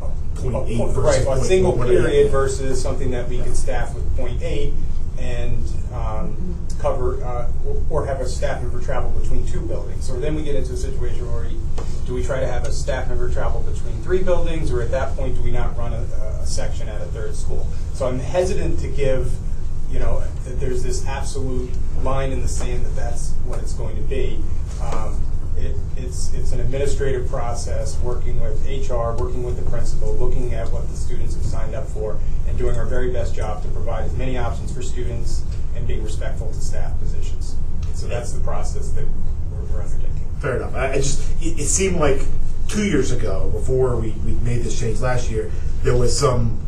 a- 0.00 0.40
Point 0.40 0.68
eight 0.68 0.80
a- 0.80 0.86
versus 0.86 0.96
right, 0.96 1.22
a 1.22 1.24
point- 1.24 1.42
single 1.42 1.72
period 1.72 2.30
versus 2.30 2.80
something 2.80 3.10
that 3.10 3.28
we 3.28 3.38
could 3.42 3.56
staff 3.56 3.92
with 3.96 4.16
point 4.16 4.40
eight 4.42 4.72
and 5.20 5.62
um, 5.92 6.56
cover, 6.78 7.22
uh, 7.22 7.48
or 7.90 8.06
have 8.06 8.20
a 8.20 8.26
staff 8.28 8.62
member 8.62 8.80
travel 8.80 9.10
between 9.10 9.46
two 9.46 9.60
buildings. 9.60 10.04
So 10.04 10.18
then 10.18 10.34
we 10.34 10.42
get 10.42 10.56
into 10.56 10.72
a 10.72 10.76
situation 10.76 11.30
where 11.30 11.44
we, 11.44 11.56
do 12.06 12.14
we 12.14 12.24
try 12.24 12.40
to 12.40 12.46
have 12.46 12.66
a 12.66 12.72
staff 12.72 13.08
member 13.08 13.30
travel 13.30 13.60
between 13.60 14.00
three 14.02 14.22
buildings, 14.22 14.72
or 14.72 14.82
at 14.82 14.90
that 14.90 15.14
point, 15.16 15.36
do 15.36 15.42
we 15.42 15.50
not 15.50 15.76
run 15.76 15.92
a, 15.92 16.02
a 16.42 16.46
section 16.46 16.88
at 16.88 17.00
a 17.00 17.06
third 17.06 17.36
school? 17.36 17.66
So 17.94 18.08
I'm 18.08 18.18
hesitant 18.18 18.80
to 18.80 18.88
give, 18.88 19.32
you 19.90 19.98
know, 19.98 20.20
that 20.44 20.58
there's 20.58 20.82
this 20.82 21.06
absolute 21.06 21.70
line 22.02 22.32
in 22.32 22.40
the 22.40 22.48
sand 22.48 22.86
that 22.86 22.96
that's 22.96 23.32
what 23.44 23.58
it's 23.58 23.74
going 23.74 23.96
to 23.96 24.02
be. 24.02 24.42
Um, 24.80 25.20
it, 25.56 25.76
it's, 25.96 26.32
it's 26.34 26.52
an 26.52 26.60
administrative 26.60 27.28
process, 27.28 27.98
working 28.00 28.40
with 28.40 28.64
HR, 28.66 29.12
working 29.12 29.42
with 29.42 29.62
the 29.62 29.68
principal, 29.70 30.14
looking 30.14 30.54
at 30.54 30.70
what 30.70 30.88
the 30.88 30.96
students 30.96 31.34
have 31.34 31.44
signed 31.44 31.74
up 31.74 31.86
for, 31.86 32.18
and 32.48 32.56
doing 32.56 32.76
our 32.76 32.86
very 32.86 33.12
best 33.12 33.34
job 33.34 33.62
to 33.62 33.68
provide 33.68 34.04
as 34.04 34.16
many 34.16 34.38
options 34.38 34.72
for 34.72 34.82
students 34.82 35.44
and 35.76 35.86
being 35.86 36.02
respectful 36.02 36.48
to 36.48 36.60
staff 36.60 36.98
positions. 36.98 37.56
So 37.94 38.06
that's 38.06 38.32
the 38.32 38.40
process 38.40 38.90
that 38.92 39.04
we're, 39.52 39.62
we're 39.74 39.82
undertaking. 39.82 40.10
Fair 40.40 40.56
enough. 40.56 40.74
I, 40.74 40.92
I 40.92 40.96
just, 40.96 41.30
it, 41.42 41.60
it 41.60 41.66
seemed 41.66 41.96
like 41.96 42.20
two 42.68 42.86
years 42.86 43.10
ago, 43.10 43.50
before 43.50 43.96
we, 43.96 44.12
we 44.24 44.32
made 44.32 44.62
this 44.62 44.78
change 44.78 45.00
last 45.00 45.30
year, 45.30 45.50
there 45.82 45.96
was 45.96 46.18
some, 46.18 46.58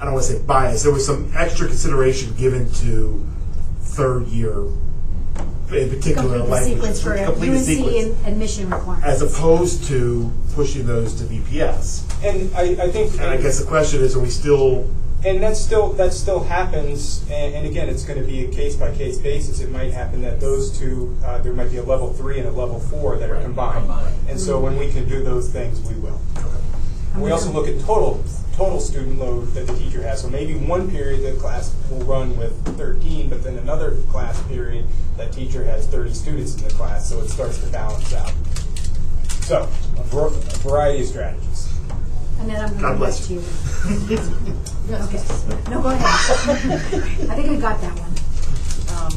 I 0.00 0.04
don't 0.04 0.14
want 0.14 0.26
to 0.26 0.32
say 0.32 0.42
bias, 0.42 0.82
there 0.84 0.92
was 0.92 1.04
some 1.04 1.30
extra 1.34 1.66
consideration 1.66 2.34
given 2.36 2.70
to 2.74 3.26
third 3.80 4.28
year, 4.28 4.66
in 5.72 5.88
particular, 5.88 6.38
Complete 6.38 6.38
the 6.38 6.44
like 6.44 6.64
sequence 6.64 7.02
for 7.02 7.16
complete 7.16 7.48
the 7.50 7.56
UNC 7.56 7.64
sequence, 7.64 8.18
and 8.18 8.26
admission 8.26 8.70
requirements. 8.70 9.06
as 9.08 9.22
opposed 9.22 9.84
to 9.84 10.30
pushing 10.54 10.86
those 10.86 11.14
to 11.14 11.24
VPS. 11.24 12.04
And 12.24 12.54
I, 12.54 12.84
I 12.84 12.90
think. 12.90 13.12
And 13.14 13.22
I 13.30 13.36
guess 13.36 13.58
the 13.60 13.66
question 13.66 14.00
is, 14.02 14.16
are 14.16 14.20
we 14.20 14.30
still 14.30 14.88
And 15.24 15.42
that 15.42 15.56
still 15.56 15.92
that 15.94 16.12
still 16.12 16.42
happens, 16.44 17.22
and, 17.30 17.54
and 17.54 17.66
again, 17.66 17.88
it's 17.88 18.04
going 18.04 18.18
to 18.18 18.24
be 18.26 18.44
a 18.46 18.48
case 18.48 18.74
by 18.76 18.90
case 18.94 19.18
basis. 19.18 19.60
It 19.60 19.70
might 19.70 19.92
happen 19.92 20.22
that 20.22 20.40
those 20.40 20.78
two, 20.78 21.16
uh, 21.24 21.38
there 21.38 21.52
might 21.52 21.70
be 21.70 21.76
a 21.76 21.82
level 21.82 22.12
three 22.12 22.38
and 22.38 22.48
a 22.48 22.52
level 22.52 22.80
four 22.80 23.16
that 23.18 23.28
are 23.30 23.40
combined. 23.42 23.88
And 24.28 24.40
so 24.40 24.58
when 24.58 24.78
we 24.78 24.90
can 24.90 25.06
do 25.08 25.22
those 25.22 25.50
things, 25.52 25.80
we 25.88 25.94
will. 26.00 26.20
And 27.14 27.22
we 27.22 27.30
also 27.32 27.50
look 27.52 27.68
at 27.68 27.78
total 27.80 28.22
total 28.60 28.78
student 28.78 29.18
load 29.18 29.46
that 29.54 29.66
the 29.66 29.74
teacher 29.74 30.02
has. 30.02 30.20
So 30.20 30.28
maybe 30.28 30.54
one 30.54 30.90
period 30.90 31.22
the 31.22 31.40
class 31.40 31.74
will 31.90 32.00
run 32.04 32.36
with 32.36 32.52
13, 32.76 33.30
but 33.30 33.42
then 33.42 33.56
another 33.56 33.96
class 34.10 34.38
period 34.48 34.84
that 35.16 35.32
teacher 35.32 35.64
has 35.64 35.86
30 35.86 36.12
students 36.12 36.56
in 36.56 36.64
the 36.68 36.74
class, 36.74 37.08
so 37.08 37.20
it 37.22 37.30
starts 37.30 37.56
to 37.64 37.66
balance 37.72 38.12
out. 38.12 38.30
So 39.48 39.62
a, 39.96 40.02
var- 40.02 40.26
a 40.26 40.58
variety 40.60 41.00
of 41.00 41.08
strategies. 41.08 41.72
And 42.38 42.50
then 42.50 42.60
I'm 42.62 42.72
God 42.74 42.80
going 42.80 42.92
to 42.92 42.98
bless 42.98 43.26
to 43.28 43.34
you. 43.34 43.40
Okay, 44.90 45.22
no, 45.70 45.80
go 45.80 45.88
ahead. 45.90 46.00
I 47.30 47.34
think 47.36 47.50
we 47.50 47.56
got 47.58 47.80
that 47.80 47.94
one. 47.96 48.10
Um, 48.98 49.12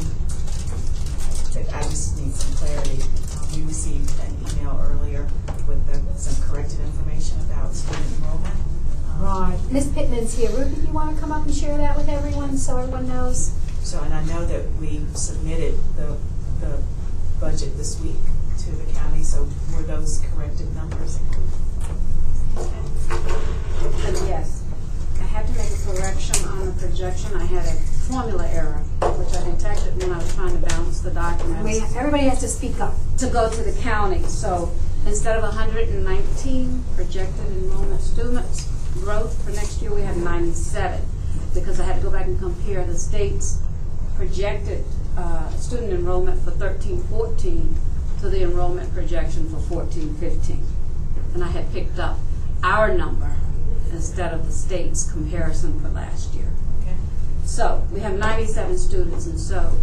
I 1.74 1.82
just 1.82 2.16
need 2.16 2.32
some 2.32 2.54
clarity. 2.54 3.02
Um, 3.02 3.60
We 3.60 3.66
received 3.66 4.08
an 4.20 4.36
email 4.40 4.80
earlier 4.80 5.28
with 5.68 5.84
the- 5.86 6.18
some 6.18 6.36
corrected 6.48 6.78
information 6.80 7.40
about 7.40 7.74
student 7.74 8.06
enrollment. 8.22 8.73
Right. 9.18 9.58
Ms. 9.70 9.88
Pittman's 9.88 10.36
here. 10.36 10.50
Ruby, 10.50 10.76
you 10.86 10.92
want 10.92 11.14
to 11.14 11.20
come 11.20 11.32
up 11.32 11.44
and 11.44 11.54
share 11.54 11.76
that 11.78 11.96
with 11.96 12.08
everyone 12.08 12.58
so 12.58 12.78
everyone 12.78 13.08
knows? 13.08 13.52
So, 13.82 14.00
and 14.02 14.12
I 14.12 14.24
know 14.24 14.44
that 14.46 14.70
we 14.80 15.04
submitted 15.14 15.74
the, 15.96 16.16
the 16.60 16.82
budget 17.40 17.76
this 17.76 18.00
week 18.00 18.16
to 18.58 18.70
the 18.72 18.92
county, 18.92 19.22
so 19.22 19.48
were 19.74 19.82
those 19.82 20.22
corrected 20.32 20.74
numbers 20.74 21.18
included? 21.18 21.50
Yes. 24.26 24.62
I 25.20 25.24
had 25.24 25.46
to 25.46 25.52
make 25.52 25.70
a 25.70 25.76
correction 25.86 26.48
on 26.48 26.66
the 26.66 26.72
projection. 26.72 27.34
I 27.34 27.44
had 27.44 27.66
a 27.66 27.72
formula 28.08 28.48
error, 28.48 28.82
which 29.00 29.34
I 29.36 29.44
detected 29.50 29.96
when 30.02 30.12
I 30.12 30.18
was 30.18 30.34
trying 30.34 30.60
to 30.60 30.66
balance 30.66 31.00
the 31.00 31.10
documents. 31.10 31.64
Wait, 31.64 31.82
everybody 31.96 32.24
has 32.24 32.40
to 32.40 32.48
speak 32.48 32.80
up. 32.80 32.94
To 33.18 33.28
go 33.28 33.50
to 33.50 33.62
the 33.62 33.72
county. 33.80 34.22
So 34.24 34.72
instead 35.06 35.38
of 35.38 35.52
hundred 35.52 35.88
and 35.88 36.04
nineteen 36.04 36.84
projected 36.94 37.46
enrollment 37.46 38.00
students 38.00 38.68
growth 38.94 39.42
for 39.44 39.50
next 39.50 39.82
year, 39.82 39.94
we 39.94 40.02
have 40.02 40.16
ninety-seven. 40.16 41.00
Because 41.52 41.78
I 41.78 41.84
had 41.84 41.96
to 41.96 42.02
go 42.02 42.10
back 42.10 42.26
and 42.26 42.38
compare 42.38 42.84
the 42.84 42.96
state's 42.96 43.60
projected 44.16 44.84
uh, 45.16 45.48
student 45.50 45.92
enrollment 45.92 46.42
for 46.42 46.50
thirteen, 46.50 47.02
fourteen 47.04 47.76
to 48.20 48.28
the 48.28 48.42
enrollment 48.42 48.92
projection 48.94 49.48
for 49.48 49.58
fourteen, 49.58 50.14
fifteen. 50.14 50.64
And 51.34 51.44
I 51.44 51.48
had 51.48 51.70
picked 51.72 51.98
up 51.98 52.18
our 52.62 52.96
number 52.96 53.36
instead 53.92 54.32
of 54.32 54.46
the 54.46 54.52
state's 54.52 55.10
comparison 55.10 55.80
for 55.80 55.88
last 55.88 56.34
year. 56.34 56.50
Okay. 56.82 56.96
So 57.44 57.86
we 57.92 58.00
have 58.00 58.18
97 58.18 58.78
students, 58.78 59.26
and 59.26 59.38
so 59.38 59.76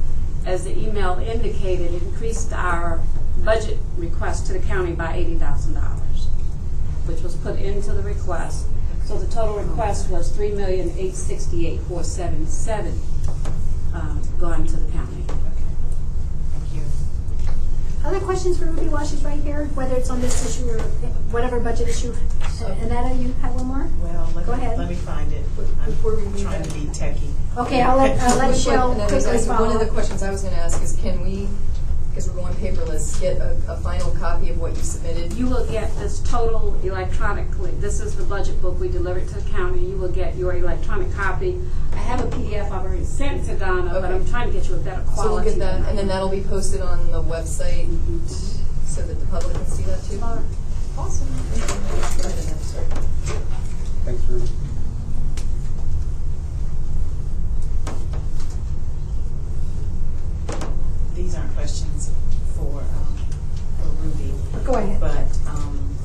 as 0.45 0.63
the 0.65 0.77
email 0.77 1.19
indicated, 1.19 1.93
it 1.93 2.03
increased 2.03 2.51
our 2.51 3.01
budget 3.43 3.77
request 3.97 4.47
to 4.47 4.53
the 4.53 4.59
county 4.59 4.93
by 4.93 5.13
$80,000, 5.17 5.77
which 7.05 7.21
was 7.21 7.35
put 7.37 7.57
into 7.59 7.93
the 7.93 8.01
request. 8.01 8.67
So 9.11 9.17
the 9.17 9.27
total 9.27 9.57
request 9.59 10.09
was 10.09 10.31
$3,868,477 10.37 12.97
uh, 13.93 14.15
going 14.39 14.65
to 14.65 14.77
the 14.77 14.89
county. 14.93 15.25
Thank 15.27 16.73
you. 16.73 16.81
Other 18.05 18.21
questions 18.21 18.57
for 18.57 18.67
Ruby 18.67 18.87
while 18.87 19.05
she's 19.05 19.21
right 19.21 19.37
here, 19.41 19.65
whether 19.75 19.97
it's 19.97 20.09
on 20.09 20.21
this 20.21 20.57
issue 20.57 20.69
or 20.69 20.79
whatever 21.35 21.59
budget 21.59 21.89
issue? 21.89 22.13
Annetta, 22.63 23.13
you 23.15 23.33
have 23.41 23.53
one 23.55 23.65
more? 23.65 23.89
Well, 24.01 24.29
let 24.33 24.45
Go 24.45 24.55
me, 24.55 24.61
ahead. 24.63 24.77
let 24.79 24.87
me 24.87 24.95
find 24.95 25.29
it. 25.33 25.43
I'm 25.83 25.93
trying 26.37 26.63
to 26.63 26.73
be 26.73 26.85
techie. 26.95 27.33
Okay, 27.57 27.81
I'll 27.81 27.97
let, 27.97 28.17
I'll 28.21 28.37
let 28.37 28.51
Quick- 28.51 28.61
Cheryl 28.61 28.91
and 28.91 28.99
then 29.01 29.09
quickly 29.09 29.25
there's- 29.25 29.45
follow 29.45 29.65
One 29.67 29.75
of 29.75 29.81
the 29.81 29.87
up. 29.87 29.93
questions 29.93 30.23
I 30.23 30.31
was 30.31 30.41
gonna 30.43 30.55
ask 30.55 30.81
is, 30.81 30.95
can 30.95 31.19
we, 31.21 31.49
because 32.11 32.29
we're 32.29 32.41
going 32.41 32.53
paperless, 32.55 33.19
get 33.21 33.37
a, 33.37 33.57
a 33.69 33.77
final 33.77 34.11
copy 34.11 34.49
of 34.49 34.59
what 34.59 34.75
you 34.75 34.81
submitted? 34.81 35.31
You 35.33 35.47
will 35.47 35.65
get 35.67 35.95
this 35.95 36.19
total 36.19 36.77
electronically. 36.83 37.71
This 37.79 38.01
is 38.01 38.17
the 38.17 38.23
budget 38.23 38.61
book 38.61 38.79
we 38.81 38.89
delivered 38.89 39.29
to 39.29 39.35
the 39.35 39.49
county. 39.49 39.85
You 39.85 39.95
will 39.95 40.11
get 40.11 40.35
your 40.35 40.53
electronic 40.53 41.13
copy. 41.13 41.61
I 41.93 41.97
have 41.97 42.19
a 42.19 42.27
PDF 42.35 42.65
I've 42.65 42.83
already 42.83 43.05
sent 43.05 43.45
to 43.45 43.55
Donna, 43.55 43.91
but 44.01 44.11
I'm 44.11 44.25
trying 44.27 44.51
to 44.51 44.53
get 44.53 44.67
you 44.67 44.75
a 44.75 44.79
better 44.79 45.01
quality. 45.03 45.21
So 45.21 45.33
we'll 45.35 45.43
get 45.43 45.59
that, 45.59 45.87
and 45.87 45.97
then 45.97 46.07
that'll 46.07 46.29
be 46.29 46.41
posted 46.41 46.81
on 46.81 47.11
the 47.11 47.23
website 47.23 47.87
mm-hmm. 47.87 48.25
so 48.85 49.03
that 49.03 49.17
the 49.17 49.25
public 49.27 49.55
can 49.55 49.65
see 49.65 49.83
that 49.83 50.03
too? 50.03 50.19
Awesome. 50.97 51.27
Go 51.27 52.27
ahead, 52.27 52.57
Thanks, 54.03 54.23
Ruby. 54.25 54.49
These 61.21 61.35
aren't 61.35 61.53
questions 61.53 62.09
for, 62.55 62.81
um, 62.81 63.15
for 63.77 63.89
Ruby. 64.01 64.33
Go 64.65 64.73
ahead. 64.73 64.99
But, 64.99 65.37
um, 65.47 65.95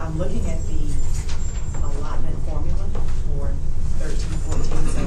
I'm 0.00 0.16
looking 0.16 0.48
at 0.48 0.64
the 0.66 0.94
allotment 1.82 2.38
formula 2.46 2.88
for 3.26 3.52
thirteen, 3.98 4.38
fourteen, 4.48 4.88
so, 4.88 5.06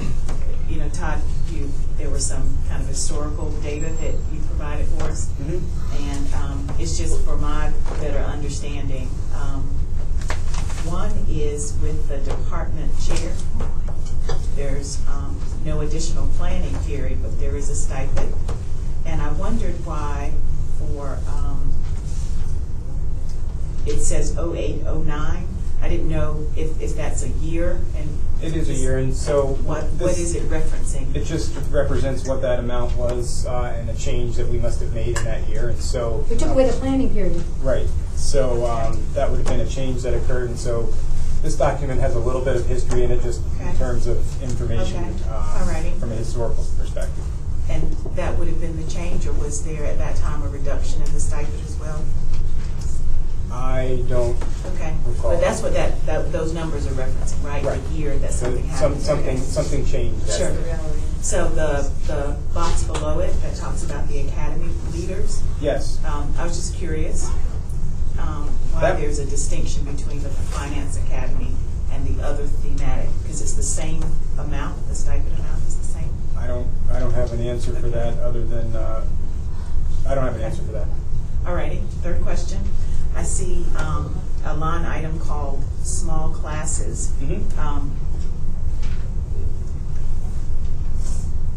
you 0.69 0.77
know, 0.77 0.87
Todd, 0.89 1.19
you, 1.49 1.71
there 1.97 2.11
was 2.11 2.23
some 2.23 2.59
kind 2.69 2.79
of 2.79 2.87
historical 2.87 3.49
data 3.63 3.89
that 3.89 4.13
you 4.31 4.39
provided 4.45 4.85
for 4.89 5.05
us. 5.05 5.31
And, 5.49 6.33
um, 6.35 6.69
it's 6.77 6.95
just 6.95 7.25
for 7.25 7.37
my 7.37 7.71
better 7.99 8.19
understanding. 8.19 9.09
Um, 9.33 9.63
one 10.85 11.11
is 11.27 11.75
with 11.81 12.07
the 12.07 12.19
department 12.19 12.91
chair. 13.01 13.33
There's, 14.55 14.99
um, 15.09 15.41
no 15.65 15.79
additional 15.79 16.27
planning 16.37 16.77
period, 16.83 17.23
but 17.23 17.39
there 17.39 17.55
is 17.55 17.67
a 17.67 17.75
stipend. 17.75 18.35
And 19.05 19.21
I 19.21 19.31
wondered 19.33 19.75
why 19.85 20.31
for, 20.77 21.17
um, 21.27 21.73
it 23.85 23.99
says 24.01 24.35
oh 24.37 24.53
eight, 24.55 24.81
oh 24.85 24.99
nine. 25.01 25.47
I 25.81 25.89
didn't 25.89 26.09
know 26.09 26.45
if, 26.55 26.79
if 26.79 26.95
that's 26.95 27.23
a 27.23 27.29
year 27.29 27.79
and. 27.97 28.19
It 28.43 28.55
is 28.55 28.69
a 28.69 28.73
year, 28.73 28.97
and 28.99 29.13
so 29.13 29.47
What, 29.65 29.83
what 29.83 29.97
this- 29.99 30.19
is 30.19 30.35
it 30.35 30.43
referencing? 30.49 31.15
It 31.15 31.25
just 31.25 31.55
represents 31.71 32.27
what 32.27 32.41
that 32.41 32.59
amount 32.59 32.95
was 32.95 33.45
uh, 33.45 33.75
and 33.77 33.89
a 33.89 33.95
change 33.95 34.35
that 34.37 34.47
we 34.47 34.57
must 34.59 34.79
have 34.81 34.93
made 34.93 35.17
in 35.17 35.23
that 35.25 35.47
year, 35.47 35.69
and 35.69 35.79
so. 35.79 36.25
We 36.29 36.37
took 36.37 36.49
away 36.49 36.65
the 36.67 36.73
planning 36.77 37.11
period. 37.11 37.43
Right, 37.61 37.87
so 38.15 38.65
um, 38.65 39.03
that 39.13 39.29
would 39.29 39.37
have 39.37 39.47
been 39.47 39.59
a 39.59 39.67
change 39.67 40.01
that 40.03 40.13
occurred, 40.15 40.49
and 40.49 40.57
so 40.59 40.91
this 41.43 41.55
document 41.55 41.99
has 42.01 42.15
a 42.15 42.19
little 42.19 42.41
bit 42.43 42.55
of 42.55 42.65
history 42.67 43.03
in 43.03 43.11
it, 43.11 43.21
just 43.21 43.41
in 43.59 43.75
terms 43.77 44.05
of 44.07 44.17
information 44.43 45.03
Okay. 45.03 45.13
uh, 45.29 45.59
Alrighty. 45.59 45.99
from 45.99 46.11
a 46.11 46.15
historical 46.15 46.63
perspective. 46.77 47.23
And 47.69 47.91
that 48.15 48.37
would 48.37 48.47
have 48.47 48.59
been 48.59 48.75
the 48.83 48.91
change, 48.91 49.25
or 49.25 49.33
was 49.33 49.63
there 49.63 49.85
at 49.85 49.97
that 49.97 50.15
time 50.17 50.41
a 50.43 50.47
reduction 50.49 51.01
in 51.01 51.13
the 51.13 51.19
stipend 51.19 51.61
as 51.65 51.77
well? 51.79 52.03
I 53.51 54.03
don't 54.07 54.37
Okay, 54.75 54.93
recall. 55.05 55.31
but 55.31 55.41
that's 55.41 55.61
what 55.61 55.73
that, 55.73 56.05
that, 56.05 56.31
those 56.31 56.53
numbers 56.53 56.87
are 56.87 56.91
referencing, 56.91 57.43
right? 57.43 57.63
Right. 57.63 57.83
The 57.89 57.95
year 57.95 58.17
that 58.19 58.31
So 58.31 58.45
something 58.45 58.63
some- 58.63 58.71
happened. 58.71 59.01
Something, 59.01 59.27
Okay. 59.35 59.37
something 59.43 59.85
changed. 59.85 60.25
Sure. 60.27 60.37
That's 60.47 60.55
the 60.57 60.63
reality. 60.63 60.99
So 61.21 61.47
the, 61.49 61.91
the 62.07 62.37
box 62.53 62.83
below 62.83 63.19
it 63.19 63.33
that 63.41 63.55
talks 63.55 63.83
about 63.83 64.07
the 64.07 64.21
academy 64.21 64.69
leaders, 64.93 65.43
Yes. 65.59 65.99
um, 66.05 66.33
I 66.37 66.43
was 66.45 66.55
just 66.55 66.75
curious, 66.75 67.29
um, 68.17 68.47
why 68.71 68.81
That- 68.81 68.99
there's 68.99 69.19
a 69.19 69.25
distinction 69.25 69.83
between 69.85 70.23
the 70.23 70.29
finance 70.29 70.97
academy 70.97 71.51
and 71.91 72.07
the 72.07 72.23
other 72.25 72.45
thematic, 72.47 73.09
because 73.21 73.41
it's 73.41 73.53
the 73.53 73.63
same 73.63 74.01
amount, 74.39 74.87
the 74.87 74.95
stipend 74.95 75.37
amount 75.37 75.61
is 75.67 75.75
the 75.75 75.80
same? 75.80 75.80
I 76.41 76.47
don't, 76.47 76.67
I 76.91 76.99
don't 76.99 77.13
have 77.13 77.31
an 77.33 77.41
answer 77.41 77.71
for 77.73 77.87
that, 77.89 78.17
other 78.17 78.43
than, 78.43 78.75
uh, 78.75 79.05
I 80.07 80.15
don't 80.15 80.23
have 80.23 80.35
an 80.35 80.41
answer 80.41 80.63
for 80.63 80.71
that. 80.71 80.87
Alrighty, 81.45 81.87
third 82.01 82.21
question. 82.23 82.59
I 83.15 83.23
see 83.23 83.63
um, 83.77 84.19
a 84.43 84.55
line 84.55 84.85
item 84.85 85.19
called 85.19 85.63
small 85.83 86.29
classes. 86.29 87.13
Um, 87.59 87.95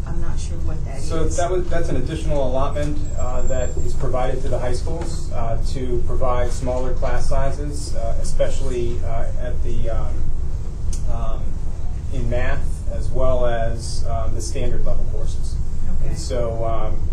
I'm 0.06 0.20
not 0.20 0.38
sure 0.38 0.58
what 0.58 0.84
that 0.84 0.98
is. 0.98 1.08
So 1.08 1.24
that 1.24 1.50
was, 1.50 1.68
that's 1.70 1.88
an 1.88 1.96
additional 1.96 2.46
allotment 2.46 2.98
uh, 3.18 3.40
that 3.42 3.70
is 3.78 3.94
provided 3.94 4.42
to 4.42 4.48
the 4.48 4.58
high 4.58 4.74
schools 4.74 5.32
uh, 5.32 5.62
to 5.68 6.02
provide 6.06 6.50
smaller 6.50 6.92
class 6.92 7.26
sizes, 7.28 7.96
uh, 7.96 8.18
especially 8.20 8.98
uh, 9.02 9.26
at 9.40 9.62
the, 9.64 9.88
um, 9.88 10.30
um, 11.10 11.42
in 12.12 12.28
math, 12.28 12.73
as 12.94 13.10
well 13.10 13.46
as 13.46 14.04
um, 14.06 14.34
the 14.34 14.40
standard 14.40 14.84
level 14.84 15.04
courses. 15.12 15.56
Okay. 15.98 16.08
And 16.08 16.18
so 16.18 16.64
um, 16.64 17.08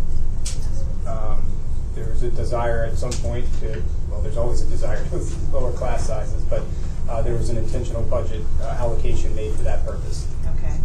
um, 1.07 1.51
there's 1.95 2.23
a 2.23 2.31
desire 2.31 2.85
at 2.85 2.97
some 2.97 3.11
point 3.11 3.45
to, 3.59 3.81
well, 4.09 4.21
there's 4.21 4.37
always 4.37 4.61
a 4.61 4.67
desire 4.67 5.03
to 5.09 5.17
lower 5.51 5.71
class 5.73 6.07
sizes, 6.07 6.43
but 6.45 6.63
uh, 7.09 7.21
there 7.21 7.33
was 7.33 7.49
an 7.49 7.57
intentional 7.57 8.03
budget 8.03 8.41
uh, 8.61 8.77
allocation 8.79 9.35
made 9.35 9.53
for 9.55 9.63
that 9.63 9.85
purpose. 9.85 10.27
Okay. 10.57 10.75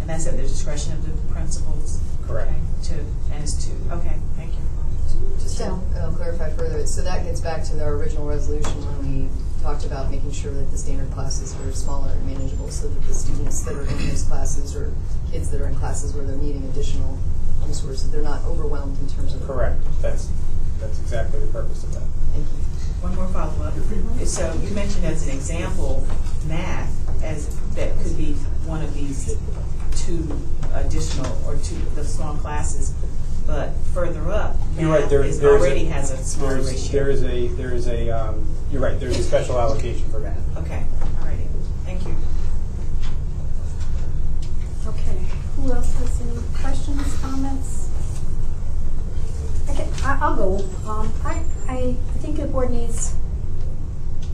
And 0.00 0.08
that's 0.10 0.26
at 0.26 0.36
the 0.36 0.42
discretion 0.42 0.92
of 0.92 1.04
the 1.04 1.32
principals? 1.32 2.00
Correct. 2.26 2.50
Okay, 2.50 2.94
To, 2.94 3.00
and 3.32 3.42
it's 3.42 3.64
to, 3.66 3.72
okay, 3.92 4.16
thank 4.36 4.52
you. 4.52 4.60
Just 5.38 5.58
to 5.58 5.66
uh, 5.96 6.10
clarify 6.12 6.50
further, 6.50 6.86
so 6.86 7.02
that 7.02 7.24
gets 7.24 7.40
back 7.40 7.64
to 7.64 7.82
our 7.82 7.94
original 7.94 8.26
resolution 8.26 8.72
when 8.72 9.22
we 9.22 9.28
talked 9.64 9.86
about 9.86 10.10
making 10.10 10.30
sure 10.30 10.52
that 10.52 10.70
the 10.70 10.76
standard 10.76 11.10
classes 11.12 11.56
are 11.56 11.72
smaller 11.72 12.12
and 12.12 12.26
manageable 12.26 12.68
so 12.68 12.86
that 12.86 13.02
the 13.08 13.14
students 13.14 13.62
that 13.62 13.74
are 13.74 13.86
in 13.86 14.08
those 14.08 14.22
classes 14.24 14.76
or 14.76 14.92
kids 15.32 15.50
that 15.50 15.58
are 15.58 15.68
in 15.68 15.74
classes 15.76 16.12
where 16.12 16.26
they're 16.26 16.36
needing 16.36 16.62
additional 16.64 17.18
resources, 17.66 18.10
they're 18.10 18.20
not 18.22 18.44
overwhelmed 18.44 19.00
in 19.00 19.08
terms 19.08 19.34
of. 19.34 19.42
Correct. 19.46 19.80
That's, 20.02 20.28
that's 20.80 21.00
exactly 21.00 21.40
the 21.40 21.46
purpose 21.46 21.82
of 21.82 21.94
that. 21.94 22.02
Thank 22.32 22.44
you. 22.44 22.60
One 23.00 23.14
more 23.16 23.26
follow-up. 23.28 23.72
Mm-hmm. 23.72 24.24
So 24.24 24.52
you 24.62 24.74
mentioned 24.74 25.06
as 25.06 25.26
an 25.26 25.34
example, 25.34 26.06
math, 26.46 26.92
as, 27.22 27.58
that 27.70 27.98
could 28.02 28.18
be 28.18 28.34
one 28.68 28.82
of 28.82 28.92
these 28.92 29.34
two 29.96 30.28
additional, 30.74 31.38
or 31.46 31.56
two, 31.56 31.76
the 31.94 32.04
small 32.04 32.36
classes. 32.36 32.93
But 33.46 33.72
further 33.92 34.30
up, 34.30 34.56
You're 34.78 34.90
right, 34.90 35.00
math 35.02 35.10
there, 35.10 35.22
is, 35.22 35.38
there's 35.38 35.60
already 35.60 35.84
has 35.86 36.10
a 36.10 36.16
smaller 36.16 36.54
there's- 36.62 36.72
ratio. 36.72 36.92
There 37.04 37.10
is 37.10 37.22
a, 37.24 37.46
there 37.48 37.70
is 37.74 37.86
a, 37.88 38.10
um, 38.10 38.46
you're 38.72 38.80
right, 38.80 38.98
there's 38.98 39.18
a 39.18 39.22
special 39.22 39.58
allocation 39.60 40.08
for 40.10 40.20
math. 40.20 40.56
Okay, 40.58 40.82
alrighty, 41.20 41.46
thank 41.84 42.06
you. 42.06 42.16
Okay, 44.86 45.18
who 45.56 45.72
else 45.72 45.92
has 45.98 46.20
any 46.22 46.38
questions, 46.54 47.20
comments? 47.20 47.90
Okay, 49.68 49.88
I, 50.04 50.18
I'll 50.22 50.36
go. 50.36 50.64
Um, 50.88 51.12
I, 51.24 51.42
I 51.68 51.96
think 52.20 52.36
the 52.38 52.46
board 52.46 52.70
needs 52.70 53.14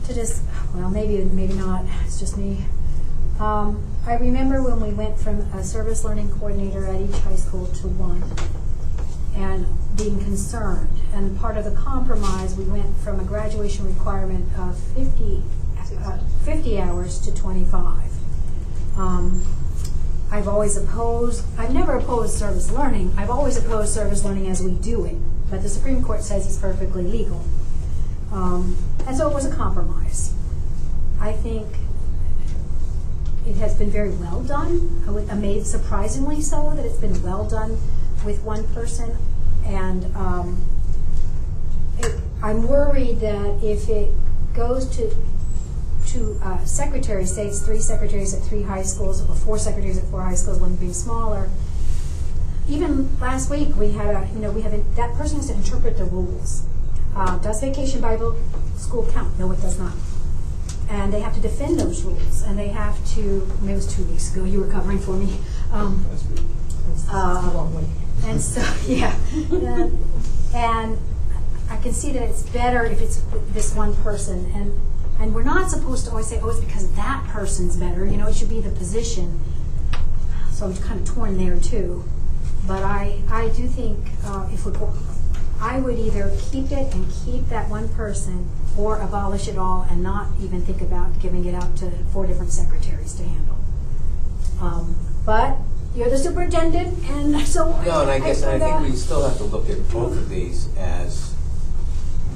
to 0.07 0.13
just, 0.13 0.41
well, 0.73 0.89
maybe, 0.89 1.23
maybe 1.25 1.53
not, 1.53 1.83
it's 2.05 2.17
just 2.19 2.37
me. 2.37 2.63
Um, 3.39 3.83
I 4.05 4.15
remember 4.15 4.61
when 4.63 4.79
we 4.81 4.93
went 4.93 5.19
from 5.19 5.41
a 5.53 5.63
service 5.63 6.03
learning 6.03 6.29
coordinator 6.31 6.85
at 6.87 7.01
each 7.01 7.15
high 7.19 7.35
school 7.35 7.65
to 7.67 7.87
one, 7.87 8.23
and 9.35 9.65
being 9.95 10.19
concerned. 10.19 10.89
And 11.13 11.37
part 11.39 11.57
of 11.57 11.65
the 11.65 11.71
compromise, 11.71 12.55
we 12.55 12.65
went 12.65 12.97
from 12.97 13.19
a 13.19 13.23
graduation 13.23 13.85
requirement 13.87 14.45
of 14.57 14.77
50, 14.95 15.43
uh, 16.03 16.17
50 16.43 16.79
hours 16.79 17.19
to 17.21 17.33
25. 17.35 18.11
Um, 18.97 19.43
I've 20.31 20.47
always 20.47 20.77
opposed, 20.77 21.45
I've 21.57 21.73
never 21.73 21.97
opposed 21.97 22.37
service 22.37 22.71
learning. 22.71 23.13
I've 23.17 23.29
always 23.29 23.57
opposed 23.57 23.93
service 23.93 24.23
learning 24.23 24.47
as 24.47 24.63
we 24.63 24.71
do 24.71 25.05
it. 25.05 25.15
But 25.49 25.61
the 25.61 25.69
Supreme 25.69 26.01
Court 26.01 26.23
says 26.23 26.45
it's 26.45 26.57
perfectly 26.57 27.03
legal. 27.03 27.43
Um, 28.31 28.77
and 29.05 29.17
so 29.17 29.29
it 29.29 29.33
was 29.33 29.45
a 29.45 29.53
compromise. 29.53 30.33
I 31.19 31.33
think 31.33 31.67
it 33.45 33.55
has 33.57 33.75
been 33.75 33.89
very 33.89 34.11
well 34.11 34.41
done. 34.43 35.03
I 35.05 35.31
I'm 35.31 35.41
made 35.41 35.65
surprisingly 35.65 36.41
so 36.41 36.71
that 36.75 36.85
it's 36.85 36.99
been 36.99 37.21
well 37.21 37.47
done 37.47 37.77
with 38.25 38.43
one 38.43 38.67
person. 38.73 39.17
And 39.65 40.15
um, 40.15 40.61
it, 41.99 42.19
I'm 42.43 42.67
worried 42.67 43.19
that 43.19 43.59
if 43.63 43.89
it 43.89 44.13
goes 44.53 44.87
to 44.97 45.15
to 46.07 46.37
uh, 46.43 46.63
secretaries, 46.65 47.33
say 47.33 47.47
it's 47.47 47.61
three 47.61 47.79
secretaries 47.79 48.33
at 48.33 48.43
three 48.43 48.63
high 48.63 48.81
schools, 48.81 49.21
or 49.29 49.35
four 49.35 49.57
secretaries 49.57 49.97
at 49.97 50.03
four 50.05 50.21
high 50.21 50.33
schools, 50.33 50.59
one 50.59 50.75
being 50.75 50.93
smaller. 50.93 51.49
Even 52.67 53.17
last 53.19 53.49
week, 53.49 53.75
we 53.77 53.91
had 53.93 54.15
a, 54.15 54.27
you 54.33 54.39
know, 54.39 54.51
we 54.51 54.61
have, 54.61 54.73
a, 54.73 54.79
that 54.95 55.13
person 55.15 55.37
has 55.37 55.47
to 55.47 55.53
interpret 55.53 55.97
the 55.97 56.05
rules. 56.05 56.65
Uh, 57.15 57.37
does 57.39 57.61
vacation 57.61 58.01
Bible 58.01 58.37
school 58.75 59.09
count? 59.13 59.37
No, 59.39 59.51
it 59.51 59.61
does 59.61 59.79
not. 59.79 59.93
And 60.89 61.13
they 61.13 61.21
have 61.21 61.33
to 61.35 61.41
defend 61.41 61.79
those 61.79 62.03
rules, 62.03 62.41
and 62.41 62.57
they 62.59 62.69
have 62.69 62.97
to, 63.13 63.47
maybe 63.61 63.73
it 63.73 63.75
was 63.75 63.95
two 63.95 64.03
weeks 64.05 64.33
ago, 64.33 64.43
you 64.43 64.59
were 64.59 64.67
covering 64.67 64.99
for 64.99 65.13
me. 65.13 65.37
Um, 65.71 66.05
uh, 67.09 67.67
and 68.23 68.41
so, 68.41 68.61
yeah. 68.87 69.15
And, 69.51 69.97
and 70.53 70.97
I 71.69 71.77
can 71.77 71.93
see 71.93 72.11
that 72.11 72.23
it's 72.23 72.43
better 72.43 72.83
if 72.85 73.01
it's 73.01 73.23
this 73.53 73.73
one 73.75 73.95
person. 73.97 74.51
And, 74.53 74.79
and 75.19 75.35
we're 75.35 75.43
not 75.43 75.69
supposed 75.69 76.05
to 76.05 76.11
always 76.11 76.27
say, 76.27 76.39
oh, 76.41 76.49
it's 76.49 76.59
because 76.59 76.91
that 76.93 77.23
person's 77.27 77.77
better. 77.77 78.05
You 78.05 78.17
know, 78.17 78.27
it 78.27 78.35
should 78.35 78.49
be 78.49 78.59
the 78.59 78.71
position. 78.71 79.39
So 80.51 80.65
I'm 80.65 80.75
kind 80.77 80.99
of 80.99 81.07
torn 81.07 81.37
there 81.37 81.59
too. 81.59 82.03
But 82.67 82.83
I, 82.83 83.21
I 83.29 83.49
do 83.49 83.67
think 83.67 83.99
uh, 84.25 84.47
if 84.51 84.65
we 84.65 84.73
I 85.59 85.79
would 85.79 85.99
either 85.99 86.31
keep 86.51 86.71
it 86.71 86.93
and 86.93 87.07
keep 87.23 87.47
that 87.49 87.69
one 87.69 87.87
person 87.89 88.49
or 88.77 88.99
abolish 88.99 89.47
it 89.47 89.57
all 89.57 89.85
and 89.89 90.01
not 90.01 90.27
even 90.41 90.61
think 90.61 90.81
about 90.81 91.19
giving 91.19 91.45
it 91.45 91.53
out 91.53 91.77
to 91.77 91.91
four 92.11 92.25
different 92.25 92.51
secretaries 92.51 93.13
to 93.15 93.23
handle. 93.23 93.57
Um, 94.59 94.95
but 95.23 95.57
you're 95.95 96.09
the 96.09 96.17
superintendent, 96.17 96.97
and 97.09 97.39
so 97.47 97.69
No, 97.83 98.01
and 98.01 98.11
I 98.11 98.19
guess, 98.19 98.43
I 98.43 98.55
I 98.55 98.59
think 98.59 98.81
we 98.81 98.95
still 98.95 99.27
have 99.27 99.37
to 99.37 99.43
look 99.43 99.69
at 99.69 99.77
both 99.89 100.17
of 100.17 100.29
these 100.29 100.69
as 100.77 101.33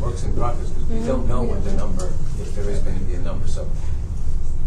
works 0.01 0.23
in 0.23 0.33
progress, 0.33 0.69
because 0.69 0.89
we 0.89 1.07
don't 1.07 1.27
know 1.27 1.43
what 1.43 1.63
the 1.63 1.73
number, 1.73 2.11
if 2.39 2.53
there 2.55 2.69
is 2.69 2.79
going 2.79 2.99
to 2.99 3.05
be 3.05 3.15
a 3.15 3.19
number, 3.19 3.47
so 3.47 3.67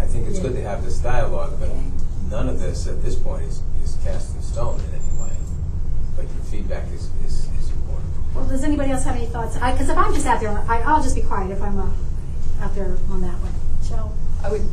I 0.01 0.07
think 0.07 0.29
it's 0.29 0.39
good 0.39 0.55
to 0.55 0.63
have 0.63 0.85
this 0.85 0.99
dialogue, 0.99 1.59
but 1.61 1.71
none 2.31 2.49
of 2.49 2.61
this 2.61 2.87
at 2.87 3.03
this 3.03 3.15
point 3.15 3.43
is, 3.45 3.63
is 3.85 3.99
cast 4.05 4.35
in 4.37 4.43
stone 4.43 4.81
in 4.81 4.95
any 4.95 5.23
way. 5.23 5.37
But 6.17 6.25
your 6.25 6.45
feedback 6.45 6.87
is, 6.93 7.11
is, 7.25 7.49
is 7.59 7.71
important. 7.71 8.11
Well, 8.35 8.47
does 8.47 8.65
anybody 8.65 8.93
else 8.93 9.05
have 9.05 9.17
any 9.17 9.27
thoughts? 9.27 9.55
Because 9.55 9.89
if 9.89 9.97
I'm 9.97 10.15
just 10.15 10.27
out 10.27 10.41
there, 10.41 10.51
I, 10.69 10.81
I'll 10.83 11.03
just 11.03 11.15
be 11.15 11.23
quiet 11.23 11.51
if 11.51 11.63
I'm 11.63 11.79
uh, 11.79 11.91
out 12.61 12.75
there 12.75 12.97
on 13.11 13.21
that 13.23 13.39
one. 13.41 13.53
Joe? 13.87 14.11
I 14.43 14.51
would 14.51 14.67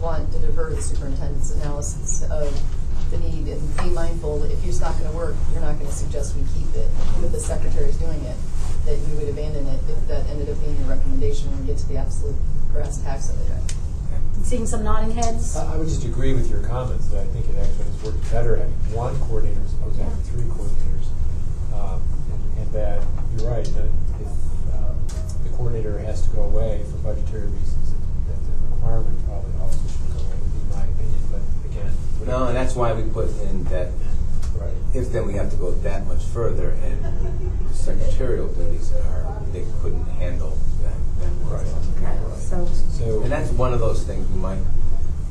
want 0.00 0.32
to 0.32 0.38
defer 0.38 0.70
to 0.70 0.76
the 0.76 0.82
superintendent's 0.82 1.50
analysis 1.52 2.22
of 2.30 2.62
the 3.10 3.18
need 3.18 3.48
and 3.48 3.60
be 3.78 3.90
mindful 3.90 4.38
that 4.40 4.50
if 4.50 4.64
it's 4.64 4.80
not 4.80 4.96
going 4.98 5.10
to 5.10 5.16
work, 5.16 5.34
you're 5.52 5.60
not 5.62 5.74
going 5.78 5.90
to 5.90 5.92
suggest 5.92 6.36
we 6.36 6.42
keep 6.54 6.70
it 6.74 6.88
with 7.20 7.32
the 7.32 7.40
secretaries 7.40 7.96
doing 7.96 8.22
it, 8.24 8.36
that 8.86 8.96
you 8.96 9.16
would 9.18 9.28
abandon 9.28 9.66
it 9.66 9.80
if 9.88 9.98
that 10.08 10.26
ended 10.30 10.48
up 10.48 10.60
being 10.62 10.76
your 10.78 10.86
recommendation 10.86 11.50
when 11.50 11.60
we 11.60 11.66
get 11.66 11.78
to 11.78 11.88
the 11.88 11.96
absolute 11.96 12.36
brass 12.72 12.98
tacks 13.02 13.30
of 13.30 13.40
it. 13.40 13.50
Seeing 14.42 14.66
some 14.66 14.82
nodding 14.82 15.10
heads. 15.10 15.54
I 15.56 15.74
I 15.74 15.76
would 15.76 15.86
just 15.86 16.04
agree 16.04 16.32
with 16.32 16.48
your 16.48 16.62
comments 16.62 17.08
that 17.08 17.20
I 17.20 17.26
think 17.26 17.44
it 17.50 17.56
actually 17.60 17.84
has 17.92 18.02
worked 18.02 18.24
better 18.32 18.56
having 18.56 18.72
one 18.96 19.14
coordinator 19.28 19.60
as 19.60 19.74
opposed 19.74 19.96
to 19.96 20.04
having 20.04 20.22
three 20.32 20.48
coordinators. 20.48 21.06
Um, 21.76 22.00
and, 22.32 22.40
and 22.58 22.72
that 22.72 23.02
you're 23.36 23.50
right 23.50 23.64
that 23.64 23.90
if 24.18 24.32
um, 24.74 24.96
the 25.44 25.50
coordinator 25.54 25.98
has 25.98 26.22
to 26.26 26.30
go 26.34 26.44
away 26.44 26.82
for 26.90 26.96
budgetary 27.04 27.52
reasons, 27.52 27.92
that 28.26 28.40
the 28.40 28.74
requirement 28.74 29.18
probably 29.28 29.52
also 29.60 29.76
should 29.86 30.08
go 30.08 30.24
away. 30.24 30.40
Would 30.40 30.56
be 30.56 30.64
my 30.72 30.84
opinion, 30.88 31.20
but 31.30 31.42
again. 31.68 31.92
No, 32.26 32.46
and 32.46 32.56
that's 32.56 32.74
why 32.74 32.92
we 32.92 33.02
put 33.10 33.28
in 33.42 33.64
that, 33.64 33.88
Right. 34.58 34.72
if 34.94 35.10
then 35.12 35.26
we 35.26 35.34
have 35.34 35.50
to 35.50 35.56
go 35.56 35.70
that 35.70 36.06
much 36.06 36.22
further, 36.24 36.70
and 36.84 37.02
the 37.68 37.74
secretarial 37.74 38.48
duties 38.48 38.92
are, 38.92 39.40
they 39.52 39.64
couldn't 39.82 40.04
handle 40.18 40.58
that, 40.82 40.94
that 41.20 41.50
work. 41.50 41.62
Okay, 41.98 42.16
so 42.38 42.66
So 42.98 43.22
And 43.22 43.32
that's 43.32 43.50
one 43.52 43.72
of 43.72 43.80
those 43.80 44.02
things 44.04 44.28
we 44.30 44.36
might, 44.40 44.58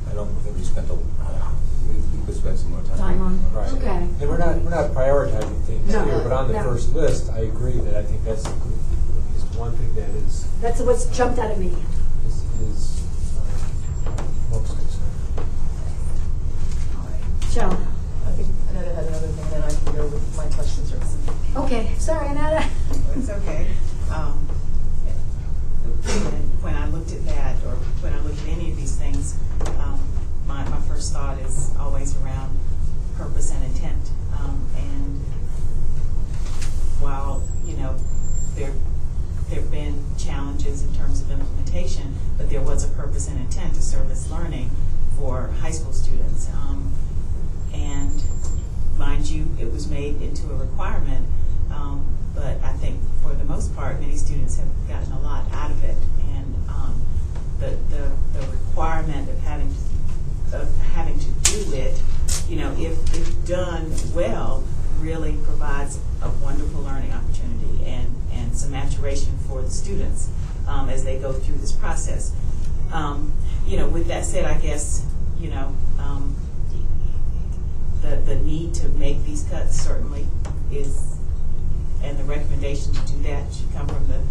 I 0.09 0.13
don't 0.13 0.29
think 0.43 0.55
we 0.57 0.63
spent 0.63 0.89
a, 0.89 0.93
uh, 0.93 1.51
we, 1.87 1.95
we 1.95 2.25
could 2.25 2.35
spend 2.35 2.57
some 2.57 2.71
more 2.71 2.81
time. 2.81 2.97
time 2.97 3.21
on. 3.21 3.53
Right. 3.53 3.71
Okay. 3.73 3.89
And 4.19 4.21
we're 4.29 4.37
not, 4.37 4.55
we're 4.57 4.69
not 4.71 4.91
prioritizing 4.91 5.61
things 5.65 5.91
No, 5.91 6.03
here, 6.05 6.19
but 6.23 6.31
on 6.31 6.47
the 6.47 6.53
no. 6.55 6.63
first 6.63 6.93
list, 6.93 7.29
I 7.29 7.39
agree 7.39 7.73
that 7.79 7.95
I 7.95 8.03
think 8.03 8.23
that's 8.23 8.45
at 8.45 8.53
least 8.53 9.55
one 9.59 9.75
thing 9.75 9.93
that 9.95 10.09
is, 10.25 10.47
That's 10.61 10.79
what's 10.81 11.05
jumped 11.15 11.37
out 11.39 11.51
at 11.51 11.59
me. 11.59 11.75
is, 12.25 12.43
is 12.61 12.98
So, 17.49 17.61
I 17.65 18.31
think 18.33 18.47
Annetta 18.69 18.93
had 18.93 19.05
another 19.05 19.27
thing, 19.27 19.49
then 19.49 19.63
I 19.63 19.69
can 19.69 19.95
go 19.95 20.05
with 20.05 20.37
my 20.37 20.45
questions 20.49 20.93
or. 20.93 21.63
Okay, 21.63 21.95
sorry, 21.97 22.27
Annetta. 22.27 22.69
It's 23.15 23.27
okay. 23.27 23.65
Um, 24.11 24.37
when 26.61 26.75
I 26.75 26.87
looked 26.89 27.11
at 27.11 27.25
that, 27.25 27.55
or 27.65 27.75
when 28.01 28.13
I 28.13 28.19
looked 28.21 28.39
at 28.43 28.49
any 28.49 28.69
of 28.69 28.77
these 28.77 28.95
things, 28.97 29.35
um, 29.79 29.99
my, 30.45 30.63
my 30.69 30.79
first 30.81 31.11
thought 31.11 31.39
is 31.39 31.73
always 31.79 32.15
around 32.17 32.55
purpose 33.17 33.51
and 33.51 33.63
intent. 33.65 34.11
Um, 34.39 34.69
and 34.77 35.19
while, 37.01 37.41
you 37.65 37.75
know, 37.77 37.97
there 38.55 38.73
there 39.49 39.61
have 39.61 39.71
been 39.71 40.03
challenges 40.19 40.83
in 40.83 40.93
terms 40.93 41.21
of 41.21 41.31
implementation, 41.31 42.13
but 42.37 42.51
there 42.51 42.61
was 42.61 42.83
a 42.83 42.89
purpose 42.89 43.27
and 43.27 43.39
intent 43.39 43.73
to 43.73 43.81
service 43.81 44.29
learning 44.29 44.69
for 45.17 45.47
high 45.61 45.71
school 45.71 45.93
students. 45.93 46.47
Um, 46.49 46.93
and 47.73 48.23
mind 48.97 49.29
you, 49.29 49.47
it 49.59 49.71
was 49.71 49.89
made 49.89 50.21
into 50.21 50.49
a 50.51 50.55
requirement, 50.55 51.25
um, 51.71 52.05
but 52.35 52.61
I 52.63 52.73
think 52.73 52.99
for 53.21 53.33
the 53.33 53.45
most 53.45 53.75
part, 53.75 53.99
many 53.99 54.15
students 54.15 54.57
have 54.57 54.67
gotten 54.87 55.11
a 55.13 55.19
lot 55.21 55.45
out 55.53 55.71
of 55.71 55.83
it. 55.83 55.95
And 56.21 56.55
um, 56.69 57.01
the, 57.59 57.77
the, 57.89 58.11
the 58.33 58.47
requirement 58.47 59.29
of 59.29 59.39
having, 59.39 59.73
of 60.53 60.75
having 60.93 61.17
to 61.19 61.29
do 61.43 61.73
it, 61.73 62.01
you 62.47 62.57
know, 62.57 62.73
if, 62.77 63.15
if 63.15 63.45
done 63.47 63.93
well, 64.13 64.63
really 64.99 65.37
provides 65.45 65.99
a 66.21 66.29
wonderful 66.43 66.81
learning 66.81 67.13
opportunity 67.13 67.85
and, 67.85 68.13
and 68.33 68.55
some 68.57 68.71
maturation 68.71 69.37
for 69.47 69.61
the 69.61 69.69
students 69.69 70.29
um, 70.67 70.89
as 70.89 71.03
they 71.03 71.17
go 71.19 71.31
through 71.31 71.57
this 71.57 71.71
process. 71.71 72.33
Um, 72.91 73.33
you 73.65 73.77
know, 73.77 73.87
with 73.87 74.07
that 74.07 74.25
said, 74.25 74.45
I 74.45 74.57
guess, 74.59 75.05
you 75.39 75.49
know, 75.49 75.73
um, 75.99 76.35
the, 78.01 78.15
the 78.25 78.35
need 78.35 78.73
to 78.75 78.89
make 78.89 79.23
these 79.25 79.43
cuts 79.43 79.79
certainly 79.79 80.25
is, 80.71 81.17
and 82.03 82.17
the 82.17 82.23
recommendation 82.23 82.93
to 82.93 83.01
do 83.07 83.21
that 83.23 83.53
should 83.53 83.71
come 83.73 83.87
from 83.87 84.07
the, 84.07 84.21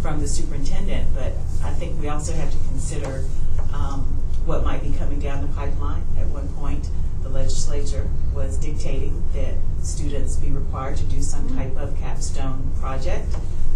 from 0.00 0.20
the 0.20 0.28
superintendent. 0.28 1.14
But 1.14 1.32
I 1.64 1.72
think 1.72 2.00
we 2.00 2.08
also 2.08 2.32
have 2.32 2.50
to 2.50 2.58
consider 2.68 3.24
um, 3.72 4.04
what 4.44 4.64
might 4.64 4.82
be 4.82 4.92
coming 4.92 5.18
down 5.20 5.42
the 5.42 5.52
pipeline. 5.54 6.02
At 6.18 6.26
one 6.28 6.48
point, 6.50 6.88
the 7.22 7.28
legislature 7.28 8.08
was 8.34 8.56
dictating 8.58 9.22
that 9.34 9.54
students 9.82 10.36
be 10.36 10.50
required 10.50 10.96
to 10.98 11.04
do 11.04 11.20
some 11.20 11.48
type 11.56 11.76
of 11.76 11.98
capstone 11.98 12.70
project. 12.80 13.34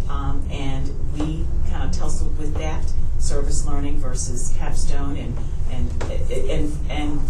Um, 0.08 0.46
and 0.50 0.88
we 1.16 1.44
kind 1.68 1.88
of 1.88 1.96
tussled 1.96 2.36
with 2.38 2.54
that, 2.54 2.84
service 3.18 3.64
learning 3.64 3.98
versus 3.98 4.54
capstone, 4.58 5.16
and 5.16 5.36
and 5.70 6.02
and 6.30 6.90
and 6.90 7.20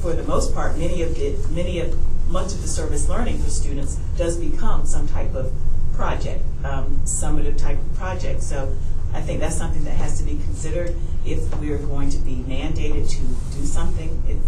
for 0.00 0.12
the 0.12 0.24
most 0.24 0.54
part, 0.54 0.78
many 0.78 1.02
of 1.02 1.16
it, 1.18 1.50
many 1.50 1.80
of 1.80 1.96
much 2.30 2.52
of 2.52 2.62
the 2.62 2.68
service 2.68 3.08
learning 3.08 3.38
for 3.38 3.50
students 3.50 3.96
does 4.16 4.36
become 4.36 4.86
some 4.86 5.08
type 5.08 5.34
of 5.34 5.52
project, 5.94 6.42
um, 6.64 7.00
summative 7.04 7.58
type 7.58 7.78
of 7.78 7.94
project. 7.94 8.42
So 8.42 8.74
I 9.12 9.20
think 9.20 9.40
that's 9.40 9.56
something 9.56 9.84
that 9.84 9.96
has 9.96 10.18
to 10.18 10.24
be 10.24 10.32
considered 10.44 10.96
if 11.26 11.54
we're 11.60 11.78
going 11.78 12.10
to 12.10 12.18
be 12.18 12.36
mandated 12.36 13.10
to 13.10 13.58
do 13.58 13.66
something. 13.66 14.22
It, 14.28 14.38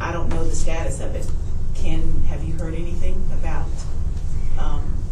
I 0.00 0.12
don't 0.12 0.28
know 0.28 0.44
the 0.44 0.54
status 0.54 1.00
of 1.00 1.14
it. 1.14 1.30
Ken, 1.74 2.22
have 2.28 2.44
you 2.44 2.54
heard 2.54 2.74
anything 2.74 3.14
about? 3.32 3.68
Um, 4.58 5.02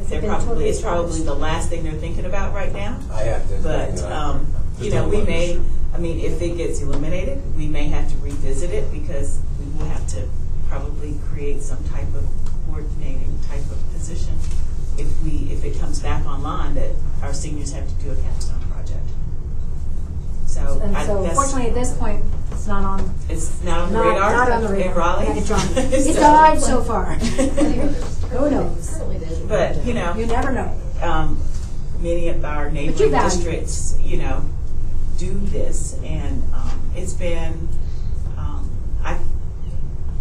it 0.00 0.08
they're 0.08 0.22
probably 0.22 0.46
totally 0.46 0.68
it's 0.68 0.80
probably 0.80 1.22
the 1.22 1.34
last 1.34 1.68
thing 1.68 1.82
they're 1.82 1.92
thinking 1.92 2.24
about 2.24 2.54
right 2.54 2.72
now. 2.72 2.98
I 3.12 3.22
have 3.24 3.48
to. 3.48 3.58
But, 3.62 4.02
um, 4.04 4.46
you 4.78 4.90
know, 4.90 5.08
we 5.08 5.22
may, 5.22 5.60
I 5.94 5.98
mean, 5.98 6.20
if 6.20 6.40
it 6.40 6.56
gets 6.56 6.80
eliminated, 6.80 7.42
we 7.56 7.66
may 7.66 7.84
have 7.88 8.08
to 8.10 8.16
revisit 8.18 8.70
it 8.70 8.90
because 8.92 9.40
we 9.58 9.66
will 9.78 9.86
have 9.86 10.06
to 10.08 10.28
probably 10.68 11.16
create 11.32 11.62
some 11.62 11.82
type 11.84 12.06
of 12.14 12.24
coordinating 12.66 13.38
type 13.48 13.60
of 13.70 13.92
position 13.92 14.34
if 14.98 15.08
we, 15.22 15.50
if 15.52 15.64
it 15.64 15.78
comes 15.80 15.98
back 16.00 16.24
online 16.26 16.74
that 16.74 16.90
our 17.22 17.32
seniors 17.34 17.72
have 17.72 17.86
to 17.88 17.94
do 18.04 18.12
a 18.12 18.16
capstone 18.16 18.60
project. 18.70 19.04
So 20.46 20.80
And 20.82 20.96
I, 20.96 21.06
so 21.06 21.22
that's, 21.22 21.34
fortunately, 21.34 21.68
at 21.68 21.74
this 21.74 21.92
point, 21.96 22.24
it's 22.52 22.66
not 22.66 22.82
on. 22.84 23.14
it's 23.28 23.62
not 23.64 23.78
on 23.80 23.92
the 23.92 23.98
not- 23.98 24.06
radar 24.14 24.32
Not 24.32 24.52
on 24.52 24.62
the 24.62 24.68
radar. 24.68 24.90
in 24.92 24.96
Raleigh. 24.96 25.24
Yeah, 25.26 25.36
It's 25.36 25.50
on. 25.50 25.60
It's 25.76 26.06
So- 26.06 26.20
died 26.20 26.60
so 26.60 26.82
far. 26.82 27.14
Who 27.14 28.50
knows? 28.50 29.00
But, 29.48 29.84
you 29.84 29.94
know. 29.94 30.14
You 30.14 30.26
never 30.26 30.52
know. 30.52 30.72
um, 31.02 31.40
many 32.00 32.28
of 32.28 32.44
our 32.44 32.70
neighboring 32.70 33.10
value 33.10 33.28
districts, 33.30 33.96
you 34.00 34.18
know, 34.18 34.44
do 35.20 35.38
this, 35.52 36.00
and 36.02 36.42
um, 36.54 36.80
it's 36.96 37.12
been, 37.12 37.68
um, 38.38 38.70
I, 39.04 39.20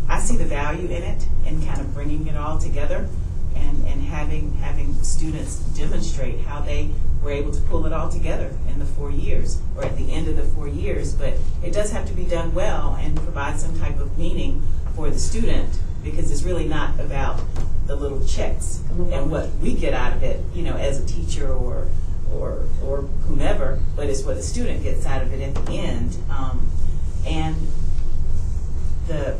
I 0.10 0.20
see 0.20 0.36
the 0.36 0.44
value 0.44 0.88
in 0.90 1.04
it, 1.04 1.26
and 1.46 1.66
kind 1.66 1.80
of 1.80 1.94
bringing 1.94 2.28
it 2.28 2.36
all 2.36 2.60
together, 2.60 3.08
and, 3.56 3.88
and 3.88 4.04
having 4.04 4.56
having 4.56 5.02
students 5.02 5.60
demonstrate 5.78 6.42
how 6.42 6.60
they 6.60 6.90
were 7.24 7.32
able 7.32 7.54
to 7.54 7.62
pull 7.62 7.86
it 7.86 7.94
all 7.94 8.10
together 8.10 8.54
in 8.68 8.80
the 8.80 8.86
four 8.86 9.10
years, 9.10 9.62
or 9.78 9.86
at 9.86 9.96
the 9.96 10.12
end 10.12 10.28
of 10.28 10.36
the 10.36 10.44
four 10.44 10.68
years. 10.68 11.14
But 11.14 11.36
it 11.64 11.72
does 11.72 11.92
have 11.92 12.06
to 12.08 12.14
be 12.14 12.26
done 12.26 12.54
well 12.54 12.98
and 13.00 13.16
provide 13.16 13.58
some 13.58 13.80
type 13.80 14.00
of 14.00 14.18
meaning 14.18 14.62
for 14.96 15.10
the 15.10 15.20
student, 15.20 15.80
because 16.04 16.30
it's 16.30 16.44
really 16.44 16.68
not 16.68 17.00
about 17.00 17.40
the 17.88 17.96
little 17.96 18.24
checks 18.26 18.82
and 18.92 19.32
what 19.32 19.50
we 19.62 19.74
get 19.74 19.94
out 19.94 20.12
of 20.12 20.24
it, 20.24 20.44
you 20.54 20.62
know, 20.62 20.76
as 20.76 21.02
a 21.02 21.06
teacher 21.06 21.52
or 21.54 21.88
or 22.34 22.66
or 22.84 23.02
whomever, 23.28 23.80
but 23.96 24.08
it's 24.08 24.24
what 24.24 24.36
the 24.36 24.44
student 24.44 24.84
gets 24.84 25.06
out 25.06 25.22
of 25.22 25.34
it 25.34 25.42
at 25.42 25.66
the 25.66 25.72
end. 25.74 26.18
Um, 26.30 26.72
and 27.26 27.56
the 29.08 29.38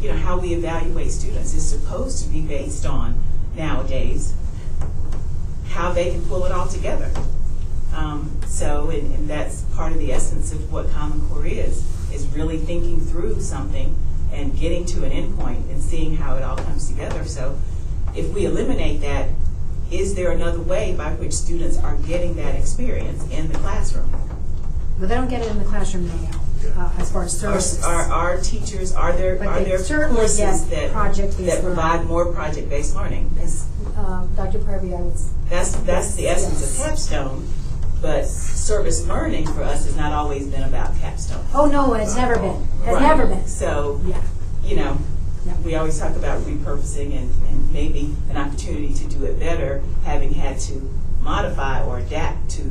you 0.00 0.08
know 0.08 0.16
how 0.16 0.38
we 0.38 0.54
evaluate 0.54 1.10
students 1.10 1.54
is 1.54 1.68
supposed 1.68 2.24
to 2.24 2.30
be 2.30 2.40
based 2.40 2.84
on 2.86 3.22
nowadays 3.56 4.34
how 5.68 5.92
they 5.92 6.10
can 6.10 6.22
pull 6.26 6.44
it 6.44 6.52
all 6.52 6.68
together. 6.68 7.10
Um, 7.94 8.30
so, 8.46 8.90
and, 8.90 9.14
and 9.14 9.28
that's 9.28 9.62
part 9.74 9.92
of 9.92 9.98
the 9.98 10.12
essence 10.12 10.52
of 10.52 10.72
what 10.72 10.90
Common 10.90 11.20
Core 11.28 11.46
is, 11.46 11.84
is 12.12 12.26
really 12.28 12.58
thinking 12.58 13.00
through 13.00 13.40
something 13.40 13.96
and 14.32 14.58
getting 14.58 14.84
to 14.86 15.04
an 15.04 15.10
endpoint 15.10 15.70
and 15.70 15.80
seeing 15.80 16.16
how 16.16 16.36
it 16.36 16.42
all 16.42 16.56
comes 16.56 16.88
together. 16.88 17.24
So, 17.24 17.58
if 18.14 18.28
we 18.32 18.44
eliminate 18.44 19.00
that, 19.00 19.28
is 19.92 20.14
there 20.14 20.30
another 20.30 20.60
way 20.60 20.94
by 20.94 21.12
which 21.14 21.32
students 21.32 21.76
are 21.78 21.96
getting 21.96 22.34
that 22.36 22.54
experience 22.54 23.22
in 23.30 23.48
the 23.52 23.58
classroom? 23.58 24.10
But 24.98 25.08
they 25.08 25.14
don't 25.14 25.28
get 25.28 25.42
it 25.42 25.50
in 25.50 25.58
the 25.58 25.64
classroom 25.64 26.06
now, 26.08 26.40
uh, 26.76 26.92
as 26.98 27.10
far 27.12 27.24
as 27.24 27.38
services. 27.38 27.82
Are, 27.84 28.02
are, 28.10 28.34
are 28.36 28.40
teachers, 28.40 28.92
are 28.94 29.12
there, 29.12 29.36
But 29.36 29.48
are 29.48 29.58
they 29.60 29.64
there 29.70 29.78
certainly 29.78 30.16
courses 30.20 30.38
get 30.62 30.70
that, 30.70 30.92
project-based 30.92 31.38
that 31.50 31.62
provide 31.62 31.92
learning. 31.96 32.08
more 32.08 32.32
project-based 32.32 32.94
learning? 32.94 33.30
'Cause 33.38 33.64
Um, 33.96 34.30
Dr. 34.36 34.58
Parvey, 34.60 34.94
I 34.94 35.00
would. 35.00 35.12
s- 35.14 35.30
That's, 35.50 35.72
that's 35.84 36.14
the 36.14 36.28
essence 36.28 36.60
Yes. 36.60 36.78
of 36.78 36.86
capstone, 36.86 37.48
but 38.00 38.26
service 38.26 39.04
learning 39.06 39.46
for 39.48 39.62
us 39.62 39.84
has 39.84 39.96
not 39.96 40.12
always 40.12 40.46
been 40.46 40.62
about 40.62 40.96
capstone. 41.00 41.44
Oh, 41.54 41.66
no, 41.66 41.92
it's 41.94 42.16
never 42.16 42.36
been. 42.38 42.66
Has 42.84 42.94
Right. 42.94 43.02
never 43.02 43.26
been. 43.26 43.46
So, 43.46 44.00
Yeah. 44.06 44.16
you 44.64 44.76
know, 44.76 44.82
Yeah. 44.82 44.96
We 45.64 45.74
always 45.74 45.98
talk 45.98 46.14
about 46.16 46.40
repurposing 46.42 47.16
and, 47.16 47.30
and 47.48 47.72
maybe 47.72 48.14
an 48.30 48.36
opportunity 48.36 48.92
to 48.94 49.06
do 49.08 49.24
it 49.24 49.38
better, 49.38 49.82
having 50.04 50.32
had 50.32 50.58
to 50.60 50.74
modify 51.20 51.82
or 51.84 51.98
adapt 51.98 52.50
to, 52.50 52.62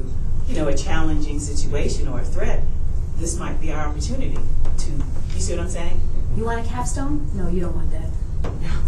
you 0.48 0.56
know, 0.56 0.68
a 0.68 0.76
challenging 0.76 1.40
situation 1.40 2.08
or 2.08 2.20
a 2.22 2.26
threat. 2.26 2.62
This 3.18 3.38
might 3.38 3.60
be 3.62 3.72
our 3.72 3.88
opportunity 3.88 4.38
to, 4.80 4.92
you 5.34 5.40
see 5.40 5.54
what 5.56 5.64
I'm 5.64 5.70
saying? 5.70 6.02
You 6.36 6.46
want 6.46 6.66
a 6.66 6.70
capstone? 6.70 7.30
No, 7.36 7.50
you 7.50 7.62
don't 7.62 7.76
want 7.76 7.92
that. 7.92 8.10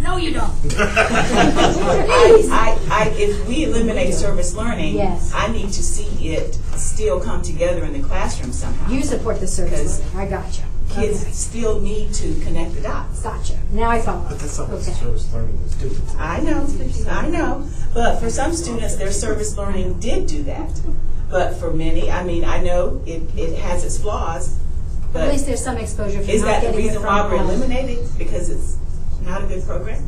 No, 0.02 0.18
you 0.18 0.34
don't. 0.34 0.50
I, 0.78 2.48
I, 2.52 2.78
I, 2.90 3.10
if 3.16 3.48
we 3.48 3.66
eliminate 3.66 4.14
service 4.14 4.56
learning, 4.56 4.96
Yes. 4.96 5.32
I 5.34 5.52
need 5.52 5.72
to 5.74 5.84
see 5.84 6.30
it 6.34 6.56
still 6.76 7.20
come 7.20 7.42
together 7.42 7.84
in 7.84 7.94
the 7.94 8.06
classroom 8.08 8.52
somehow. 8.52 8.92
You 8.92 9.04
support 9.04 9.40
the 9.40 9.48
service 9.48 10.00
learning. 10.16 10.34
I 10.34 10.42
gotcha. 10.42 10.64
Kids 10.94 11.22
Okay. 11.24 11.32
still 11.32 11.80
need 11.80 12.14
to 12.14 12.36
connect 12.42 12.76
the 12.76 12.82
dots. 12.82 13.22
Gotcha. 13.22 13.54
Now 13.72 13.90
I 13.90 14.00
follow. 14.02 14.26
But 14.30 14.40
that's 14.40 14.58
not 14.60 14.70
what 14.70 14.82
Okay. 14.82 14.92
service 14.94 15.28
learning 15.34 15.60
is 15.66 15.74
doing. 15.74 16.02
I 16.20 16.40
know, 16.42 16.68
I 17.10 17.28
know. 17.30 17.64
But 17.94 18.20
for 18.20 18.30
some 18.30 18.54
students, 18.54 18.96
their 18.96 19.12
service 19.12 19.58
learning 19.58 19.96
did 20.00 20.28
do 20.28 20.44
that. 20.44 20.70
But 21.32 21.56
for 21.56 21.72
many, 21.72 22.12
I 22.12 22.24
mean, 22.24 22.46
I 22.46 22.62
know 22.62 23.02
it, 23.08 23.24
it 23.36 23.58
has 23.58 23.84
its 23.84 23.98
flaws, 23.98 24.50
At 24.50 25.14
but 25.14 25.30
least 25.32 25.48
there's 25.48 25.64
some 25.64 25.78
exposure 25.78 26.22
for 26.22 26.30
is 26.30 26.42
not 26.42 26.48
that 26.48 26.62
the 26.62 26.68
getting 26.68 26.80
it 26.80 26.84
reason 26.88 27.02
from 27.02 27.06
why 27.16 27.22
we're 27.32 27.38
home. 27.38 27.50
eliminating? 27.50 28.08
Because 28.18 28.50
it's 28.50 28.78
not 29.26 29.44
a 29.44 29.48
good 29.48 29.66
program? 29.66 30.04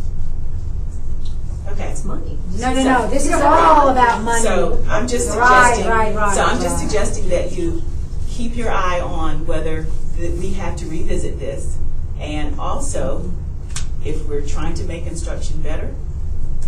Okay. 1.72 1.90
It's 1.90 2.06
money. 2.06 2.38
No, 2.60 2.74
no, 2.76 2.84
no. 2.84 3.10
This 3.10 3.26
is 3.26 3.34
all 3.34 3.90
about 3.90 4.22
money. 4.22 4.41
So 4.44 4.84
I'm 4.88 5.07
just 5.07 5.30
Right, 5.36 5.74
suggesting. 5.74 5.88
right, 5.88 6.16
right, 6.16 6.36
So 6.36 6.44
I'm 6.44 6.62
just 6.62 6.78
right. 6.78 6.88
suggesting 6.90 7.30
that 7.30 7.52
you 7.53 7.82
keep 8.30 8.56
your 8.56 8.70
eye 8.72 8.99
on 8.99 9.48
whether 9.48 9.88
that 10.18 10.32
we 10.34 10.54
have 10.54 10.76
to 10.78 10.86
revisit 10.88 11.40
this, 11.40 11.78
and 12.20 12.60
also, 12.60 13.32
if 14.04 14.28
we're 14.28 14.46
trying 14.46 14.74
to 14.76 14.84
make 14.86 15.06
instruction 15.06 15.62
better, 15.62 15.94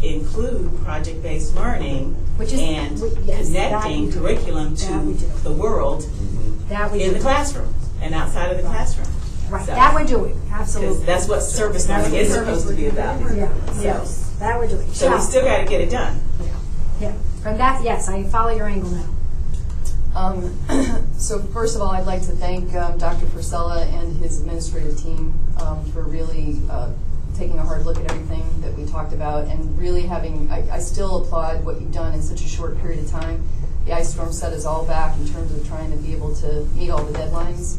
include 0.04 0.70
project-based 0.84 1.56
learning 1.56 2.14
Which 2.38 2.54
is- 2.54 2.60
and 2.62 3.02
we- 3.02 3.10
yes, 3.26 3.50
that 3.50 3.72
we 3.72 3.80
connecting 3.96 4.10
do. 4.12 4.20
curriculum 4.20 4.76
That 4.76 5.04
we 5.06 5.14
to 5.14 5.20
do. 5.20 5.26
the 5.44 5.52
world 5.52 6.04
mm-hmm. 6.04 6.70
That 6.70 6.92
we 6.92 7.02
in 7.02 7.10
do. 7.10 7.16
the 7.16 7.22
classroom 7.22 7.74
and 8.02 8.14
outside 8.14 8.52
of 8.52 8.58
the 8.58 8.64
classroom. 8.64 9.08
Right. 9.50 9.66
So- 9.66 9.72
That 9.74 9.96
we're 9.96 10.04
doing. 10.06 10.40
Absolutely. 10.52 11.06
that's 11.06 11.28
what 11.28 11.42
service 11.42 11.88
learning 11.90 12.14
is 12.14 12.32
supposed 12.34 12.68
to 12.68 12.74
be 12.76 12.88
about. 12.88 13.20
Yeah. 13.36 13.50
So- 13.74 13.82
Yes. 13.82 14.24
That 14.40 14.60
we're 14.60 14.68
doing. 14.68 14.88
So 14.94 15.16
we 15.16 15.20
still 15.22 15.44
got 15.44 15.58
to 15.58 15.66
get 15.66 15.82
it 15.82 15.90
done. 15.90 16.20
Yeah. 17.02 17.14
From 17.42 17.58
that, 17.58 17.84
yes, 17.84 18.08
I 18.10 18.24
follow 18.24 18.50
your 18.52 18.68
angle 18.68 18.90
now. 18.92 19.04
Um, 20.18 20.58
so 21.18 21.40
first 21.40 21.76
of 21.76 21.82
all, 21.84 21.92
I'd 21.92 22.08
like 22.08 22.22
to 22.22 22.32
thank 22.32 22.74
um, 22.74 22.98
Dr. 22.98 23.28
Forcella 23.28 23.86
and 23.94 24.18
his 24.18 24.42
administrative 24.42 24.98
team 24.98 25.40
um, 25.62 25.86
for 25.92 26.02
really 26.02 26.60
uh, 26.72 26.92
taking 27.36 27.60
a 27.60 27.64
hard 27.64 27.86
look 27.86 27.98
at 27.98 28.10
everything 28.10 28.44
that 28.62 28.74
we 28.74 28.86
talked 28.88 29.14
about 29.14 29.46
and 29.46 29.78
really 29.78 30.02
having, 30.02 30.52
I, 30.52 30.68
I 30.72 30.80
still 30.80 31.24
applaud 31.24 31.64
what 31.64 31.80
you've 31.80 31.94
done 31.94 32.16
in 32.16 32.24
such 32.24 32.42
a 32.42 32.48
short 32.48 32.80
period 32.80 33.06
of 33.06 33.12
time 33.12 33.48
the 33.88 33.94
ice 33.94 34.14
storm 34.14 34.34
set 34.34 34.52
us 34.52 34.66
all 34.66 34.86
back 34.86 35.18
in 35.18 35.26
terms 35.30 35.50
of 35.54 35.66
trying 35.66 35.90
to 35.92 35.98
be 35.98 36.12
able 36.14 36.36
to 36.36 36.66
meet 36.76 36.90
all 36.90 37.04
the 37.04 37.18
deadlines. 37.18 37.78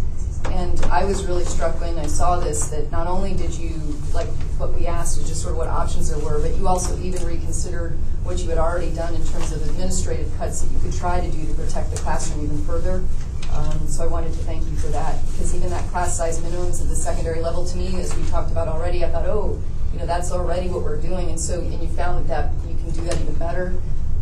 And 0.53 0.81
I 0.87 1.05
was 1.05 1.25
really 1.25 1.45
struck 1.45 1.81
when 1.81 1.99
I 1.99 2.07
saw 2.07 2.39
this, 2.39 2.69
that 2.69 2.91
not 2.91 3.07
only 3.07 3.35
did 3.35 3.55
you, 3.55 3.71
like 4.13 4.29
what 4.59 4.75
we 4.75 4.87
asked, 4.87 5.19
is 5.19 5.29
just 5.29 5.43
sort 5.43 5.53
of 5.53 5.59
what 5.59 5.69
options 5.69 6.11
there 6.11 6.19
were, 6.19 6.41
but 6.41 6.57
you 6.57 6.67
also 6.67 6.99
even 7.01 7.25
reconsidered 7.25 7.93
what 8.25 8.39
you 8.39 8.49
had 8.49 8.59
already 8.59 8.91
done 8.91 9.15
in 9.15 9.25
terms 9.27 9.53
of 9.53 9.63
administrative 9.69 10.31
cuts 10.37 10.63
that 10.63 10.73
you 10.73 10.81
could 10.81 10.99
try 10.99 11.21
to 11.21 11.31
do 11.31 11.47
to 11.47 11.55
protect 11.55 11.91
the 11.91 11.97
classroom 11.99 12.45
even 12.45 12.65
further. 12.65 13.05
Um, 13.53 13.87
so 13.87 14.05
I 14.05 14.07
wanted 14.07 14.33
to 14.33 14.39
thank 14.41 14.65
you 14.67 14.77
for 14.77 14.89
that, 14.89 15.21
because 15.31 15.55
even 15.55 15.71
that 15.71 15.89
class 15.91 16.17
size 16.17 16.39
minimums 16.41 16.83
at 16.83 16.89
the 16.89 16.97
secondary 16.97 17.41
level, 17.41 17.65
to 17.65 17.77
me, 17.77 17.99
as 18.01 18.15
we 18.17 18.23
talked 18.29 18.51
about 18.51 18.69
already, 18.69 19.05
I 19.05 19.11
thought, 19.11 19.27
oh, 19.27 19.63
you 19.93 19.99
know, 19.99 20.07
that's 20.07 20.33
already 20.33 20.69
what 20.69 20.83
we're 20.83 21.01
doing, 21.01 21.31
and 21.31 21.41
so, 21.41 21.61
and 21.61 21.81
you 21.81 21.89
found 21.89 22.29
that, 22.29 22.53
that 22.63 22.69
you 22.69 22.77
can 22.77 22.91
do 22.91 23.01
that 23.03 23.19
even 23.21 23.35
better. 23.37 23.75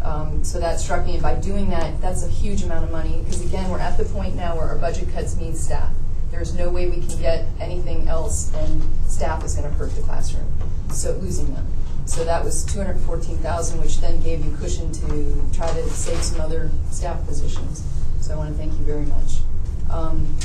Um, 0.02 0.44
so 0.44 0.60
that 0.60 0.78
struck 0.78 1.04
me, 1.04 1.14
and 1.14 1.22
by 1.22 1.34
doing 1.34 1.68
that, 1.70 2.00
that's 2.00 2.22
a 2.22 2.28
huge 2.28 2.62
amount 2.62 2.84
of 2.84 2.92
money, 2.92 3.20
because 3.24 3.44
again, 3.44 3.68
we're 3.68 3.80
at 3.80 3.98
the 3.98 4.04
point 4.04 4.36
now 4.36 4.54
where 4.56 4.68
our 4.68 4.78
budget 4.78 5.12
cuts 5.12 5.36
mean 5.36 5.56
staff. 5.56 5.92
There's 6.30 6.54
no 6.54 6.68
way 6.68 6.88
we 6.88 7.06
can 7.06 7.18
get 7.20 7.46
anything 7.60 8.08
else, 8.08 8.52
and 8.54 8.82
staff 9.06 9.44
is 9.44 9.54
going 9.54 9.70
to 9.70 9.74
hurt 9.76 9.94
the 9.94 10.02
classroom, 10.02 10.46
so 10.92 11.12
losing 11.12 11.54
them. 11.54 11.66
So 12.06 12.24
that 12.24 12.44
was 12.44 12.64
214,000, 12.66 13.80
which 13.80 14.00
then 14.00 14.20
gave 14.22 14.44
you 14.44 14.56
cushion 14.56 14.92
to 14.92 15.44
try 15.52 15.72
to 15.72 15.88
save 15.90 16.22
some 16.22 16.40
other 16.40 16.70
staff 16.90 17.24
positions. 17.26 17.82
So 18.20 18.34
I 18.34 18.36
want 18.36 18.50
to 18.50 18.56
thank 18.56 18.72
you 18.78 18.84
very 18.84 19.06
much. 19.06 19.38
Um, 19.90 20.36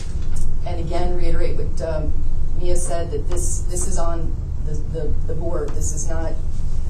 and 0.65 0.79
again, 0.79 1.15
reiterate 1.15 1.57
what 1.57 1.81
um, 1.81 2.13
Mia 2.59 2.75
said, 2.75 3.11
that 3.11 3.29
this, 3.29 3.61
this 3.61 3.87
is 3.87 3.97
on 3.97 4.35
the, 4.65 4.73
the, 4.73 5.13
the 5.27 5.33
board. 5.33 5.69
This 5.69 5.93
is 5.93 6.09
not 6.09 6.33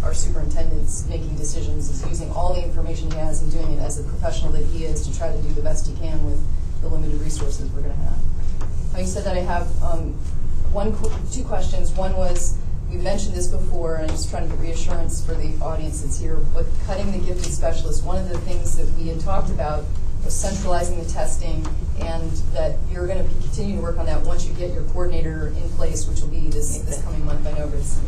our 0.04 0.14
superintendent's 0.14 1.08
making 1.08 1.36
decisions. 1.36 1.88
He's 1.88 2.06
using 2.08 2.32
all 2.32 2.54
the 2.54 2.64
information 2.64 3.12
he 3.12 3.18
has 3.18 3.42
and 3.42 3.52
doing 3.52 3.74
it 3.74 3.80
as 3.80 4.00
a 4.00 4.04
professional 4.04 4.52
that 4.54 4.66
he 4.66 4.86
is 4.86 5.08
to 5.08 5.18
try 5.18 5.32
to 5.32 5.42
do 5.42 5.50
the 5.54 5.62
best 5.62 5.88
he 5.88 5.96
can 5.96 6.26
with 6.26 6.42
the 6.82 6.88
limited 6.88 7.20
resources 7.22 7.70
we're 7.72 7.82
going 7.82 7.96
to 7.96 8.02
have. 8.02 8.18
Having 8.92 9.08
said 9.08 9.24
that, 9.24 9.38
I 9.38 9.42
have 9.42 9.84
um, 9.84 10.14
one, 10.74 10.96
two 11.32 11.44
questions. 11.46 11.92
One 11.92 12.16
was, 12.18 12.58
we 12.90 12.98
mentioned 12.98 13.36
this 13.36 13.48
before, 13.48 13.96
and 13.96 14.06
I'm 14.06 14.10
just 14.10 14.30
trying 14.30 14.50
to 14.50 14.56
get 14.56 14.62
reassurance 14.62 15.26
for 15.26 15.34
the 15.34 15.58
audience 15.64 16.02
that's 16.02 16.20
here. 16.20 16.38
But 16.54 16.66
cutting 16.86 17.12
the 17.12 17.20
gifted 17.20 17.54
specialist, 17.54 18.04
one 18.04 18.18
of 18.18 18.28
the 18.28 18.38
things 18.40 18.76
that 18.78 18.88
we 19.00 19.08
had 19.08 19.22
talked 19.22 19.50
about 19.50 19.86
was 20.24 20.36
centralizing 20.36 21.02
the 21.04 21.10
testing, 21.10 21.66
and 22.00 22.32
that 22.54 22.78
you're 22.92 23.08
going 23.08 23.24
to 23.24 23.30
continue 23.42 23.76
to 23.76 23.82
work 23.82 23.98
on 23.98 24.06
that 24.06 24.22
once 24.24 24.46
you 24.46 24.54
get 24.54 24.74
your 24.74 24.84
coordinator 24.86 25.50
in 25.50 25.70
place, 25.72 26.08
which 26.08 26.22
will 26.22 26.30
be 26.30 26.50
this, 26.50 26.80
this 26.80 27.02
coming 27.04 27.24
month. 27.26 27.46
I 27.46 27.52
know, 27.52 27.68
but 27.68 27.80
it's 27.80 28.00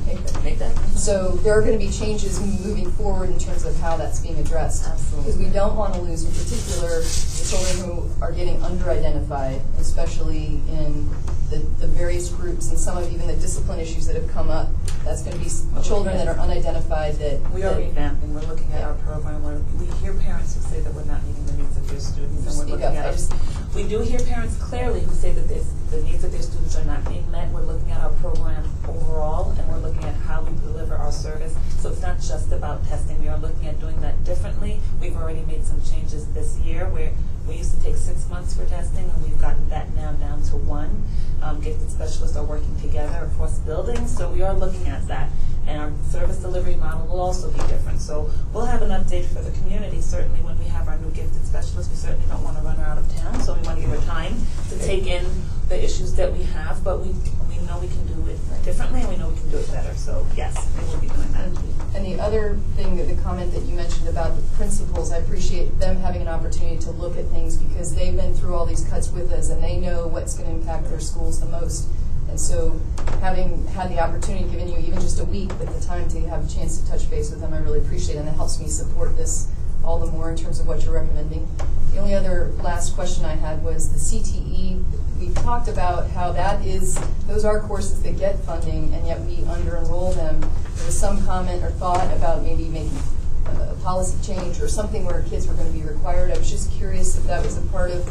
make 0.44 0.60
that. 0.60 0.76
So 0.96 1.30
there 1.38 1.58
are 1.58 1.62
going 1.62 1.78
to 1.78 1.86
be 1.86 1.92
changes 1.92 2.40
moving 2.66 2.92
forward 2.92 3.30
in 3.30 3.40
terms 3.40 3.66
of 3.66 3.76
how 3.78 3.98
that's 3.98 4.20
being 4.20 4.38
addressed. 4.40 4.88
Absolutely. 4.88 5.32
Because 5.32 5.48
we 5.48 5.54
don't 5.54 5.76
want 5.76 5.94
to 5.96 6.02
lose, 6.02 6.24
in 6.24 6.32
particular, 6.32 7.00
the 7.02 7.48
children 7.50 7.78
who 7.86 8.24
are 8.24 8.32
getting 8.32 8.62
under-identified, 8.64 9.62
especially 9.80 10.62
in 10.70 11.10
the, 11.54 11.60
the 11.86 11.88
various 11.88 12.30
groups 12.30 12.70
and 12.70 12.80
some 12.80 12.98
of 12.98 13.12
even 13.14 13.28
the 13.28 13.36
discipline 13.36 13.80
issues 13.80 14.08
that 14.08 14.16
have 14.16 14.28
come 14.32 14.50
up. 14.50 14.70
That's 15.06 15.22
going 15.22 15.34
to 15.34 15.40
be 15.40 15.46
s- 15.46 15.66
children 15.86 16.18
that 16.18 16.28
are 16.28 16.38
unidentified 16.40 17.16
that. 17.16 17.40
We 17.52 17.64
are 17.64 17.76
that- 17.76 17.94
revamping, 17.94 18.30
we're 18.34 18.42
looking 18.42 18.72
at 18.74 18.84
our 18.84 18.94
program, 18.96 19.44
where 19.44 19.60
we 19.80 19.86
hear 20.02 20.14
parents 20.14 20.56
who 20.56 20.62
say 20.62 20.80
that 20.82 20.94
we're 20.94 21.04
not 21.06 21.22
meeting 21.26 21.46
the 21.46 21.54
needs 21.54 21.78
of 21.78 21.88
their 21.88 22.00
students, 22.00 22.48
and 22.48 22.58
we're 22.58 22.66
looking 22.76 22.86
up, 22.86 22.94
at 22.94 23.04
I 23.04 23.08
our 23.08 23.12
just- 23.14 23.34
We 23.76 23.88
do 23.88 24.00
hear 24.02 24.20
parents 24.20 24.56
clearly 24.58 25.02
who 25.02 25.14
say 25.14 25.32
that 25.34 25.48
this, 25.48 25.68
the 25.92 26.02
needs 26.02 26.24
of 26.24 26.32
their 26.32 26.42
students 26.42 26.76
are 26.76 26.86
not 26.86 27.04
being 27.10 27.30
met. 27.32 27.52
We're 27.52 27.62
looking 27.62 27.92
at 27.92 28.02
our 28.02 28.12
program 28.22 28.64
overall, 28.88 29.52
and 29.52 29.68
we're 29.70 29.80
looking 29.80 30.04
at 30.06 30.16
how 30.16 30.42
we 30.42 30.52
deliver 30.62 30.96
our 30.96 31.12
service. 31.12 31.54
So 31.80 31.90
it's 31.90 32.02
not 32.02 32.18
just 32.18 32.52
about 32.52 32.86
testing. 32.88 33.20
We 33.22 33.28
are 33.28 33.38
looking 33.38 33.68
at 33.68 33.80
doing 33.80 34.00
that 34.02 34.24
differently. 34.24 34.80
We've 35.02 35.16
already 35.16 35.42
made 35.42 35.66
some 35.66 35.82
changes 35.84 36.26
this 36.34 36.58
year 36.60 36.88
where 36.90 37.12
we 37.48 37.56
used 37.56 37.78
to 37.78 37.84
take 37.84 37.96
six 37.96 38.30
months 38.30 38.56
for 38.56 38.66
testing, 38.66 39.10
and 39.10 39.24
we've 39.24 39.40
gotten 39.40 39.68
that 39.70 39.94
now 39.96 40.12
down 40.14 40.42
to 40.44 40.56
one. 40.56 41.04
Um, 41.42 41.60
gifted 41.60 41.92
specialists 41.92 42.38
are 42.38 42.46
working 42.46 42.80
together 42.80 43.30
across 43.32 43.60
buildings, 43.60 44.16
so 44.16 44.30
we 44.32 44.42
are 44.42 44.54
looking 44.54 44.88
at 44.88 45.08
that. 45.08 45.30
And 45.68 45.82
our 45.82 45.92
service 46.10 46.38
delivery 46.38 46.76
model 46.76 47.08
will 47.08 47.22
also 47.22 47.50
be 47.52 47.60
different. 47.68 48.02
So 48.02 48.30
we'll 48.54 48.66
have 48.66 48.82
an 48.82 48.90
update 48.90 49.26
for 49.26 49.42
the 49.42 49.52
community, 49.60 50.02
certainly 50.02 50.42
when 50.42 50.58
we 50.60 50.66
have 50.66 50.88
our 50.88 50.98
new 50.98 51.10
gifted 51.12 51.46
specialist. 51.46 51.90
We 51.90 51.96
certainly 51.96 52.26
don't 52.28 52.44
want 52.44 52.58
to 52.58 52.64
run 52.64 52.76
her 52.78 52.84
out 52.84 52.98
of 52.98 53.14
town, 53.16 53.42
so 53.42 53.54
we 53.54 53.62
want 53.62 53.80
to 53.80 53.86
give 53.86 53.92
her 53.92 54.06
time 54.06 54.36
to 54.70 54.80
take 54.80 55.08
in 55.08 55.26
the 55.70 55.84
issues 55.84 56.16
that 56.16 56.32
we 56.32 56.44
have, 56.44 56.84
but 56.84 57.00
we, 57.00 57.10
we 57.50 57.53
know 57.64 57.80
we 57.80 57.88
can 57.88 58.06
do 58.08 58.30
it 58.30 58.40
differently, 58.64 59.02
and 59.02 59.10
we 59.10 59.18
know 59.18 59.30
we 59.30 59.38
can 59.38 59.50
do 59.50 59.58
it 59.58 59.72
better. 59.72 59.94
So 59.96 60.26
yes, 60.36 60.56
we 60.78 60.86
will 60.86 61.02
be 61.02 61.08
doing 61.08 61.32
that. 61.34 61.50
And 61.96 62.06
the 62.06 62.20
other 62.20 62.58
thing, 62.76 62.98
that 62.98 63.08
the 63.08 63.22
comment 63.22 63.54
that 63.54 63.64
you 63.64 63.76
mentioned 63.76 64.08
about 64.08 64.36
the 64.36 64.42
principals, 64.56 65.12
I 65.12 65.18
appreciate 65.18 65.80
them 65.80 65.98
having 65.98 66.22
an 66.22 66.28
opportunity 66.28 66.78
to 66.80 66.92
look 66.92 67.18
at 67.18 67.26
things 67.28 67.58
because 67.58 67.94
they've 67.94 68.16
been 68.16 68.34
through 68.34 68.56
all 68.56 68.66
these 68.66 68.84
cuts 68.86 69.12
with 69.12 69.32
us 69.32 69.50
and 69.50 69.64
they 69.64 69.78
know 69.78 70.08
what's 70.08 70.36
going 70.36 70.50
to 70.50 70.56
impact 70.56 70.90
their 70.90 71.00
schools 71.00 71.40
the 71.40 71.46
most. 71.48 71.88
And 72.30 72.40
so 72.40 72.80
having 73.22 73.68
had 73.68 73.92
the 73.92 74.00
opportunity, 74.00 74.50
given 74.50 74.68
you 74.68 74.78
even 74.78 75.00
just 75.00 75.20
a 75.20 75.26
week, 75.26 75.50
with 75.60 75.80
the 75.80 75.86
time 75.86 76.10
to 76.10 76.20
have 76.30 76.50
a 76.50 76.52
chance 76.52 76.80
to 76.80 76.88
touch 76.88 77.08
base 77.10 77.30
with 77.30 77.42
them, 77.42 77.54
I 77.54 77.60
really 77.60 77.80
appreciate 77.80 78.16
it. 78.16 78.20
And 78.20 78.30
it 78.30 78.34
helps 78.34 78.60
me 78.60 78.68
support 78.68 79.16
this 79.16 79.50
all 79.84 80.00
the 80.00 80.12
more 80.12 80.30
in 80.32 80.38
terms 80.38 80.60
of 80.60 80.68
what 80.68 80.84
you're 80.84 80.94
recommending. 80.94 81.48
The 81.92 82.00
only 82.00 82.14
other 82.16 82.52
last 82.62 82.96
question 82.96 83.26
I 83.26 83.36
had 83.36 83.64
was 83.64 83.92
the 83.92 84.00
CTE. 84.00 84.84
We 85.20 85.34
talked 85.36 85.68
about 85.68 86.10
how 86.12 86.32
that 86.32 86.66
is, 86.66 87.00
those 87.28 87.46
are 87.46 87.60
courses 87.62 88.02
that 88.04 88.18
get 88.18 88.40
funding, 88.40 88.94
and 88.94 89.06
yet 89.08 89.20
we 89.22 89.44
under-enroll 89.46 90.14
them. 90.14 90.40
There 90.42 90.86
was 90.86 90.98
some 91.00 91.24
comment 91.26 91.64
or 91.64 91.70
thought 91.72 92.12
about 92.16 92.44
maybe 92.44 92.66
making 92.66 92.98
a 92.98 93.04
a 93.46 93.76
policy 93.84 94.18
change 94.26 94.62
or 94.62 94.70
something 94.70 95.04
where 95.04 95.22
kids 95.24 95.48
were 95.48 95.54
going 95.54 95.68
to 95.68 95.78
be 95.78 95.84
required. 95.84 96.32
I 96.32 96.38
was 96.38 96.50
just 96.50 96.72
curious 96.72 97.18
if 97.18 97.26
that 97.26 97.44
was 97.44 97.58
a 97.58 97.62
part 97.64 97.92
of 97.92 98.06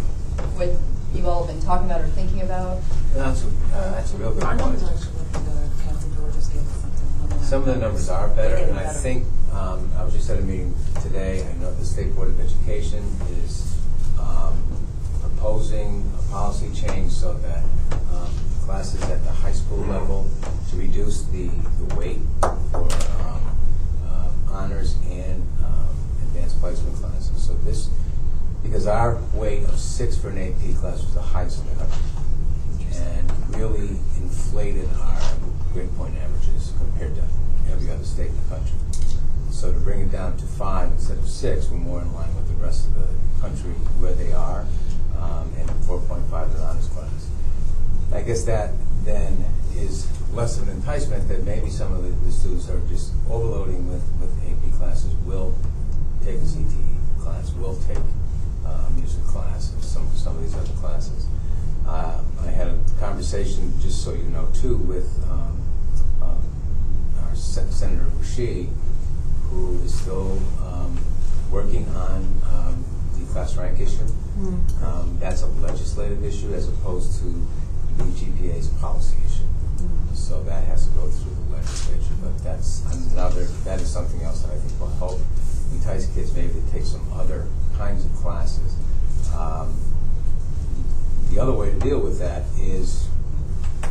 what 0.58 0.68
you've 1.14 1.26
all 1.26 1.46
have 1.46 1.54
been 1.56 1.64
talking 1.64 1.86
about 1.86 2.02
or 2.02 2.06
thinking 2.08 2.42
about. 2.42 2.78
That's, 3.14 3.42
a- 3.42 3.46
uh, 3.74 3.92
that's 3.92 4.12
a 4.12 4.16
real 4.18 4.34
good 4.34 4.42
Our 4.44 4.56
point. 4.58 4.60
numbers 4.78 4.82
actually 4.84 5.18
looking 5.18 5.44
better. 5.46 5.68
Catherine 5.84 6.14
Georges 6.16 6.48
gave 6.48 6.60
us 6.60 6.80
something. 6.82 7.08
Hold 7.18 7.31
on. 7.31 7.31
Some 7.42 7.60
of 7.62 7.66
the 7.66 7.76
numbers 7.76 8.08
are 8.08 8.28
better, 8.28 8.56
and 8.56 8.78
I 8.78 8.88
think, 8.88 9.26
um, 9.52 9.90
I 9.98 10.04
was 10.04 10.14
just 10.14 10.30
at 10.30 10.38
a 10.38 10.42
meeting 10.42 10.74
today, 11.02 11.46
I 11.46 11.52
know 11.60 11.70
the 11.74 11.84
State 11.84 12.14
Board 12.16 12.28
of 12.28 12.40
Education 12.40 13.04
is, 13.44 13.76
um, 14.18 14.62
proposing 15.20 16.10
a 16.18 16.22
policy 16.30 16.70
change 16.72 17.12
so 17.12 17.34
that, 17.34 17.62
um, 18.14 18.30
classes 18.64 19.02
at 19.02 19.22
the 19.24 19.30
high 19.30 19.52
school 19.52 19.78
level 19.84 20.26
to 20.70 20.76
reduce 20.76 21.24
the, 21.24 21.48
the 21.48 21.94
weight 21.94 22.20
for, 22.40 22.88
um, 23.20 23.56
uh, 24.08 24.30
honors 24.48 24.96
and, 25.10 25.42
um, 25.62 25.94
advanced 26.22 26.58
placement 26.58 26.96
classes. 26.96 27.42
So 27.42 27.52
this, 27.64 27.90
because 28.62 28.86
our 28.86 29.18
weight 29.34 29.64
of 29.64 29.78
six 29.78 30.16
for 30.16 30.30
an 30.30 30.38
AP 30.38 30.74
class 30.80 31.02
was 31.04 31.12
the 31.12 31.20
highest 31.20 31.60
in 31.60 31.68
the 31.70 31.84
country 31.84 32.02
and 32.94 33.56
really 33.56 33.88
inflated 34.16 34.88
our 35.00 35.20
grade 35.74 35.94
point 35.96 36.14
averages 36.16 36.61
every 37.70 37.90
other 37.90 38.04
state 38.04 38.28
in 38.28 38.36
the 38.36 38.56
country. 38.56 38.78
So 39.50 39.72
to 39.72 39.78
bring 39.80 40.00
it 40.00 40.12
down 40.12 40.36
to 40.36 40.44
five 40.44 40.90
instead 40.92 41.18
of 41.18 41.28
six, 41.28 41.68
we're 41.70 41.78
more 41.78 42.00
in 42.00 42.12
line 42.14 42.34
with 42.34 42.48
the 42.48 42.64
rest 42.64 42.88
of 42.88 42.94
the 42.94 43.40
country 43.40 43.70
where 43.98 44.14
they 44.14 44.32
are, 44.32 44.66
um, 45.18 45.50
and 45.58 45.70
four 45.84 46.00
point 46.00 46.24
five 46.30 46.48
in 46.50 46.56
the 46.56 46.62
honors 46.62 46.88
class. 46.88 47.28
I 48.12 48.22
guess 48.22 48.44
that 48.44 48.72
then 49.04 49.44
is 49.76 50.06
less 50.32 50.58
of 50.58 50.68
an 50.68 50.74
enticement 50.76 51.28
that 51.28 51.44
maybe 51.44 51.70
some 51.70 51.92
of 51.92 52.02
the, 52.02 52.10
the 52.24 52.32
students 52.32 52.68
are 52.68 52.80
just 52.88 53.12
overloading 53.28 53.88
with, 53.88 54.02
with 54.20 54.30
AP 54.46 54.78
classes 54.78 55.12
will 55.24 55.54
take 56.24 56.36
a 56.36 56.38
CTE 56.38 57.20
class, 57.20 57.52
will 57.54 57.76
take 57.88 57.98
uh, 58.66 58.88
music 58.94 59.22
class, 59.24 59.72
and 59.72 59.82
some, 59.82 60.08
some 60.14 60.36
of 60.36 60.42
these 60.42 60.54
other 60.54 60.72
classes. 60.80 61.26
Uh, 61.86 62.22
I 62.40 62.46
had 62.46 62.68
a 62.68 62.78
conversation, 63.00 63.72
just 63.80 64.04
so 64.04 64.12
you 64.12 64.24
know, 64.24 64.48
too, 64.54 64.76
with 64.76 65.08
um, 65.30 65.61
Sen- 67.42 67.70
Senator 67.70 68.04
Rasheed, 68.20 68.68
who 69.50 69.78
is 69.84 69.94
still 69.94 70.38
um, 70.64 70.98
working 71.50 71.86
on 71.90 72.24
um, 72.50 72.84
the 73.18 73.26
class 73.32 73.56
rank 73.56 73.80
issue. 73.80 74.06
Um, 74.82 75.18
that's 75.20 75.42
a 75.42 75.46
legislative 75.46 76.24
issue 76.24 76.54
as 76.54 76.68
opposed 76.68 77.18
to 77.20 77.46
the 77.98 78.04
GPA's 78.04 78.68
policy 78.80 79.16
issue. 79.26 79.44
So 80.14 80.42
that 80.44 80.64
has 80.64 80.86
to 80.86 80.90
go 80.94 81.08
through 81.10 81.34
the 81.34 81.56
legislature, 81.56 82.14
but 82.22 82.38
that's 82.42 82.82
another, 82.94 83.44
that 83.64 83.80
is 83.80 83.90
something 83.90 84.22
else 84.22 84.42
that 84.42 84.52
I 84.54 84.56
think 84.58 84.80
will 84.80 84.88
help 84.96 85.20
entice 85.72 86.06
kids 86.14 86.34
maybe 86.34 86.54
to 86.54 86.72
take 86.72 86.84
some 86.84 87.06
other 87.12 87.46
kinds 87.76 88.04
of 88.06 88.12
classes. 88.14 88.74
Um, 89.34 89.74
the 91.30 91.40
other 91.40 91.52
way 91.52 91.70
to 91.70 91.78
deal 91.78 92.00
with 92.00 92.18
that 92.20 92.44
is 92.58 93.06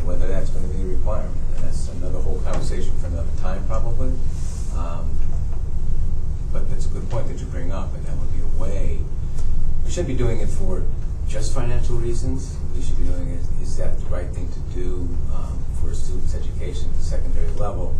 whether 0.04 0.28
that's 0.28 0.50
going 0.50 0.68
to 0.68 0.76
be 0.76 0.82
a 0.82 0.86
requirement, 0.86 1.36
and 1.56 1.64
that's 1.64 1.88
another 1.88 2.20
whole 2.20 2.40
conversation 2.40 2.92
for 2.98 3.06
another 3.06 3.30
time 3.40 3.66
probably. 3.66 4.12
Um, 4.76 5.10
but 6.52 6.68
that's 6.68 6.86
a 6.86 6.88
good 6.90 7.08
point 7.08 7.28
that 7.28 7.38
you 7.38 7.46
bring 7.46 7.72
up, 7.72 7.94
and 7.94 8.04
that 8.04 8.16
would 8.16 8.32
be 8.32 8.42
a 8.42 8.60
way. 8.60 8.98
We 9.84 9.90
shouldn't 9.90 10.08
be 10.08 10.16
doing 10.16 10.40
it 10.40 10.48
for 10.48 10.84
just 11.28 11.54
financial 11.54 11.96
reasons. 11.96 12.56
We 12.76 12.82
should 12.82 12.98
be 12.98 13.04
doing 13.04 13.30
it, 13.30 13.40
is 13.62 13.76
that 13.78 13.98
the 13.98 14.06
right 14.06 14.28
thing 14.28 14.48
to 14.52 14.60
do 14.74 15.08
um, 15.32 15.64
for 15.80 15.90
a 15.90 15.94
student's 15.94 16.34
education 16.34 16.90
at 16.90 16.96
the 16.96 17.02
secondary 17.02 17.50
level? 17.52 17.96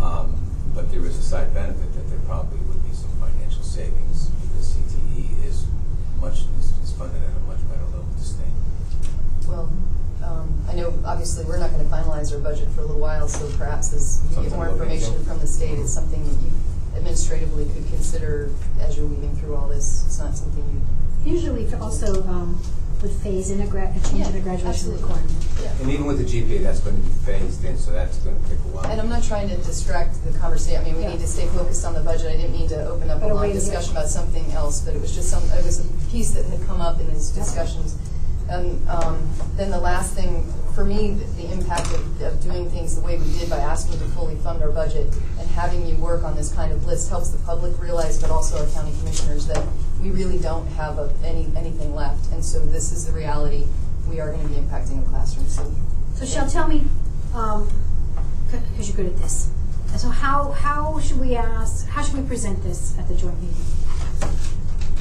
Um, 0.00 0.34
but 0.74 0.90
there 0.90 1.04
is 1.06 1.16
a 1.16 1.22
side 1.22 1.54
benefit 1.54 1.94
that 1.94 2.10
there 2.10 2.18
probably 2.26 2.58
would 2.68 2.82
be 2.84 2.92
some 2.92 3.10
financial 3.18 3.62
savings 3.62 4.28
because 4.42 4.74
CTE 4.74 5.44
is 5.46 5.64
much, 6.20 6.44
is 6.58 6.76
is 6.82 6.92
funded 6.92 7.22
at 7.22 7.30
a 7.30 7.40
much 7.46 7.62
better 7.70 7.84
level 7.84 8.06
to 8.16 8.24
stay. 8.24 8.50
Well, 9.48 9.72
um, 10.24 10.64
I 10.68 10.74
know, 10.74 10.90
obviously, 11.26 11.44
we're 11.44 11.58
not 11.58 11.70
gonna 11.72 11.84
finalize 11.84 12.32
our 12.32 12.38
budget 12.38 12.68
for 12.70 12.82
a 12.82 12.84
little 12.84 13.00
while, 13.00 13.26
so 13.26 13.50
perhaps 13.58 13.92
as 13.92 14.20
you 14.22 14.28
get 14.28 14.34
Something 14.36 14.52
more 14.56 14.66
to 14.66 14.72
look 14.74 14.82
into. 14.82 14.94
information 14.94 15.24
from 15.24 15.38
the 15.40 15.46
state, 15.46 15.76
it's 15.78 15.92
something 15.92 16.22
that 16.22 16.30
you 16.40 16.50
administratively 16.96 17.64
could 17.64 17.88
consider 17.90 18.50
as 18.80 18.96
you're 18.96 19.06
weaving 19.06 19.34
through 19.36 19.56
all 19.56 19.66
this. 19.66 20.04
It's 20.06 20.18
not 20.20 20.36
something 20.36 20.62
you, 21.24 21.32
Usually 21.32 21.64
we 21.64 21.74
also 21.74 22.22
um, 22.28 22.60
would 23.02 23.10
phase 23.10 23.50
in 23.50 23.60
a 23.60 23.66
gra- 23.66 23.90
a 23.92 24.08
change 24.08 24.28
in 24.28 24.34
a 24.34 24.38
Yeah, 24.38 24.44
graduation 24.44 24.68
absolutely. 24.68 25.02
requirement. 25.02 25.32
And 25.80 25.90
even 25.90 26.06
with 26.06 26.18
the 26.18 26.24
GPA, 26.24 26.62
that's 26.62 26.78
going 26.78 26.94
to 26.94 27.02
be 27.02 27.12
phased 27.26 27.64
in, 27.64 27.76
so 27.76 27.90
that's 27.90 28.18
going 28.18 28.40
to 28.40 28.48
take 28.48 28.58
a 28.60 28.68
while. 28.70 28.86
and 28.86 29.00
I'm 29.00 29.08
not 29.08 29.24
trying 29.24 29.48
to 29.48 29.56
distract 29.56 30.22
the 30.24 30.38
conversation, 30.38 30.80
I 30.80 30.84
mean, 30.84 30.96
we 30.96 31.02
Yeah. 31.02 31.10
need 31.10 31.20
to 31.20 31.26
stay 31.26 31.46
focused 31.48 31.84
on 31.84 31.94
the 31.94 32.00
budget. 32.00 32.28
I 32.30 32.36
didn't 32.36 32.52
mean 32.52 32.68
to 32.68 32.86
open 32.86 33.10
up 33.10 33.18
a 33.18 33.20
But 33.22 33.30
a 33.32 33.34
long 33.34 33.42
to 33.48 33.52
get- 33.52 33.58
discussion 33.58 33.90
about 33.96 34.08
something 34.08 34.52
else, 34.52 34.80
but 34.82 34.94
it 34.94 35.00
was 35.02 35.12
just 35.12 35.28
some, 35.28 35.42
it 35.50 35.64
was 35.64 35.80
a 35.80 35.84
piece 36.12 36.30
that 36.30 36.44
had 36.46 36.64
come 36.68 36.80
up 36.80 37.00
in 37.00 37.12
these 37.12 37.30
discussions. 37.30 37.96
And 38.48 38.88
um, 38.88 39.18
then 39.56 39.72
the 39.72 39.80
last 39.80 40.14
thing, 40.14 40.46
for 40.76 40.84
me, 40.84 41.12
the- 41.12 41.24
the 41.42 41.50
impact 41.52 41.86
of, 41.94 42.20
of 42.20 42.38
doing 42.42 42.68
things 42.68 42.94
the 42.94 43.00
way 43.00 43.16
we 43.16 43.24
did 43.38 43.48
by 43.48 43.56
asking 43.56 43.98
to 43.98 44.04
fully 44.08 44.36
fund 44.36 44.62
our 44.62 44.70
budget 44.70 45.06
and 45.40 45.48
having 45.48 45.86
you 45.88 45.96
work 45.96 46.22
on 46.22 46.36
this 46.36 46.52
kind 46.52 46.70
of 46.70 46.84
list 46.84 47.08
helps 47.08 47.30
the 47.30 47.38
public 47.38 47.80
realize, 47.80 48.20
but 48.20 48.30
also 48.30 48.58
our 48.58 48.66
county 48.72 48.92
commissioners, 48.98 49.46
that 49.46 49.64
we 50.02 50.10
really 50.10 50.38
don't 50.38 50.66
have 50.72 50.98
a, 50.98 51.10
any, 51.24 51.50
anything 51.56 51.94
left. 51.94 52.30
And 52.30 52.44
so 52.44 52.58
this 52.58 52.92
is 52.92 53.06
the 53.06 53.12
reality. 53.12 53.64
We 54.06 54.20
are 54.20 54.30
going 54.30 54.42
to 54.42 54.48
be 54.48 54.60
impacting 54.60 55.02
the 55.02 55.08
classroom, 55.08 55.48
so. 55.48 55.74
So 56.14 56.26
Shell, 56.26 56.50
tell 56.50 56.68
me, 56.68 56.84
um, 57.32 57.66
because 58.50 58.86
you're 58.88 58.96
good 58.98 59.14
at 59.14 59.18
this. 59.18 59.48
So 59.96 60.10
how, 60.10 60.50
how 60.50 61.00
should 61.00 61.18
we 61.18 61.36
ask, 61.36 61.88
how 61.88 62.02
should 62.02 62.16
we 62.20 62.28
present 62.28 62.62
this 62.62 62.94
at 62.98 63.08
the 63.08 63.14
joint 63.14 63.40
meeting? 63.40 63.56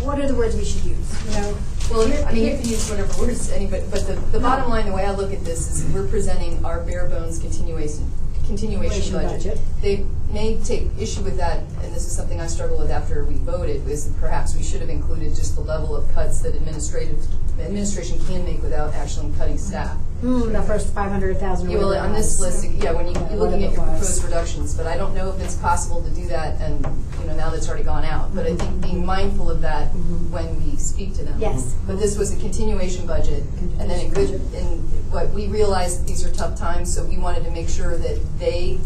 What 0.07 0.21
are 0.21 0.27
the 0.27 0.35
words 0.35 0.55
we 0.55 0.63
should 0.63 0.85
use, 0.85 1.25
you 1.25 1.31
know? 1.31 1.57
Well, 1.91 2.27
I 2.27 2.33
mean, 2.33 2.45
you 2.45 2.57
can 2.57 2.67
use 2.67 2.89
whatever 2.89 3.21
words, 3.21 3.51
anybody, 3.51 3.83
but 3.91 4.07
the, 4.07 4.15
the 4.31 4.39
bottom 4.39 4.69
line, 4.69 4.87
the 4.87 4.93
way 4.93 5.05
I 5.05 5.11
look 5.11 5.31
at 5.31 5.45
this 5.45 5.69
is 5.71 5.85
we're 5.93 6.07
presenting 6.07 6.63
our 6.65 6.81
bare 6.81 7.07
bones 7.07 7.37
continuation, 7.37 8.11
continuation 8.47 9.13
budget. 9.13 9.55
budget. 9.55 9.59
They 9.81 10.05
may 10.31 10.57
take 10.63 10.87
issue 10.99 11.21
with 11.21 11.37
that, 11.37 11.59
and 11.59 11.93
this 11.93 12.05
is 12.05 12.11
something 12.11 12.41
I 12.41 12.47
struggled 12.47 12.81
with 12.81 12.89
after 12.91 13.23
we 13.25 13.35
voted, 13.35 13.87
is 13.87 14.11
that 14.11 14.19
perhaps 14.19 14.55
we 14.55 14.63
should 14.63 14.81
have 14.81 14.89
included 14.89 15.35
just 15.35 15.55
the 15.55 15.61
level 15.61 15.95
of 15.95 16.11
cuts 16.13 16.41
that 16.41 16.55
administrative, 16.55 17.23
administration 17.59 18.19
can 18.25 18.43
make 18.45 18.63
without 18.63 18.93
actually 18.95 19.31
cutting 19.37 19.57
staff. 19.59 19.95
Hmm, 20.25 20.51
the 20.53 20.63
first 20.63 20.91
five 20.91 21.11
hundred 21.11 21.37
thousand. 21.37 21.69
You 21.69 21.77
will, 21.77 21.95
on 21.95 22.11
this 22.11 22.39
list, 22.39 22.67
yeah, 22.67 22.93
when 22.93 23.05
you, 23.05 23.13
you're 23.29 23.37
looking 23.37 23.63
at 23.63 23.73
your 23.73 23.83
proposed 23.83 24.23
reductions, 24.23 24.73
but 24.73 24.87
I 24.87 24.97
don't 24.97 25.13
know 25.13 25.29
if 25.29 25.39
it's 25.39 25.55
possible 25.55 26.01
to 26.01 26.09
do 26.09 26.25
that, 26.29 26.59
and, 26.59 26.83
you 27.19 27.27
know, 27.27 27.35
now 27.35 27.51
that's 27.51 27.67
already 27.69 27.83
gone 27.83 28.03
out. 28.03 28.33
But 28.33 28.47
I 28.47 28.55
think 28.55 28.81
being 28.81 29.05
mindful 29.05 29.51
of 29.51 29.61
that 29.61 29.89
when 30.33 30.47
we 30.65 30.77
speak 30.77 31.13
to 31.17 31.23
them. 31.23 31.39
Yes. 31.39 31.75
But 31.85 31.99
this 31.99 32.17
was 32.17 32.35
a 32.35 32.39
continuation 32.39 33.05
budget, 33.05 33.43
and 33.77 33.87
then 33.87 33.99
a 34.03 34.09
good, 34.09 34.31
and 34.55 34.81
what, 35.11 35.29
we 35.29 35.45
realized 35.45 36.01
that 36.01 36.07
these 36.07 36.25
are 36.25 36.33
tough 36.33 36.57
times, 36.57 36.91
so 36.91 37.05
we 37.05 37.19
wanted 37.19 37.43
to 37.43 37.51
make 37.51 37.69
sure 37.69 37.95
that 37.95 38.19
they, 38.39 38.79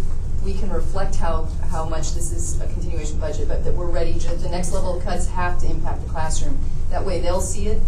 we 0.44 0.56
can 0.56 0.70
reflect 0.70 1.16
how, 1.16 1.48
how 1.72 1.86
much 1.88 2.16
this 2.16 2.34
is 2.34 2.60
a 2.60 2.68
continuation 2.74 3.18
budget, 3.18 3.48
but 3.48 3.64
that 3.64 3.74
we're 3.74 3.90
ready, 3.90 4.20
to- 4.20 4.36
the 4.36 4.50
next 4.50 4.74
level 4.74 4.98
of 4.98 5.04
cuts 5.06 5.26
have 5.28 5.58
to 5.62 5.68
impact 5.72 6.02
the 6.04 6.10
classroom. 6.10 6.60
That 6.90 7.06
way 7.06 7.22
they'll 7.22 7.40
see 7.40 7.68
it, 7.68 7.82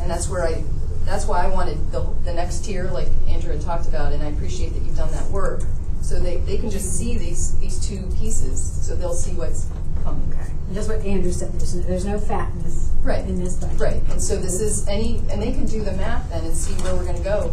and 0.00 0.10
that's 0.10 0.30
where 0.30 0.46
I, 0.48 0.64
that's 1.04 1.26
why 1.26 1.44
I 1.44 1.48
wanted 1.48 1.90
the, 1.92 2.00
the 2.24 2.32
next 2.32 2.64
tier, 2.64 2.90
like 2.90 3.08
Andrew 3.28 3.52
had 3.52 3.60
talked 3.62 3.86
about, 3.88 4.12
and 4.12 4.22
I 4.22 4.26
appreciate 4.26 4.72
that 4.74 4.82
you've 4.82 4.96
done 4.96 5.10
that 5.12 5.26
work. 5.30 5.62
So 6.02 6.20
they, 6.20 6.36
they 6.38 6.58
can 6.58 6.70
just 6.70 6.98
see 6.98 7.16
these, 7.16 7.58
these 7.60 7.78
two 7.86 8.02
pieces, 8.18 8.60
so 8.86 8.94
they'll 8.94 9.14
see 9.14 9.32
what's 9.32 9.66
coming. 10.02 10.32
And 10.68 10.76
That's 10.76 10.88
what 10.88 11.00
Andrew 11.00 11.32
said, 11.32 11.52
there's, 11.54 11.74
no- 11.74 11.82
there's 11.82 12.04
no 12.04 12.18
fat 12.18 12.52
in 12.52 12.62
this, 12.62 12.90
Right. 13.02 13.24
in 13.26 13.42
this 13.42 13.56
budget. 13.56 13.80
Right, 13.80 14.02
and 14.10 14.20
so 14.22 14.36
this 14.36 14.60
is 14.60 14.86
any, 14.88 15.18
and 15.30 15.40
they 15.40 15.52
can 15.52 15.66
do 15.66 15.82
the 15.82 15.92
math 15.92 16.28
then 16.30 16.44
and 16.44 16.54
see 16.56 16.74
where 16.82 16.94
we're 16.94 17.04
gonna 17.06 17.20
go 17.20 17.52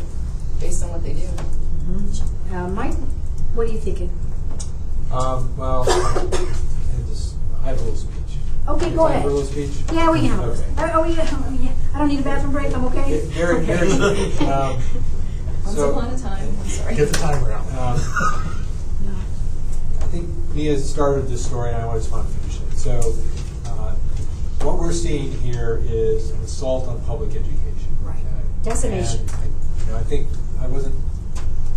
based 0.60 0.84
on 0.84 0.92
what 0.92 1.04
they 1.04 1.14
do. 1.14 1.28
Mhm. 1.88 2.22
Uh, 2.54 2.68
Mike, 2.70 2.96
what 3.54 3.68
are 3.68 3.72
you 3.72 3.80
thinking? 3.80 4.10
Um, 5.12 5.56
well, 5.58 5.84
I 5.90 7.08
just, 7.10 7.36
I 7.64 7.68
have 7.70 7.78
a 7.80 7.82
little 7.84 7.96
speech. 7.96 8.21
Okay, 8.68 8.92
go 8.96 9.08
ahead. 9.08 9.24
for 9.24 9.44
speech? 9.44 9.72
Yeah, 9.92 10.12
we 10.12 10.20
can 10.22 10.30
have, 10.30 10.40
Okay. 10.42 10.62
it. 10.62 10.92
oh, 10.94 11.02
we, 11.04 11.10
oh, 11.20 11.58
yeah. 11.62 11.72
I 11.94 12.00
don't 12.00 12.08
need 12.10 12.20
a 12.20 12.24
bathroom 12.24 12.52
break, 12.54 12.76
I'm 12.76 12.86
okay? 12.86 13.22
Very, 13.26 13.66
very, 13.66 13.92
um, 14.48 14.80
Once 15.66 15.76
so. 15.76 15.92
upon 15.92 16.14
a 16.14 16.18
time, 16.18 16.48
I'm 16.60 16.68
sorry. 16.68 16.96
Get 16.96 17.10
the 17.10 17.18
timer 17.18 17.52
out. 17.52 17.66
Um, 17.68 18.00
I 20.00 20.06
think 20.06 20.30
Mia 20.54 20.78
started 20.78 21.28
this 21.28 21.46
story, 21.46 21.72
and 21.72 21.82
I 21.82 21.94
just 21.96 22.12
want 22.12 22.28
to 22.28 22.34
finish 22.40 22.62
it. 22.62 22.78
So, 22.78 23.16
uh, 23.66 23.96
what 24.64 24.78
we're 24.80 24.94
seeing 24.94 25.32
here 25.40 25.82
is 25.86 26.32
an 26.32 26.42
assault 26.42 26.88
on 26.88 27.02
public 27.06 27.32
education. 27.32 27.98
Right. 28.04 28.16
okay? 28.18 28.70
Decimation. 28.70 29.22
And 29.22 29.32
I, 29.32 29.46
you 29.46 29.92
know, 29.92 29.98
I 29.98 30.04
think 30.04 30.28
I 30.60 30.68
wasn't 30.68 30.96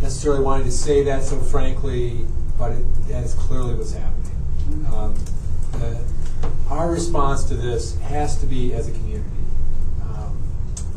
necessarily 0.02 0.42
wanting 0.42 0.66
to 0.66 0.72
say 0.72 1.02
that 1.04 1.22
so 1.22 1.38
frankly, 1.40 2.26
but 2.58 2.72
it, 2.72 3.08
that 3.08 3.24
is 3.24 3.34
clearly 3.34 3.74
what's 3.74 3.92
happening. 3.92 4.86
Um, 4.92 5.14
uh, 5.74 5.94
our 6.68 6.90
response 6.90 7.44
to 7.44 7.54
this 7.54 7.96
has 8.00 8.38
to 8.38 8.46
be 8.46 8.74
as 8.74 8.88
a 8.88 8.92
community. 8.92 9.28
Um, 10.02 10.42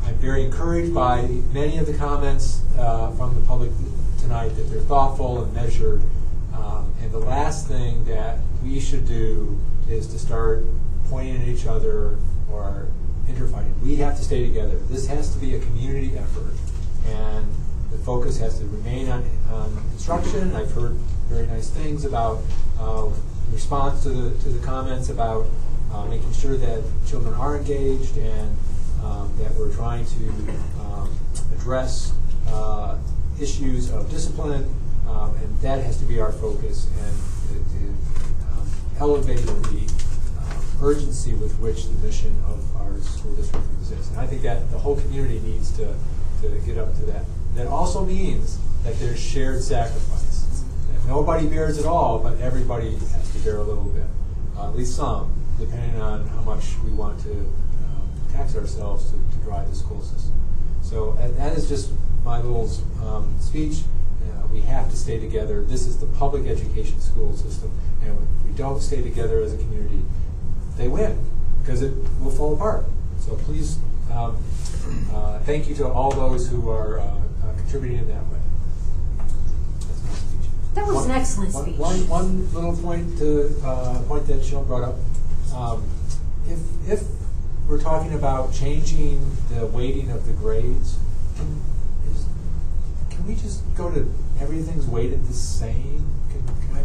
I'm 0.06 0.16
very 0.16 0.44
encouraged 0.44 0.94
by 0.94 1.22
many 1.54 1.78
of 1.78 1.86
the 1.86 1.94
comments 1.94 2.62
uh, 2.78 3.12
from 3.12 3.36
the 3.36 3.42
public 3.42 3.72
tonight 4.20 4.50
that 4.50 4.64
they're 4.64 4.82
thoughtful 4.82 5.44
and 5.44 5.54
measured. 5.54 6.02
Um, 6.56 6.94
and 7.02 7.12
the 7.12 7.20
last 7.20 7.68
thing 7.68 8.04
that 8.06 8.40
we 8.64 8.80
should 8.80 9.08
do 9.08 9.60
is 9.90 10.08
to 10.08 10.20
start 10.20 10.66
pointing 11.10 11.42
at 11.42 11.48
each 11.48 11.66
other 11.66 12.18
or 12.52 12.88
interfighting. 13.30 13.74
We 13.84 13.98
have 13.98 14.18
to 14.18 14.24
stay 14.24 14.44
together. 14.44 14.78
This 14.90 15.08
has 15.08 15.34
to 15.34 15.40
be 15.40 15.56
a 15.56 15.60
community 15.60 16.18
effort, 16.18 16.54
and 17.06 17.48
the 17.92 17.98
focus 18.00 18.40
has 18.40 18.60
to 18.60 18.66
remain 18.66 19.10
on, 19.10 19.30
on 19.52 19.78
instruction. 19.94 20.56
I've 20.56 20.72
heard 20.72 20.94
very 21.30 21.48
nice 21.48 21.70
things 21.70 22.06
about 22.06 22.42
uh, 22.80 23.10
response 23.52 24.04
to 24.04 24.10
the 24.10 24.44
to 24.44 24.50
the 24.50 24.66
comments 24.66 25.10
about 25.10 25.48
uh, 25.92 26.06
making 26.06 26.32
sure 26.34 26.58
that 26.58 26.84
children 27.08 27.34
are 27.36 27.58
engaged 27.58 28.18
and 28.18 28.58
um, 29.04 29.34
that 29.40 29.54
we're 29.56 29.74
trying 29.74 30.06
to 30.06 30.30
um, 30.82 31.18
address 31.54 32.14
uh, 32.48 32.98
issues 33.40 33.92
of 33.92 34.10
discipline, 34.10 34.74
um, 35.08 35.36
and 35.38 35.60
that 35.60 35.84
has 35.84 35.98
to 35.98 36.06
be 36.06 36.20
our 36.20 36.32
focus 36.32 36.88
and 37.00 37.16
to, 37.50 37.78
to 37.78 37.86
um, 38.52 38.68
elevate 39.00 39.46
the 39.46 39.94
um, 40.40 40.64
urgency 40.82 41.34
with 41.34 41.58
which 41.60 41.86
the 41.88 42.06
mission 42.06 42.36
of 42.48 42.76
our 42.78 43.00
school 43.00 43.36
district 43.36 43.66
exists. 43.80 44.10
And 44.12 44.20
I 44.20 44.28
think 44.28 44.42
that 44.42 44.70
the 44.72 44.78
whole 44.78 44.96
community 45.00 45.40
needs 45.40 45.72
to, 45.78 45.94
to 46.42 46.62
get 46.66 46.78
up 46.78 46.96
to 46.98 47.06
that. 47.06 47.26
That 47.56 47.68
also 47.68 48.04
means 48.04 48.60
that 48.84 49.00
there's 49.00 49.20
shared 49.20 49.64
sacrifice. 49.64 50.27
Nobody 51.08 51.48
bears 51.48 51.78
it 51.78 51.86
all, 51.86 52.20
but 52.20 52.38
everybody 52.42 52.92
has 52.92 53.32
to 53.32 53.40
bear 53.40 53.58
a 53.58 53.64
little 53.64 53.86
bit, 53.86 54.04
uh, 54.58 54.68
at 54.68 54.76
least 54.76 54.96
some, 54.96 55.34
depending 55.58 56.02
on 56.02 56.28
how 56.28 56.42
much 56.42 56.76
we 56.84 56.92
want 56.92 57.18
to 57.24 57.32
um, 57.32 58.12
tax 58.34 58.58
ourselves 58.58 59.10
to, 59.12 59.16
to 59.16 59.46
drive 59.46 59.70
the 59.70 59.76
school 59.76 60.02
system. 60.02 60.34
So 60.82 61.14
that 61.38 61.58
is 61.58 61.70
just 61.70 61.94
my 62.26 62.42
little 62.42 62.70
um, 63.08 63.34
speech. 63.40 63.84
Uh, 64.22 64.48
we 64.48 64.60
have 64.62 64.90
to 64.90 64.98
stay 64.98 65.18
together. 65.18 65.62
This 65.62 65.88
is 65.88 65.98
the 65.98 66.08
public 66.08 66.46
education 66.46 67.00
school 67.00 67.34
system, 67.36 67.72
and 68.02 68.12
if 68.12 68.46
we 68.46 68.52
don't 68.58 68.82
stay 68.82 69.02
together 69.02 69.42
as 69.42 69.54
a 69.54 69.58
community, 69.58 70.02
they 70.76 70.90
win 70.90 71.18
because 71.62 71.82
it 71.82 71.94
will 72.20 72.32
fall 72.32 72.54
apart. 72.54 72.84
So 73.20 73.36
please, 73.36 73.78
um, 74.12 74.38
uh, 75.14 75.40
thank 75.40 75.70
you 75.70 75.76
to 75.76 75.88
all 75.88 76.12
those 76.12 76.50
who 76.50 76.70
are 76.70 77.00
uh, 77.00 77.04
uh, 77.04 77.54
contributing 77.56 78.00
in 78.00 78.08
that 78.10 78.26
way. 78.28 78.37
That's 80.78 80.88
my 80.88 80.94
speech. 80.94 80.94
That 80.94 80.94
was 80.94 81.06
an 81.06 81.12
excellent 81.12 81.54
one- 81.54 81.64
speech. 81.66 81.78
One, 81.78 82.08
one 82.08 82.54
little 82.54 82.78
point 82.78 83.18
to 83.18 83.56
uh, 83.64 84.02
point 84.04 84.28
that 84.28 84.44
Shell 84.44 84.64
brought 84.66 84.84
up. 84.84 84.96
Um, 85.54 85.84
if 86.48 86.60
if 86.90 87.04
we're 87.68 87.82
talking 87.82 88.14
about 88.14 88.54
changing 88.54 89.20
the 89.50 89.66
weighting 89.66 90.12
of 90.12 90.26
the 90.26 90.34
grades, 90.34 90.98
can, 91.36 91.62
is, 92.10 92.26
can 93.10 93.28
we 93.28 93.36
just 93.36 93.62
go 93.76 93.90
to 93.92 94.10
everything's 94.40 94.86
weighted 94.86 95.28
the 95.28 95.34
same? 95.34 96.07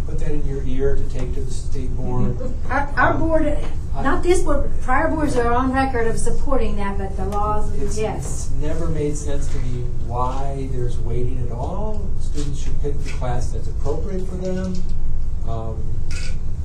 Can, 0.06 0.16
can 0.16 0.16
I 0.16 0.18
put 0.18 0.18
that 0.20 0.32
in 0.32 0.46
your 0.46 0.62
ear 0.64 0.96
to 0.96 1.08
take 1.10 1.34
to 1.34 1.40
the 1.40 1.50
state 1.50 1.90
board? 1.96 2.36
Our, 2.68 2.92
our 2.96 3.14
board, 3.18 3.58
not 3.94 4.22
this 4.22 4.42
board, 4.42 4.70
but 4.70 4.80
prior 4.82 5.08
boards 5.08 5.36
are 5.36 5.52
on 5.52 5.72
record 5.72 6.06
of 6.06 6.18
supporting 6.18 6.76
that, 6.76 6.98
but 6.98 7.16
the 7.16 7.26
laws, 7.26 7.72
It's, 7.80 7.98
yes. 7.98 8.46
it's 8.46 8.50
never 8.62 8.88
made 8.88 9.16
sense 9.16 9.48
to 9.52 9.58
me 9.58 9.82
why 10.06 10.68
there's 10.72 10.98
waiting 10.98 11.44
at 11.46 11.52
all. 11.52 12.08
Students 12.20 12.62
should 12.62 12.80
pick 12.80 12.98
the 13.02 13.10
class 13.10 13.52
that's 13.52 13.68
appropriate 13.68 14.26
for 14.26 14.36
them, 14.36 14.74
um, 15.48 15.82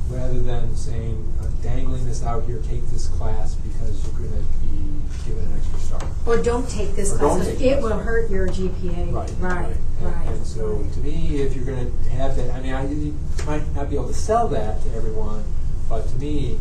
rather 0.10 0.40
than 0.40 0.76
saying, 0.76 1.34
uh, 1.42 1.47
dangling 1.68 2.06
this 2.06 2.24
out 2.24 2.46
here, 2.46 2.62
take 2.70 2.86
this 2.90 3.08
class 3.10 3.56
because 3.56 4.04
you're 4.04 4.14
going 4.28 4.32
to 4.32 4.66
be 4.66 5.28
given 5.30 5.44
an 5.46 5.58
extra 5.58 5.80
star. 5.80 6.02
Or 6.26 6.42
don't 6.42 6.68
take 6.70 6.96
this 6.96 7.14
Or 7.14 7.18
class, 7.18 7.30
don't 7.30 7.38
'cause 7.40 7.48
take 7.48 7.62
it 7.62 7.76
this 7.76 7.84
will 7.84 7.98
hurt 8.00 8.30
your 8.32 8.48
GPA. 8.48 9.12
Right, 9.12 9.32
Right, 9.40 9.76
And, 10.00 10.06
right. 10.06 10.28
and 10.28 10.46
so, 10.46 10.84
to 10.94 11.00
me, 11.00 11.42
if 11.42 11.56
you're 11.56 11.66
going 11.66 11.92
to 12.04 12.10
have 12.12 12.36
that, 12.38 12.52
I 12.54 12.62
mean, 12.62 12.74
I, 12.74 12.88
you 12.88 13.16
might 13.46 13.64
not 13.76 13.90
be 13.90 13.96
able 13.96 14.08
to 14.08 14.14
sell 14.14 14.48
that 14.50 14.82
to 14.84 14.96
everyone, 14.96 15.44
but 15.90 16.08
to 16.10 16.16
me, 16.16 16.58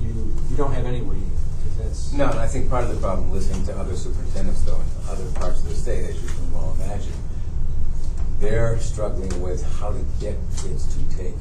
you 0.00 0.32
you 0.50 0.56
don't 0.56 0.72
have 0.72 0.86
any 0.86 1.00
weighting. 1.02 1.30
If 1.68 1.78
that's. 1.84 2.12
No, 2.12 2.30
and 2.30 2.38
I 2.38 2.46
think 2.46 2.70
part 2.70 2.84
of 2.84 2.90
the 2.94 3.00
problem, 3.00 3.30
listening 3.32 3.64
to 3.66 3.76
other 3.76 3.96
superintendents 3.96 4.62
though, 4.62 4.76
in 4.80 5.08
other 5.10 5.24
parts 5.34 5.62
of 5.62 5.68
the 5.68 5.74
state, 5.74 6.04
as 6.08 6.22
you 6.22 6.28
can 6.28 6.52
well 6.54 6.74
imagine, 6.80 7.12
they're 8.40 8.78
struggling 8.78 9.42
with 9.42 9.62
how 9.78 9.90
to 9.90 9.98
get 10.20 10.36
kids 10.62 10.86
to 10.94 11.16
take 11.16 11.34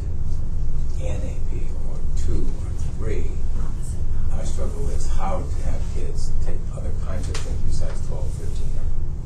an 1.01 1.21
AP 1.21 1.61
or 1.91 1.97
two 2.17 2.47
or 2.63 2.64
three. 2.97 3.31
I 4.33 4.43
struggle 4.43 4.83
with 4.83 5.09
how 5.11 5.39
to 5.39 5.69
have 5.69 5.81
kids 5.95 6.31
take 6.45 6.57
other 6.75 6.91
kinds 7.05 7.27
of 7.29 7.37
things 7.37 7.61
besides 7.63 8.05
12, 8.07 8.33
15, 8.33 8.67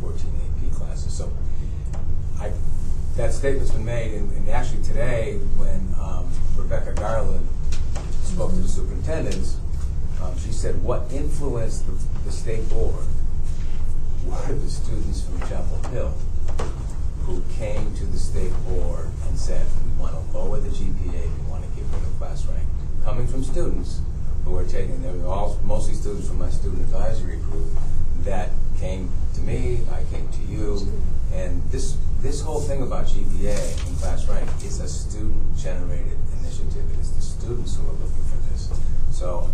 or 0.03 0.11
14 0.11 0.31
AP 0.45 0.73
classes. 0.75 1.13
So 1.13 1.31
I, 2.39 2.51
that 3.15 3.33
statement's 3.33 3.71
been 3.71 3.85
made, 3.85 4.13
and, 4.13 4.31
and 4.31 4.49
actually 4.49 4.83
today, 4.83 5.37
when 5.57 5.93
um, 5.99 6.31
Rebecca 6.55 6.93
Garland 6.93 7.47
spoke 8.23 8.51
to 8.51 8.59
the 8.59 8.67
superintendents, 8.67 9.57
um, 10.21 10.37
she 10.37 10.51
said 10.51 10.81
what 10.83 11.11
influenced 11.11 11.85
the, 11.87 11.93
the 12.25 12.31
state 12.31 12.67
board 12.69 13.05
were 14.25 14.53
the 14.53 14.69
students 14.69 15.21
from 15.21 15.39
Chapel 15.41 15.89
Hill 15.91 16.13
who 17.25 17.43
came 17.57 17.93
to 17.95 18.05
the 18.05 18.17
state 18.17 18.51
board 18.67 19.07
and 19.27 19.37
said, 19.37 19.65
we 19.85 20.01
want 20.01 20.13
to 20.13 20.37
lower 20.37 20.59
the 20.59 20.69
GPA, 20.69 21.13
we 21.13 21.49
want 21.49 21.63
to 21.63 21.69
get 21.75 21.85
rid 21.93 22.03
of 22.03 22.17
class 22.17 22.45
rank. 22.47 22.68
Coming 23.03 23.27
from 23.27 23.43
students 23.43 24.01
who 24.45 24.51
were 24.51 24.65
taking, 24.65 25.01
they 25.01 25.11
were 25.11 25.27
all, 25.27 25.59
mostly 25.63 25.93
students 25.95 26.27
from 26.27 26.39
my 26.39 26.49
student 26.49 26.81
advisory 26.81 27.37
group 27.37 27.67
that 28.23 28.49
came 28.79 29.09
to 29.35 29.41
me, 29.41 29.81
I 29.91 30.03
came 30.13 30.27
to 30.29 30.41
you, 30.41 30.87
and 31.33 31.63
this, 31.71 31.97
this 32.21 32.41
whole 32.41 32.59
thing 32.59 32.81
about 32.81 33.05
GPA 33.07 33.87
and 33.87 33.97
class 33.99 34.27
rank 34.27 34.49
is 34.63 34.79
a 34.79 34.87
student-generated 34.87 36.17
initiative. 36.41 36.83
It 36.93 36.99
is 36.99 37.11
the 37.13 37.21
students 37.21 37.75
who 37.77 37.87
are 37.87 37.93
looking 37.93 38.23
for 38.23 38.37
this. 38.51 38.69
So 39.11 39.49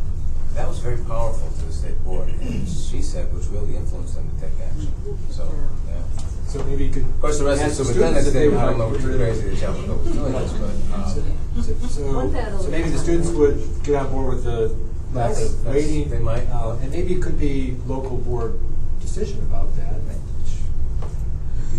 that 0.55 0.67
was 0.67 0.80
very 0.80 0.97
powerful 1.05 1.49
to 1.59 1.65
the 1.65 1.73
state 1.73 2.03
board, 2.03 2.30
and 2.30 2.67
she 2.67 3.01
said, 3.01 3.34
which 3.34 3.45
really 3.47 3.76
influenced 3.76 4.15
them 4.15 4.30
to 4.30 4.41
take 4.41 4.59
action. 4.61 4.91
So, 5.30 5.51
yeah. 5.88 6.01
So 6.47 6.63
maybe 6.63 6.85
you 6.85 6.91
could. 6.93 7.03
Of 7.03 7.22
course, 7.22 7.39
the 7.39 7.45
rest 7.45 7.61
of 7.61 7.67
the 7.67 7.72
ask 7.72 7.77
superintendents, 7.77 8.27
students 8.27 8.27
if 8.27 8.34
they, 8.34 8.47
would 8.47 8.57
I 8.57 8.65
don't 8.72 8.80
like 8.80 8.91
know 8.91 8.97
to 8.97 9.01
too 9.03 9.17
get 9.17 9.30
of 9.30 9.35
crazy 9.35 9.47
it. 9.47 9.51
that 9.51 9.59
Chapel 9.59 9.81
Hill 9.81 9.97
was 9.97 10.11
doing 10.13 10.31
this, 10.31 10.53
but, 10.53 10.95
um, 10.95 11.38
So- 11.56 11.73
So, 11.88 12.60
so 12.61 12.69
maybe 12.69 12.90
the 12.90 12.98
students 12.98 13.30
would 13.30 13.61
get 13.84 13.95
on 13.95 14.11
board 14.11 14.36
with 14.36 14.44
the 14.44 14.69
lack 15.14 15.30
That's- 15.32 15.45
of 15.53 15.64
that's- 15.64 15.76
waiting. 15.86 16.10
they 16.10 16.19
might. 16.19 16.48
uh, 16.52 16.76
And 16.82 16.91
maybe 16.91 17.14
it 17.14 17.22
could 17.22 17.40
be 17.40 17.77
local 17.88 18.18
board 18.18 18.60
decision 19.02 19.40
about 19.40 19.76
that. 19.77 19.95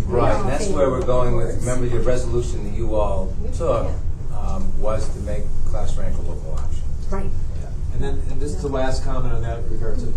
Right, 0.07 0.39
and 0.39 0.47
that's 0.49 0.67
where 0.69 0.89
we're 0.89 1.01
going 1.05 1.35
with, 1.35 1.59
remember 1.59 1.85
your 1.85 2.01
resolution 2.01 2.63
that 2.63 2.73
you 2.77 2.95
all 2.95 3.33
took, 3.57 3.87
um, 4.33 4.71
was 4.79 5.09
to 5.09 5.19
make 5.19 5.43
class 5.69 5.97
rank 5.97 6.17
a 6.17 6.21
local 6.21 6.53
option. 6.53 6.81
Right. 7.11 7.29
Yeah. 7.59 7.67
And 7.93 8.01
then, 8.01 8.21
and 8.31 8.39
this 8.41 8.51
is 8.55 8.61
the 8.61 8.69
last 8.69 9.03
comment 9.03 9.33
on 9.33 9.41
that 9.41 9.69
regard. 9.69 9.99
So 9.99 10.07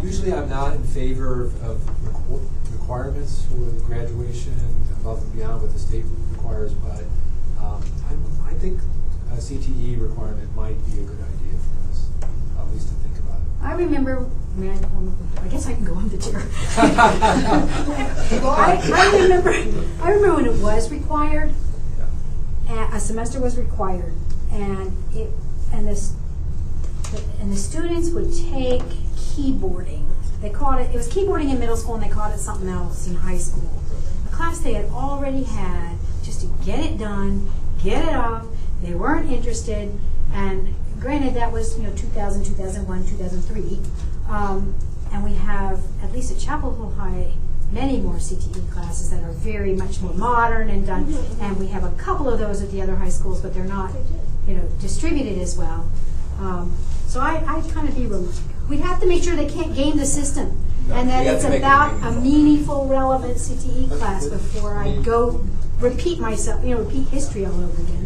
usually 0.00 0.32
I'm 0.32 0.48
not 0.48 0.74
in 0.76 0.84
favor 0.84 1.42
of- 1.46 1.64
of 1.64 1.78
requ- 2.04 2.42
requirements 2.72 3.42
for 3.50 3.56
graduation 3.88 4.52
above 5.00 5.20
and 5.22 5.34
beyond 5.34 5.62
what 5.62 5.72
the 5.72 5.80
state 5.80 6.04
requires, 6.30 6.72
but 6.74 7.02
um, 7.60 7.82
I'm, 8.08 8.22
I 8.48 8.54
think 8.54 8.78
a 9.32 9.36
CTE 9.36 10.00
requirement 10.00 10.54
might 10.54 10.76
be 10.86 11.00
a 11.00 11.04
good 11.04 11.18
idea 11.18 11.58
for 11.58 11.90
us, 11.90 12.08
at 12.58 12.66
least 12.72 12.88
to 12.88 12.94
think 12.94 13.18
about 13.18 13.38
it. 13.38 13.46
I 13.62 13.72
remember, 13.72 14.26
I 14.60 14.68
I, 14.68 15.44
I 15.44 15.48
guess 15.48 15.66
I 15.66 15.74
can 15.74 15.84
go 15.84 15.94
on 15.94 16.08
the 16.08 16.18
chair. 16.18 16.42
I, 18.46 18.80
I 18.92 19.22
remember, 19.22 19.50
I 20.02 20.10
remember 20.10 20.34
when 20.36 20.46
it 20.46 20.62
was 20.62 20.90
required, 20.90 21.52
a, 22.68 22.90
a 22.94 23.00
semester 23.00 23.40
was 23.40 23.56
required, 23.56 24.12
and 24.52 24.96
it, 25.14 25.30
and 25.72 25.86
this, 25.86 26.14
and 27.40 27.52
the 27.52 27.56
students 27.56 28.10
would 28.10 28.32
take 28.34 28.82
keyboarding. 29.16 30.06
They 30.40 30.50
called 30.50 30.80
it, 30.80 30.94
it 30.94 30.96
was 30.96 31.08
keyboarding 31.08 31.50
in 31.50 31.58
middle 31.58 31.76
school, 31.76 31.94
and 31.94 32.02
they 32.04 32.08
called 32.08 32.32
it 32.34 32.38
something 32.38 32.68
else 32.68 33.06
in 33.06 33.14
high 33.14 33.38
school. 33.38 33.70
A 34.26 34.34
class 34.34 34.58
they 34.60 34.74
had 34.74 34.86
already 34.86 35.44
had, 35.44 35.96
just 36.22 36.40
to 36.40 36.46
get 36.64 36.80
it 36.80 36.98
done, 36.98 37.50
get 37.82 38.06
it 38.08 38.14
off. 38.14 38.46
They 38.82 38.94
weren't 38.94 39.30
interested, 39.30 39.92
and 40.32 40.74
granted, 41.00 41.34
that 41.34 41.52
was, 41.52 41.76
you 41.78 41.84
know, 41.84 41.94
2000, 41.94 42.44
2001, 42.44 43.06
2003. 43.06 43.80
Um, 44.28 44.74
and 45.12 45.24
we 45.24 45.34
have, 45.34 45.80
at 46.02 46.12
least 46.12 46.32
at 46.32 46.38
Chapel 46.38 46.74
Hill 46.74 46.90
High, 46.96 47.32
many 47.72 47.98
more 48.00 48.14
CTE 48.14 48.70
classes 48.70 49.10
that 49.10 49.22
are 49.22 49.32
very 49.32 49.74
much 49.74 50.00
more 50.00 50.14
modern 50.14 50.68
and 50.70 50.86
done. 50.86 51.12
And 51.40 51.58
we 51.58 51.68
have 51.68 51.84
a 51.84 51.90
couple 51.92 52.28
of 52.28 52.38
those 52.38 52.62
at 52.62 52.70
the 52.70 52.80
other 52.82 52.96
high 52.96 53.08
schools, 53.08 53.40
but 53.40 53.54
they're 53.54 53.64
not, 53.64 53.92
you 54.46 54.54
know, 54.56 54.68
distributed 54.80 55.38
as 55.38 55.56
well. 55.56 55.88
Um, 56.38 56.74
so 57.06 57.20
I, 57.20 57.36
I 57.46 57.60
kind 57.72 57.88
of 57.88 57.96
be, 57.96 58.06
rel- 58.06 58.28
we 58.68 58.78
have 58.78 59.00
to 59.00 59.06
make 59.06 59.22
sure 59.22 59.34
they 59.36 59.48
can't 59.48 59.74
game 59.74 59.96
the 59.98 60.06
system. 60.06 60.64
No, 60.88 60.94
And 60.94 61.08
that 61.10 61.26
it's 61.26 61.44
to 61.44 61.50
make 61.50 61.58
about 61.58 61.92
a 61.96 62.12
meaningful. 62.20 62.22
meaningful, 62.22 62.86
relevant 62.88 63.36
CTE 63.36 63.98
class 63.98 64.26
before 64.26 64.78
I 64.78 64.96
go 65.02 65.44
repeat 65.80 66.18
myself, 66.20 66.64
you 66.64 66.74
know, 66.76 66.82
repeat 66.82 67.08
history 67.08 67.44
all 67.46 67.52
over 67.54 67.82
again. 67.82 67.99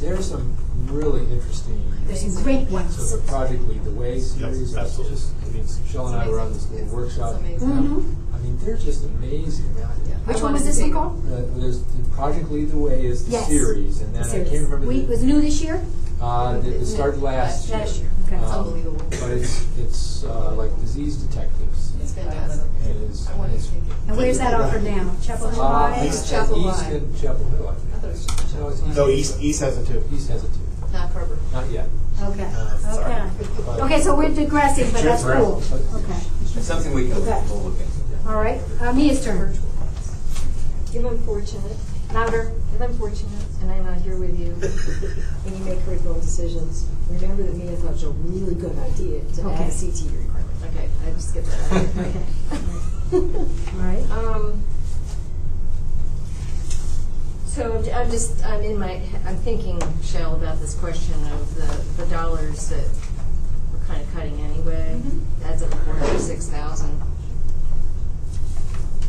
Yeah, 0.00 0.08
I 0.08 0.10
mean, 0.10 0.14
there's 0.16 0.30
some 0.30 0.56
really 0.86 1.22
interesting. 1.32 1.82
There's 2.06 2.20
some 2.32 2.42
great 2.42 2.68
ones. 2.70 2.96
So 2.96 3.16
the 3.16 3.26
Project 3.28 3.62
Lead 3.64 3.84
the 3.84 3.90
Way 3.90 4.20
series, 4.20 4.74
Yep, 4.74 4.84
it's 4.86 4.96
just, 4.96 5.32
I 5.44 5.48
mean, 5.50 5.66
Shell 5.90 6.08
and 6.08 6.16
I 6.16 6.28
were 6.28 6.40
on 6.40 6.52
this 6.52 6.70
little 6.70 6.86
workshop. 6.88 7.34
Mhm. 7.42 8.04
I 8.34 8.38
mean, 8.40 8.58
they're 8.64 8.76
just 8.76 9.04
amazing. 9.04 9.66
I 9.76 9.78
mean, 10.06 10.14
I- 10.14 10.30
Which 10.32 10.42
one 10.42 10.52
was 10.52 10.64
this 10.64 10.80
one 10.80 10.92
called? 10.92 11.22
Uh, 11.26 11.40
there's 11.56 11.80
the 11.82 12.08
Project 12.14 12.50
Lead 12.50 12.70
the 12.70 12.76
Way 12.78 13.06
is 13.06 13.24
the 13.26 13.32
Yes. 13.32 13.48
series, 13.48 14.00
and 14.00 14.14
then 14.14 14.22
The 14.22 14.28
I 14.28 14.32
series. 14.32 14.50
can't 14.50 14.64
remember. 14.64 14.86
We, 14.86 15.00
the, 15.00 15.06
was 15.08 15.22
new 15.22 15.40
this 15.40 15.60
year? 15.60 15.80
uh, 16.20 16.60
it, 16.64 16.68
it 16.68 16.86
started 16.86 17.20
last 17.22 17.68
year. 17.68 17.78
Last 17.78 18.00
year, 18.00 18.10
okay. 18.26 18.36
Um, 18.36 18.42
It's 18.44 18.52
unbelievable. 18.52 19.02
But 19.10 19.30
it's 19.30 19.64
it's 19.78 20.24
uh, 20.24 20.52
like 20.54 20.78
disease 20.80 21.16
detectives. 21.16 21.67
It's 22.18 22.34
fantastic. 22.34 22.70
And 22.84 23.10
it's, 23.10 23.28
I 23.28 23.34
wanted 23.36 23.54
it's 23.56 23.66
to 23.66 23.72
take 23.74 23.82
it. 23.84 23.96
And 24.08 24.16
where's 24.16 24.38
that 24.38 24.54
offered 24.54 24.82
now? 24.84 25.14
Chapel 25.22 25.48
Hill 25.50 25.62
uh, 25.62 25.94
High? 25.94 26.06
East, 26.06 26.30
Chapel 26.30 26.68
East 26.68 26.82
High. 26.82 26.90
and 26.92 27.20
Chapel 27.20 27.44
Hill, 27.50 27.68
I 27.68 27.74
think. 27.74 27.94
I 27.94 27.98
thought 27.98 28.08
it 28.08 28.12
was 28.12 28.26
just 28.26 28.56
No, 28.56 28.68
it's 28.68 28.82
No, 28.96 29.08
East, 29.08 29.40
East 29.40 29.60
has 29.60 29.78
it 29.78 29.86
too. 29.86 30.02
East 30.12 30.28
has 30.30 30.44
it 30.44 30.48
too. 30.52 30.60
Not 30.92 31.12
Carrboro. 31.12 31.38
Not 31.52 31.70
yet. 31.70 31.88
Okay, 32.22 32.42
Uh, 32.44 32.78
sorry. 32.78 33.14
okay. 33.14 33.82
Okay, 33.82 34.00
so 34.00 34.16
we're 34.16 34.34
digressing, 34.34 34.90
but 34.90 35.02
that's 35.02 35.22
cool. 35.22 35.62
Okay, 35.94 36.20
It's 36.56 36.64
something 36.66 36.92
we 36.92 37.08
can 37.08 37.18
Okay. 37.18 37.42
we'll 37.48 37.60
look 37.70 37.76
into. 37.80 38.28
all 38.28 38.36
right. 38.42 38.60
Uh, 38.80 38.92
Mia's 38.92 39.22
turn. 39.24 39.56
If 40.92 41.04
I'm 41.04 41.18
fortunate, 41.18 41.76
Louder. 42.12 42.52
if 42.74 42.80
I'm 42.80 42.94
fortunate 42.96 43.44
and 43.60 43.70
I'm 43.70 43.84
not 43.84 43.98
here 44.00 44.18
with 44.18 44.38
you 44.40 44.50
when 45.44 45.58
you 45.58 45.64
make 45.64 45.84
curriculum 45.84 46.18
decisions, 46.20 46.86
remember 47.10 47.42
that 47.42 47.54
Mia 47.54 47.76
thought 47.76 47.90
it 47.90 47.92
was 47.92 48.02
a 48.04 48.10
really 48.10 48.54
good 48.54 48.76
idea 48.78 49.20
to 49.36 49.40
Okay. 49.46 49.54
add 49.54 49.68
a 49.68 49.72
CTE 49.72 50.10
requirement. 50.16 50.47
Okay, 50.64 50.88
I 51.06 51.10
just 51.12 51.30
skipped 51.30 51.46
that. 51.46 52.14
Okay. 53.10 53.16
All 53.16 53.80
right. 53.82 54.10
Um, 54.10 54.62
so 57.46 57.72
I'm 57.76 57.84
j- 57.84 57.92
I'm 57.92 58.10
just, 58.10 58.44
I'm 58.44 58.60
in 58.62 58.78
my, 58.78 59.00
I'm 59.26 59.36
thinking, 59.38 59.80
Shell, 60.02 60.34
about 60.34 60.60
this 60.60 60.74
question 60.74 61.14
of 61.32 61.54
the, 61.54 62.02
the 62.02 62.10
dollars 62.10 62.68
that 62.68 62.86
we're 63.72 63.84
kind 63.86 64.02
of 64.02 64.12
cutting 64.12 64.38
anyway. 64.42 65.00
Adds 65.44 65.62
up 65.62 65.70
to 65.70 65.76
four 65.78 65.94
hundred 65.94 66.20
six 66.20 66.48
thousand. 66.48 67.00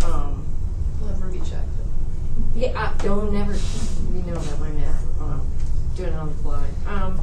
Um, 0.05 0.45
We'll 1.01 1.09
have 1.09 1.21
Ruby 1.21 1.39
check. 1.39 1.65
yeah, 2.55 2.71
I 2.76 3.03
don't 3.03 3.34
never, 3.34 3.53
you 3.53 4.21
know 4.23 4.34
about 4.39 4.59
my 4.61 4.69
math, 4.71 5.03
um, 5.21 5.45
doing 5.95 6.13
it 6.13 6.15
on 6.15 6.30
the 6.30 6.35
fly. 6.35 6.65
Um, 6.88 7.19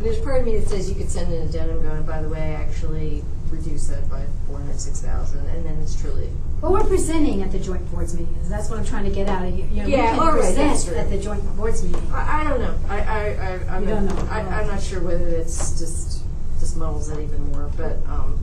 there's 0.00 0.20
part 0.20 0.40
of 0.40 0.46
me 0.46 0.58
that 0.58 0.68
says 0.68 0.88
you 0.88 0.94
could 0.94 1.10
send 1.10 1.32
an 1.32 1.42
addendum 1.48 1.82
going, 1.82 2.02
by 2.04 2.20
the 2.22 2.28
way, 2.28 2.54
actually 2.54 3.24
reduce 3.50 3.86
that 3.88 4.08
by 4.10 4.24
four 4.46 4.58
hundred 4.58 4.78
six 4.80 5.00
thousand, 5.00 5.46
and 5.48 5.64
then 5.64 5.78
it's 5.80 5.98
truly 6.00 6.28
Well, 6.60 6.72
we're 6.72 6.82
presenting 6.84 7.42
at 7.42 7.52
the 7.52 7.58
joint 7.58 7.88
boards 7.92 8.12
meetings. 8.18 8.48
That's 8.48 8.68
what 8.68 8.78
I'm 8.78 8.84
trying 8.84 9.04
to 9.04 9.10
get 9.10 9.28
out 9.28 9.46
of 9.46 9.56
you. 9.56 9.64
You 9.66 9.82
know, 9.82 9.88
Yeah, 9.88 10.12
we 10.14 10.18
all 10.18 10.26
can 10.32 10.34
right, 10.40 10.54
that's 10.54 10.84
present 10.84 10.88
true. 10.88 10.96
at 10.98 11.10
the 11.10 11.18
joint 11.22 11.56
boards 11.56 11.82
meeting. 11.84 12.10
I, 12.12 12.40
I 12.40 12.44
don't 12.44 12.60
know. 12.60 12.74
I, 12.88 13.00
I, 13.00 13.18
I, 13.18 13.76
I'm, 13.76 13.82
You 13.84 13.88
don't 13.90 14.06
know. 14.06 14.28
I, 14.30 14.40
I'm 14.40 14.66
not 14.66 14.82
sure 14.82 15.00
whether 15.00 15.28
it's 15.28 15.78
just, 15.78 16.22
just 16.60 16.76
muddles 16.76 17.08
it 17.10 17.20
even 17.20 17.52
more, 17.52 17.70
but, 17.76 17.96
um, 18.08 18.38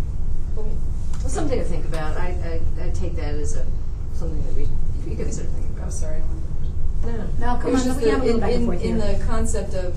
it's 1.24 1.34
something 1.34 1.58
to 1.60 1.66
think 1.66 1.86
about. 1.86 2.18
I, 2.18 2.62
I, 2.80 2.86
I 2.86 2.90
take 2.92 3.16
that 3.16 3.36
as 3.36 3.56
a, 3.56 3.66
something 4.14 4.42
that 4.46 4.54
we, 4.56 4.68
we 5.06 5.16
could 5.16 5.26
consider 5.26 5.48
thinking 5.50 5.72
about. 5.74 5.86
I'm 5.86 5.92
sorry. 5.92 6.22
No, 7.04 7.12
no. 7.18 7.28
Now, 7.40 7.58
come 7.58 7.70
It 7.70 7.74
was 7.74 7.82
on, 7.82 7.88
just 7.94 8.02
we 8.02 8.10
have 8.10 8.20
a 8.20 8.22
the- 8.22 8.26
little 8.34 8.42
back 8.42 8.52
and 8.54 8.62
in, 8.62 8.66
forth 8.68 8.82
in, 8.84 8.98
here. 9.00 9.12
in 9.12 9.20
the 9.20 9.26
concept 9.26 9.74
of, 9.74 9.96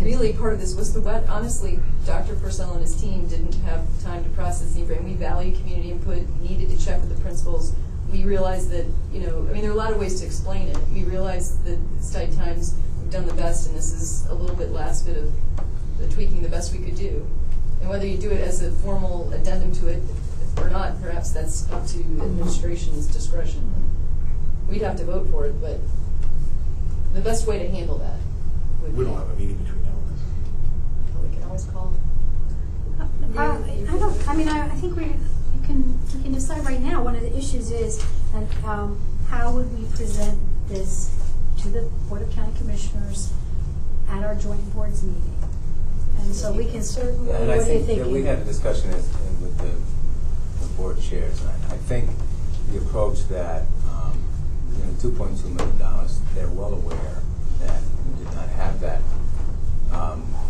really 0.00 0.32
part 0.32 0.52
of 0.52 0.60
this 0.60 0.74
was 0.74 0.92
the 0.92 1.00
what, 1.00 1.26
honestly, 1.28 1.78
Dr. 2.04 2.34
Purcell 2.36 2.72
and 2.72 2.80
his 2.80 3.00
team 3.00 3.26
didn't 3.28 3.54
have 3.62 3.86
time 4.02 4.24
to 4.24 4.30
process 4.30 4.72
the 4.72 4.80
information. 4.80 5.06
We 5.06 5.14
value 5.14 5.54
community 5.54 5.90
input, 5.90 6.28
needed 6.40 6.68
to 6.70 6.84
check 6.84 7.00
with 7.00 7.14
the 7.14 7.20
principals. 7.22 7.74
We 8.10 8.24
realized 8.24 8.70
that, 8.70 8.86
you 9.12 9.20
know, 9.20 9.46
I 9.48 9.52
mean, 9.52 9.62
there 9.62 9.70
are 9.70 9.74
a 9.74 9.76
lot 9.76 9.92
of 9.92 9.98
ways 9.98 10.20
to 10.20 10.26
explain 10.26 10.68
it. 10.68 10.76
We 10.92 11.04
realized 11.04 11.64
that 11.64 11.78
tight 12.12 12.32
times, 12.32 12.74
we've 13.00 13.10
done 13.10 13.26
the 13.26 13.34
best, 13.34 13.68
and 13.68 13.76
this 13.76 13.92
is 13.92 14.26
a 14.26 14.34
little 14.34 14.56
bit 14.56 14.70
last 14.70 15.06
bit 15.06 15.16
of 15.16 15.32
the 15.98 16.08
tweaking 16.08 16.42
the 16.42 16.48
best 16.48 16.72
we 16.72 16.78
could 16.78 16.96
do. 16.96 17.26
And 17.80 17.88
whether 17.88 18.06
you 18.06 18.16
do 18.16 18.30
it 18.30 18.40
as 18.40 18.62
a 18.62 18.70
formal 18.70 19.32
addendum 19.32 19.72
to 19.72 19.88
it 19.88 20.02
or 20.58 20.70
not, 20.70 21.00
perhaps 21.02 21.30
that's 21.30 21.70
up 21.72 21.86
to 21.88 21.98
administration's 21.98 23.06
discretion. 23.06 23.72
We'd 24.68 24.82
have 24.82 24.96
to 24.96 25.04
vote 25.04 25.28
for 25.30 25.46
it, 25.46 25.60
but 25.60 25.80
the 27.12 27.20
best 27.20 27.46
way 27.46 27.58
to 27.58 27.68
handle 27.68 27.98
that 27.98 28.18
would 28.82 28.96
We 28.96 29.04
don't 29.04 29.16
have 29.16 29.30
a 29.30 29.34
meeting 29.34 29.56
between 29.56 29.82
now 29.82 29.90
and 29.90 30.08
then. 30.08 31.30
We 31.30 31.36
can 31.36 31.43
always 31.54 31.64
call. 31.72 31.92
Uh, 33.36 33.58
I 33.62 33.98
don't, 33.98 34.28
I 34.28 34.34
mean, 34.34 34.48
I, 34.48 34.66
I 34.66 34.74
think 34.76 34.96
we, 34.96 35.04
you 35.04 35.60
can, 35.64 35.98
we 36.16 36.22
can 36.22 36.32
decide 36.32 36.64
right 36.64 36.80
now, 36.80 37.02
one 37.02 37.14
of 37.14 37.22
the 37.22 37.36
issues 37.36 37.70
is, 37.70 38.04
and, 38.34 38.48
um, 38.64 38.98
how 39.28 39.52
would 39.52 39.72
we 39.78 39.84
present 39.96 40.38
this 40.68 41.14
to 41.62 41.68
the 41.68 41.82
Board 42.08 42.22
of 42.22 42.30
County 42.32 42.52
Commissioners 42.58 43.32
at 44.10 44.22
our 44.24 44.34
joint 44.34 44.72
boards 44.74 45.02
meeting? 45.04 45.34
And 46.20 46.34
so 46.34 46.52
we 46.52 46.66
can 46.66 46.82
certainly, 46.82 47.28
Yeah, 47.28 47.32
what 47.34 47.40
and 47.42 47.50
are 47.50 47.54
I 47.54 47.56
you 47.58 47.62
think, 47.64 47.86
thinking? 47.86 48.06
yeah, 48.06 48.12
we 48.12 48.24
had 48.24 48.38
a 48.38 48.44
discussion 48.44 48.90
as- 48.90 49.06
in- 49.08 49.40
with 49.42 49.56
the, 49.58 50.64
the 50.66 50.72
board 50.74 51.00
chairs, 51.00 51.40
and 51.40 51.50
I, 51.50 51.74
I 51.74 51.78
think 51.78 52.10
the 52.70 52.78
approach 52.78 53.26
that, 53.28 53.62
um, 53.90 54.18
you 54.72 54.78
know, 54.84 54.94
two 55.00 55.10
point 55.12 55.38
two 55.40 55.48
million 55.50 55.78
dollars, 55.78 56.20
they're 56.34 56.48
well 56.48 56.74
aware 56.74 57.22
that 57.60 57.80
we 58.08 58.24
did 58.24 58.34
not 58.34 58.48
have 58.50 58.80
that. 58.80 59.00
Um, 59.92 60.24
The 60.32 60.43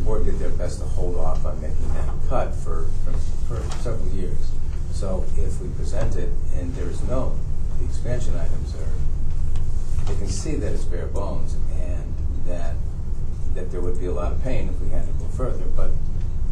board 0.00 0.24
did 0.24 0.38
their 0.38 0.50
best 0.50 0.80
to 0.80 0.84
hold 0.84 1.16
off 1.16 1.44
on 1.44 1.60
making 1.60 1.88
that 1.94 2.08
cut 2.28 2.54
for, 2.54 2.86
for, 3.46 3.60
several 3.82 4.08
years. 4.10 4.50
So 4.92 5.24
if 5.36 5.60
we 5.60 5.68
present 5.70 6.16
it 6.16 6.30
and 6.56 6.74
there's 6.74 7.02
no, 7.08 7.38
the 7.78 7.84
expansion 7.84 8.36
items 8.36 8.74
are, 8.74 10.06
they 10.06 10.14
can 10.16 10.28
see 10.28 10.54
that 10.56 10.72
it's 10.72 10.84
bare 10.84 11.06
bones 11.06 11.54
and 11.80 12.14
that, 12.46 12.74
that 13.54 13.70
there 13.70 13.80
would 13.80 13.98
be 13.98 14.06
a 14.06 14.12
lot 14.12 14.32
of 14.32 14.42
pain 14.42 14.68
if 14.68 14.80
we 14.80 14.90
had 14.90 15.06
to 15.06 15.12
go 15.14 15.26
further. 15.26 15.64
But 15.76 15.90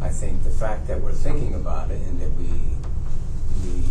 I 0.01 0.09
think 0.09 0.43
the 0.43 0.49
fact 0.49 0.87
that 0.87 1.01
we're 1.01 1.11
thinking 1.11 1.53
about 1.53 1.91
it 1.91 2.01
and 2.01 2.19
that 2.21 2.31
we, 2.33 2.47
we, 3.63 3.81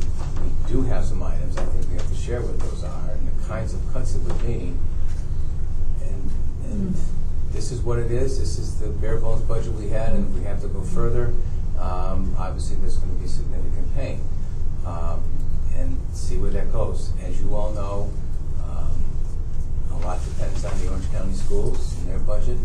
we 0.43 0.69
do 0.69 0.83
have 0.83 1.05
some 1.05 1.23
items, 1.23 1.57
I 1.57 1.65
think 1.65 1.89
we 1.91 1.97
have 1.97 2.09
to 2.09 2.17
share 2.17 2.43
what 2.43 2.59
those 2.59 2.85
are 2.85 3.11
and 3.11 3.29
the 3.29 3.47
kinds 3.47 3.75
of 3.75 3.81
cuts 3.93 4.15
it 4.15 4.23
would 4.23 4.43
mean. 4.45 4.79
And, 6.03 6.31
and 6.65 6.95
mm. 6.95 7.18
This 7.59 7.73
is 7.73 7.81
what 7.81 7.99
it 7.99 8.13
is, 8.13 8.39
this 8.39 8.57
is 8.57 8.79
the 8.79 8.87
bare 8.87 9.19
bones 9.19 9.43
budget 9.43 9.73
we 9.73 9.89
had, 9.89 10.13
and 10.13 10.29
if 10.29 10.33
we 10.33 10.45
have 10.45 10.63
to 10.63 10.69
go 10.69 10.81
further, 10.81 11.35
um, 11.77 12.33
obviously 12.39 12.77
there's 12.77 12.99
gonna 12.99 13.13
be 13.15 13.27
significant 13.27 13.93
pain. 13.97 14.21
Um, 14.87 15.21
and 15.75 15.99
see 16.13 16.37
where 16.37 16.53
that 16.53 16.71
goes. 16.71 17.11
As 17.21 17.41
you 17.43 17.57
all 17.57 17.73
know, 17.73 18.13
um, 18.63 18.95
a 19.91 20.07
lot 20.07 20.21
depends 20.25 20.65
on 20.65 20.79
the 20.79 20.89
Orange 20.89 21.11
County 21.11 21.35
schools 21.35 21.97
and 21.99 22.09
their 22.09 22.21
budget. 22.21 22.59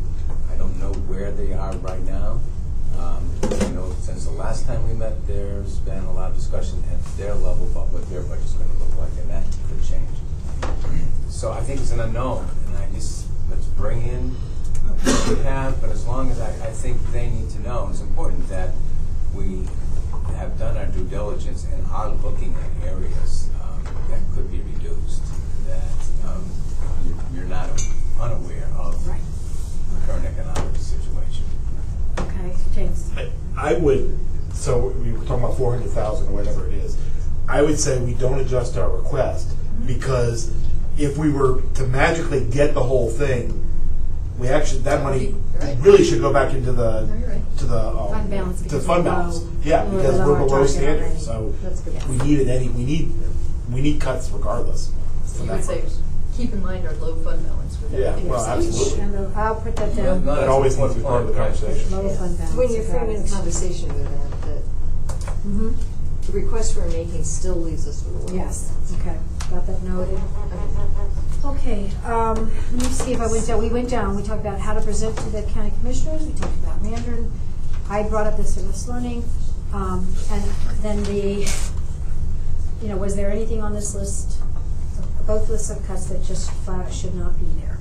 I 0.52 0.58
don't 0.58 0.80
know 0.80 0.94
where 1.10 1.32
they 1.32 1.54
are 1.54 1.76
right 1.78 2.04
now. 2.04 2.40
Um, 2.96 3.32
I 3.42 3.70
know 3.70 3.96
since 4.00 4.26
the 4.26 4.38
last 4.38 4.68
time 4.68 4.88
we 4.88 4.94
met, 4.94 5.26
there's 5.26 5.80
been 5.80 6.04
a 6.04 6.14
lot 6.14 6.30
of 6.30 6.38
discussion 6.38 6.84
at 6.94 7.04
their 7.18 7.34
level 7.34 7.66
about 7.66 7.92
what 7.92 8.08
their 8.12 8.22
budget's 8.22 8.54
gonna 8.54 8.78
look 8.78 8.96
like, 9.00 9.12
and 9.20 9.32
that 9.32 9.44
could 9.68 9.84
change. 9.84 10.14
So 11.30 11.52
I 11.52 11.62
think 11.62 11.82
it's 11.82 11.90
an 11.90 12.00
unknown, 12.00 12.48
and 12.68 12.78
I 12.78 12.88
just, 12.94 13.26
let's 13.50 13.66
bring 13.66 14.04
in 14.04 14.36
what 14.88 15.38
we 15.38 15.44
have, 15.44 15.80
but 15.82 15.90
as 15.90 16.06
long 16.06 16.30
as 16.32 16.40
I, 16.40 16.48
I 16.50 16.72
think 16.72 16.98
they 17.12 17.30
need 17.30 17.50
to 17.52 17.60
know, 17.62 17.88
it's 17.90 18.02
important 18.02 18.48
that 18.50 18.74
we 19.34 19.66
have 20.36 20.58
done 20.60 20.78
our 20.78 20.86
due 20.88 21.06
diligence 21.06 21.66
and 21.72 21.86
are 21.88 22.10
looking 22.10 22.56
at 22.56 22.88
areas 22.88 23.50
um, 23.62 23.84
that 24.10 24.20
could 24.36 24.50
be 24.52 24.60
reduced, 24.62 25.24
that 25.68 26.28
um, 26.30 26.44
you're- 27.06 27.20
you're 27.36 27.46
not 27.46 27.70
unaware 28.20 28.68
of 28.78 29.04
the 29.06 29.14
current 30.08 30.26
economic 30.26 30.76
situation. 30.76 31.46
Okay, 32.20 32.54
James. 32.76 33.10
I, 33.18 33.32
I 33.58 33.74
would, 33.76 34.18
so 34.54 34.88
we 34.90 35.12
were 35.14 35.20
talking 35.26 35.44
about 35.44 35.58
four 35.58 35.74
hundred 35.74 35.90
thousand 35.92 36.28
or 36.28 36.32
whatever 36.32 36.68
it 36.68 36.74
is. 36.74 36.98
I 37.50 37.62
would 37.62 37.80
say 37.80 38.00
we 38.00 38.14
don't 38.14 38.40
adjust 38.40 38.78
our 38.78 38.90
request 38.90 39.50
because 39.86 40.54
if 40.98 41.18
we 41.18 41.30
were 41.32 41.62
to 41.76 41.84
magically 41.88 42.46
get 42.46 42.74
the 42.74 42.84
whole 42.84 43.10
thing, 43.10 43.60
we 44.40 44.48
actually, 44.50 44.82
that 44.82 45.04
money 45.04 45.36
Right. 45.62 45.78
really 45.82 46.04
should 46.04 46.20
go 46.22 46.34
back 46.34 46.54
into 46.54 46.72
the, 46.72 47.02
No, 47.06 47.14
you're 47.16 47.30
right. 47.30 47.58
to 47.60 47.66
the, 47.66 47.80
um, 47.88 48.10
Fund 48.12 48.30
balance 48.30 48.58
to 48.58 48.64
because 48.64 48.86
fund 48.86 49.06
we're 49.06 49.12
balance. 49.12 49.38
below- 49.40 49.52
Yeah, 49.64 49.84
we're 49.86 49.98
because 49.98 50.12
below 50.18 50.26
we're 50.28 50.34
our 50.34 50.38
below 50.46 50.50
target 50.50 50.70
standard, 50.72 51.04
already. 51.04 51.20
so 51.20 51.54
That's 51.64 51.80
good. 51.82 52.10
we 52.10 52.18
need 52.18 52.40
it 52.40 52.48
any, 52.48 52.70
we 52.70 52.84
need, 52.84 53.14
we 53.72 53.82
need 53.82 54.02
cuts 54.02 54.30
regardless. 54.32 54.92
for 55.26 55.42
You 55.42 55.48
that 55.48 55.56
would 55.58 55.66
say, 55.66 55.76
purpose. 55.82 55.98
keep 56.38 56.54
in 56.54 56.62
mind 56.64 56.88
our 56.88 56.94
low 56.96 57.16
fund 57.16 57.46
balance 57.48 57.78
with 57.82 57.94
Yeah, 57.94 58.08
everything. 58.08 58.30
well, 58.30 58.40
we're 58.40 58.46
saying. 58.62 58.68
absolutely. 58.70 59.02
And 59.02 59.36
I'll 59.38 59.56
put 59.56 59.76
that 59.78 59.96
No, 59.98 60.04
down. 60.04 60.26
no, 60.26 60.36
That 60.36 60.48
always 60.50 60.78
needs 60.78 60.94
to 60.94 60.98
be 61.00 61.04
part 61.04 61.22
of 61.22 61.28
the 61.30 61.34
conversation. 61.34 61.92
Low 61.92 62.10
fund 62.10 62.38
balance. 62.38 62.56
When 62.56 62.72
you're 62.72 62.84
got 62.84 62.92
framing 62.92 63.24
the 63.24 63.30
conversation 63.30 63.88
with 63.90 64.04
them, 64.04 64.20
that 64.46 65.48
Mhm. 65.48 65.74
the 66.28 66.32
request 66.34 66.76
we're 66.76 66.88
making 66.88 67.24
still 67.24 67.56
leaves 67.56 67.88
us 67.88 68.04
with 68.04 68.16
a 68.16 68.20
little. 68.26 68.36
Yes, 68.38 68.66
okay, 69.00 69.18
got 69.54 69.68
that 69.68 69.84
noted. 69.84 70.20
Okay, 71.46 71.92
um, 72.06 72.52
let 72.72 72.82
me 72.84 72.90
see 72.90 73.14
if 73.14 73.20
I 73.22 73.28
went 73.28 73.46
down, 73.46 73.62
we 73.62 73.70
went 73.70 73.90
down, 73.90 74.16
we 74.16 74.24
talked 74.24 74.42
about 74.42 74.60
how 74.60 74.74
to 74.74 74.82
present 74.82 75.16
to 75.18 75.30
the 75.30 75.44
county 75.44 75.72
commissioners, 75.80 76.26
we 76.26 76.34
talked 76.34 76.58
about 76.64 76.82
Mandarin. 76.82 77.32
I 77.90 78.04
brought 78.04 78.26
up 78.26 78.38
the 78.38 78.46
service 78.46 78.88
learning, 78.88 79.24
um, 79.74 80.08
and 80.32 80.44
then 80.82 81.04
the, 81.04 81.48
you 82.82 82.88
know, 82.88 82.98
was 82.98 83.16
there 83.16 83.30
anything 83.30 83.62
on 83.62 83.74
this 83.74 83.94
list, 83.94 84.40
both 85.28 85.50
lists 85.50 85.70
of 85.70 85.86
cuts 85.86 86.06
that 86.06 86.24
just 86.24 86.50
flat 86.52 86.86
out 86.86 86.94
should 86.94 87.14
not 87.14 87.38
be 87.38 87.46
there? 87.62 87.78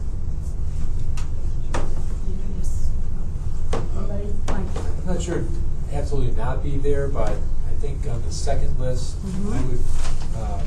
Anybody? 3.97 4.28
Mike? 4.49 4.66
I'm 5.01 5.07
not 5.07 5.23
sure 5.23 5.44
absolutely 5.93 6.35
not 6.36 6.62
be 6.62 6.78
there, 6.78 7.09
but 7.09 7.31
I 7.31 7.74
think 7.81 8.07
on 8.09 8.23
the 8.23 8.32
second 8.32 8.78
list, 8.81 9.16
Mhm. 9.24 9.53
I 9.53 9.62
would, 9.66 10.43
um, 10.43 10.66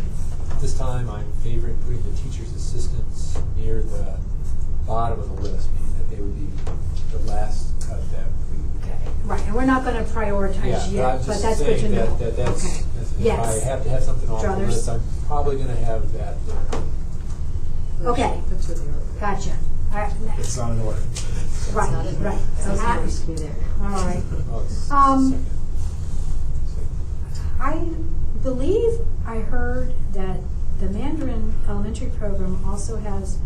this 0.66 0.76
time 0.80 1.08
I'm 1.12 1.32
favoring 1.44 1.78
putting 1.86 2.02
the 2.02 2.18
teacher's 2.18 2.52
assistants 2.56 3.38
near 3.56 3.84
the 3.84 4.18
bottom 4.88 5.20
of 5.20 5.28
the 5.36 5.42
list, 5.44 5.70
meaning 5.76 5.94
that 6.00 6.10
they 6.10 6.20
would 6.20 6.34
be 6.36 6.48
the 7.12 7.20
last 7.32 7.80
cut 7.88 8.02
that 8.14 8.26
we 8.52 8.58
would. 8.58 9.30
Right, 9.30 9.44
and 9.46 9.54
we're 9.54 9.66
not 9.66 9.84
gonna 9.86 10.00
Yeah, 10.00 10.06
prioritize 10.06 10.56
but 10.86 10.90
yet, 10.92 11.06
I'm 11.06 11.18
but 11.20 11.26
just 11.28 11.42
that's 11.44 11.60
good 11.60 11.66
to 11.68 11.80
saying 11.82 11.92
know. 11.94 12.06
that, 12.08 12.18
that 12.18 12.36
that's, 12.38 12.66
Okay. 12.66 12.82
that's- 12.96 13.12
if 13.12 13.20
Yes. 13.20 13.62
I 13.64 13.66
have 13.70 13.84
to 13.84 13.90
have 13.90 14.04
something 14.04 14.28
off 14.28 14.42
the 14.42 14.48
Druthers? 14.48 14.68
list, 14.70 14.90
I'm 14.90 15.02
probably 15.28 15.58
gonna 15.58 15.76
have 15.76 16.12
that 16.14 16.36
there. 16.48 16.82
Okay, 18.10 18.42
That's 18.50 18.68
what 18.68 18.78
they 18.80 18.84
are. 18.90 19.20
gotcha. 19.36 19.52
All 19.94 20.00
right, 20.00 20.14
It's 20.40 20.58
not 20.58 20.72
in 20.72 20.80
order. 20.82 21.00
Right, 21.74 21.92
not 21.92 22.06
in 22.08 22.24
right. 22.24 22.40
So 22.60 22.72
It's 22.72 22.82
that- 22.82 22.96
supposed 22.98 23.22
to 23.22 23.28
be 23.28 23.34
there. 23.36 23.56
All 23.84 23.90
right. 23.90 24.24
Oh, 24.52 24.62
it's 24.66 24.90
Um, 24.92 25.32
second. 25.32 25.46
I 27.60 28.42
believe 28.42 29.00
I 29.28 29.38
heard 29.42 29.94
that 30.14 30.40
the 30.80 30.90
Mandarin 30.90 31.54
Elementary 31.68 32.10
Program 32.18 32.64
also 32.66 32.98
has, 32.98 33.38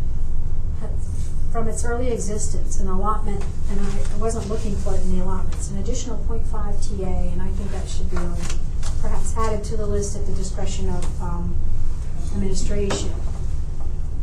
had- 0.80 0.90
from 1.52 1.68
its 1.68 1.84
early 1.84 2.10
existence, 2.12 2.80
an 2.80 2.88
allotment, 2.88 3.44
and 3.72 3.80
I 3.80 4.18
wasn't 4.18 4.48
looking 4.50 4.76
for 4.76 4.94
it 4.96 5.02
in 5.02 5.18
the 5.18 5.24
allotments, 5.24 5.70
an 5.72 5.78
additional 5.80 6.18
.5 6.28 6.46
TA, 6.52 7.06
and 7.08 7.42
I 7.42 7.48
think 7.50 7.72
that 7.72 7.88
should 7.90 8.10
be 8.12 8.18
perhaps 9.02 9.36
added 9.38 9.64
to 9.66 9.78
the 9.78 9.88
list 9.88 10.16
at 10.16 10.26
the 10.28 10.34
discretion 10.34 10.90
of 10.90 11.22
um, 11.22 11.56
administration. 12.36 13.12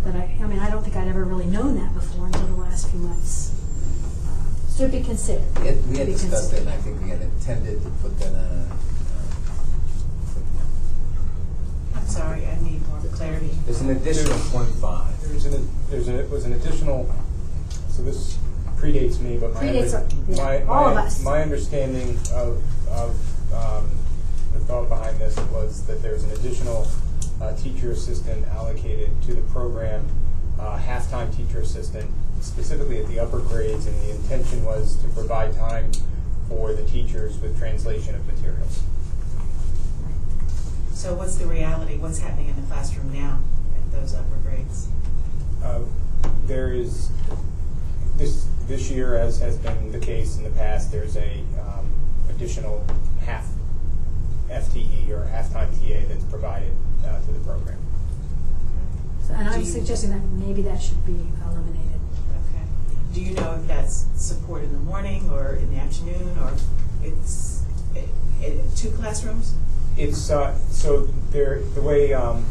But 0.05 0.15
I, 0.15 0.37
I 0.41 0.47
mean, 0.47 0.61
I 0.61 0.71
don't 0.71 0.85
think 0.85 0.95
I'd 0.97 1.09
ever 1.09 1.25
really 1.25 1.47
known 1.47 1.75
that 1.77 1.95
before 1.95 2.27
until 2.27 2.47
the 2.47 2.55
last 2.55 2.89
few 2.91 3.01
months. 3.01 3.51
Uh, 4.25 4.77
Should 4.77 4.93
be 4.93 5.03
considered. 5.03 5.43
We 5.61 5.67
had, 5.67 5.91
we 5.91 5.97
had 5.99 6.07
discussed 6.07 6.53
it, 6.53 6.61
and 6.61 6.69
I 6.71 6.77
think 6.77 7.03
we 7.03 7.09
had 7.11 7.23
intended 7.23 7.83
to 7.83 7.91
put 8.03 8.17
that 8.21 8.35
on. 8.35 8.69
I'm 12.07 12.13
sorry, 12.13 12.47
I 12.47 12.55
need 12.61 12.87
more 12.87 13.01
clarity. 13.13 13.51
There's 13.65 13.81
an 13.81 13.91
additional 13.91 14.39
point 14.51 14.69
five. 14.77 15.21
There's 15.23 15.45
an, 15.47 15.69
there's 15.91 16.07
an, 16.07 16.15
it 16.15 16.31
was 16.31 16.45
an 16.45 16.53
additional, 16.53 17.13
so 17.89 18.03
this 18.05 18.39
predates 18.77 19.19
me, 19.19 19.37
but 19.39 19.53
my, 19.55 19.63
Predates, 19.65 19.93
under- 19.93 20.33
yeah, 20.33 20.37
my, 20.45 20.63
all 20.73 20.89
of 20.91 20.95
my, 20.95 21.03
us. 21.03 21.25
my 21.25 21.43
understanding 21.43 22.11
of, 22.33 22.63
of, 22.89 23.53
um, 23.53 23.91
the 24.53 24.61
thought 24.61 24.89
behind 24.89 25.19
this 25.19 25.37
was 25.51 25.85
that 25.89 26.01
there's 26.01 26.23
an 26.23 26.31
additional, 26.31 26.87
uh, 27.41 27.57
teacher 27.57 27.91
assistant 27.91 28.47
allocated 28.49 29.11
to 29.25 29.35
the 29.35 29.43
program, 29.51 30.07
uh, 30.61 30.77
half-time 30.77 31.33
teacher 31.33 31.59
assistant, 31.59 32.09
specifically 32.41 33.01
at 33.01 33.09
the 33.09 33.19
upper 33.19 33.41
grades, 33.41 33.87
and 33.87 34.01
the 34.03 34.11
intention 34.13 34.65
was 34.65 34.95
to 35.03 35.09
provide 35.09 35.53
time 35.57 35.91
for 36.49 36.73
the 36.73 36.85
teachers 36.85 37.37
with 37.41 37.59
translation 37.59 38.15
of 38.15 38.25
materials. 38.29 38.85
So 41.07 41.15
what's 41.15 41.37
the 41.37 41.47
reality, 41.47 41.99
what's 41.99 42.19
happening 42.19 42.49
in 42.49 42.57
the 42.61 42.67
classroom 42.67 43.13
now 43.13 43.39
at 43.77 43.93
those 43.93 44.13
upper 44.17 44.35
grades? 44.43 44.89
Uh, 45.63 45.83
There 46.49 46.73
is, 46.73 47.13
this, 48.17 48.49
this 48.67 48.91
year, 48.91 49.15
as 49.17 49.39
has 49.39 49.57
been 49.57 49.93
the 49.93 50.01
case 50.01 50.37
in 50.37 50.43
the 50.43 50.51
past, 50.51 50.91
there's 50.91 51.17
a 51.17 51.45
um, 51.61 51.89
additional 52.29 52.85
half 53.25 53.47
FTE 54.51 55.09
or 55.11 55.27
half-time 55.27 55.69
TA 55.75 56.09
that's 56.09 56.25
provided 56.25 56.73
uh, 57.07 57.21
to 57.21 57.31
the 57.31 57.39
program. 57.39 57.79
So- 59.29 59.35
And 59.35 59.47
Do 59.47 59.55
I'm 59.55 59.61
you- 59.61 59.67
suggesting 59.67 60.11
that 60.11 60.25
maybe 60.45 60.63
that 60.63 60.83
should 60.83 61.07
be 61.07 61.21
eliminated. 61.45 62.01
Okay. 62.51 62.65
Do 63.15 63.21
you 63.21 63.33
know 63.37 63.53
if 63.53 63.69
that's 63.69 64.07
support 64.17 64.65
in 64.65 64.73
the 64.73 64.81
morning 64.81 65.31
or 65.31 65.55
in 65.55 65.71
the 65.73 65.79
afternoon, 65.79 66.37
or 66.43 66.53
it's, 67.05 67.63
it, 67.95 68.09
it, 68.43 68.75
two 68.77 68.91
classrooms? 68.91 69.55
It's, 69.97 70.31
uh, 70.31 70.57
so 70.71 71.03
there, 71.31 71.61
the 71.75 71.81
way, 71.81 72.13
um, 72.13 72.45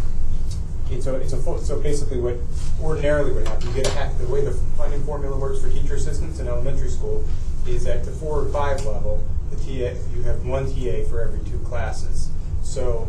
it's 0.90 1.08
a, 1.08 1.16
it's 1.16 1.34
a 1.34 1.38
full, 1.38 1.60
so 1.60 1.80
basically 1.80 2.20
what 2.20 2.38
ordinarily 2.82 3.32
would 3.34 3.48
happen, 3.48 3.68
you 3.70 3.74
get 3.76 3.88
a 3.88 3.92
half, 3.92 4.18
the 4.18 4.28
way 4.28 4.44
the 4.44 4.52
funding 4.78 5.04
formula 5.04 5.38
works 5.38 5.62
for 5.62 5.70
teacher 5.70 5.96
assistants 5.96 6.40
in 6.40 6.48
elementary 6.48 6.90
school 6.90 7.24
is 7.68 7.86
at 7.86 8.04
the 8.04 8.12
four 8.12 8.42
or 8.42 8.50
five 8.50 8.84
level, 8.86 9.24
the 9.52 9.56
TA, 9.58 9.96
you 10.16 10.24
have 10.24 10.46
one 10.46 10.66
TA 10.66 11.08
for 11.10 11.22
every 11.22 11.40
two 11.50 11.60
classes. 11.60 12.30
So 12.64 13.08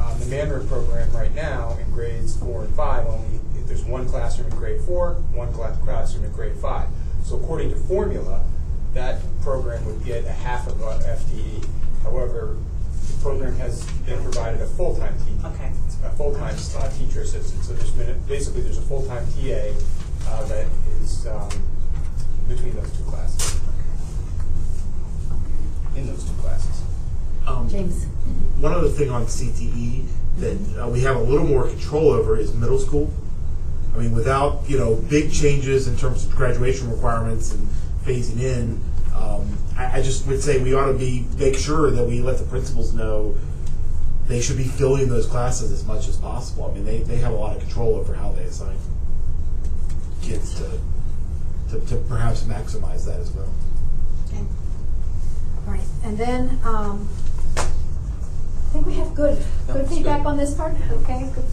um, 0.00 0.18
the 0.20 0.26
Mandarin 0.26 0.66
program 0.68 1.10
right 1.12 1.34
now 1.34 1.76
in 1.78 1.90
grades 1.90 2.36
four 2.36 2.64
and 2.64 2.74
five, 2.74 3.06
only 3.06 3.40
there's 3.66 3.84
one 3.84 4.08
classroom 4.08 4.50
in 4.50 4.56
grade 4.56 4.80
four, 4.82 5.14
one 5.32 5.52
classroom 5.52 6.24
in 6.24 6.32
grade 6.32 6.56
five. 6.56 6.88
So 7.24 7.36
according 7.36 7.70
to 7.70 7.76
formula, 7.76 8.44
that 8.94 9.20
program 9.42 9.84
would 9.86 10.04
get 10.04 10.24
a 10.24 10.32
half 10.32 10.66
of 10.66 10.80
a 10.80 10.98
FTE. 11.00 11.66
However, 12.02 12.56
program 13.26 13.56
has 13.56 13.84
been 14.06 14.22
provided 14.22 14.60
a 14.60 14.66
full-time 14.66 15.12
TA. 15.18 15.48
Okay. 15.48 15.72
A 16.04 16.10
full-time 16.10 16.54
uh, 16.76 16.88
teacher 16.90 17.22
assistant. 17.22 17.64
So 17.64 17.72
there's 17.72 17.90
been, 17.90 18.10
a- 18.10 18.28
basically, 18.28 18.60
there's 18.60 18.78
a 18.78 18.82
full-time 18.82 19.26
TA 19.32 19.74
uh, 20.28 20.44
that 20.44 20.66
is 21.02 21.26
um, 21.26 21.50
between 22.46 22.76
those 22.76 22.96
two 22.96 23.02
classes. 23.02 23.60
In 25.96 26.06
those 26.06 26.22
two 26.22 26.34
classes. 26.40 26.82
Um, 27.48 27.68
James. 27.68 28.04
One 28.60 28.72
other 28.72 28.90
thing 28.90 29.10
on 29.10 29.26
CTE 29.26 30.06
that 30.38 30.84
uh, 30.84 30.88
we 30.88 31.00
have 31.00 31.16
a 31.16 31.20
little 31.20 31.46
more 31.46 31.66
control 31.68 32.10
over 32.10 32.38
is 32.38 32.54
middle 32.54 32.78
school. 32.78 33.10
I 33.92 33.98
mean, 33.98 34.14
without 34.14 34.62
you 34.68 34.78
know 34.78 34.94
big 34.94 35.32
changes 35.32 35.88
in 35.88 35.96
terms 35.96 36.26
of 36.26 36.36
graduation 36.36 36.90
requirements 36.90 37.52
and 37.52 37.66
phasing 38.04 38.40
in, 38.40 38.80
um, 39.16 39.58
I, 39.76 39.98
I 39.98 40.02
just 40.02 40.26
would 40.26 40.42
say 40.42 40.62
we 40.62 40.74
ought 40.74 40.86
to 40.86 40.98
be 40.98 41.26
make 41.38 41.56
sure 41.56 41.90
that 41.90 42.04
we 42.04 42.20
let 42.20 42.38
the 42.38 42.44
principals 42.44 42.92
know 42.92 43.36
they 44.26 44.40
should 44.40 44.56
be 44.56 44.64
filling 44.64 45.08
those 45.08 45.26
classes 45.26 45.70
as 45.70 45.84
much 45.84 46.08
as 46.08 46.16
possible. 46.16 46.68
I 46.68 46.74
mean, 46.74 46.84
they, 46.84 47.00
they 47.02 47.18
have 47.18 47.32
a 47.32 47.36
lot 47.36 47.54
of 47.54 47.62
control 47.62 47.94
over 47.94 48.14
how 48.14 48.32
they 48.32 48.42
assign 48.42 48.76
kids 50.22 50.54
to 50.54 50.80
to, 51.70 51.80
to 51.86 51.96
perhaps 52.08 52.42
maximize 52.44 53.06
that 53.06 53.20
as 53.20 53.30
well. 53.32 53.48
Okay. 54.28 54.42
All 55.66 55.72
right, 55.72 55.80
and 56.04 56.16
then, 56.16 56.60
um, 56.64 57.08
I 57.56 58.68
think 58.72 58.86
we 58.86 58.94
have 58.94 59.14
good, 59.14 59.38
good 59.66 59.76
That's 59.76 59.88
feedback 59.88 60.22
good. 60.22 60.28
on 60.28 60.36
this 60.36 60.54
part, 60.54 60.74
okay? 60.90 61.30
good. 61.34 61.44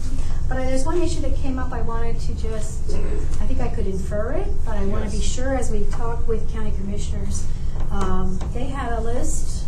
But 0.48 0.56
there's 0.56 0.84
one 0.84 1.00
issue 1.00 1.20
that 1.22 1.34
came 1.36 1.58
up, 1.58 1.72
I 1.72 1.80
wanted 1.80 2.20
to 2.20 2.34
just, 2.34 2.94
I 3.40 3.46
think 3.46 3.60
I 3.60 3.68
could 3.68 3.86
infer 3.86 4.34
it, 4.34 4.46
but 4.64 4.76
I 4.76 4.84
want 4.86 5.04
to 5.04 5.10
be 5.10 5.22
sure 5.22 5.54
as 5.56 5.70
we 5.70 5.84
talk 5.86 6.28
with 6.28 6.48
county 6.52 6.70
commissioners. 6.72 7.46
Um, 7.94 8.38
They 8.52 8.64
had 8.64 8.92
a 8.92 9.00
list 9.00 9.66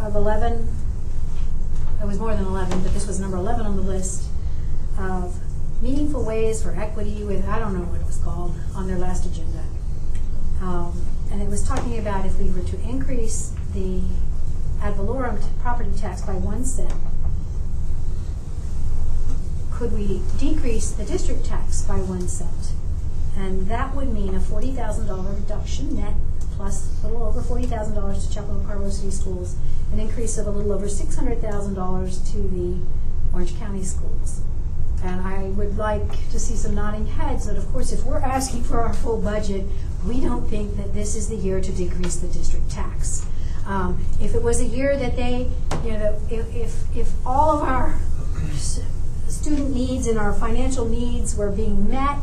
of 0.00 0.16
eleven, 0.16 0.68
it 2.00 2.06
was 2.06 2.18
more 2.18 2.34
than 2.34 2.44
eleven, 2.44 2.80
but 2.82 2.92
this 2.92 3.06
was 3.06 3.20
number 3.20 3.36
eleven 3.36 3.66
on 3.66 3.76
the 3.76 3.82
list, 3.82 4.24
of 4.98 5.38
meaningful 5.82 6.24
ways 6.24 6.62
for 6.62 6.74
equity 6.74 7.22
with, 7.24 7.46
I 7.48 7.58
don't 7.58 7.72
know 7.74 7.84
what 7.84 8.00
it 8.00 8.06
was 8.06 8.16
called, 8.18 8.54
on 8.74 8.86
their 8.86 8.98
last 8.98 9.26
agenda. 9.26 9.62
Um, 10.60 10.92
And 11.30 11.40
it 11.40 11.48
was 11.48 11.62
talking 11.62 11.96
about 11.98 12.26
if 12.26 12.36
we 12.40 12.50
were 12.50 12.66
to 12.72 12.80
increase 12.82 13.52
the 13.72 14.02
ad 14.82 14.94
valorem 14.96 15.38
t- 15.40 15.46
property 15.60 15.92
tax 15.96 16.22
by 16.22 16.34
one 16.34 16.64
cent, 16.64 16.92
could 19.70 19.92
we 19.92 20.20
decrease 20.38 20.90
the 20.90 21.04
district 21.04 21.44
tax 21.46 21.82
by 21.82 21.98
one 21.98 22.26
cent? 22.26 22.72
And 23.36 23.68
that 23.68 23.94
would 23.94 24.12
mean 24.12 24.34
a 24.34 24.40
forty 24.40 24.72
thousand 24.72 25.06
dollar 25.06 25.30
reduction 25.32 25.94
net, 25.94 26.14
plus 26.60 27.02
a 27.02 27.06
little 27.06 27.26
over 27.26 27.40
forty 27.40 27.64
thousand 27.64 27.94
dollars 27.94 28.26
to 28.26 28.34
Chapel 28.34 28.58
and 28.58 28.66
Carrboro 28.66 28.90
City 28.90 29.10
Schools, 29.10 29.56
an 29.94 29.98
increase 29.98 30.36
of 30.36 30.46
a 30.46 30.50
little 30.50 30.72
over 30.72 30.90
six 30.90 31.16
hundred 31.16 31.40
thousand 31.40 31.72
dollars 31.72 32.18
to 32.32 32.36
the 32.36 32.78
Orange 33.32 33.58
County 33.58 33.82
schools. 33.82 34.42
And 35.02 35.22
I 35.22 35.44
would 35.56 35.78
like 35.78 36.06
to 36.32 36.38
see 36.38 36.56
some 36.56 36.74
nodding 36.74 37.06
heads 37.06 37.46
that, 37.46 37.56
of 37.56 37.66
course, 37.72 37.92
if 37.92 38.04
we're 38.04 38.18
asking 38.18 38.64
for 38.64 38.82
our 38.82 38.92
full 38.92 39.18
budget, 39.18 39.64
we 40.06 40.20
don't 40.20 40.46
think 40.48 40.76
that 40.76 40.92
this 40.92 41.16
is 41.16 41.30
the 41.30 41.36
year 41.36 41.62
to 41.62 41.72
decrease 41.72 42.16
the 42.16 42.28
district 42.28 42.70
tax. 42.70 43.24
Um, 43.64 44.04
if 44.20 44.34
it 44.34 44.42
was 44.42 44.60
a 44.60 44.66
year 44.66 44.98
that 44.98 45.16
they, 45.16 45.48
you 45.82 45.92
know, 45.92 46.20
if, 46.30 46.54
if, 46.54 46.96
if 46.96 47.26
all 47.26 47.56
of 47.56 47.62
our 47.62 47.98
student 49.28 49.70
needs 49.70 50.06
and 50.06 50.18
our 50.18 50.34
financial 50.34 50.86
needs 50.86 51.34
were 51.34 51.50
being 51.50 51.88
met, 51.88 52.18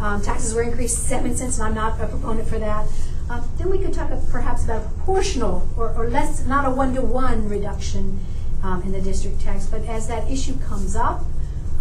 um, 0.00 0.22
taxes 0.22 0.54
were 0.54 0.62
increased 0.62 1.00
seven 1.00 1.36
cents, 1.36 1.58
and 1.58 1.68
I'm 1.68 1.74
not 1.74 2.00
a 2.00 2.06
proponent 2.06 2.48
for 2.48 2.58
that, 2.58 2.86
uh, 3.30 3.42
then 3.56 3.70
we 3.70 3.78
could 3.78 3.92
talk 3.92 4.10
perhaps 4.30 4.64
about 4.64 4.84
proportional 4.84 5.68
or, 5.76 5.92
or 5.94 6.08
less, 6.08 6.44
not 6.46 6.66
a 6.66 6.70
one-to-one 6.70 7.48
reduction 7.48 8.20
um, 8.62 8.82
in 8.82 8.92
the 8.92 9.00
district 9.00 9.40
tax. 9.40 9.66
But 9.66 9.82
as 9.86 10.08
that 10.08 10.30
issue 10.30 10.58
comes 10.58 10.94
up, 10.94 11.24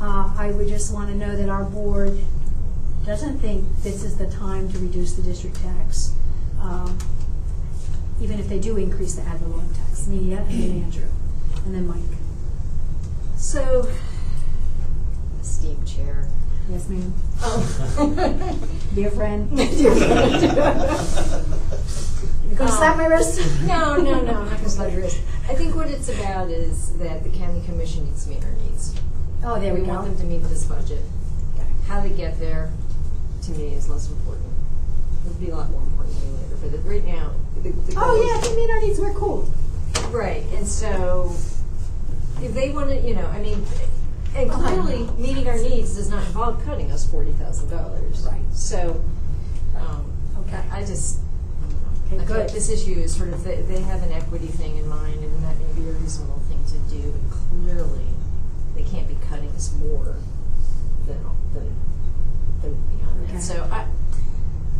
uh, 0.01 0.33
I 0.37 0.51
would 0.51 0.67
just 0.67 0.93
want 0.93 1.09
to 1.09 1.15
know 1.15 1.35
that 1.35 1.49
our 1.49 1.63
board 1.63 2.19
doesn't 3.05 3.39
think 3.39 3.65
this 3.81 4.03
is 4.03 4.17
the 4.17 4.27
time 4.29 4.71
to 4.71 4.79
reduce 4.79 5.13
the 5.13 5.21
district 5.21 5.57
tax, 5.57 6.13
um, 6.61 6.97
even 8.21 8.39
if 8.39 8.47
they 8.47 8.59
do 8.59 8.77
increase 8.77 9.15
the 9.15 9.21
ad 9.23 9.39
valorem 9.39 9.73
tax. 9.75 10.07
Mia 10.07 10.39
and 10.39 10.49
then 10.49 10.83
Andrew, 10.83 11.07
and 11.65 11.75
then 11.75 11.87
Mike. 11.87 12.17
So, 13.37 13.89
esteemed 15.41 15.85
chair. 15.85 16.27
Yes, 16.69 16.87
ma'am. 16.89 17.13
Oh. 17.41 18.59
Dear 18.95 19.11
friend. 19.11 19.49
Dear 19.57 19.95
friend. 19.95 20.41
You 22.49 22.55
gonna 22.55 22.71
slap 22.71 22.97
my 22.97 23.05
wrist? 23.07 23.39
Um, 23.61 23.67
no, 23.67 23.95
no, 23.97 24.21
no, 24.21 24.33
I'm 24.41 24.45
not 24.49 24.57
gonna 24.57 24.69
slap 24.69 24.91
your 24.91 25.01
wrist. 25.01 25.19
I 25.49 25.55
think 25.55 25.75
what 25.75 25.87
it's 25.87 26.09
about 26.09 26.49
is 26.49 26.93
that 26.99 27.23
the 27.23 27.29
county 27.31 27.61
commission 27.65 28.05
needs 28.05 28.23
to 28.25 28.29
meet 28.29 28.43
our 28.43 28.51
needs. 28.51 28.95
Oh, 29.43 29.59
there 29.59 29.73
we 29.73 29.81
We 29.81 29.85
go. 29.87 29.93
want 29.93 30.05
them 30.05 30.17
to 30.17 30.23
meet 30.25 30.43
this 30.43 30.65
budget. 30.65 31.01
How 31.87 31.99
they 31.99 32.11
get 32.11 32.39
there, 32.39 32.71
to 33.43 33.51
me, 33.51 33.73
is 33.73 33.89
less 33.89 34.09
important. 34.09 34.45
It'll 35.25 35.37
be 35.39 35.49
a 35.49 35.55
lot 35.55 35.69
more 35.69 35.81
important 35.81 36.15
to 36.17 36.25
me 36.25 36.31
later, 36.37 36.55
but 36.61 36.73
it- 36.73 36.85
right 36.89 37.05
now, 37.05 37.31
the, 37.61 37.71
the 37.71 37.91
oh, 37.91 37.95
goal 37.95 38.03
Oh, 38.05 38.21
is- 38.21 38.27
yeah, 38.27 38.49
they 38.49 38.55
meet 38.55 38.69
our 38.71 38.81
needs, 38.81 38.99
we're 38.99 39.13
cool. 39.13 39.51
Right, 40.11 40.43
and 40.53 40.65
so 40.67 41.35
if 42.41 42.53
they 42.53 42.71
want 42.71 42.89
to, 42.89 43.01
you 43.01 43.15
know, 43.15 43.25
I 43.27 43.39
mean, 43.41 43.65
and 44.35 44.49
clearly 44.49 45.07
meeting 45.17 45.47
our 45.47 45.57
needs 45.57 45.95
does 45.95 46.09
not 46.09 46.25
involve 46.25 46.63
cutting 46.65 46.91
us 46.91 47.05
forty 47.09 47.31
thousand 47.33 47.69
dollars. 47.69 48.25
Right. 48.29 48.41
So, 48.53 49.03
um, 49.77 50.09
Okay. 50.47 50.61
I 50.71 50.79
I 50.79 50.85
just, 50.85 51.19
Okay, 52.07 52.21
I 52.21 52.25
feel 52.25 52.37
like 52.37 52.47
good. 52.47 52.49
this 52.55 52.69
issue 52.69 52.93
is 52.99 53.15
sort 53.15 53.29
of, 53.29 53.43
they, 53.43 53.61
they 53.61 53.81
have 53.81 54.03
an 54.03 54.11
equity 54.11 54.47
thing 54.47 54.77
in 54.77 54.87
mind, 54.87 55.23
and 55.23 55.43
that 55.43 55.55
may 55.57 55.81
be 55.81 55.89
a 55.89 55.93
reasonable 55.93 56.39
thing 56.49 56.59
to 56.67 56.95
do, 56.95 57.11
but 57.11 57.37
clearly, 57.65 58.05
they 58.75 58.83
can't 58.83 59.07
be 59.07 59.15
cutting 59.29 59.49
us 59.51 59.73
more 59.79 60.15
than, 61.07 61.23
than, 61.53 61.75
than 62.61 62.75
beyond 62.97 63.23
Okay. 63.23 63.33
that. 63.33 63.41
So 63.41 63.67
I, 63.71 63.85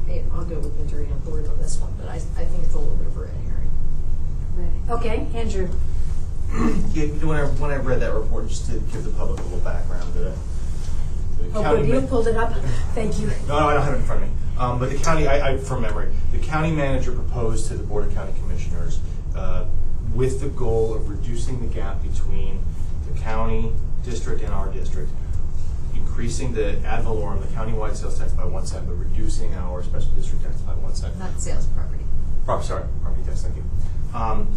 I- 0.10 0.24
I'll 0.34 0.46
go 0.46 0.60
with 0.60 0.78
Majority 0.80 1.12
on 1.12 1.20
board 1.20 1.48
on 1.48 1.58
this 1.60 1.80
one, 1.80 1.94
but 1.98 2.08
I, 2.10 2.16
I 2.16 2.46
think 2.46 2.64
it's 2.64 2.74
a 2.74 2.78
little 2.80 2.96
bit 2.98 3.08
of 3.08 3.18
a 3.18 3.22
red 3.22 3.32
herring. 3.48 4.84
Okay, 4.90 5.28
Andrew. 5.34 5.70
Yeah, 6.94 7.06
when 7.26 7.38
I, 7.38 7.46
when 7.46 7.72
I 7.72 7.78
read 7.78 8.00
that 8.02 8.14
report, 8.14 8.48
just 8.48 8.68
to 8.68 8.74
give 8.74 9.04
the 9.04 9.10
public 9.12 9.40
a 9.40 9.44
little 9.44 9.60
background, 9.60 10.14
the, 10.14 10.36
the 11.42 11.58
Oh, 11.58 11.64
county. 11.64 11.82
good, 11.88 11.88
you 11.96 12.02
ma- 12.02 12.08
pulled 12.08 12.28
it 12.28 12.36
up. 12.36 12.54
Thank 12.94 13.20
you. 13.20 13.28
No, 13.48 13.60
no, 13.60 13.68
I 13.70 13.74
don't 13.74 13.84
have 13.84 13.94
it 13.96 13.98
in 13.98 14.04
front 14.04 14.24
of 14.24 14.30
me. 14.30 14.36
Um, 14.58 14.78
but 14.80 14.92
the 14.92 14.98
county, 15.00 15.28
I, 15.28 15.54
I, 15.54 15.58
from 15.58 15.82
memory, 15.82 16.14
the 16.32 16.38
county 16.38 16.72
manager 16.72 17.12
proposed 17.12 17.68
to 17.70 17.74
the 17.74 17.82
Board 17.84 18.06
of 18.06 18.14
County 18.14 18.34
Commissioners, 18.40 19.00
uh, 19.36 19.66
with 20.14 20.42
the 20.42 20.50
goal 20.50 20.94
of 20.94 21.10
reducing 21.10 21.60
the 21.68 21.74
gap 21.74 22.04
between 22.04 22.64
the 23.12 23.20
county 23.20 23.72
district 24.04 24.44
and 24.44 24.54
our 24.54 24.68
district, 24.72 25.10
increasing 25.96 26.54
the 26.54 26.78
ad 26.86 27.04
valorem, 27.04 27.40
the 27.42 27.48
countywide 27.48 27.96
sales 27.96 28.20
tax 28.20 28.32
by 28.34 28.46
one 28.46 28.66
cent, 28.68 28.86
but 28.86 28.94
reducing 28.94 29.52
our 29.56 29.82
special 29.82 30.12
district 30.12 30.44
tax 30.44 30.58
by 30.62 30.74
one 30.76 30.94
cent. 30.94 31.18
Not 31.18 31.42
sales 31.42 31.66
property. 31.66 32.04
Prop, 32.46 32.64
sorry, 32.64 32.84
property 33.02 33.24
tax, 33.26 33.42
thank 33.42 33.56
you. 33.56 33.64
Um, 34.14 34.48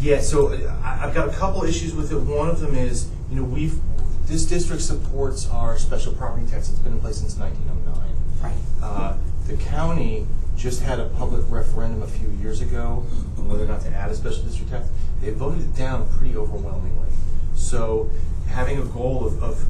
yeah, 0.00 0.20
so 0.20 0.52
I, 0.82 1.00
I've 1.04 1.14
got 1.14 1.28
a 1.28 1.32
couple 1.32 1.62
issues 1.64 1.94
with 1.94 2.12
it. 2.12 2.16
One 2.16 2.48
of 2.48 2.60
them 2.60 2.74
is, 2.74 3.08
you 3.30 3.36
know, 3.36 3.44
we've, 3.44 3.78
this 4.26 4.46
district 4.46 4.82
supports 4.82 5.48
our 5.48 5.78
special 5.78 6.14
property 6.14 6.46
tax. 6.46 6.70
It's 6.70 6.78
been 6.78 6.94
in 6.94 7.00
place 7.00 7.18
since 7.18 7.36
1909. 7.36 8.10
Right. 8.42 8.56
Uh, 8.82 9.16
the 9.46 9.56
county 9.56 10.26
just 10.56 10.82
had 10.82 11.00
a 11.00 11.08
public 11.10 11.42
referendum 11.50 12.02
a 12.02 12.06
few 12.06 12.28
years 12.42 12.60
ago 12.60 13.04
on 13.36 13.48
whether 13.48 13.64
or 13.64 13.66
not 13.66 13.82
to 13.82 13.88
add 13.88 14.10
a 14.10 14.14
special 14.14 14.42
district 14.42 14.70
tax. 14.70 14.88
They 15.20 15.30
voted 15.30 15.60
it 15.60 15.76
down 15.76 16.08
pretty 16.16 16.36
overwhelmingly. 16.36 17.08
So 17.54 18.10
having 18.48 18.78
a 18.78 18.84
goal 18.84 19.26
of, 19.26 19.42
of 19.42 19.64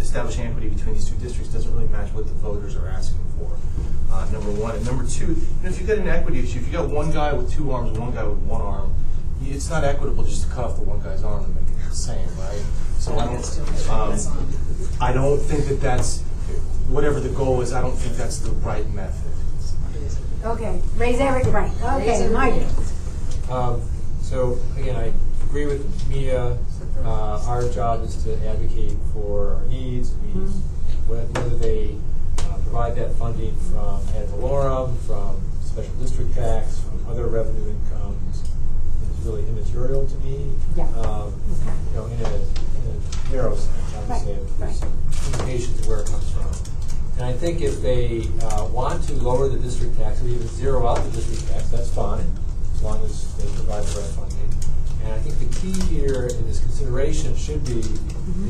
establishing 0.00 0.46
equity 0.46 0.68
between 0.68 0.94
these 0.94 1.08
two 1.08 1.16
districts 1.16 1.52
doesn't 1.52 1.72
really 1.74 1.88
match 1.88 2.12
what 2.12 2.26
the 2.26 2.32
voters 2.34 2.76
are 2.76 2.88
asking 2.88 3.24
for. 3.36 3.56
Uh, 4.12 4.28
number 4.30 4.50
one, 4.52 4.74
and 4.76 4.86
number 4.86 5.04
two, 5.04 5.26
you 5.26 5.46
know, 5.62 5.68
if 5.68 5.78
you've 5.78 5.88
got 5.88 5.98
an 5.98 6.08
equity 6.08 6.38
issue, 6.40 6.58
if 6.58 6.64
you've 6.64 6.72
got 6.72 6.88
one 6.88 7.10
guy 7.10 7.32
with 7.32 7.52
two 7.52 7.72
arms, 7.72 7.90
and 7.90 7.98
one 7.98 8.14
guy 8.14 8.24
with 8.24 8.38
one 8.38 8.60
arm, 8.60 8.94
it's 9.42 9.70
not 9.70 9.84
equitable 9.84 10.24
just 10.24 10.44
to 10.44 10.50
cut 10.54 10.64
off 10.64 10.76
the 10.76 10.82
one 10.82 11.00
guy's 11.00 11.22
arm 11.24 11.44
and 11.44 11.54
make 11.54 11.64
it 11.68 11.88
the 11.88 11.94
same, 11.94 12.28
right? 12.38 12.62
So 12.98 13.16
I 13.18 13.26
don't, 13.26 13.90
um, 13.90 14.18
I 15.00 15.12
don't 15.12 15.38
think 15.38 15.66
that 15.68 15.80
that's 15.80 16.20
whatever 16.88 17.20
the 17.20 17.28
goal 17.30 17.60
is. 17.60 17.72
I 17.72 17.80
don't 17.80 17.94
think 17.96 18.16
that's 18.16 18.38
the 18.38 18.50
right 18.50 18.88
method. 18.90 19.24
Okay, 20.44 20.80
raise 20.96 21.18
every, 21.20 21.50
right, 21.50 21.70
okay, 21.82 22.24
every- 22.24 22.34
Mike. 22.34 22.62
Um, 23.50 23.82
so 24.22 24.58
again, 24.76 24.96
I 24.96 25.12
agree 25.46 25.66
with 25.66 26.08
Mia. 26.08 26.56
Uh, 27.04 27.42
our 27.46 27.68
job 27.70 28.02
is 28.04 28.22
to 28.24 28.34
advocate 28.48 28.96
for 29.12 29.54
our 29.54 29.64
needs. 29.66 30.12
We, 30.14 30.28
whe- 31.08 31.26
whether 31.34 31.56
they 31.56 31.96
uh, 32.40 32.52
provide 32.64 32.94
that 32.96 33.12
funding 33.14 33.54
from 33.56 34.00
ad 34.16 34.26
valorem, 34.28 34.96
from 35.06 35.40
special 35.64 35.94
district 35.94 36.34
tax, 36.34 36.80
from 36.80 37.04
other 37.08 37.26
revenue 37.26 37.70
incomes, 37.70 37.97
really 39.28 39.46
immaterial 39.48 40.06
to 40.06 40.16
me. 40.18 40.52
Yeah. 40.76 40.88
Um, 40.96 41.34
You 41.90 41.96
know, 41.96 42.06
in 42.06 42.20
a, 42.20 42.34
in 42.34 42.82
a 42.88 43.32
narrow 43.32 43.54
sense, 43.54 43.94
obviously, 43.96 44.32
Right, 44.32 44.58
there's 44.58 44.78
some 44.78 44.92
indications 45.32 45.80
of 45.80 45.88
where 45.88 46.00
it 46.00 46.06
comes 46.08 46.30
from. 46.32 46.50
And 47.16 47.24
I 47.26 47.32
think 47.32 47.60
if 47.60 47.82
they 47.82 48.28
uh, 48.42 48.66
want 48.66 49.02
to 49.04 49.14
lower 49.14 49.48
the 49.48 49.58
district 49.58 49.98
tax, 49.98 50.22
or 50.22 50.28
even 50.28 50.46
zero 50.48 50.86
out 50.86 51.04
the 51.04 51.10
district 51.10 51.48
tax, 51.52 51.68
that's 51.68 51.92
fine, 51.92 52.24
as 52.74 52.82
long 52.82 53.04
as 53.04 53.34
they 53.36 53.44
provide 53.54 53.84
the 53.84 54.00
right 54.00 54.10
funding. 54.16 54.50
And 55.04 55.12
I 55.12 55.18
think 55.18 55.38
the 55.38 55.60
key 55.60 55.78
here 55.94 56.26
in 56.26 56.46
this 56.46 56.60
consideration 56.60 57.36
should 57.36 57.64
be 57.64 57.82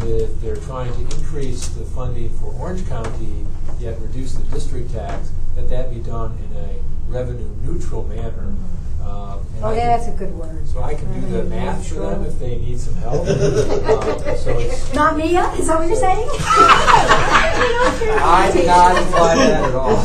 if 0.07 0.41
they're 0.41 0.57
trying 0.57 0.93
to 0.93 1.01
increase 1.17 1.69
the 1.69 1.85
funding 1.85 2.31
for 2.39 2.53
Orange 2.55 2.87
County, 2.89 3.47
yet 3.81 3.99
reduce 4.01 4.35
the 4.35 4.45
district 4.55 4.93
tax, 4.93 5.31
that 5.57 5.69
that 5.71 5.93
be 5.93 6.01
done 6.01 6.39
in 6.45 6.57
a 6.57 6.71
revenue 7.09 7.51
neutral 7.65 8.05
manner. 8.05 8.55
Um, 9.09 9.41
and 9.57 9.65
Oh, 9.65 9.69
I 9.69 9.75
yeah, 9.77 9.81
can- 9.81 9.91
that's 9.91 10.09
a 10.09 10.11
good 10.19 10.35
word. 10.35 10.69
So 10.69 10.83
I 10.83 10.95
can 10.95 11.21
do 11.21 11.27
the 11.29 11.45
math 11.45 11.89
for 11.89 11.95
them 12.01 12.25
if 12.25 12.39
they 12.39 12.57
need 12.59 12.79
some 12.79 12.95
help. 12.97 13.27
Um, 13.27 13.27
So 14.39 14.59
it's, 14.59 14.93
Not 14.95 15.17
me, 15.17 15.37
uh, 15.37 15.51
is 15.55 15.67
that 15.67 15.79
what 15.79 15.89
you're 15.89 15.97
saying? 15.97 16.29
I 18.21 18.51
did 18.53 18.67
not 18.67 18.97
imply 19.03 19.35
that 19.37 19.65
at 19.65 19.75
all. 19.75 19.97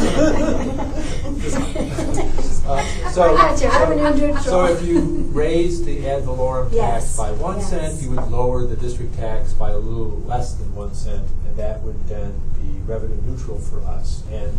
Uh, 2.65 2.81
So, 3.11 3.21
I 3.23 3.35
got 3.35 3.61
you, 3.61 3.67
revenue 3.69 4.27
neutral. 4.27 4.43
so 4.43 4.65
if 4.65 4.81
you 4.83 5.01
raise 5.33 5.83
the 5.85 6.07
ad 6.09 6.23
valorem 6.23 6.69
Yes, 6.71 7.03
tax 7.03 7.17
by 7.17 7.31
one 7.33 7.57
yes. 7.57 7.69
cent, 7.69 8.01
you 8.01 8.09
would 8.11 8.27
lower 8.31 8.65
the 8.65 8.75
district 8.77 9.15
tax 9.15 9.51
by 9.53 9.71
a 9.71 9.77
little 9.77 10.19
less 10.21 10.53
than 10.55 10.73
one 10.73 10.93
cent, 10.95 11.27
and 11.45 11.55
that 11.57 11.81
would 11.81 12.07
then 12.07 12.33
be 12.55 12.79
revenue 12.87 13.21
neutral 13.27 13.59
for 13.59 13.81
us 13.81 14.23
and 14.31 14.51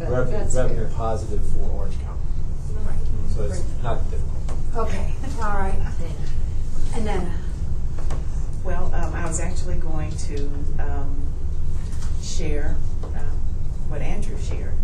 That- 0.00 0.10
revenue, 0.10 0.38
that's 0.38 0.54
revenue 0.56 0.86
fair. 0.88 0.96
positive 0.96 1.42
for 1.46 1.68
Orange 1.78 1.94
County. 2.00 2.18
So 3.34 3.42
it's 3.44 3.62
not 3.82 3.98
difficult. 4.10 4.86
Okay, 4.88 5.14
all 5.40 5.58
right. 5.58 5.74
And 6.94 7.06
then, 7.06 7.32
Well, 8.64 8.94
um, 8.94 9.12
I 9.14 9.26
was 9.26 9.40
actually 9.40 9.74
going 9.76 10.12
to, 10.28 10.46
um, 10.78 11.16
share, 12.22 12.76
um, 13.02 13.36
what 13.88 14.00
Andrew 14.00 14.38
shared, 14.38 14.74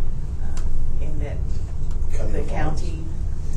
um, 0.42 0.64
in 1.00 1.18
that 1.20 1.36
the 2.32 2.42
county 2.50 3.04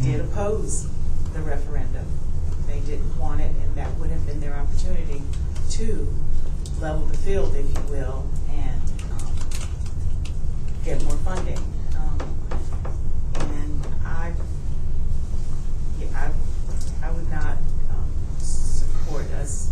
did 0.03 0.19
oppose 0.19 0.87
the 1.33 1.39
referendum. 1.41 2.05
They 2.67 2.81
didn't 2.81 3.17
want 3.17 3.41
it, 3.41 3.49
and 3.63 3.75
that 3.75 3.97
would 3.97 4.11
have 4.11 4.25
been 4.27 4.39
their 4.41 4.53
opportunity 4.55 5.23
to 5.71 6.13
level 6.79 7.07
the 7.07 7.17
field, 7.17 7.55
if 7.55 7.65
you 7.73 7.81
will, 7.89 8.29
and, 8.51 8.81
um, 9.13 9.33
get 10.85 11.01
more 11.03 11.17
funding. 11.17 11.57
Um, 11.97 12.19
And 13.39 13.85
I, 14.05 14.33
yeah, 15.99 16.00
I, 16.15 16.31
I 17.03 17.11
would 17.11 17.29
not, 17.29 17.57
um, 17.89 18.11
support 18.39 19.25
us 19.33 19.71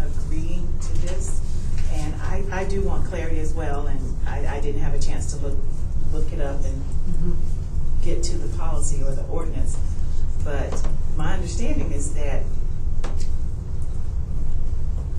agreeing 0.00 0.72
to 0.80 0.92
this. 1.06 1.40
And 1.92 2.14
I, 2.22 2.44
I 2.50 2.64
do 2.64 2.82
want 2.82 3.06
clarity 3.06 3.40
as 3.40 3.52
well, 3.52 3.86
and 3.86 4.16
I, 4.26 4.56
I 4.56 4.60
didn't 4.60 4.80
have 4.80 4.94
a 4.94 4.98
chance 4.98 5.32
to 5.34 5.46
look, 5.46 5.58
look 6.12 6.32
it 6.32 6.40
up 6.40 6.64
and 6.64 7.36
get 8.02 8.22
to 8.24 8.38
the 8.38 8.56
policy 8.56 9.02
or 9.02 9.12
the 9.12 9.24
ordinance. 9.26 9.78
But 10.44 10.86
my 11.16 11.34
understanding 11.34 11.92
is 11.92 12.14
that 12.14 12.42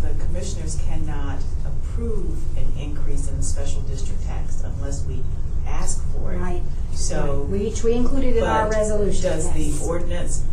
the 0.01 0.09
commissioners 0.25 0.81
cannot 0.87 1.39
approve 1.65 2.57
an 2.57 2.67
increase 2.77 3.29
in 3.29 3.37
the 3.37 3.43
special 3.43 3.81
district 3.81 4.23
tax 4.23 4.61
unless 4.63 5.05
we 5.05 5.21
ask 5.67 6.03
for 6.13 6.33
it. 6.33 6.37
Right. 6.37 6.61
So. 6.93 7.43
Which 7.43 7.83
we 7.83 7.93
included 7.93 8.37
in 8.37 8.43
our 8.43 8.67
but 8.67 8.75
resolution, 8.77 9.23
Does 9.23 9.55
yes. 9.55 9.79
the 9.79 9.85
ordinance 9.85 10.43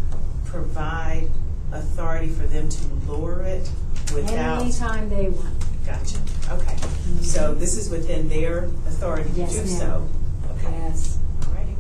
provide 0.46 1.28
authority 1.72 2.28
for 2.28 2.46
them 2.46 2.68
to 2.68 2.84
lower 3.06 3.42
it 3.42 3.70
without? 4.14 4.62
anytime 4.62 5.08
they 5.08 5.28
want. 5.28 5.54
Gotcha, 5.86 6.18
okay. 6.50 6.76
So 7.22 7.50
mm-hmm. 7.50 7.60
this 7.60 7.76
is 7.76 7.88
within 7.90 8.28
their 8.28 8.64
authority 8.86 9.28
to 9.30 9.34
do 9.34 9.40
Yes, 9.42 9.56
ma'am. 9.56 9.66
so? 9.66 10.08
Okay. 10.52 10.76
Yes. 10.78 11.18
Alrighty. 11.40 11.74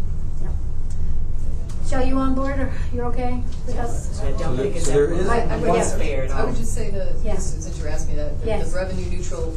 Joe, 1.88 2.00
you 2.00 2.16
on 2.16 2.34
board, 2.34 2.58
or 2.58 2.72
you're 2.94 3.06
okay 3.06 3.42
with 3.66 3.76
us? 3.78 4.20
I 4.22 4.30
don't 4.32 4.56
think 4.56 4.76
it's 4.76 4.86
So 4.86 4.92
there 4.92 5.06
that 5.08 5.16
is- 5.16 5.28
I, 5.28 5.40
I 5.40 5.56
would, 5.56 5.68
One's 5.68 5.92
fair 5.94 6.24
at 6.24 6.30
I 6.30 6.44
would 6.44 6.56
just 6.56 6.74
say 6.74 6.90
that, 6.90 7.16
Yeah. 7.24 7.36
since 7.36 7.78
you 7.78 7.86
asked 7.88 8.08
me 8.08 8.14
that, 8.14 8.40
the- 8.40 8.46
Yes. 8.46 8.70
the 8.70 8.76
revenue 8.76 9.06
neutral 9.10 9.54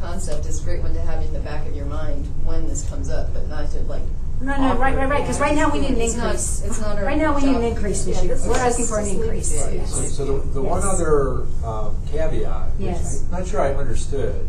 concept 0.00 0.46
is 0.46 0.60
a 0.60 0.64
great 0.64 0.82
one 0.82 0.94
to 0.94 1.00
have 1.00 1.22
in 1.22 1.32
the 1.32 1.40
back 1.40 1.66
of 1.66 1.74
your 1.74 1.86
mind 1.86 2.26
when 2.44 2.66
this 2.68 2.88
comes 2.88 3.10
up, 3.10 3.32
but 3.34 3.48
not 3.48 3.70
to 3.72 3.80
like. 3.82 4.02
No, 4.40 4.54
no, 4.56 4.76
right, 4.76 4.94
right, 4.94 5.08
right, 5.08 5.22
because 5.22 5.40
right 5.40 5.54
now 5.54 5.72
we 5.72 5.78
need 5.80 5.92
an 5.92 6.00
It's 6.00 6.14
not- 6.14 6.26
increase. 6.26 6.62
it's 6.66 6.78
not 6.80 6.98
our 6.98 7.04
Right 7.04 7.16
now, 7.16 7.34
we 7.34 7.40
need 7.42 7.56
an 7.56 7.62
job. 7.62 7.72
increase 7.72 8.04
this 8.04 8.16
Yeah, 8.18 8.22
year. 8.24 8.34
this 8.34 8.46
We're 8.46 8.52
is- 8.52 8.58
asking 8.60 8.86
for 8.86 8.98
an 8.98 9.04
just 9.04 9.14
leave 9.16 9.24
increase. 9.24 9.50
there, 9.64 9.74
yes. 9.74 9.90
So, 9.94 10.02
so 10.02 10.24
the, 10.26 10.48
the 10.52 10.62
one 10.62 10.82
Yes. 10.82 10.94
other 10.94 11.42
um, 11.64 11.96
caveat, 12.10 12.66
which 12.76 12.80
Yes. 12.86 13.22
I'm 13.32 13.38
not 13.40 13.48
sure 13.48 13.60
I 13.62 13.72
understood, 13.74 14.46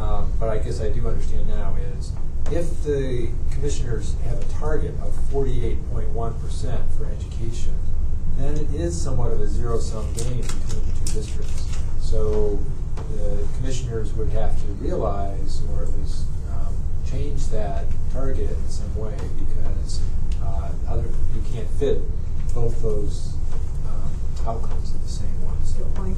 um, 0.00 0.32
but 0.40 0.48
I 0.48 0.58
guess 0.58 0.80
I 0.80 0.88
do 0.90 1.06
understand 1.06 1.48
now, 1.48 1.76
is 1.96 2.10
if 2.50 2.82
the 2.82 3.28
commissioners 3.52 4.14
have 4.26 4.40
a 4.40 4.44
target 4.46 4.94
of 5.04 5.14
forty-eight 5.30 5.78
point 5.92 6.08
one 6.10 6.34
percent 6.40 6.80
for 6.98 7.06
education, 7.06 7.74
then 8.38 8.54
it 8.56 8.74
is 8.74 9.00
somewhat 9.00 9.30
of 9.30 9.40
a 9.40 9.46
zero-sum 9.46 10.04
game 10.14 10.38
between 10.40 10.82
the 10.84 10.92
two 11.06 11.14
districts. 11.14 11.64
So 12.00 12.58
the 13.16 13.46
commissioners 13.56 14.12
would 14.14 14.28
have 14.30 14.58
to 14.60 14.66
realize, 14.74 15.62
or 15.72 15.82
at 15.82 15.88
least 15.98 16.24
um, 16.50 16.74
change 17.08 17.46
that 17.48 17.84
target 18.12 18.50
in 18.50 18.68
some 18.68 18.94
way, 18.96 19.14
because 19.38 20.00
uh, 20.42 20.70
other, 20.88 21.04
you 21.34 21.42
can't 21.52 21.68
fit 21.70 22.00
both 22.54 22.80
those 22.82 23.34
um, 23.86 24.10
outcomes 24.46 24.94
in 24.94 25.00
the 25.02 25.08
same 25.08 25.42
one. 25.44 25.62
So- 25.64 25.78
Good 25.84 25.94
point. 25.94 26.16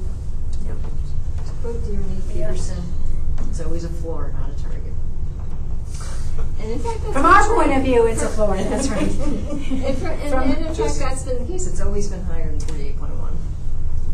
Yep. 0.66 0.76
To 1.46 1.52
quote 1.62 1.84
dear 1.84 2.00
Nate 2.00 2.28
Peterson, 2.32 2.82
it's 3.48 3.60
always 3.60 3.84
a 3.84 3.88
floor, 3.88 4.32
not 4.38 4.50
a 4.50 4.62
target. 4.62 4.80
And 6.60 6.72
in 6.72 6.78
fact, 6.80 7.00
that's. 7.02 7.12
From 7.12 7.26
our 7.26 7.44
true. 7.44 7.54
point 7.56 7.76
of 7.76 7.84
view, 7.84 8.06
it's 8.06 8.22
a 8.22 8.28
floor, 8.28 8.56
that's 8.56 8.88
right. 8.88 9.02
And, 9.74 9.98
for, 9.98 10.08
and, 10.08 10.30
From- 10.30 10.42
and 10.42 10.52
in 10.58 10.64
fact, 10.64 10.76
Just- 10.76 10.98
that's 10.98 11.22
been 11.24 11.38
the 11.46 11.52
case. 11.52 11.66
It's 11.66 11.80
always 11.80 12.08
been 12.08 12.22
higher 12.24 12.50
than 12.50 12.58
forty-eight 12.60 12.98
point 12.98 13.14
one. 13.16 13.23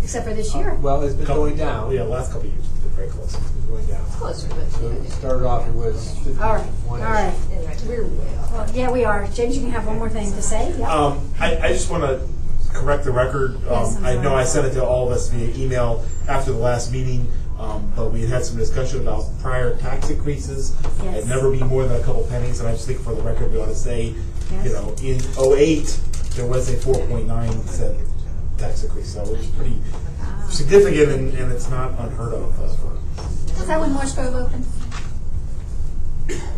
Except 0.02 0.27
for 0.27 0.35
this 0.35 0.55
year. 0.55 0.74
Well, 0.77 1.02
it's 1.02 1.14
been 1.14 1.27
Couple- 1.27 1.44
going 1.44 1.56
down. 1.56 1.93
Yeah, 1.93 2.02
last 2.02 2.32
couple 2.32 2.48
of 2.48 2.55
years, 2.55 2.64
it's 2.64 2.78
been 2.81 2.90
very 2.93 3.09
close. 3.09 3.35
It's 3.35 3.51
been 3.51 3.66
going 3.68 3.86
down. 3.86 4.01
It's 4.06 4.16
closer, 4.16 4.48
but. 4.48 4.70
So 4.72 4.89
it 4.89 5.10
started 5.10 5.47
off, 5.47 5.68
it 5.68 5.74
was 5.74 6.14
fifty-one. 6.16 6.43
All 6.43 6.55
right, 6.55 6.66
all 6.90 6.97
right. 6.98 7.35
Anyway, 7.52 7.77
we're 7.86 8.05
way 8.06 8.36
off. 8.39 8.52
Well, 8.52 8.70
Yeah, 8.74 8.90
we 8.90 9.05
are. 9.05 9.27
James, 9.28 9.56
you 9.56 9.62
can 9.62 9.70
have 9.72 9.86
one 9.86 9.98
more 9.98 10.09
thing 10.10 10.31
to 10.32 10.43
say? 10.43 10.70
Yep. 10.78 10.89
Um, 10.89 11.31
I, 11.39 11.56
I 11.59 11.68
just 11.68 11.90
want 11.90 12.02
to 12.05 12.27
correct 12.72 13.05
the 13.05 13.10
record. 13.12 13.56
Um, 13.56 13.62
Yes, 13.85 13.97
I'm 13.98 14.05
I 14.06 14.14
know 14.14 14.22
sorry. 14.31 14.40
I 14.43 14.44
sent 14.44 14.66
it 14.66 14.72
to 14.74 14.85
all 14.85 15.06
of 15.06 15.12
us 15.12 15.28
via 15.28 15.55
email 15.56 16.05
after 16.28 16.52
the 16.52 16.59
last 16.59 16.93
meeting, 16.93 17.31
um, 17.59 17.93
but 17.94 18.10
we 18.12 18.22
had 18.22 18.31
had 18.31 18.44
some 18.44 18.56
discussion 18.56 19.01
about 19.01 19.24
prior 19.40 19.77
tax 19.77 20.09
increases. 20.10 20.74
Yes. 21.02 21.18
It'd 21.18 21.28
never 21.28 21.51
be 21.51 21.60
more 21.62 21.85
than 21.85 22.01
a 22.01 22.05
couple 22.05 22.22
pennies, 22.24 22.60
and 22.60 22.68
I 22.68 22.72
just 22.72 22.86
think 22.86 23.01
for 23.01 23.14
the 23.14 23.22
record, 23.22 23.52
we 23.52 23.60
ought 23.60 23.66
to 23.66 23.74
say, 23.74 24.14
Yes. 24.51 24.64
you 24.66 24.72
know, 24.72 24.94
in 25.02 25.20
'08, 25.39 26.01
there 26.36 26.47
was 26.47 26.68
a 26.70 26.77
4.9 26.77 27.66
cent 27.68 27.97
tax 28.61 28.85
increase, 28.85 29.15
so 29.15 29.23
it 29.23 29.39
was 29.39 29.47
pretty 29.49 29.77
significant, 30.49 31.11
and, 31.12 31.35
and 31.35 31.53
it's 31.53 31.69
not 31.70 31.99
unheard 31.99 32.35
of. 32.35 32.61
Uh, 32.61 32.62
Was 33.59 33.66
that 33.66 33.81
when 33.81 33.93
Morris 33.93 34.12
Grove 34.12 34.35
opened? 34.35 34.66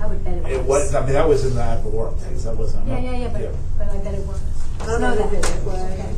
I 0.01 0.07
would 0.07 0.23
bet 0.25 0.35
it 0.35 0.43
was. 0.43 0.53
it 0.53 0.65
was, 0.65 0.95
I 0.95 1.05
mean, 1.05 1.13
that 1.15 1.29
was 1.29 1.47
in 1.47 1.55
the 1.55 1.63
ad 1.63 1.83
valorem 1.83 2.17
things. 2.19 2.45
That 2.45 2.57
wasn't. 2.57 2.87
Yeah, 2.89 2.99
yeah, 2.99 3.17
yeah, 3.17 3.29
but, 3.29 3.43
but 3.79 3.89
I 3.89 3.99
bet 3.99 4.15
it 4.15 4.27
was. 4.27 4.41
I 4.81 4.87
don't 4.87 5.01
know 5.01 5.15
that. 5.15 5.27
Okay. 5.27 6.13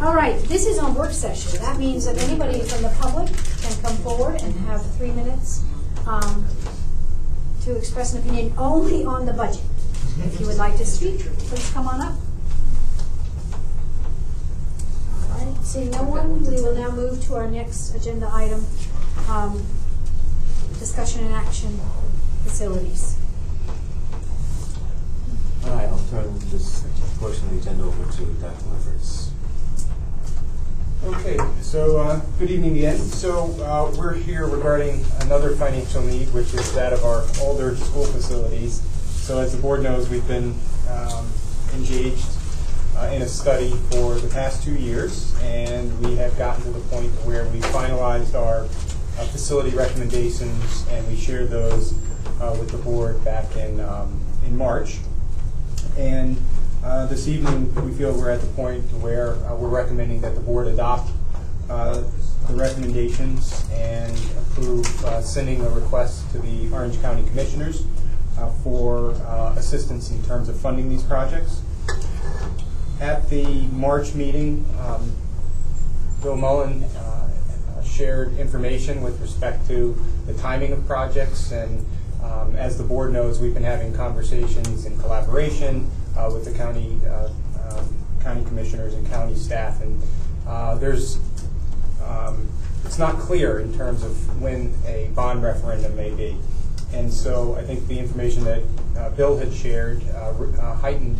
All 0.00 0.14
right, 0.14 0.38
this 0.44 0.64
is 0.66 0.78
on 0.78 0.94
work 0.94 1.10
session. 1.10 1.60
That 1.60 1.76
means 1.78 2.04
that 2.04 2.16
anybody 2.18 2.60
from 2.60 2.82
the 2.82 2.94
public 3.00 3.26
can 3.60 3.82
come 3.82 3.96
forward 3.98 4.40
and 4.40 4.54
have 4.66 4.84
three 4.96 5.10
minutes 5.10 5.64
um, 6.06 6.46
to 7.62 7.76
express 7.76 8.14
an 8.14 8.22
opinion 8.22 8.52
only 8.56 9.04
on 9.04 9.26
the 9.26 9.32
budget. 9.32 9.64
If 10.24 10.40
you 10.40 10.46
would 10.46 10.56
like 10.56 10.76
to 10.76 10.86
speak, 10.86 11.20
please 11.20 11.70
come 11.70 11.88
on 11.88 12.00
up. 12.00 12.14
All 15.14 15.44
right, 15.44 15.56
seeing 15.68 15.90
no 15.90 16.02
one, 16.02 16.46
we 16.46 16.62
will 16.62 16.74
now 16.74 16.90
move 16.90 17.22
to 17.26 17.34
our 17.34 17.46
next 17.46 17.94
agenda 17.94 18.26
item, 18.32 18.64
um, 19.28 19.62
discussion 20.78 21.26
and 21.26 21.34
action 21.34 21.78
facilities. 22.42 23.18
All 25.66 25.74
right, 25.74 25.86
I'll 25.88 26.02
turn 26.08 26.38
this 26.48 26.86
portion 27.20 27.44
of 27.44 27.50
the 27.50 27.58
agenda 27.58 27.84
over 27.84 28.10
to 28.12 28.24
Dr. 28.40 28.64
LoFrese. 28.64 29.28
Okay, 31.04 31.36
so, 31.60 31.98
uh, 31.98 32.20
good 32.38 32.50
evening 32.50 32.78
again. 32.78 32.96
So, 32.96 33.52
uh, 33.62 33.94
we're 33.98 34.14
here 34.14 34.46
regarding 34.46 35.04
another 35.20 35.54
financial 35.54 36.02
need, 36.02 36.32
which 36.32 36.54
is 36.54 36.72
that 36.72 36.94
of 36.94 37.04
our 37.04 37.26
older 37.42 37.76
school 37.76 38.06
facilities. 38.06 38.80
So 39.20 39.38
as 39.38 39.54
the 39.54 39.60
board 39.60 39.82
knows, 39.82 40.08
we've 40.08 40.26
been 40.26 40.54
um, 40.88 41.30
engaged 41.74 42.24
uh, 42.98 43.06
in 43.12 43.22
a 43.22 43.28
study 43.28 43.70
for 43.90 44.14
the 44.16 44.28
past 44.28 44.62
two 44.62 44.74
years, 44.74 45.34
and 45.42 45.98
we 46.00 46.16
have 46.16 46.36
gotten 46.36 46.62
to 46.64 46.70
the 46.70 46.80
point 46.88 47.10
where 47.24 47.46
we 47.48 47.60
finalized 47.60 48.34
our 48.34 48.64
uh, 48.64 49.26
facility 49.28 49.76
recommendations, 49.76 50.86
and 50.90 51.06
we 51.08 51.16
shared 51.16 51.50
those 51.50 51.92
uh, 52.40 52.54
with 52.58 52.70
the 52.70 52.78
board 52.78 53.22
back 53.24 53.56
in, 53.56 53.80
um, 53.80 54.20
in 54.46 54.56
March. 54.56 54.98
And 55.96 56.36
Uh, 56.78 57.06
This 57.06 57.26
evening, 57.26 57.74
we 57.84 57.90
feel 57.98 58.14
we're 58.14 58.30
at 58.30 58.40
the 58.40 58.52
point 58.54 58.84
where 59.02 59.34
uh, 59.34 59.56
we're 59.56 59.68
recommending 59.68 60.20
that 60.22 60.34
the 60.36 60.40
board 60.40 60.68
adopt 60.68 61.10
uh, 61.68 62.04
the 62.46 62.54
recommendations 62.54 63.66
and 63.72 64.14
approve 64.38 64.86
sending 65.20 65.60
a 65.60 65.70
request 65.70 66.30
to 66.32 66.38
the 66.38 66.70
Orange 66.72 66.96
County 67.02 67.26
Commissioners 67.26 67.84
for 68.62 69.10
assistance 69.58 70.10
in 70.12 70.22
terms 70.22 70.48
of 70.48 70.54
funding 70.56 70.88
these 70.88 71.02
projects. 71.02 71.62
At 73.00 73.30
the 73.30 73.44
March 73.70 74.14
meeting, 74.14 74.66
um, 74.80 75.12
Bill 76.20 76.36
Mullen 76.36 76.82
uh, 76.82 77.82
shared 77.84 78.36
information 78.38 79.02
with 79.02 79.20
respect 79.20 79.68
to 79.68 79.96
the 80.26 80.34
timing 80.34 80.72
of 80.72 80.84
projects, 80.84 81.52
and 81.52 81.86
um, 82.24 82.56
as 82.56 82.76
the 82.76 82.82
board 82.82 83.12
knows, 83.12 83.38
we've 83.38 83.54
been 83.54 83.62
having 83.62 83.94
conversations 83.94 84.84
in 84.84 84.98
collaboration 84.98 85.88
uh, 86.16 86.28
with 86.32 86.44
the 86.44 86.50
county, 86.50 87.00
uh, 87.06 87.28
um, 87.70 87.96
county 88.20 88.44
commissioners 88.46 88.94
and 88.94 89.06
county 89.06 89.36
staff, 89.36 89.80
and 89.80 90.02
uh, 90.48 90.74
there's, 90.74 91.20
um, 92.04 92.48
it's 92.84 92.98
not 92.98 93.16
clear 93.20 93.60
in 93.60 93.72
terms 93.76 94.02
of 94.02 94.42
when 94.42 94.74
a 94.86 95.08
bond 95.14 95.40
referendum 95.44 95.94
may 95.94 96.10
be. 96.10 96.36
And 96.92 97.12
so 97.12 97.54
I 97.54 97.62
think 97.62 97.86
the 97.86 98.00
information 98.00 98.42
that 98.42 98.62
uh, 98.96 99.10
Bill 99.10 99.36
had 99.36 99.52
shared 99.52 100.02
heightened, 100.80 101.16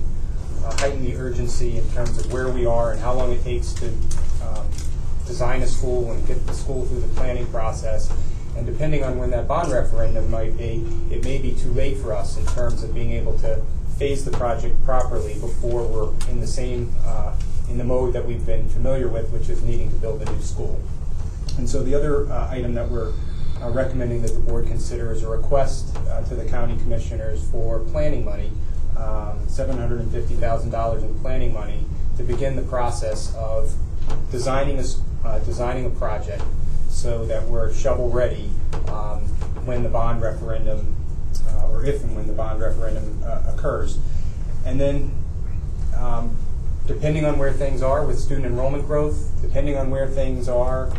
uh, 0.64 0.76
heightened 0.76 1.06
the 1.06 1.16
urgency 1.16 1.78
in 1.78 1.90
terms 1.92 2.18
of 2.18 2.32
where 2.32 2.48
we 2.48 2.66
are 2.66 2.92
and 2.92 3.00
how 3.00 3.14
long 3.14 3.32
it 3.32 3.42
takes 3.42 3.72
to 3.74 3.88
um, 4.42 4.66
design 5.26 5.62
a 5.62 5.66
school 5.66 6.12
and 6.12 6.26
get 6.26 6.44
the 6.46 6.52
school 6.52 6.86
through 6.86 7.00
the 7.00 7.08
planning 7.08 7.46
process. 7.46 8.12
And 8.56 8.66
depending 8.66 9.04
on 9.04 9.18
when 9.18 9.30
that 9.30 9.46
bond 9.46 9.70
referendum 9.70 10.30
might 10.30 10.56
be, 10.58 10.84
it 11.10 11.22
may 11.24 11.38
be 11.38 11.52
too 11.52 11.70
late 11.72 11.98
for 11.98 12.12
us 12.12 12.36
in 12.36 12.46
terms 12.46 12.82
of 12.82 12.92
being 12.92 13.12
able 13.12 13.38
to 13.40 13.62
phase 13.98 14.24
the 14.24 14.30
project 14.32 14.82
properly 14.84 15.34
before 15.34 15.86
we're 15.86 16.10
in 16.30 16.40
the 16.40 16.46
same, 16.46 16.92
uh, 17.04 17.34
in 17.68 17.78
the 17.78 17.84
mode 17.84 18.12
that 18.14 18.24
we've 18.24 18.46
been 18.46 18.68
familiar 18.68 19.08
with, 19.08 19.30
which 19.30 19.48
is 19.48 19.62
needing 19.62 19.90
to 19.90 19.96
build 19.96 20.22
a 20.22 20.32
new 20.32 20.40
school. 20.40 20.80
And 21.56 21.68
so 21.68 21.82
the 21.82 21.94
other 21.94 22.30
uh, 22.32 22.48
item 22.50 22.74
that 22.74 22.88
we're 22.88 23.12
uh, 23.60 23.70
recommending 23.70 24.22
that 24.22 24.32
the 24.32 24.40
board 24.40 24.66
consider 24.66 25.10
is 25.12 25.22
a 25.22 25.28
request 25.28 25.96
uh, 26.08 26.22
to 26.22 26.34
the 26.34 26.44
county 26.44 26.76
commissioners 26.78 27.48
for 27.50 27.80
planning 27.80 28.24
money, 28.24 28.50
um, 28.98 29.38
$750,000 29.46 31.02
in 31.02 31.18
planning 31.20 31.52
money 31.54 31.84
to 32.16 32.22
begin 32.22 32.56
the 32.56 32.62
process 32.62 33.34
of 33.36 33.72
designing 34.30 34.78
a, 34.78 34.84
uh, 35.26 35.38
designing 35.40 35.86
a 35.86 35.90
project 35.90 36.42
so 36.88 37.24
that 37.26 37.44
we're 37.44 37.72
shovel-ready 37.72 38.50
um, 38.88 39.20
when 39.64 39.82
the 39.82 39.88
bond 39.88 40.20
referendum, 40.20 40.96
uh, 41.48 41.68
or 41.68 41.84
if 41.84 42.02
and 42.02 42.16
when 42.16 42.26
the 42.26 42.32
bond 42.32 42.60
referendum 42.60 43.22
uh, 43.24 43.42
occurs. 43.54 43.98
And 44.66 44.80
then 44.80 45.12
um, 45.96 46.36
depending 46.86 47.24
on 47.24 47.38
where 47.38 47.52
things 47.52 47.82
are 47.82 48.04
with 48.04 48.18
student 48.18 48.46
enrollment 48.46 48.86
growth, 48.86 49.30
depending 49.42 49.76
on 49.76 49.90
where 49.90 50.08
things 50.08 50.48
are 50.48 50.90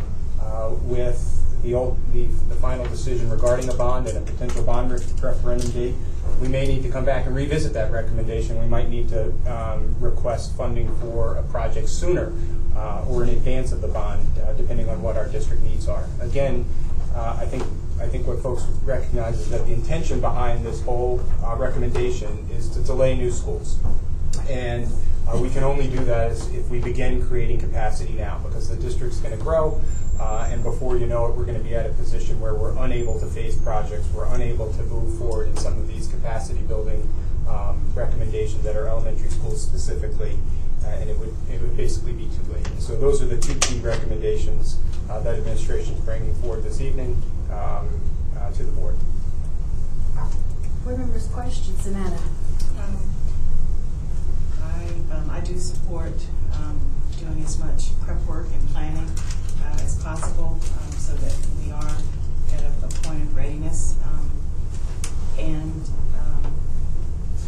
uh, 0.42 0.70
with 0.84 1.36
the, 1.64 1.74
ul- 1.74 1.98
the, 2.14 2.26
the 2.48 2.56
final 2.56 2.86
decision 2.86 3.30
regarding 3.30 3.68
a 3.70 3.74
bond 3.74 4.08
and 4.08 4.18
a 4.18 4.22
potential 4.32 4.64
bond 4.64 4.92
re- 4.92 5.00
referendum 5.22 5.70
date, 5.72 5.96
we 6.42 6.48
may 6.48 6.66
need 6.66 6.84
to 6.84 6.90
come 6.90 7.06
back 7.06 7.26
and 7.26 7.36
revisit 7.36 7.74
that 7.74 7.92
recommendation. 7.92 8.60
We 8.60 8.68
might 8.68 8.90
need 8.90 9.10
to 9.10 9.32
um, 9.52 9.96
request 10.00 10.56
funding 10.56 10.96
for 11.00 11.36
a 11.36 11.44
project 11.44 11.90
sooner 11.90 12.34
uh, 12.76 13.06
or 13.08 13.24
in 13.24 13.30
advance 13.30 13.72
of 13.72 13.82
the 13.82 13.88
bond, 13.88 14.26
uh, 14.40 14.54
depending 14.54 14.90
on 14.90 15.02
what 15.02 15.18
our 15.18 15.28
district 15.28 15.64
needs 15.64 15.88
are. 15.88 16.06
Again, 16.22 16.66
uh, 17.14 17.38
I 17.40 17.46
think 17.46 17.64
I 18.00 18.08
think 18.08 18.26
what 18.28 18.40
folks 18.40 18.64
recognize 18.86 19.38
is 19.40 19.50
that 19.50 19.66
the 19.66 19.74
intention 19.74 20.22
behind 20.22 20.66
this 20.66 20.82
whole 20.82 21.20
uh, 21.44 21.56
recommendation 21.58 22.48
is 22.50 22.70
to 22.70 22.80
delay 22.80 23.18
new 23.18 23.30
schools. 23.30 23.78
And 24.48 24.88
uh, 25.28 25.38
we 25.38 25.50
can 25.50 25.64
only 25.64 25.88
do 25.88 26.04
that 26.06 26.32
if 26.32 26.70
we 26.70 26.80
begin 26.80 27.28
creating 27.28 27.60
capacity 27.60 28.14
now, 28.14 28.40
because 28.46 28.70
the 28.70 28.78
district's 28.78 29.20
going 29.20 29.38
to 29.38 29.44
grow, 29.44 29.82
uh, 30.20 30.50
and 30.52 30.64
before 30.64 30.98
you 30.98 31.06
know 31.06 31.28
it, 31.28 31.36
we're 31.36 31.46
going 31.46 31.58
to 31.58 31.64
be 31.64 31.76
at 31.76 31.86
a 31.86 31.94
position 31.94 32.40
where 32.40 32.54
we're 32.54 32.78
unable 32.84 33.20
to 33.20 33.26
phase 33.26 33.56
projects, 33.58 34.08
we're 34.14 34.28
unable 34.36 34.72
to 34.74 34.84
move 34.84 35.18
forward 35.18 35.48
in 35.48 35.58
some 35.58 35.78
of 35.78 35.88
these 35.88 36.08
capacity 36.08 36.62
building 36.62 37.08
um, 37.48 37.92
recommendations 37.96 38.62
that 38.64 38.76
are 38.76 38.88
elementary 38.88 39.30
schools 39.30 39.62
specifically, 39.62 40.38
uh, 40.84 40.90
and 40.90 41.10
it 41.10 41.18
would 41.18 41.34
it 41.52 41.62
would 41.62 41.76
basically 41.76 42.14
be 42.14 42.26
too 42.26 42.54
late. 42.54 42.68
So 42.80 42.96
those 42.96 43.22
are 43.22 43.26
the 43.26 43.38
two 43.38 43.56
key 43.60 43.80
recommendations 43.80 44.78
uh, 45.10 45.20
that 45.22 45.36
administration 45.36 45.96
is 45.96 46.02
bringing 46.02 46.34
forward 46.36 46.64
this 46.64 46.82
evening 46.82 47.22
um, 47.52 47.90
uh, 48.38 48.52
to 48.52 48.64
the 48.64 48.72
board. 48.74 48.96
Board 50.84 51.00
members' 51.00 51.28
questions, 51.28 51.86
Amanda? 51.88 52.18
Um, 52.80 52.98
I, 54.62 55.16
um, 55.16 55.30
I 55.30 55.40
do 55.42 55.58
support, 55.58 56.14
um, 56.54 56.80
doing 57.20 57.42
as 57.44 57.60
much 57.60 58.00
prep 58.02 58.22
work 58.28 58.48
and 58.54 58.70
planning, 58.70 59.10
as 59.84 60.02
possible, 60.04 60.60
um, 60.80 60.92
so 60.94 61.14
that 61.16 61.36
we 61.64 61.72
are 61.72 61.92
at 62.54 62.62
a, 62.64 62.86
a 62.86 62.90
point 63.04 63.22
of 63.24 63.36
readiness. 63.36 63.96
Um, 64.04 64.32
and, 65.38 65.90
um, 66.20 66.54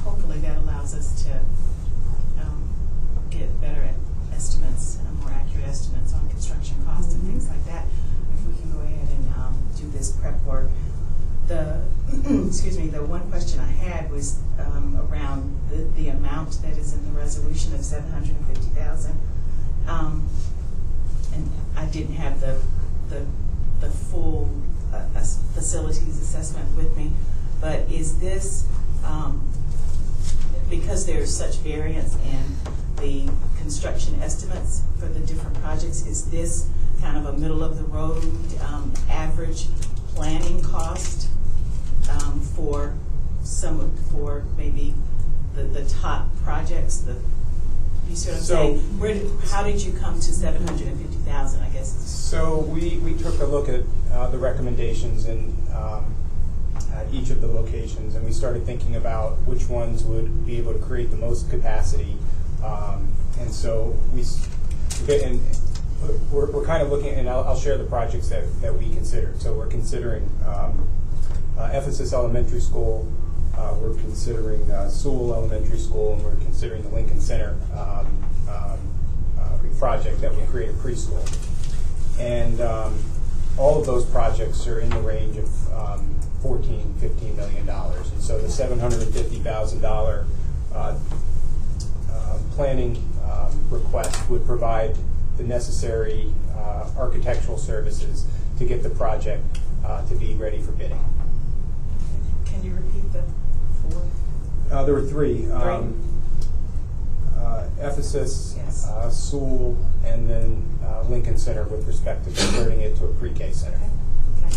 hopefully 0.03 0.40
that 0.40 0.58
allows 0.58 0.95
us 0.95 1.24
to, 1.24 1.40
um, 2.41 2.70
get 3.30 3.60
better 3.62 3.82
at 3.82 3.95
estimates, 4.34 4.98
uh, 5.06 5.12
more 5.22 5.32
accurate 5.32 5.68
estimates 5.68 6.14
on 6.14 6.28
construction 6.30 6.78
costs 6.86 7.14
and 7.14 7.24
things 7.24 7.48
like 7.49 7.66
that. 7.66 7.86
If 8.34 8.48
we 8.48 8.53
can 8.62 8.72
go 8.72 8.80
ahead 8.80 9.08
and, 9.10 9.34
um, 9.36 9.58
do 9.78 9.90
this 9.90 10.12
prep 10.12 10.41
work. 10.44 10.70
The, 11.48 11.82
excuse 12.48 12.78
me, 12.78 12.88
the 12.88 13.03
one 13.03 13.30
question 13.30 13.60
I 13.60 13.72
had 13.72 14.12
was 14.12 14.40
um, 14.60 14.98
around 15.10 15.58
the, 15.70 15.78
the 16.02 16.10
amount 16.10 16.62
that 16.62 16.78
is 16.78 16.94
in 16.94 17.03
the 17.06 17.12
resolution 17.20 17.74
of 17.74 17.82
seven 17.82 18.12
hundred 18.12 18.38
and 18.38 18.48
fifty 18.48 18.70
thousand. 18.70 19.20
Um, 19.88 20.30
I 21.76 21.85
didn't 21.85 22.15
have 22.15 22.39
the, 22.41 22.60
the, 23.10 23.26
the 23.80 23.89
full 23.89 24.49
uh, 24.93 25.06
facilities 25.53 26.19
assessment 26.19 26.76
with 26.76 26.95
me, 26.98 27.11
but 27.60 27.80
is 27.91 28.19
this, 28.19 28.65
um, 29.06 29.41
because 30.69 31.06
there's 31.06 31.35
such 31.35 31.57
variance 31.57 32.15
in 32.15 32.56
the 32.98 33.31
construction 33.57 34.22
estimates 34.22 34.81
for 34.99 35.07
the 35.07 35.19
different 35.22 35.60
projects, 35.61 36.06
is 36.06 36.30
this 36.30 36.69
kind 37.02 37.18
of 37.18 37.26
a 37.26 37.38
middle 37.38 37.64
of 37.64 37.77
the 37.77 37.84
road, 37.85 38.23
um, 38.61 38.93
average 39.10 39.68
planning 40.14 40.61
cost, 40.61 41.30
um, 42.10 42.39
for 42.41 42.93
some, 43.43 43.95
for 44.11 44.43
maybe 44.57 44.93
the, 45.56 45.64
the 45.64 45.85
top 45.89 46.27
projects, 46.43 46.98
the, 46.98 47.15
you 48.12 48.18
see 48.18 48.30
what 48.30 48.38
I'm 48.38 48.44
So- 48.44 48.56
saying? 48.56 49.00
Where, 49.00 49.14
did- 49.14 49.32
how 49.50 49.64
did 49.64 49.82
you 49.82 49.94
come 49.94 50.16
to 50.20 50.34
seven 50.34 50.68
hundred 50.68 50.88
and 50.88 51.00
fifty 51.00 51.18
thousand, 51.30 51.64
I 51.64 51.70
guess? 51.70 51.96
is- 51.96 52.06
So 52.06 52.60
we, 52.60 52.98
we 52.98 53.14
took 53.16 53.40
a 53.40 53.46
look 53.46 53.68
at 53.70 53.82
uh, 54.14 54.30
the 54.30 54.38
recommendations 54.38 55.26
in 55.28 55.56
um, 55.74 56.14
at 56.94 57.12
each 57.14 57.30
of 57.30 57.40
the 57.42 57.48
locations, 57.48 58.16
and 58.16 58.26
we 58.26 58.32
started 58.34 58.66
thinking 58.66 58.96
about 58.98 59.38
which 59.48 59.70
ones 59.70 60.04
would 60.04 60.46
be 60.46 60.58
able 60.58 60.74
to 60.74 60.80
create 60.80 61.10
the 61.10 61.18
most 61.18 61.50
capacity. 61.50 62.18
Um, 62.64 63.08
And 63.40 63.50
so 63.52 63.96
we, 64.14 64.22
s- 64.22 64.48
and 65.10 65.40
we're, 66.32 66.52
we're 66.52 66.66
kind 66.66 66.84
of 66.84 66.90
looking, 66.92 67.14
and 67.16 67.30
I'll, 67.30 67.44
I'll 67.46 67.58
share 67.60 67.78
the 67.78 67.86
projects 67.86 68.28
that, 68.30 68.44
that 68.62 68.78
we 68.78 68.90
considered. 68.94 69.42
So 69.42 69.54
we're 69.54 69.68
considering 69.68 70.30
um, 70.46 70.88
uh, 71.58 71.70
Ephesus 71.74 72.14
Elementary 72.14 72.60
School, 72.60 73.08
uh, 73.57 73.76
we're 73.80 73.95
considering 73.95 74.69
uh, 74.72 74.90
Seawell 74.90 75.34
Elementary 75.34 75.78
School, 75.78 76.14
and 76.14 76.23
we're 76.23 76.36
considering 76.36 76.84
the 76.84 76.90
Lincoln 76.90 77.19
Center 77.19 77.57
um, 77.73 78.07
um, 78.49 78.80
uh, 79.40 79.57
project 79.78 80.22
that 80.22 80.36
will 80.36 80.45
create 80.48 80.69
a 80.69 80.73
preschool. 80.73 81.22
And 82.19 82.61
um, 82.61 82.98
all 83.57 83.80
of 83.80 83.86
those 83.86 84.06
projects 84.06 84.68
are 84.68 84.80
in 84.80 84.90
the 84.90 84.99
range 84.99 85.38
of 85.38 85.73
um, 85.73 86.19
14, 86.41 86.95
15 86.99 87.36
million 87.36 87.65
dollars. 87.65 88.11
And 88.11 88.22
so 88.22 88.40
the 88.40 88.48
$750,000 88.48 90.26
uh, 90.73 90.98
uh, 92.10 92.38
planning 92.52 92.98
um, 93.23 93.68
request 93.69 94.30
would 94.30 94.45
provide 94.45 94.95
the 95.38 95.44
necessary 95.44 96.32
uh, 96.56 96.90
architectural 96.98 97.57
services 97.57 98.26
to 98.57 98.65
get 98.65 98.84
the 98.84 98.90
project 98.90 99.44
to 100.07 100.15
be 100.15 100.34
ready 100.36 100.61
for 100.61 100.72
bidding. 100.72 101.03
Can 102.45 102.64
you 102.64 102.73
repeat 102.73 103.11
the? 103.11 103.23
Uh, 104.72 104.84
there 104.85 104.93
were 104.93 105.06
three. 105.06 105.49
Um, 105.52 105.99
uh, 107.38 107.65
Ephesus, 107.80 108.53
Yes. 108.57 108.88
uh, 108.88 109.10
Seawell, 109.10 109.77
and 110.06 110.30
then 110.30 110.65
uh, 110.84 111.02
Lincoln 111.10 111.38
Center 111.38 111.64
with 111.64 111.85
respect 111.88 112.23
to 112.26 112.31
converting 112.31 112.81
it 112.81 112.95
to 112.98 113.06
a 113.06 113.14
pre-K 113.15 113.52
center. 113.52 113.76
Okay, 114.38 114.48
okay, 114.48 114.56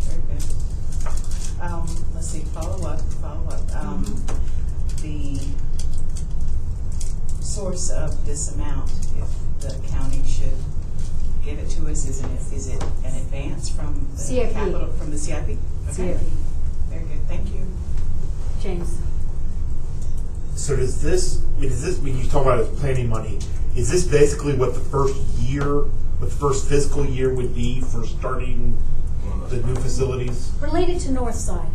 very 0.00 0.22
good. 0.38 1.62
Um, 1.62 1.86
let's 2.14 2.26
see, 2.28 2.40
follow 2.40 2.84
up, 2.88 3.00
follow 3.20 3.46
up. 3.50 3.76
Um, 3.76 4.04
the 5.02 5.38
source 7.40 7.90
of 7.90 8.26
this 8.26 8.54
amount, 8.54 8.90
if 8.90 9.60
the 9.60 9.88
county 9.88 10.22
should 10.26 10.56
give 11.44 11.58
it 11.58 11.68
to 11.70 11.88
us, 11.88 12.08
is 12.08 12.20
it, 12.22 12.52
is 12.52 12.68
it 12.68 12.82
an 13.04 13.14
advance 13.16 13.68
from 13.68 14.08
the 14.12 14.18
CIP. 14.18 14.52
capital, 14.52 14.92
from 14.94 15.10
the 15.12 15.18
CIP? 15.18 15.44
Okay. 15.44 15.58
CIP. 15.92 16.20
Very 16.88 17.04
good, 17.04 17.28
thank 17.28 17.48
you. 17.52 17.66
James? 18.60 18.98
So 20.62 20.76
does 20.76 21.02
this, 21.02 21.42
I 21.56 21.60
mean, 21.60 21.72
is 21.72 21.82
this, 21.82 21.98
when 21.98 22.16
you 22.16 22.24
talk 22.28 22.42
about 22.42 22.60
it 22.60 22.68
as 22.68 22.78
planning 22.78 23.08
money, 23.08 23.40
is 23.74 23.90
this 23.90 24.04
basically 24.04 24.54
what 24.54 24.74
the 24.74 24.80
first 24.80 25.16
year, 25.40 25.80
what 25.80 26.30
the 26.30 26.36
first 26.36 26.68
fiscal 26.68 27.04
year 27.04 27.34
would 27.34 27.52
be 27.52 27.80
for 27.80 28.06
starting 28.06 28.78
the 29.48 29.56
new 29.56 29.74
facilities? 29.74 30.52
Related 30.60 31.00
to 31.00 31.10
North 31.10 31.34
Side. 31.34 31.66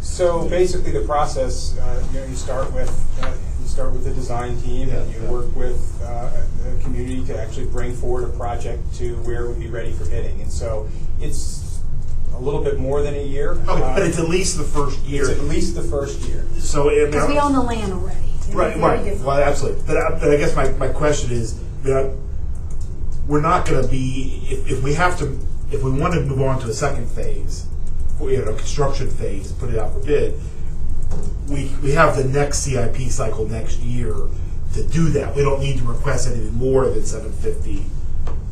So 0.00 0.48
basically, 0.48 0.92
the 0.92 1.00
process, 1.00 1.76
uh, 1.76 2.06
you 2.12 2.20
know, 2.20 2.26
you 2.26 2.36
start 2.36 2.72
with, 2.72 2.88
uh, 3.20 3.34
you 3.60 3.66
start 3.66 3.90
with 3.90 4.04
the 4.04 4.14
design 4.14 4.56
team, 4.60 4.90
and 4.90 5.12
you 5.12 5.20
work 5.28 5.52
with 5.56 6.00
uh, 6.04 6.30
the 6.62 6.80
community 6.84 7.26
to 7.26 7.36
actually 7.36 7.66
bring 7.66 7.92
forward 7.96 8.32
a 8.32 8.36
project 8.36 8.94
to 8.94 9.16
where 9.24 9.46
it 9.46 9.48
would 9.48 9.58
be 9.58 9.66
ready 9.66 9.90
for 9.90 10.04
bidding. 10.04 10.40
And 10.40 10.52
so 10.52 10.88
it's 11.20 11.69
a 12.40 12.42
little 12.42 12.62
bit 12.62 12.78
more 12.78 13.02
than 13.02 13.14
a 13.14 13.22
year. 13.22 13.52
Okay, 13.52 13.64
but 13.66 14.02
Uh, 14.02 14.06
it's 14.06 14.18
at 14.18 14.28
least 14.28 14.56
the 14.56 14.64
first 14.64 14.98
year. 15.04 15.22
It's 15.28 15.38
at 15.38 15.44
least 15.44 15.74
the 15.74 15.82
first 15.82 16.20
year. 16.22 16.44
So, 16.58 16.88
I 16.90 17.04
Because 17.06 17.28
we 17.28 17.38
own 17.38 17.52
the 17.52 17.60
land 17.62 17.92
already. 17.92 18.16
It'd 18.40 18.50
be 18.50 18.56
Right, 18.56 18.70
very 18.76 18.80
right. 18.80 19.04
different. 19.04 19.24
Well, 19.26 19.38
absolutely. 19.38 19.82
But, 19.86 19.96
I- 19.98 20.10
but 20.18 20.30
I 20.30 20.36
guess 20.36 20.56
my, 20.56 20.70
my 20.72 20.88
question 20.88 21.30
is, 21.32 21.54
that 21.82 22.12
we're 23.26 23.40
not 23.40 23.66
going 23.66 23.82
to 23.82 23.88
be 23.88 24.42
if, 24.50 24.70
if 24.70 24.82
we 24.82 24.92
have 24.94 25.18
to 25.18 25.38
if 25.70 25.82
we 25.82 25.90
want 25.92 26.12
to 26.14 26.20
move 26.20 26.42
on 26.42 26.58
to 26.60 26.66
the 26.66 26.74
second 26.74 27.08
phase, 27.08 27.64
you 28.20 28.44
know, 28.44 28.52
construction 28.54 29.08
phase, 29.08 29.52
put 29.52 29.70
it 29.70 29.78
out 29.78 29.92
for 29.94 30.00
bid. 30.00 30.34
We 31.48 31.70
we 31.82 31.92
have 31.92 32.16
the 32.16 32.24
next 32.24 32.58
CIP 32.58 32.96
cycle 33.10 33.46
next 33.48 33.78
year 33.80 34.14
to 34.74 34.82
do 34.88 35.08
that. 35.10 35.34
We 35.34 35.42
don't 35.42 35.60
need 35.60 35.78
to 35.78 35.84
request 35.84 36.26
anything 36.28 36.54
more 36.54 36.88
than 36.90 37.04
seven 37.06 37.32
fifty 37.32 37.86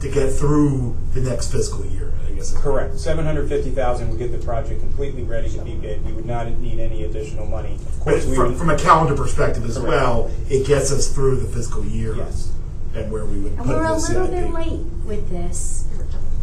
to 0.00 0.08
get 0.10 0.32
through 0.32 0.96
the 1.12 1.20
next 1.20 1.50
fiscal 1.52 1.84
year. 1.86 2.12
I 2.38 2.40
guess. 2.40 2.52
Correct. 2.56 2.98
Seven 2.98 3.24
hundred 3.26 3.48
fifty 3.48 3.70
thousand 3.70 4.10
would 4.10 4.18
get 4.18 4.30
the 4.32 4.38
project 4.38 4.80
completely 4.80 5.24
ready 5.24 5.50
to 5.50 5.60
be 5.62 5.74
bid. 5.74 6.04
We 6.06 6.12
would 6.12 6.26
not 6.26 6.48
need 6.58 6.78
any 6.78 7.04
additional 7.04 7.46
money. 7.46 7.74
Of 7.74 7.98
But 7.98 8.04
course, 8.04 8.26
we 8.26 8.36
from, 8.36 8.48
would. 8.50 8.56
from 8.58 8.70
a 8.70 8.78
calendar 8.78 9.14
perspective 9.16 9.64
as 9.64 9.76
Correct. 9.76 9.88
well, 9.88 10.30
it 10.48 10.66
gets 10.66 10.92
us 10.92 11.12
through 11.12 11.36
the 11.40 11.48
fiscal 11.48 11.84
year. 11.84 12.14
Yes. 12.16 12.52
And 12.94 13.10
where 13.12 13.24
we 13.24 13.40
would 13.40 13.52
And 13.52 13.58
put 13.60 13.68
we're 13.68 13.74
it 13.74 13.78
in 13.80 13.84
a 13.86 13.88
the 13.88 14.20
little 14.20 14.26
CIP. 14.26 14.30
bit 14.30 14.52
late 14.54 14.80
with 15.04 15.30
this. 15.30 15.86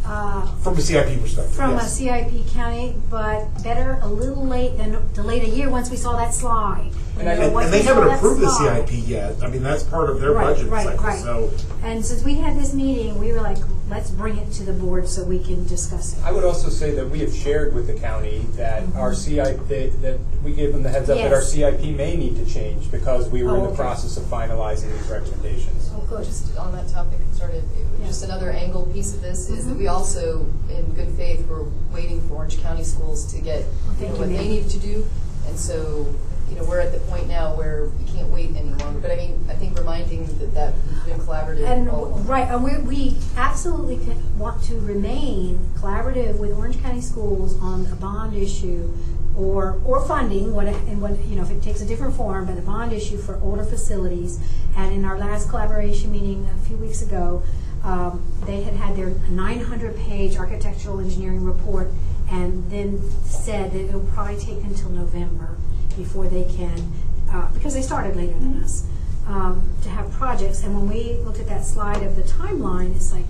uh, 0.05 0.45
From 0.57 0.77
a 0.77 0.81
CIP 0.81 1.19
perspective, 1.21 1.55
From 1.55 1.71
a 1.71 1.75
yes. 1.75 1.97
CIP 1.97 2.47
county, 2.53 2.95
but 3.09 3.45
better 3.63 3.97
a 4.01 4.07
little 4.07 4.45
late 4.45 4.77
than 4.77 4.97
delayed 5.13 5.43
a 5.43 5.47
year 5.49 5.69
once 5.69 5.89
we 5.89 5.97
saw 5.97 6.15
that 6.17 6.33
slide. 6.33 6.91
And, 7.17 7.23
You 7.39 7.45
and- 7.47 7.55
and 7.57 7.73
they 7.73 7.81
haven't 7.81 8.09
approved 8.09 8.41
the 8.41 8.49
CIP 8.49 8.91
yet. 9.07 9.35
I 9.41 9.47
mean, 9.47 9.63
that's 9.63 9.83
part 9.83 10.09
of 10.09 10.19
their 10.19 10.31
Right, 10.33 10.53
budget 10.55 10.69
right, 10.69 10.85
cycle. 10.85 11.05
right. 11.05 11.19
So 11.21 11.49
And 11.83 12.05
since 12.05 12.23
we 12.23 12.35
had 12.35 12.59
this 12.59 12.73
meeting, 12.73 13.17
we 13.19 13.31
were 13.31 13.39
like, 13.41 13.57
let's 13.89 14.09
bring 14.09 14.37
it 14.37 14.51
to 14.53 14.63
the 14.63 14.73
board 14.73 15.07
so 15.07 15.23
we 15.23 15.39
can 15.39 15.65
discuss 15.65 16.13
it. 16.13 16.19
I 16.25 16.31
would 16.33 16.43
also 16.43 16.67
say 16.69 16.91
that 16.95 17.09
we 17.09 17.19
have 17.19 17.33
shared 17.33 17.73
with 17.73 17.87
the 17.87 17.93
county 17.93 18.45
that 18.57 18.83
our 18.95 19.13
CIP, 19.13 19.67
that 19.69 20.01
that 20.01 20.19
we 20.43 20.53
gave 20.53 20.73
them 20.73 20.83
the 20.83 20.89
heads 20.89 21.09
up 21.09 21.17
that 21.17 21.31
our 21.31 21.39
Mm-hmm. 21.41 21.59
Yes. 21.59 21.77
CIP 21.81 21.95
may 21.95 22.17
need 22.17 22.35
to 22.35 22.45
change 22.51 22.91
because 22.91 23.29
we 23.29 23.43
were 23.43 23.55
in 23.55 23.61
Oh, 23.61 23.67
the 23.67 23.67
okay. 23.69 23.75
process 23.77 24.17
of 24.17 24.23
finalizing 24.23 24.91
these 24.97 25.07
recommendations. 25.09 25.89
Oh, 25.95 26.01
good. 26.09 26.25
Just 26.25 26.57
on 26.57 26.73
that 26.73 26.89
topic, 26.89 27.19
sort 27.31 27.51
started, 27.51 27.63
just 28.05 28.23
another 28.23 28.51
angle 28.51 28.87
piece 28.87 29.13
of 29.13 29.21
this 29.21 29.49
is 29.49 29.59
Mm-hmm. 29.59 29.69
that 29.69 29.77
we 29.79 29.87
also, 29.87 30.47
in 30.69 30.83
good 30.95 31.11
faith, 31.11 31.47
were 31.47 31.63
waiting 31.93 32.19
for 32.27 32.35
Orange 32.35 32.61
County 32.61 32.83
schools 32.83 33.31
to 33.33 33.39
get, 33.39 33.59
you 33.59 33.65
thank 33.99 34.01
know, 34.01 34.07
you, 34.15 34.19
what 34.19 34.27
they 34.29 34.35
ma'am. 34.37 34.47
needed 34.49 34.69
to 34.71 34.79
do. 34.79 35.05
And 35.47 35.57
so, 35.57 36.07
you 36.49 36.55
know, 36.55 36.63
we're 36.63 36.79
at 36.79 36.91
the 36.91 36.99
point 36.99 37.27
now 37.27 37.55
where 37.55 37.85
we 37.99 38.05
can't 38.11 38.29
wait 38.29 38.55
any 38.55 38.69
longer. 38.75 38.99
But 38.99 39.11
I 39.11 39.15
mean, 39.15 39.45
I 39.49 39.53
think 39.53 39.77
reminding 39.77 40.25
that 40.39 40.53
that 40.53 40.73
we've 40.87 41.05
been 41.05 41.19
collaborative 41.25 41.65
And, 41.65 41.89
all 41.89 42.05
along. 42.05 42.27
right, 42.27 42.47
and 42.47 42.63
we, 42.63 42.77
we 42.79 43.17
absolutely 43.35 43.97
can- 43.97 44.37
want 44.37 44.61
to 44.63 44.79
remain 44.79 45.57
collaborative 45.77 46.37
with 46.37 46.51
Orange 46.51 46.81
County 46.81 47.01
Schools 47.01 47.59
on 47.61 47.85
a 47.91 47.95
bond 47.95 48.35
issue 48.35 48.91
or, 49.35 49.81
or 49.85 50.05
funding, 50.07 50.53
what, 50.53 50.67
and 50.67 51.01
what, 51.01 51.17
you 51.25 51.35
know, 51.35 51.41
if 51.41 51.51
it 51.51 51.61
takes 51.61 51.81
a 51.81 51.85
different 51.85 52.15
form, 52.15 52.45
but 52.45 52.57
a 52.57 52.61
bond 52.61 52.93
issue 52.93 53.17
for 53.17 53.37
older 53.41 53.63
facilities. 53.65 54.39
And 54.77 54.93
in 54.93 55.03
our 55.03 55.17
last 55.17 55.49
collaboration 55.49 56.11
meeting 56.11 56.47
a 56.55 56.65
few 56.65 56.77
weeks 56.77 57.01
ago, 57.01 57.43
um, 57.83 58.23
they 58.45 58.63
had 58.63 58.73
had 58.75 58.95
their 58.95 59.09
nine 59.29 59.59
hundred 59.59 59.95
page 59.97 60.37
architectural 60.37 60.99
engineering 60.99 61.43
report 61.43 61.91
and 62.31 62.69
then 62.71 62.99
said 63.25 63.71
that 63.73 63.79
it'll 63.79 63.99
probably 64.07 64.37
take 64.37 64.63
until 64.63 64.89
November 64.89 65.55
before 65.95 66.27
they 66.27 66.43
can, 66.43 66.91
uh, 67.31 67.51
because 67.53 67.73
they 67.73 67.81
started 67.81 68.15
later 68.15 68.33
than 68.33 68.61
us, 68.63 68.85
um, 69.27 69.67
to 69.81 69.89
have 69.89 70.11
projects. 70.11 70.63
And 70.63 70.75
when 70.75 70.87
we 70.89 71.17
looked 71.23 71.39
at 71.39 71.47
that 71.47 71.65
slide 71.65 72.03
of 72.03 72.15
the 72.15 72.23
timeline, 72.23 72.95
it's 72.95 73.11
like, 73.11 73.25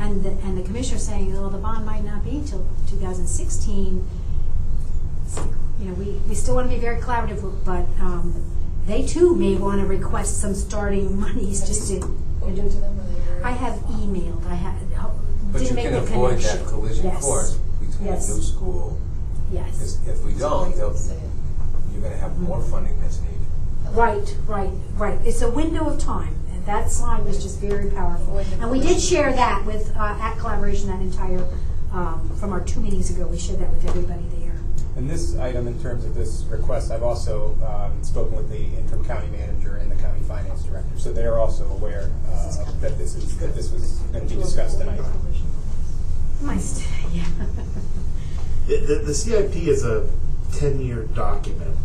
and 0.00 0.22
the, 0.22 0.30
and 0.30 0.56
the 0.58 0.62
commissioner 0.62 0.98
saying, 0.98 1.32
well, 1.32 1.50
the 1.50 1.58
bond 1.58 1.86
might 1.86 2.04
not 2.04 2.24
be 2.24 2.36
until 2.36 2.66
2016. 2.88 4.06
It's 5.24 5.36
like, 5.38 5.46
You 5.80 5.86
know, 5.88 5.94
we, 5.94 6.12
we 6.28 6.34
still 6.34 6.54
want 6.54 6.68
to 6.70 6.74
be 6.74 6.80
very 6.80 7.00
collaborative, 7.00 7.42
but 7.64 7.84
um, 8.00 8.34
they 8.86 9.06
too 9.06 9.34
may 9.34 9.54
want 9.56 9.80
to 9.80 9.86
request 9.86 10.40
some 10.40 10.54
starting 10.54 11.18
monies 11.20 11.66
just 11.66 11.88
to. 11.90 12.00
Spoken 12.00 12.56
to 12.56 12.76
them, 12.76 13.00
or 13.00 13.04
they 13.04 13.40
were- 13.40 13.44
I 13.46 13.50
have 13.52 13.74
emailed, 13.86 14.46
I 14.46 14.54
had, 14.54 14.74
But 15.52 15.58
didn't 15.60 15.76
make 15.76 15.84
can 15.84 15.92
the 15.94 15.98
avoid 16.00 16.38
connection. 16.38 16.58
that 16.64 16.68
collision 16.68 17.04
Yes. 17.06 17.22
course 17.22 17.54
between 17.80 18.06
the 18.06 18.12
Yes. 18.12 18.28
new 18.34 18.42
school. 18.42 18.98
Yes. 19.52 19.70
Because 19.70 20.08
if 20.08 20.24
we 20.24 20.34
don't, 20.34 20.74
they'll, 20.76 20.96
you're 21.94 22.02
gonna 22.02 22.16
have 22.16 22.38
more 22.38 22.60
funding 22.60 23.00
that's 23.00 23.20
needed. 23.20 23.38
Right, 23.92 24.36
right, 24.46 24.70
right. 24.96 25.18
It's 25.24 25.40
a 25.42 25.50
window 25.50 25.88
of 25.88 26.00
time. 26.00 26.36
And 26.52 26.66
that 26.66 26.90
slide 26.90 27.24
was 27.24 27.42
just 27.42 27.60
very 27.60 27.90
powerful. 27.90 28.38
And 28.38 28.70
we 28.70 28.80
did 28.80 29.00
share 29.00 29.32
that 29.32 29.64
with, 29.64 29.94
uh, 29.96 30.18
at 30.20 30.36
Collaboration, 30.38 30.88
that 30.88 31.00
entire, 31.00 31.46
um, 31.92 32.28
from 32.40 32.52
our 32.52 32.60
two 32.60 32.80
meetings 32.80 33.10
ago, 33.10 33.26
we 33.28 33.38
shared 33.38 33.60
that 33.60 33.70
with 33.70 33.86
everybody 33.88 34.24
there. 34.36 34.54
And 34.96 35.08
this 35.08 35.36
item, 35.36 35.68
in 35.68 35.80
terms 35.80 36.04
of 36.04 36.14
this 36.14 36.44
request, 36.44 36.90
I've 36.90 37.02
also 37.02 37.56
um, 37.66 38.02
spoken 38.02 38.36
with 38.36 38.48
the 38.48 38.64
interim 38.78 39.04
county 39.04 39.28
manager 39.28 39.76
and 39.76 39.90
the 39.90 39.96
county 39.96 40.20
finance 40.20 40.64
director, 40.64 40.96
so 40.98 41.12
they 41.12 41.24
are 41.24 41.38
also 41.38 41.64
aware 41.70 42.10
uh, 42.28 42.64
that 42.80 42.96
this 42.98 43.14
is, 43.14 43.36
that 43.38 43.54
this 43.54 43.72
was 43.72 43.98
going 44.12 44.28
to 44.28 44.34
be 44.34 44.40
discussed 44.40 44.78
tonight. 44.78 45.00
My, 46.40 46.54
yeah. 47.12 47.24
the, 48.66 48.76
the, 48.86 48.94
the 49.06 49.14
CIP 49.14 49.56
is 49.56 49.84
a 49.84 50.08
ten-year 50.52 51.04
document. 51.14 51.76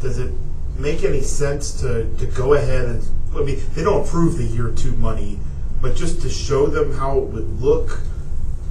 Does 0.00 0.18
it 0.18 0.32
make 0.78 1.04
any 1.04 1.20
sense 1.20 1.78
to, 1.80 2.12
to 2.16 2.26
go 2.26 2.54
ahead 2.54 2.86
and 2.86 3.06
I 3.36 3.42
mean 3.42 3.60
they 3.74 3.84
don't 3.84 4.06
approve 4.06 4.38
the 4.38 4.44
year 4.44 4.70
two 4.70 4.92
money, 4.92 5.38
but 5.80 5.94
just 5.94 6.22
to 6.22 6.30
show 6.30 6.66
them 6.66 6.92
how 6.92 7.18
it 7.18 7.24
would 7.24 7.60
look. 7.60 8.00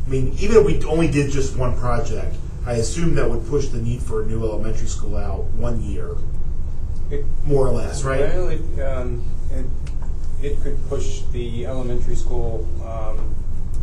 I 0.05 0.09
mean, 0.09 0.35
even 0.39 0.57
if 0.57 0.65
we 0.65 0.83
only 0.85 1.09
did 1.09 1.31
just 1.31 1.55
one 1.55 1.77
project, 1.77 2.35
I 2.65 2.73
assume 2.73 3.15
that 3.15 3.29
would 3.29 3.47
push 3.47 3.67
the 3.67 3.77
need 3.77 4.01
for 4.01 4.23
a 4.23 4.25
new 4.25 4.43
elementary 4.43 4.87
school 4.87 5.15
out 5.15 5.45
one 5.53 5.81
year, 5.81 6.15
more 7.45 7.67
or 7.67 7.71
less, 7.71 8.03
right? 8.03 8.21
Well, 8.21 8.49
it, 8.49 8.79
um, 8.81 9.23
it, 9.51 9.65
it 10.41 10.61
could 10.61 10.77
push 10.89 11.21
the 11.31 11.67
elementary 11.67 12.15
school 12.15 12.67
um, 12.83 13.35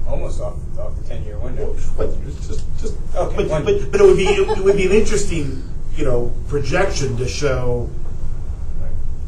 almost 0.06 0.40
off, 0.40 0.54
off 0.78 0.96
the 0.96 1.08
ten-year 1.08 1.38
window. 1.38 1.76
But 1.96 2.10
just, 2.24 2.64
just 2.80 2.94
Okay, 3.14 3.36
but, 3.36 3.48
one- 3.48 3.64
but, 3.64 3.90
but 3.92 4.00
it 4.00 4.04
would 4.04 4.16
be 4.16 4.24
it 4.26 4.58
would 4.64 4.76
be 4.76 4.86
an 4.86 4.92
interesting 4.92 5.62
you 5.94 6.04
know 6.04 6.32
projection 6.48 7.16
to 7.18 7.26
show 7.28 7.88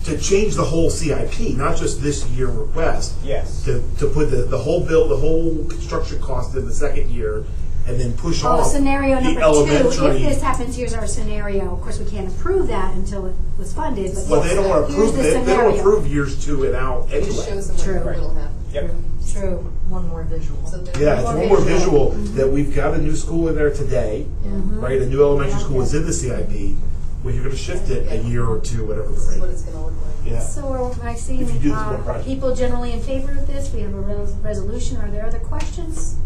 to 0.04 0.16
change 0.18 0.54
the 0.54 0.64
whole 0.64 0.88
CIP, 0.90 1.56
not 1.56 1.76
just 1.76 2.00
this 2.02 2.24
year 2.28 2.46
request. 2.46 3.14
Yes. 3.22 3.64
To, 3.64 3.82
to 3.98 4.06
put 4.06 4.30
the, 4.30 4.44
the 4.44 4.56
whole 4.56 4.86
bill, 4.86 5.08
the 5.08 5.16
whole 5.16 5.64
construction 5.64 6.20
cost 6.22 6.54
in 6.56 6.64
the 6.64 6.72
second 6.72 7.10
year, 7.10 7.44
and 7.86 8.00
then 8.00 8.16
push 8.16 8.42
Oh, 8.44 8.48
off 8.60 8.68
scenario 8.68 9.16
the 9.16 9.32
number 9.32 9.92
two, 9.92 10.06
if 10.06 10.22
this 10.22 10.40
happens, 10.40 10.76
here's 10.76 10.94
our 10.94 11.06
scenario. 11.06 11.74
Of 11.74 11.82
course, 11.82 11.98
we 11.98 12.08
can't 12.08 12.28
approve 12.28 12.68
that 12.68 12.94
until 12.94 13.26
it 13.26 13.34
was 13.58 13.74
funded, 13.74 14.14
but 14.14 14.28
well, 14.28 14.40
yes, 14.40 14.50
they 14.50 14.54
don't 14.56 14.68
want 14.68 14.86
to 14.88 14.92
here's 14.94 15.10
approve 15.10 15.16
the 15.16 15.22
they, 15.22 15.28
they 15.30 15.34
don't 15.34 15.46
scenario. 15.46 15.78
approve 15.80 16.06
years 16.06 16.44
two 16.44 16.64
and 16.64 16.76
out 16.76 17.08
It 17.08 17.14
anyway. 17.14 17.26
just 17.26 17.48
shows 17.48 17.66
them 17.66 17.76
what 17.76 17.84
True. 17.84 18.12
what'll 18.14 18.34
happen. 18.34 18.54
Yep. 18.72 18.90
True. 19.32 19.72
One 19.88 20.08
more 20.08 20.22
visual. 20.24 20.66
So 20.66 20.78
they're- 20.78 21.02
Yeah, 21.02 21.14
it's 21.20 21.24
one 21.24 21.48
more 21.48 21.60
visual 21.60 22.10
that 22.36 22.50
we've 22.52 22.74
got 22.74 22.94
a 22.94 22.98
new 22.98 23.16
school 23.16 23.48
in 23.48 23.54
there 23.54 23.70
today, 23.70 24.26
Mhm. 24.44 24.82
right? 24.82 25.00
A 25.00 25.06
new 25.06 25.22
elementary 25.22 25.58
school 25.60 25.80
is 25.82 25.94
in 25.94 26.04
the 26.06 26.12
CIP. 26.12 26.76
Well, 27.24 27.34
you're 27.34 27.42
going 27.44 27.56
to 27.56 27.60
shift 27.60 27.88
it 27.90 28.06
a 28.12 28.22
year 28.28 28.44
or 28.46 28.58
two, 28.58 28.86
whatever. 28.86 29.08
This 29.08 29.22
is 29.24 29.28
Right? 29.30 29.40
what 29.40 29.50
it's 29.50 29.62
gonna 29.62 29.84
look 29.84 29.94
like. 30.04 30.32
Yeah. 30.32 30.40
So 30.40 30.68
are 30.68 30.92
I 31.02 31.14
see, 31.14 31.40
If 31.40 31.52
you 31.54 31.58
do 31.60 31.68
this 31.70 31.78
one 31.78 31.94
uh, 31.94 31.98
project. 32.04 32.26
people 32.26 32.54
generally 32.54 32.92
in 32.92 33.00
favor 33.00 33.32
of 33.32 33.46
this? 33.46 33.72
We 33.72 33.80
have 33.80 33.94
a 33.94 34.00
res- 34.00 34.34
resolution. 34.42 34.98
Are 34.98 35.10
there 35.10 35.26
other 35.26 35.38
questions? 35.40 36.16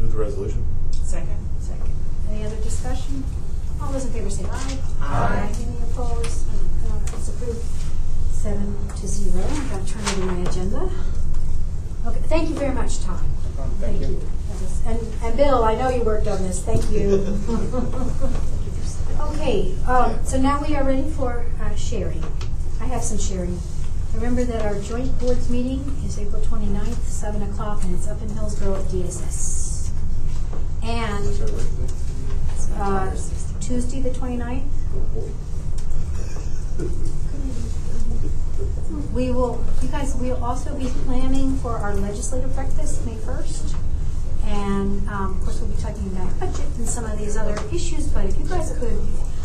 Move 0.00 0.12
the 0.12 0.18
resolution. 0.18 0.64
Second. 1.04 1.36
Second. 1.60 1.90
Any 2.30 2.44
other 2.46 2.56
discussion? 2.56 3.22
All 3.80 3.92
those 3.92 4.04
in 4.06 4.10
favor 4.10 4.30
say 4.30 4.44
aye. 4.50 4.78
Aye. 5.00 5.50
Any 5.54 5.76
opposed? 5.90 6.46
Uh, 6.48 7.16
It's 7.16 7.28
approved 7.28 7.60
seven 8.32 8.74
to 9.00 9.06
zero. 9.06 9.42
I'm 9.44 9.68
going 9.68 9.84
to 9.84 9.92
turn 9.92 10.02
over 10.22 10.32
my 10.32 10.50
agenda. 10.50 10.90
Okay, 12.06 12.20
thank 12.26 12.48
you 12.48 12.54
very 12.56 12.74
much, 12.74 13.00
Tom. 13.00 13.18
Thank 13.80 14.00
you. 14.00 14.16
That 14.48 14.60
was- 14.60 14.82
And, 14.86 14.98
and 15.22 15.36
Bill, 15.36 15.62
I 15.64 15.74
know 15.76 15.88
you 15.88 16.02
worked 16.02 16.26
on 16.26 16.42
this. 16.42 16.60
Thank 16.62 16.90
you. 16.90 17.38
Okay, 19.20 19.74
um, 19.86 20.18
so 20.24 20.38
now 20.40 20.60
we 20.66 20.74
are 20.74 20.84
ready 20.84 21.08
for 21.10 21.46
uh, 21.62 21.74
sharing. 21.74 22.22
I 22.80 22.86
have 22.86 23.02
some 23.04 23.18
sharing. 23.18 23.58
Remember 24.14 24.44
that 24.44 24.62
our 24.64 24.78
joint 24.80 25.16
boards 25.20 25.48
meeting 25.48 25.80
is 26.04 26.18
April 26.18 26.42
29th, 26.42 27.02
7 27.04 27.42
o'clock, 27.42 27.84
and 27.84 27.94
it's 27.94 28.08
up 28.08 28.20
in 28.22 28.28
Hillsborough 28.30 28.76
at 28.76 28.84
DSS. 28.86 29.90
And 30.82 31.26
uh, 32.80 33.10
Tuesday, 33.60 34.00
the 34.00 34.10
29th? 34.10 34.64
We 39.12 39.30
will, 39.30 39.62
you 39.82 39.88
guys, 39.88 40.14
we'll 40.16 40.42
also 40.42 40.74
be 40.78 40.86
planning 41.04 41.56
for 41.58 41.76
our 41.76 41.94
legislative 41.94 42.54
breakfast, 42.54 43.04
May 43.04 43.16
first. 43.16 43.76
And, 44.46 45.06
um, 45.08 45.36
of 45.36 45.44
course, 45.44 45.60
we'll 45.60 45.70
be 45.70 45.80
talking 45.80 46.06
about 46.08 46.38
budget 46.40 46.66
and 46.78 46.88
some 46.88 47.04
of 47.04 47.18
these 47.18 47.36
other 47.36 47.56
issues, 47.72 48.08
but 48.08 48.24
if 48.24 48.38
you 48.38 48.44
guys 48.46 48.72
could, 48.78 48.98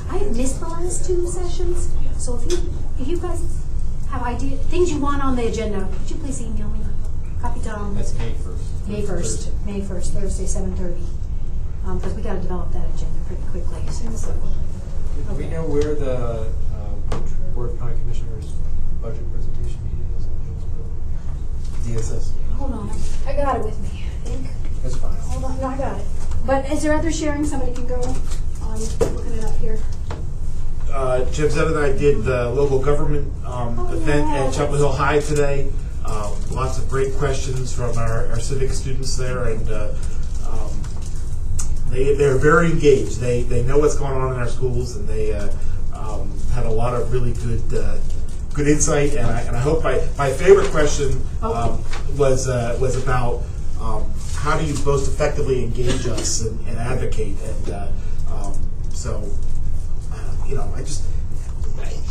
I 0.10 0.18
have 0.20 0.36
missed 0.36 0.60
the 0.60 0.68
last 0.68 1.06
two 1.06 1.28
sessions, 1.28 1.90
so 2.18 2.38
if 2.40 2.52
you, 2.52 2.74
if 3.00 3.08
you 3.08 3.18
guys 3.18 3.42
have 4.10 4.24
idea, 4.24 4.56
things 4.58 4.90
you 4.92 5.00
want 5.00 5.22
on 5.24 5.36
the 5.36 5.48
agenda, 5.48 5.88
could 6.00 6.10
you 6.12 6.16
please 6.18 6.42
email 6.42 6.70
me? 6.70 6.80
Copy 7.42 7.60
Tom. 7.60 7.94
That's 7.96 8.14
May 8.18 8.34
first. 8.34 8.88
May 8.88 9.02
first, 9.06 9.52
May 9.66 9.82
first, 9.82 10.14
Thursday, 10.14 10.46
seven 10.48 10.76
thirty. 10.76 11.04
Um, 11.86 12.00
because 12.00 12.16
we 12.16 12.24
gotta 12.24 12.40
develop 12.40 12.72
that 12.74 12.88
agenda 12.96 13.20
pretty 13.28 13.44
quickly. 13.52 13.86
So- 13.92 14.34
Do 15.30 15.36
we 15.36 15.48
know 15.48 15.64
where 15.66 15.94
the 15.94 16.48
um, 16.74 17.54
Board 17.54 17.72
of 17.72 17.80
County 17.80 17.96
Commissioners 18.00 18.37
budget 19.08 19.32
presentation 19.32 19.80
meeting 19.86 20.14
is? 20.18 20.26
in 20.26 20.36
Hillsborough? 20.44 22.20
DSS. 22.20 22.32
Hold 22.58 22.74
on, 22.74 22.92
I 23.26 23.34
got 23.34 23.56
it 23.58 23.64
with 23.64 23.80
me, 23.82 24.04
I 24.04 24.28
think. 24.28 24.48
That's 24.84 24.96
fine. 24.98 25.14
Hold 25.14 25.46
on, 25.46 25.62
no, 25.62 25.68
I 25.68 25.78
got 25.78 26.00
it. 26.00 26.06
But 26.46 26.66
is 26.72 26.84
there 26.84 26.94
other 26.94 27.12
sharing? 27.12 27.46
Somebody 27.46 27.74
can 27.74 27.88
go, 27.88 28.02
I'm 28.64 28.80
looking 29.16 29.34
it 29.34 29.44
up 29.46 29.56
here. 29.58 29.80
Uh, 30.92 31.24
Jim 31.32 31.50
Zed 31.50 31.68
and 31.68 31.78
I 31.78 31.92
did 31.92 32.24
the 32.24 32.50
local 32.50 32.80
government 32.80 33.32
um, 33.46 33.80
Oh, 33.80 33.94
event 33.94 34.28
yeah. 34.30 34.46
at 34.46 34.54
Chapel 34.54 34.76
Hill 34.76 34.92
High 34.92 35.20
today. 35.20 35.70
Um, 36.06 36.34
lots 36.52 36.78
of 36.80 36.88
great 36.90 37.14
questions 37.16 37.74
from 37.74 37.98
our, 37.98 38.28
our 38.28 38.40
civic 38.40 38.72
students 38.72 39.16
there, 39.18 39.44
and 39.50 39.70
uh, 39.70 39.94
um, 40.50 40.82
they 41.90 42.16
they're 42.16 42.38
very 42.38 42.72
engaged. 42.72 43.20
They 43.20 43.44
they 43.44 43.64
know 43.64 43.78
what's 43.80 43.96
going 43.98 44.14
on 44.14 44.34
in 44.34 44.40
our 44.40 44.48
schools, 44.48 44.96
and 44.96 45.08
they 45.08 45.34
uh, 45.34 45.50
um, 45.94 46.32
had 46.54 46.66
a 46.66 46.72
lot 46.72 46.94
of 46.94 47.12
really 47.12 47.34
good 47.34 47.62
uh, 47.78 47.98
good 48.58 48.68
insight. 48.68 49.16
And 49.16 49.28
I, 49.28 49.42
and 49.42 49.56
I 49.56 49.60
hope 49.60 49.84
my 49.84 50.04
my 50.18 50.32
favorite 50.32 50.70
question 50.72 51.24
um, 51.42 51.82
was 52.18 52.50
uh, 52.50 52.78
was 52.82 53.02
about 53.02 53.44
um, 53.80 54.12
how 54.36 54.58
do 54.58 54.66
you 54.66 54.74
most 54.84 55.08
effectively 55.08 55.64
engage 55.64 56.08
us 56.08 56.42
and, 56.42 56.60
and 56.68 56.78
advocate, 56.78 57.38
and 57.42 57.70
uh, 57.70 57.92
um, 58.30 58.54
so 58.92 59.24
you 60.48 60.56
know, 60.56 60.72
I 60.76 60.80
just 60.80 61.04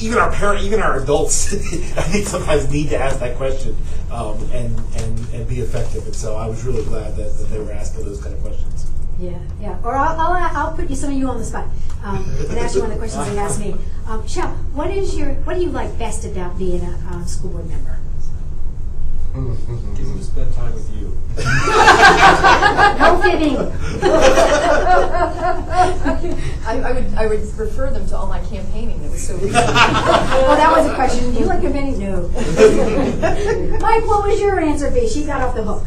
even 0.00 0.18
our 0.18 0.31
parent, 0.31 0.62
even 0.62 0.81
our 0.81 1.02
adults, 1.02 1.52
I 1.55 2.02
think 2.02 2.26
sometimes 2.26 2.70
need 2.70 2.91
to 2.91 2.99
ask 2.99 3.18
that 3.20 3.36
question 3.36 3.76
um, 4.10 4.39
and 4.52 4.78
and 4.97 5.18
and 5.34 5.49
be 5.49 5.60
effective. 5.60 6.05
And 6.05 6.15
so 6.15 6.36
I 6.36 6.47
was 6.47 6.65
really 6.65 6.84
glad 6.84 7.16
that, 7.16 7.36
that 7.39 7.44
they 7.50 7.58
were 7.58 7.73
asking 7.73 8.05
those 8.05 8.23
kind 8.23 8.34
of 8.34 8.42
questions. 8.42 8.91
Yeah, 9.19 9.39
yeah. 9.61 9.78
Or 9.83 9.95
I'll, 9.97 10.20
I'll, 10.20 10.57
I'll 10.57 10.77
put 10.77 10.91
you 10.91 10.97
some 10.97 11.11
of 11.11 11.17
you 11.17 11.28
on 11.28 11.39
the 11.39 11.45
spot 11.45 11.67
um, 12.05 12.23
and 12.51 12.59
ask 12.59 12.75
you 12.75 12.83
one 12.83 12.91
of 12.91 12.97
the 12.97 13.01
questions 13.01 13.27
they 13.28 13.39
asked 13.39 13.61
me. 13.61 13.75
Um, 14.07 14.27
Shell, 14.27 14.49
what 14.75 14.91
is 14.91 15.17
your 15.17 15.35
what 15.45 15.55
do 15.55 15.62
you 15.62 15.70
like 15.70 15.99
best 15.99 16.25
about 16.25 16.59
being 16.59 16.83
a 16.83 16.99
uh, 17.11 17.25
school 17.25 17.51
board 17.51 17.69
member? 17.69 17.99
Getting 19.36 20.16
to 20.16 20.24
spend 20.24 20.55
time 20.55 20.73
with 20.73 20.90
you. 20.97 21.08
no 21.36 23.20
kidding. 23.23 23.58
I, 26.65 26.81
I 26.82 26.92
would, 26.92 27.15
I 27.15 27.26
would 27.26 27.40
refer 27.58 27.90
them 27.90 28.06
to 28.06 28.16
all 28.16 28.28
my 28.28 28.40
campaigning, 28.47 29.05
it 29.05 29.10
was 29.10 29.28
so 29.28 29.34
recent. 29.34 29.55
oh, 29.56 30.55
that 30.56 30.74
was 30.74 30.90
a 30.90 30.94
question. 30.94 31.34
Do 31.34 31.40
you 31.40 31.44
like 31.44 31.58
a 31.58 31.66
committing? 31.66 31.98
No. 31.98 32.28
Mike, 33.78 34.06
what 34.06 34.26
was 34.26 34.40
your 34.40 34.58
answer? 34.58 34.90
B. 34.90 35.06
She 35.06 35.26
got 35.26 35.42
off 35.42 35.55
the 35.55 35.65
hook. 35.65 35.86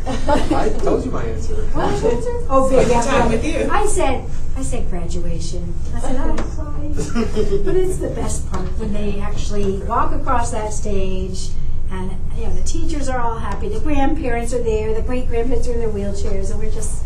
I 0.52 0.70
told 0.84 1.04
you 1.04 1.10
my 1.10 1.24
answer. 1.24 1.56
What 1.56 1.92
was 1.92 2.04
your 2.04 2.12
answer? 2.12 2.46
Oh, 2.50 2.70
big. 2.70 2.88
Yeah, 2.88 3.02
Time 3.02 3.32
with 3.32 3.44
you. 3.44 3.68
I 3.72 3.88
said, 3.88 4.30
I 4.58 4.62
said 4.62 4.88
graduation. 4.92 5.74
I 5.96 6.02
said, 6.02 6.18
oh, 6.20 6.34
I 6.34 6.36
cried. 6.36 6.96
but 7.66 7.76
it's 7.76 7.98
the 7.98 8.12
best 8.14 8.48
part 8.52 8.68
when 8.78 8.94
they 8.94 9.20
actually 9.20 9.80
walk 9.80 10.14
across 10.14 10.52
that 10.52 10.72
stage, 10.72 11.50
and 11.92 12.12
you 12.36 12.44
know 12.44 12.54
the 12.54 12.64
teachers 12.64 13.10
are 13.10 13.20
all 13.20 13.38
happy, 13.38 13.70
the 13.70 13.80
grandparents 13.80 14.54
are 14.54 14.64
there, 14.64 14.94
the 14.94 15.02
great 15.02 15.28
grandparents 15.28 15.68
are 15.68 15.74
in 15.74 15.80
their 15.80 15.90
wheelchairs, 15.90 16.52
and 16.52 16.60
we're 16.60 16.72
just. 16.72 17.04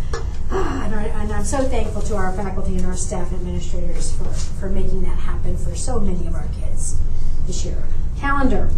Ah, 0.56 0.86
and, 0.86 0.94
our, 0.94 1.00
and 1.00 1.32
I'm 1.32 1.46
so 1.46 1.64
thankful 1.64 2.04
to 2.04 2.16
our 2.16 2.32
faculty 2.34 2.78
and 2.78 2.86
our 2.86 2.96
staff 2.96 3.34
administrators 3.34 4.16
for, 4.16 4.26
for 4.26 4.70
making 4.70 5.02
that 5.02 5.18
happen 5.18 5.58
for 5.58 5.74
so 5.74 6.00
many 6.00 6.28
of 6.28 6.36
our 6.36 6.48
kids 6.62 7.00
this 7.48 7.66
year. 7.66 7.84
Calendar. 8.20 8.70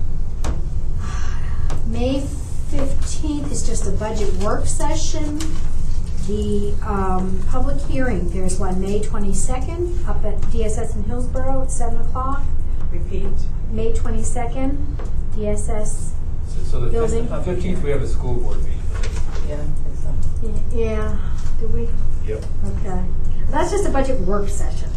May 1.88 2.22
15th 2.72 3.52
is 3.52 3.68
just 3.68 3.88
a 3.88 3.92
budget 3.92 4.34
work 4.36 4.66
session. 4.66 5.40
The 6.28 6.74
um, 6.82 7.44
public 7.50 7.80
hearing, 7.82 8.30
there's 8.32 8.60
one 8.60 8.82
May 8.82 9.02
22nd 9.02 10.08
up 10.08 10.26
at 10.26 10.42
DSS 10.44 10.96
in 10.96 11.04
Hillsborough 11.04 11.64
at 11.64 11.72
7 11.72 12.02
o'clock. 12.02 12.42
Repeat. 12.92 13.28
May 13.76 13.92
22nd, 13.92 14.78
DSS. 15.36 16.12
So- 16.48 16.64
So 16.72 16.80
the 16.80 16.90
Building. 16.92 17.28
Uh, 17.30 17.42
fifteenth, 17.42 17.84
we 17.84 17.90
have 17.92 18.02
a 18.02 18.08
school 18.08 18.36
board 18.36 18.58
meeting. 18.60 18.80
Yeah, 19.50 19.56
I 19.56 19.58
think 19.60 19.98
so. 20.02 20.48
Y- 20.48 20.84
Yeah, 20.86 21.18
do 21.60 21.68
we? 21.68 21.90
Yep. 22.26 22.44
Okay. 22.78 23.02
That's 23.52 23.72
just 23.72 23.86
a 23.86 23.90
budget 23.92 24.22
work 24.22 24.48
session. 24.50 24.90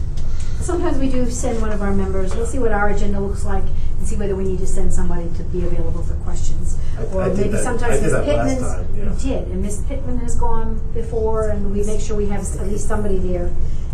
Sometimes 0.61 0.99
we 0.99 1.09
do 1.09 1.29
send 1.31 1.61
one 1.61 1.73
of 1.73 1.83
our 1.83 1.93
members, 1.93 2.35
we'll 2.37 2.47
see 2.47 2.59
what 2.59 2.73
our 2.73 2.89
agenda 2.91 3.19
looks 3.21 3.45
like 3.45 3.65
and 3.99 4.07
see 4.07 4.17
whether 4.17 4.37
we 4.37 4.45
need 4.45 4.59
to 4.61 4.67
send 4.67 4.93
somebody 4.93 5.29
to 5.37 5.43
be 5.45 5.65
available 5.65 6.03
for 6.03 6.15
questions. 6.25 6.77
I- 6.99 7.03
Or 7.15 7.23
I 7.23 7.29
did 7.31 7.39
maybe 7.39 7.49
that- 7.51 7.65
sometimes 7.65 7.93
I 7.95 7.97
did 7.97 8.03
Ms. 8.05 8.13
that 8.13 8.19
last 8.27 8.27
Pittman's, 8.27 8.61
time, 8.63 8.87
yeah. 8.97 9.11
we 9.11 9.23
did, 9.23 9.49
and 9.49 9.63
Ms. 9.63 9.77
Pittman 9.89 10.19
has 10.19 10.35
gone 10.37 10.81
before 10.95 11.49
and 11.49 11.73
we 11.73 11.83
make 11.85 12.01
sure 12.01 12.17
we 12.17 12.27
have 12.27 12.43
at 12.61 12.67
least 12.69 12.87
somebody 12.89 13.19
there. 13.19 13.51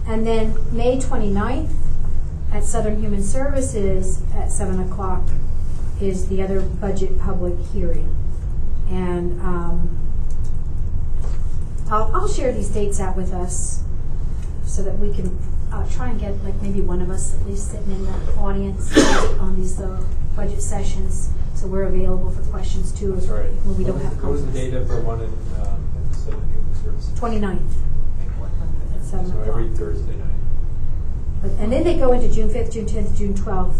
And 0.07 0.27
then 0.27 0.55
May 0.73 0.99
29th 1.01 1.71
at 2.55 2.63
Southern 2.65 3.01
Human 3.01 3.23
Services 3.23 4.23
at 4.35 4.51
seven 4.51 4.81
o'clock 4.81 5.23
is 6.01 6.29
the 6.29 6.41
other 6.43 6.61
budget 6.61 7.19
public 7.19 7.55
hearing. 7.73 8.15
And, 8.89 9.41
um, 9.41 9.99
I'll, 11.91 12.11
I'll 12.15 12.29
share 12.29 12.51
these 12.53 12.69
dates 12.69 12.99
out 13.01 13.17
with 13.17 13.33
us 13.35 13.83
so 14.65 14.83
that 14.83 14.99
we 14.99 15.13
can 15.13 15.37
uh, 15.73 15.87
try 15.91 16.09
and 16.11 16.19
get 16.19 16.43
like 16.45 16.55
maybe 16.63 16.81
one 16.81 17.03
of 17.03 17.11
us 17.11 17.35
at 17.39 17.47
least 17.47 17.73
sitting 17.73 17.91
in 17.93 18.05
the 18.07 18.13
audience 18.39 18.91
on 19.39 19.55
these 19.57 19.79
uh, 19.81 20.03
budget 20.35 20.63
sessions, 20.63 21.31
so 21.55 21.67
we're 21.67 21.83
available 21.85 22.31
for 22.31 22.43
questions 22.51 22.91
too 22.93 23.13
That's 23.15 23.27
right. 23.27 23.51
when 23.65 23.77
we 23.77 23.85
What 23.85 23.87
don't 23.87 23.99
was- 24.03 24.05
have 24.15 24.23
What 24.25 24.33
was 24.33 24.47
the 24.47 24.53
date 24.53 24.75
of 24.75 24.89
the 24.89 25.01
one 25.03 25.21
in, 25.21 25.27
um, 25.27 25.85
in 26.09 26.15
Southern 26.15 26.49
Human 26.51 26.75
Services? 26.83 27.21
29th 27.21 27.61
at 28.97 29.03
seven 29.05 29.27
So 29.27 29.33
o'clock. 29.41 29.49
every 29.49 29.69
Thursday 29.77 30.17
night. 30.17 30.29
But, 31.45 31.53
and 31.61 31.71
then 31.71 31.85
they 31.85 31.99
go 31.99 32.13
into 32.13 32.33
June 32.33 32.49
fifth, 32.49 32.73
June 32.73 32.87
tenth, 32.87 33.15
June 33.15 33.35
twelfth, 33.35 33.79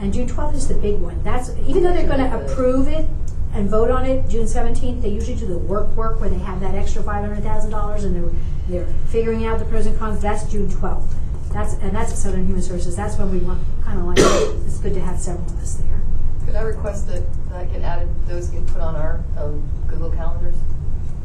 and 0.00 0.12
June 0.12 0.28
twelfth 0.28 0.54
is 0.54 0.68
the 0.68 0.74
big 0.74 1.00
one. 1.00 1.22
That's 1.22 1.48
even 1.66 1.82
though 1.82 1.94
they're 1.94 2.06
going 2.06 2.20
to 2.20 2.44
approve 2.44 2.88
it 2.88 3.08
and 3.54 3.70
vote 3.70 3.90
on 3.90 4.04
it 4.04 4.28
June 4.28 4.46
seventeenth. 4.46 5.00
They 5.00 5.08
usually 5.08 5.36
do 5.36 5.46
the 5.46 5.56
work 5.56 5.88
work 5.96 6.20
where 6.20 6.28
they 6.28 6.38
have 6.38 6.60
that 6.60 6.74
extra 6.74 7.02
five 7.02 7.24
hundred 7.24 7.42
thousand 7.42 7.70
dollars 7.70 8.04
and 8.04 8.14
they're 8.14 8.30
they're 8.68 8.94
figuring 9.08 9.46
out 9.46 9.58
the 9.58 9.64
pros 9.64 9.86
and 9.86 9.98
cons. 9.98 10.20
That's 10.20 10.44
June 10.52 10.70
twelfth. 10.70 11.16
That's 11.54 11.72
and 11.74 11.96
that's 11.96 12.12
at 12.12 12.18
Southern 12.18 12.44
Human 12.44 12.60
Services. 12.60 12.96
That's 12.96 13.16
when 13.16 13.30
we 13.32 13.38
want 13.38 13.62
kind 13.82 13.98
of 13.98 14.04
like 14.04 14.18
it's 14.66 14.78
good 14.78 14.92
to 14.92 15.00
have 15.00 15.18
several 15.18 15.46
of 15.46 15.58
us 15.58 15.76
there. 15.76 16.02
Could 16.44 16.54
I 16.54 16.62
request 16.62 17.06
that 17.08 17.24
that 17.48 17.72
get 17.72 17.80
added, 17.80 18.08
those 18.26 18.48
get 18.48 18.66
put 18.66 18.82
on 18.82 18.94
our 18.94 19.24
um, 19.38 19.66
Google 19.88 20.10
calendars, 20.10 20.54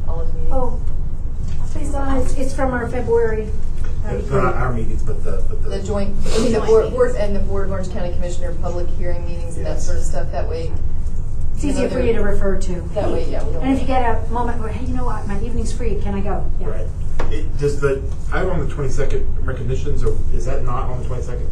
all 0.08 0.24
those 0.24 0.32
meetings? 0.32 0.52
Oh, 0.52 0.80
please 1.66 1.92
don't. 1.92 2.16
It's, 2.16 2.34
it's 2.38 2.54
from 2.54 2.72
our 2.72 2.88
February. 2.88 3.50
That'd 4.06 4.20
be 4.20 4.24
It's 4.24 4.32
not 4.32 4.54
our 4.54 4.72
meetings, 4.72 5.02
but 5.02 5.24
the 5.24 5.44
but 5.48 5.62
the, 5.62 5.68
The 5.68 5.82
joint, 5.82 6.14
I 6.26 6.38
mean, 6.38 6.52
the 6.52 6.60
board, 6.60 6.90
board, 6.90 7.16
and 7.16 7.34
the 7.34 7.40
Board 7.40 7.66
of 7.66 7.72
Orange 7.72 7.90
County 7.90 8.12
Commissioner 8.12 8.54
public 8.54 8.88
hearing 8.90 9.26
meetings 9.26 9.56
and 9.56 9.66
that 9.66 9.80
sort 9.80 9.98
of 9.98 10.04
stuff, 10.04 10.30
that 10.30 10.48
way. 10.48 10.72
It's 11.54 11.64
you 11.64 11.72
know, 11.72 11.78
easier 11.78 11.90
for 11.90 12.00
you 12.00 12.12
to 12.12 12.20
refer 12.20 12.60
to. 12.60 12.80
That 12.94 13.10
way, 13.10 13.28
yeah, 13.30 13.44
we 13.44 13.52
don't. 13.52 13.64
And 13.64 13.74
if 13.74 13.80
you 13.80 13.86
get 13.86 14.02
a 14.04 14.28
moment 14.28 14.60
where, 14.60 14.68
hey, 14.68 14.86
you 14.86 14.94
know 14.94 15.06
what, 15.06 15.26
my 15.26 15.40
evening's 15.42 15.72
free, 15.72 16.00
can 16.00 16.14
I 16.14 16.20
go? 16.20 16.48
Yeah. 16.60 16.68
right. 16.68 16.86
It, 17.32 17.58
does 17.58 17.80
the 17.80 18.02
I'm 18.30 18.48
on 18.50 18.60
the 18.60 18.72
22nd 18.72 19.44
recognitions, 19.44 20.04
or 20.04 20.16
is 20.32 20.44
that 20.46 20.62
not 20.62 20.84
on 20.84 21.02
the 21.02 21.08
22nd? 21.08 21.40
Did 21.40 21.48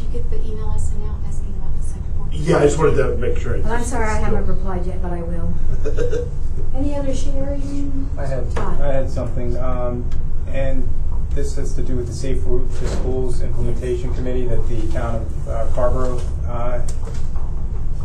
you 0.00 0.06
get 0.12 0.30
the 0.30 0.40
email 0.46 0.68
I 0.68 0.78
sent 0.78 1.02
out 1.02 1.16
asking 1.26 1.52
about 1.58 1.76
the 1.76 1.82
second 1.82 2.16
board? 2.16 2.32
Yeah, 2.32 2.58
I 2.58 2.62
just 2.62 2.78
wanted 2.78 2.96
to 2.96 3.16
make 3.18 3.36
sure. 3.36 3.58
Well, 3.58 3.72
I'm 3.72 3.84
sorry 3.84 4.08
I 4.08 4.18
haven't 4.18 4.46
replied 4.46 4.86
yet, 4.86 5.02
but 5.02 5.12
I 5.12 5.20
will. 5.22 5.52
Any 6.74 6.94
other 6.94 7.14
sharing? 7.14 8.08
I 8.16 8.24
had, 8.24 8.50
Todd? 8.54 8.80
I 8.80 8.92
had 8.92 9.10
something, 9.10 9.56
um, 9.58 10.08
and 10.48 10.88
this 11.30 11.56
has 11.56 11.74
to 11.74 11.82
do 11.82 11.96
with 11.96 12.06
the 12.06 12.12
Safe 12.12 12.42
Route 12.44 12.70
to 12.78 12.88
Schools 12.88 13.42
Implementation 13.42 14.14
Committee 14.14 14.46
that 14.46 14.68
the 14.68 14.92
town 14.92 15.16
of 15.16 15.48
uh, 15.48 15.66
Carrboro 15.74 16.20
uh, 16.46 16.86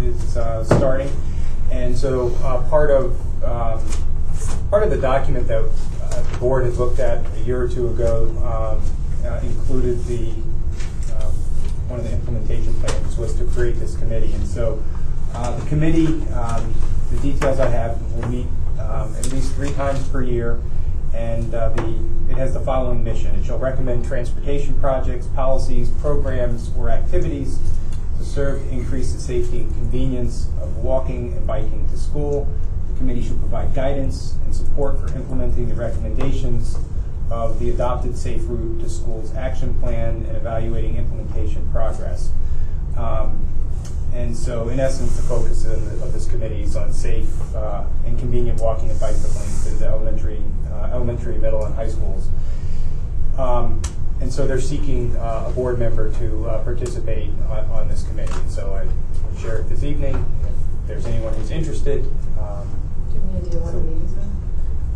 is 0.02 0.36
uh, 0.36 0.64
starting. 0.64 1.12
And 1.72 1.96
so 1.96 2.36
uh, 2.44 2.68
part 2.70 2.90
of, 2.90 3.14
um, 3.44 3.84
part 4.70 4.84
of 4.84 4.90
the 4.90 4.98
document 4.98 5.48
that 5.48 5.62
uh, 5.62 6.22
the 6.22 6.38
board 6.40 6.66
had 6.66 6.74
looked 6.76 7.00
at 7.00 7.24
a 7.38 7.42
year 7.42 7.62
or 7.62 7.70
two 7.70 7.90
ago 7.90 8.30
um, 8.40 8.82
uh, 9.30 9.40
included 9.44 10.04
the, 10.06 10.32
um, 11.16 11.32
one 11.88 12.00
of 12.00 12.06
the 12.06 12.14
implementation 12.14 12.74
plans 12.82 13.18
was 13.18 13.36
to 13.36 13.46
create 13.46 13.76
this 13.76 13.96
committee. 13.98 14.34
And 14.34 14.48
so 14.48 14.84
uh, 15.36 15.56
the 15.56 15.66
committee, 15.68 16.08
um, 16.32 16.74
the 17.12 17.20
details 17.20 17.60
I 17.60 17.70
have, 17.70 18.02
will 18.14 18.28
meet 18.30 18.48
um, 18.80 19.16
at 19.16 19.32
least 19.32 19.54
three 19.54 19.72
times 19.74 20.08
per 20.08 20.24
year, 20.24 20.60
and 21.14 21.54
uh, 21.54 21.70
the, 21.70 22.00
it 22.30 22.38
has 22.38 22.54
the 22.54 22.60
following 22.60 23.04
mission. 23.04 23.36
It 23.36 23.46
shall 23.46 23.60
recommend 23.60 24.06
transportation 24.06 24.80
projects, 24.80 25.28
policies, 25.28 25.90
programs, 26.02 26.72
or 26.78 26.90
activities 26.90 27.60
to 28.18 28.26
serve 28.26 28.62
to 28.64 28.70
increase 28.70 29.14
the 29.14 29.20
safety 29.20 29.62
and 29.62 29.74
convenience 29.74 30.48
of 30.62 30.78
walking 30.78 31.34
and 31.34 31.48
biking 31.48 31.88
to 31.90 31.98
school. 31.98 32.48
The 32.92 32.98
committee 32.98 33.24
should 33.24 33.40
provide 33.40 33.74
guidance 33.74 34.36
and 34.46 34.54
support 34.56 35.00
for 35.00 35.08
implementing 35.16 35.70
the 35.70 35.76
recommendations 35.76 36.78
of 37.32 37.60
the 37.60 37.70
adopted 37.70 38.18
Safe 38.18 38.42
Route 38.46 38.82
to 38.82 38.90
Schools 38.90 39.34
Action 39.36 39.80
Plan 39.80 40.26
and 40.28 40.36
evaluating 40.36 40.98
implementation 40.98 41.70
progress. 41.72 42.32
Um, 42.98 43.48
and 44.14 44.36
so, 44.36 44.70
in 44.70 44.80
essence, 44.80 45.16
the 45.16 45.24
focus 45.24 45.66
of, 45.66 45.84
the, 45.86 46.06
of 46.06 46.14
this 46.14 46.30
committee 46.30 46.64
is 46.64 46.76
on 46.76 46.92
safe 46.92 47.30
uh, 47.56 47.84
and 48.06 48.18
convenient 48.20 48.60
walking 48.62 48.90
and 48.90 49.00
bicycling 49.00 49.50
to 49.64 49.80
the 49.80 49.88
elementary, 49.88 50.42
uh, 50.72 50.90
elementary, 50.92 51.38
middle, 51.38 51.66
and 51.66 51.76
high 51.76 51.90
schools. 51.90 52.30
Um, 53.38 53.82
and 54.22 54.32
so, 54.32 54.46
they're 54.48 54.60
seeking 54.60 55.16
uh, 55.18 55.46
a 55.48 55.52
board 55.52 55.80
member 55.80 56.12
to 56.14 56.50
uh, 56.50 56.64
participate 56.64 57.30
on, 57.50 57.66
on 57.72 57.88
this 57.88 58.04
committee. 58.04 58.34
And 58.34 58.52
so, 58.52 58.74
I 58.76 58.88
share 59.40 59.60
it 59.60 59.70
this 59.70 59.84
evening. 59.84 60.16
If 60.44 60.88
there's 60.88 61.06
anyone 61.06 61.34
who's 61.34 61.52
interested. 61.52 62.06
Um, 62.40 62.68
Do 63.10 63.16
you 63.16 63.22
have 63.22 63.30
any 63.30 63.48
idea 63.48 63.60
when 63.62 63.76
the 63.76 63.82
meeting's 63.82 64.18
on? 64.18 64.40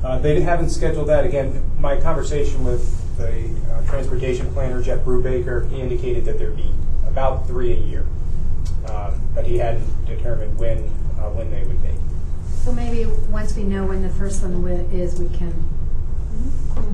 uh, 0.03 0.17
they 0.19 0.42
haven't 0.42 0.69
scheduled 0.69 1.08
that. 1.08 1.25
Again, 1.25 1.64
my 1.80 2.00
conversation 2.00 2.66
with 2.66 3.17
the 3.17 3.50
uh, 3.72 3.85
transportation 3.88 4.51
planner, 4.53 4.82
Jeff 4.82 5.00
Brubaker, 5.06 5.69
he 5.69 5.80
indicated 5.82 6.25
that 6.25 6.40
there'd 6.40 6.58
be 6.58 6.72
about 7.08 7.48
three 7.48 7.72
a 7.72 7.77
year. 7.77 8.06
Um, 8.90 9.22
but 9.34 9.45
he 9.45 9.58
hadn't 9.58 10.06
determined 10.06 10.58
when, 10.58 10.78
uh, 11.20 11.30
when 11.32 11.50
they 11.52 11.64
would 11.64 11.82
be. 11.82 11.90
So 12.64 12.72
maybe 12.74 13.06
once 13.30 13.56
we 13.56 13.64
know 13.64 13.86
when 13.86 14.02
the 14.03 14.10
first 14.10 14.42
one 14.42 14.53
wi- 14.62 14.86
is, 14.92 15.20
we 15.20 15.30
can 15.36 15.53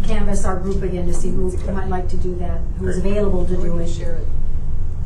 canvass 0.03 0.45
our 0.45 0.59
group 0.59 0.81
again 0.83 1.07
to 1.07 1.13
see 1.13 1.29
who 1.29 1.51
might 1.71 1.87
like 1.89 2.07
to 2.09 2.17
do 2.17 2.35
that, 2.35 2.59
who's 2.77 2.99
Great. 2.99 3.11
available 3.11 3.45
to 3.45 3.53
Or 3.55 3.57
we 3.57 3.63
do 3.63 3.71
could 3.73 3.81
it. 3.81 3.89
share 3.89 4.15
it. 4.15 4.27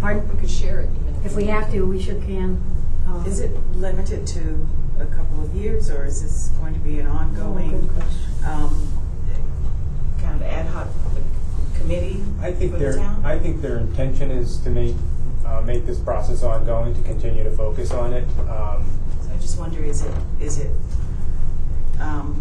Pardon? 0.02 0.28
We 0.30 0.40
could 0.40 0.50
share 0.50 0.82
it 0.82 0.90
even. 1.02 1.16
If 1.26 1.36
we 1.36 1.46
have 1.46 1.72
to, 1.72 1.82
we 1.86 2.02
sure 2.02 2.16
can. 2.16 2.62
Um, 3.08 3.24
Is 3.26 3.40
it 3.40 3.52
limited 3.76 4.26
to 4.28 4.68
a 5.00 5.06
couple 5.06 5.44
of 5.44 5.54
years, 5.56 5.90
or 5.90 6.06
is 6.06 6.22
this 6.22 6.50
going 6.60 6.74
to 6.74 6.80
be 6.80 7.00
an 7.00 7.08
ongoing, 7.08 7.74
Oh, 7.74 7.78
good 7.80 7.90
question. 7.90 8.46
um, 8.46 8.88
kind 10.22 10.36
of 10.36 10.42
ad 10.44 10.66
hoc 10.68 10.88
committee 11.76 12.24
I 12.42 12.52
think 12.52 12.72
for 12.74 12.78
the 12.78 12.84
their, 12.86 12.96
town? 12.98 13.22
I 13.26 13.38
think 13.40 13.62
their 13.62 13.78
intention 13.80 14.32
is 14.32 14.58
to 14.60 14.70
make, 14.70 14.96
uh, 15.54 15.62
make 15.62 15.86
this 15.86 16.00
process 16.00 16.44
ongoing, 16.44 16.94
to 16.96 17.02
continue 17.04 17.44
to 17.44 17.52
focus 17.52 17.92
on 17.92 18.14
it. 18.14 18.28
Um, 18.50 18.86
So 19.22 19.32
I 19.34 19.38
just 19.38 19.60
wonder, 19.60 19.84
is 19.84 20.04
it, 20.04 20.14
is 20.42 20.60
it, 20.60 20.72
um, 22.00 22.34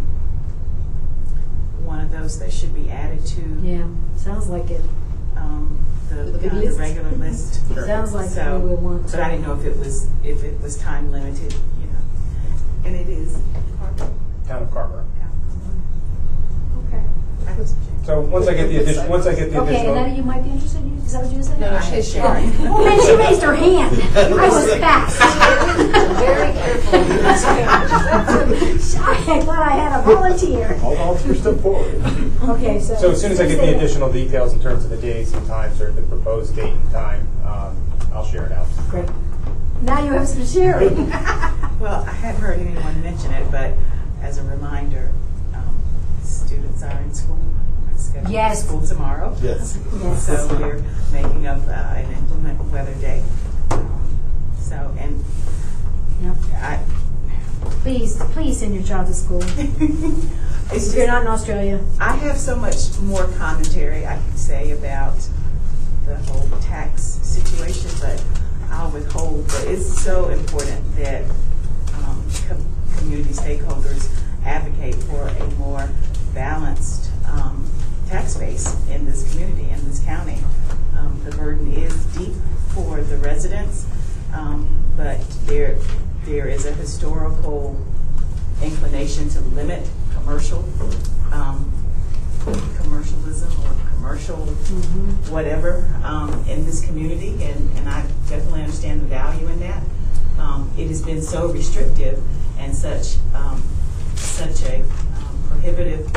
one 1.84 2.00
of 2.00 2.10
those 2.10 2.38
that 2.38 2.52
should 2.52 2.74
be 2.74 2.90
added 2.90 3.24
to, 3.26 3.40
Yeah, 3.62 3.86
sounds 4.16 4.48
like 4.48 4.70
it. 4.70 4.82
um, 5.36 5.84
the, 6.08 6.16
The 6.16 6.38
big 6.38 6.50
kind 6.50 6.62
of 6.62 6.62
the 6.62 6.66
list. 6.68 6.78
regular 6.78 7.10
list? 7.12 7.74
Sure. 7.74 7.86
Sounds 7.92 8.12
like 8.14 8.28
So, 8.30 8.58
we 8.60 8.68
will 8.70 8.76
want 8.76 9.06
to. 9.08 9.16
But 9.16 9.20
I 9.26 9.30
didn't 9.30 9.46
know 9.46 9.54
if 9.58 9.64
it 9.66 9.78
was, 9.78 10.08
if 10.24 10.44
it 10.44 10.60
was 10.60 10.76
time 10.78 11.10
limited, 11.10 11.52
you 11.80 11.86
know, 11.86 12.84
and 12.84 12.96
it 12.96 13.08
is. 13.08 13.38
Town 14.46 14.62
of 14.62 14.70
Carrboro. 14.70 15.04
Okay. 16.88 17.02
I 17.48 17.58
was- 17.58 17.74
So 18.04 18.20
once 18.20 18.48
I 18.48 18.54
get 18.54 18.68
the 18.68 18.78
addition, 18.78 19.08
once 19.08 19.26
I 19.26 19.34
get 19.34 19.52
the 19.52 19.60
Okay, 19.60 19.68
and 19.76 19.88
additional. 19.88 19.94
then 19.94 20.16
you 20.16 20.22
might 20.24 20.42
be 20.42 20.50
interested, 20.50 20.80
in- 20.82 20.98
is 21.06 21.12
that 21.12 21.22
what 21.24 21.32
you 21.32 21.42
said? 21.42 21.60
No, 21.60 21.70
no, 21.72 21.80
she's 21.80 22.08
sharing. 22.12 22.52
Oh, 22.60 22.84
man, 22.84 23.00
she 23.00 23.14
raised 23.14 23.42
her 23.42 23.54
hand. 23.54 23.96
I 24.16 24.48
was 24.48 24.74
fast. 24.80 25.18
Very 26.18 26.52
careful. 26.52 26.98
I 29.04 29.40
thought 29.40 29.58
I 29.58 29.70
had 29.76 30.00
a 30.00 30.02
volunteer. 30.02 30.78
All 30.82 30.94
volunteers 30.96 31.40
step 31.40 31.56
forward. 31.60 32.02
Okay, 32.48 32.80
so. 32.80 32.94
So 32.96 33.10
as 33.12 33.20
soon 33.20 33.32
as 33.32 33.40
I 33.40 33.46
get 33.46 33.60
the 33.60 33.76
additional 33.76 34.12
details 34.12 34.52
in 34.52 34.60
terms 34.60 34.84
of 34.84 34.90
the 34.90 34.96
days 34.96 35.32
and 35.32 35.46
times, 35.46 35.80
or 35.80 35.92
the 35.92 36.02
proposed 36.02 36.56
date 36.56 36.72
and 36.72 36.90
time, 36.90 37.26
um, 37.46 37.76
I'll 38.12 38.24
share 38.24 38.44
it 38.46 38.52
out. 38.52 38.66
Great. 38.88 39.08
Now 39.82 40.02
you 40.04 40.12
have 40.12 40.28
some 40.28 40.44
sharing. 40.46 41.12
Well, 41.80 42.04
I 42.06 42.12
hadn't 42.12 42.40
heard 42.40 42.60
anyone 42.60 43.02
mention 43.02 43.32
it, 43.32 43.50
but 43.50 43.72
as 44.22 44.38
a 44.38 44.44
reminder, 44.44 45.10
students 46.52 46.82
are 46.82 47.00
in 47.00 47.14
school. 47.14 47.38
Scheduled 47.96 48.32
Yes. 48.32 48.64
School 48.66 48.86
tomorrow. 48.86 49.34
Yes. 49.42 49.78
Yes. 50.02 50.26
So 50.26 50.48
we're 50.58 50.82
making 51.12 51.46
up 51.46 51.60
uh, 51.66 51.72
an 51.96 52.10
implement 52.12 52.60
weather 52.70 52.94
day. 52.96 53.22
Um, 53.70 54.18
So, 54.60 54.94
and 54.98 55.24
Yep. 56.22 56.36
I, 56.56 56.80
Please, 57.82 58.16
please 58.34 58.58
send 58.58 58.74
your 58.74 58.82
child 58.82 59.06
to 59.06 59.14
school. 59.14 59.40
it's 59.46 59.60
If 60.88 60.94
you're 60.96 61.06
just, 61.06 61.08
not 61.08 61.22
in 61.22 61.28
Australia. 61.28 61.80
I 62.00 62.14
have 62.16 62.36
so 62.36 62.56
much 62.56 62.98
more 63.00 63.26
commentary 63.38 64.04
I 64.06 64.16
could 64.18 64.38
say 64.38 64.72
about 64.72 65.14
the 66.06 66.16
whole 66.26 66.48
tax 66.60 67.02
situation, 67.22 67.90
but 68.00 68.22
I'll 68.70 68.90
withhold. 68.90 69.46
But 69.46 69.64
it's 69.68 70.02
so 70.02 70.28
important 70.30 70.96
that 70.96 71.24
um, 71.94 72.24
com- 72.48 72.66
community 72.98 73.32
stakeholders 73.32 74.08
advocate 74.44 74.96
for 74.96 75.28
a 75.28 75.46
more 75.58 75.88
balanced 76.34 77.10
um, 77.28 77.68
tax 78.08 78.36
base 78.36 78.76
in 78.88 79.04
this 79.04 79.30
community, 79.30 79.68
in 79.70 79.84
this 79.84 80.02
county. 80.04 80.38
Um, 80.96 81.20
the 81.24 81.36
burden 81.36 81.72
is 81.72 82.04
deep 82.06 82.34
for 82.74 83.00
the 83.00 83.16
residents, 83.18 83.86
um, 84.34 84.68
but 84.96 85.20
there 85.46 85.76
there 86.24 86.48
is 86.48 86.66
a 86.66 86.72
historical 86.72 87.76
inclination 88.62 89.28
to 89.30 89.40
limit 89.40 89.88
commercial 90.14 90.64
um, 91.32 91.72
commercialism 92.76 93.50
or 93.64 93.74
commercial 93.90 94.36
whatever 95.30 95.88
um, 96.04 96.44
in 96.48 96.64
this 96.64 96.84
community, 96.84 97.42
and, 97.42 97.78
and 97.78 97.88
I 97.88 98.02
definitely 98.28 98.60
understand 98.60 99.00
the 99.00 99.06
value 99.06 99.46
in 99.48 99.60
that. 99.60 99.82
Um, 100.38 100.70
it 100.76 100.88
has 100.88 101.02
been 101.02 101.22
so 101.22 101.48
restrictive 101.52 102.22
and 102.58 102.74
such 102.74 103.16
um, 103.34 103.62
such 104.16 104.62
a 104.62 104.84
prohibitive 105.62 106.14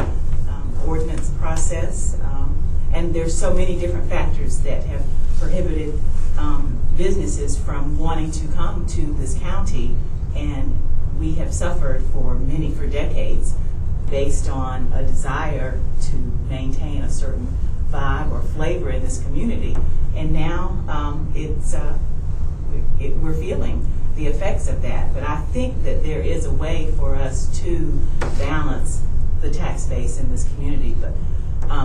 um, 0.49 0.75
ordinance 0.88 1.30
process, 1.40 2.17
um, 2.24 2.57
and 2.93 3.14
there's 3.14 3.38
so 3.38 3.53
many 3.53 3.77
different 3.77 4.09
factors 4.09 4.59
that 4.61 4.83
have 4.85 5.03
prohibited 5.40 5.99
um, 6.40 6.80
businesses 6.98 7.56
from 7.56 7.98
wanting 7.99 8.32
to 8.32 8.48
come 8.49 8.88
to 8.88 9.14
this 9.14 9.38
county, 9.38 9.95
and 10.35 10.75
we 11.19 11.33
have 11.33 11.53
suffered 11.53 12.03
for 12.11 12.33
many 12.33 12.72
for 12.72 12.88
decades 12.88 13.53
based 14.09 14.49
on 14.49 14.91
a 14.93 15.03
desire 15.03 15.80
to 16.01 16.15
maintain 16.49 17.03
a 17.03 17.09
certain 17.09 17.48
vibe 17.91 18.32
or 18.32 18.41
flavor 18.41 18.90
in 18.90 19.03
this 19.03 19.22
community. 19.22 19.77
And 20.15 20.33
now 20.33 20.83
um, 20.88 21.32
it's 21.35 21.75
uh, 21.75 21.98
it, 22.99 23.15
we're 23.17 23.35
feeling 23.35 23.88
the 24.15 24.25
effects 24.25 24.67
of 24.67 24.82
that. 24.82 25.14
But 25.14 25.22
I 25.24 25.41
think 25.53 25.83
that 25.83 26.01
there 26.01 26.22
is 26.22 26.45
a 26.45 26.51
way 26.51 26.91
for 26.98 27.15
us 27.15 27.48
to 27.59 28.01
balance 28.40 29.03
the 29.45 29.53
tax 29.53 29.85
base 29.85 30.19
in 30.19 30.32
this 30.32 30.48
community. 30.53 30.95
But 30.99 31.14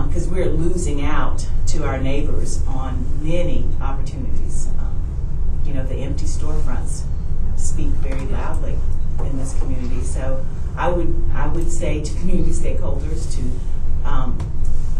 because 0.07 0.27
we're 0.27 0.49
losing 0.49 1.01
out 1.01 1.47
to 1.67 1.85
our 1.85 1.97
neighbors 1.97 2.65
on 2.67 3.05
many 3.23 3.65
opportunities. 3.79 4.67
Um, 4.79 5.61
you 5.65 5.73
know, 5.73 5.83
the 5.83 5.95
empty 5.95 6.25
storefronts 6.25 7.03
speak 7.55 7.87
very 8.03 8.25
loudly 8.25 8.75
in 9.19 9.37
this 9.37 9.57
community. 9.59 10.01
So 10.01 10.45
I 10.75 10.89
would 10.89 11.15
I 11.33 11.47
would 11.47 11.71
say 11.71 12.03
to 12.03 12.13
community 12.15 12.51
stakeholders 12.51 13.33
to 13.35 14.09
um, 14.09 14.37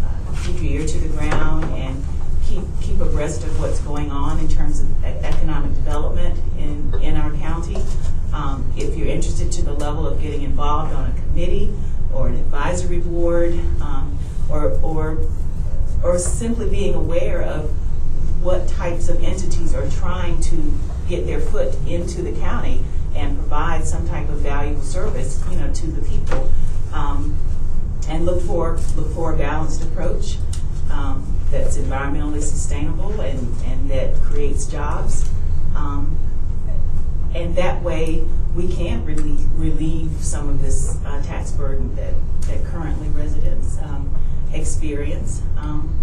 uh, 0.04 0.44
keep 0.44 0.62
your 0.62 0.82
ear 0.82 0.88
to 0.88 1.00
the 1.00 1.10
ground 1.10 1.66
and 1.74 2.04
keep 2.46 2.64
keep 2.82 3.00
abreast 3.02 3.44
of 3.44 3.60
what's 3.60 3.80
going 3.80 4.12
on 4.12 4.40
in 4.40 4.48
terms 4.48 4.80
of 4.80 5.04
economic 5.04 5.74
development 5.76 6.40
in 6.58 6.94
in 7.02 7.18
our 7.18 7.32
county. 7.38 7.78
Um, 8.34 8.72
if 8.78 8.96
you're 8.96 9.10
interested 9.10 9.52
to 9.52 9.62
the 9.62 9.74
level 9.74 10.08
of 10.08 10.22
getting 10.22 10.44
involved 10.44 10.94
on 10.94 11.10
a 11.10 11.14
committee 11.14 11.74
or 12.14 12.28
an 12.30 12.36
advisory 12.36 13.00
board, 13.00 13.54
um, 13.82 14.18
or 14.50 14.80
or 14.82 15.18
or 16.04 16.18
simply 16.18 16.70
being 16.70 16.96
aware 16.96 17.42
of 17.42 17.70
what 18.44 18.68
types 18.68 19.08
of 19.08 19.24
entities 19.24 19.74
are 19.74 19.88
trying 19.92 20.42
to 20.42 20.74
get 21.08 21.26
their 21.26 21.40
foot 21.40 21.76
into 21.88 22.22
the 22.22 22.32
county 22.40 22.84
and 23.16 23.38
provide 23.38 23.86
some 23.86 24.08
type 24.08 24.28
of 24.30 24.38
valuable 24.38 24.82
service, 24.82 25.44
you 25.52 25.58
know, 25.58 25.72
to 25.74 25.88
the 25.88 26.02
people. 26.10 26.52
Um, 26.94 27.38
and 28.10 28.26
look 28.26 28.42
for 28.42 28.78
look 28.96 29.14
for 29.14 29.34
a 29.34 29.38
balanced 29.38 29.84
approach 29.84 30.38
um, 30.90 31.40
that's 31.50 31.78
environmentally 31.78 32.42
sustainable 32.42 33.22
and, 33.22 33.40
and 33.66 33.90
that 33.90 34.16
creates 34.22 34.66
jobs. 34.66 35.30
Um, 35.76 36.18
and 37.34 37.56
that 37.56 37.82
way 37.82 38.28
we 38.56 38.68
can't 38.68 39.06
relieve, 39.06 39.50
relieve 39.54 40.12
some 40.20 40.50
of 40.50 40.62
this 40.62 40.98
uh, 41.06 41.22
tax 41.24 41.52
burden 41.52 41.96
that, 41.96 42.14
that 42.42 42.64
currently 42.66 43.08
residents 43.10 43.78
um, 43.80 44.14
experience. 44.54 45.42
Um, 45.58 45.98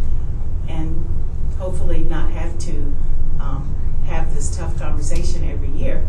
and 0.69 1.07
hopefully 1.59 2.05
not 2.05 2.31
have 2.31 2.59
to 2.61 2.73
um, 3.41 3.75
have 4.07 4.35
this 4.35 4.57
tough 4.57 4.79
conversation 4.79 5.49
every 5.49 5.71
year, 5.71 6.05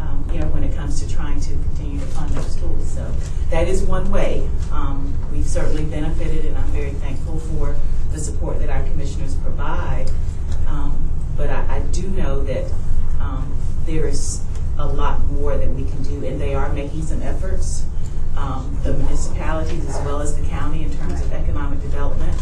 um, 0.00 0.28
you 0.32 0.40
know, 0.40 0.46
when 0.48 0.64
it 0.64 0.74
comes 0.74 1.00
to 1.02 1.12
trying 1.12 1.40
to 1.40 1.50
continue 1.50 2.00
to 2.00 2.06
fund 2.06 2.30
those 2.30 2.52
schools. 2.54 2.90
So 2.90 3.12
that 3.50 3.68
is 3.68 3.82
one 3.82 4.10
way. 4.10 4.48
Um, 4.72 5.16
we've 5.32 5.46
certainly 5.46 5.84
benefited, 5.84 6.44
and 6.46 6.56
I'm 6.56 6.64
very 6.66 6.92
thankful 6.92 7.38
for 7.38 7.76
the 8.12 8.18
support 8.18 8.58
that 8.60 8.70
our 8.70 8.82
commissioners 8.84 9.34
provide. 9.36 10.10
Um, 10.66 11.10
but 11.36 11.50
I, 11.50 11.76
I 11.76 11.80
do 11.80 12.08
know 12.08 12.42
that 12.44 12.70
there 13.86 14.06
is 14.06 14.42
a 14.78 14.86
lot 14.86 15.24
more 15.30 15.56
that 15.56 15.70
we 15.70 15.84
can 15.84 16.02
do, 16.02 16.24
and 16.24 16.40
they 16.40 16.54
are 16.54 16.72
making 16.72 17.02
some 17.02 17.22
efforts. 17.22 17.84
Um, 18.36 18.76
the 18.82 18.92
municipalities 18.94 19.86
as 19.88 20.04
well 20.04 20.20
as 20.20 20.36
the 20.36 20.44
county 20.48 20.82
in 20.82 20.92
terms 20.96 21.20
of 21.20 21.32
economic 21.32 21.80
development. 21.80 22.36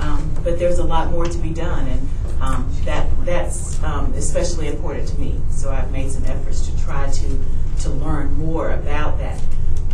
Um, 0.00 0.34
but 0.42 0.58
there's 0.58 0.78
a 0.78 0.84
lot 0.84 1.10
more 1.10 1.26
to 1.26 1.38
be 1.38 1.50
done, 1.50 1.86
and 1.86 2.08
um, 2.40 2.70
that 2.84 3.08
that's 3.24 3.82
um, 3.82 4.12
especially 4.14 4.68
important 4.68 5.08
to 5.08 5.18
me. 5.20 5.40
So 5.50 5.70
I've 5.70 5.90
made 5.92 6.10
some 6.10 6.24
efforts 6.24 6.66
to 6.68 6.84
try 6.84 7.10
to 7.10 7.44
to 7.80 7.90
learn 7.90 8.34
more 8.38 8.70
about 8.70 9.18
that 9.18 9.42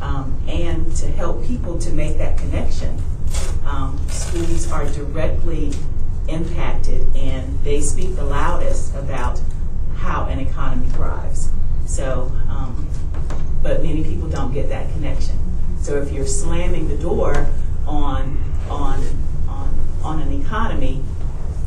um, 0.00 0.40
and 0.48 0.94
to 0.96 1.06
help 1.10 1.44
people 1.44 1.78
to 1.78 1.90
make 1.92 2.16
that 2.18 2.38
connection. 2.38 2.96
Um, 3.64 4.00
schools 4.08 4.70
are 4.70 4.86
directly 4.86 5.72
impacted, 6.28 7.14
and 7.16 7.62
they 7.64 7.80
speak 7.80 8.16
the 8.16 8.24
loudest 8.24 8.94
about 8.94 9.40
how 9.96 10.26
an 10.26 10.38
economy 10.38 10.88
thrives. 10.88 11.50
So, 11.90 12.30
um, 12.48 12.88
but 13.64 13.82
many 13.82 14.04
people 14.04 14.28
don't 14.28 14.54
get 14.54 14.68
that 14.68 14.90
connection. 14.92 15.36
So 15.80 16.00
if 16.00 16.12
you're 16.12 16.24
slamming 16.24 16.86
the 16.86 16.96
door 16.96 17.48
on 17.84 18.38
on 18.70 19.04
on 19.48 19.74
on 20.04 20.20
an 20.20 20.40
economy 20.40 21.02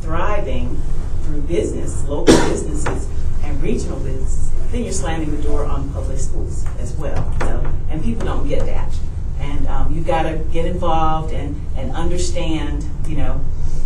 thriving 0.00 0.80
through 1.24 1.42
business, 1.42 2.02
local 2.04 2.34
businesses, 2.48 3.06
and 3.42 3.62
regional 3.62 4.00
businesses, 4.00 4.50
then 4.72 4.82
you're 4.82 4.92
slamming 4.92 5.36
the 5.36 5.42
door 5.42 5.66
on 5.66 5.92
public 5.92 6.18
schools 6.18 6.64
as 6.78 6.94
well. 6.94 7.36
So, 7.40 7.70
and 7.90 8.02
people 8.02 8.24
don't 8.24 8.48
get 8.48 8.64
that. 8.64 8.92
And 9.38 9.66
um, 9.68 9.94
you've 9.94 10.06
got 10.06 10.22
to 10.22 10.38
get 10.52 10.64
involved 10.64 11.34
and, 11.34 11.60
and 11.76 11.92
understand, 11.92 12.82
you 13.06 13.18
know, 13.18 13.44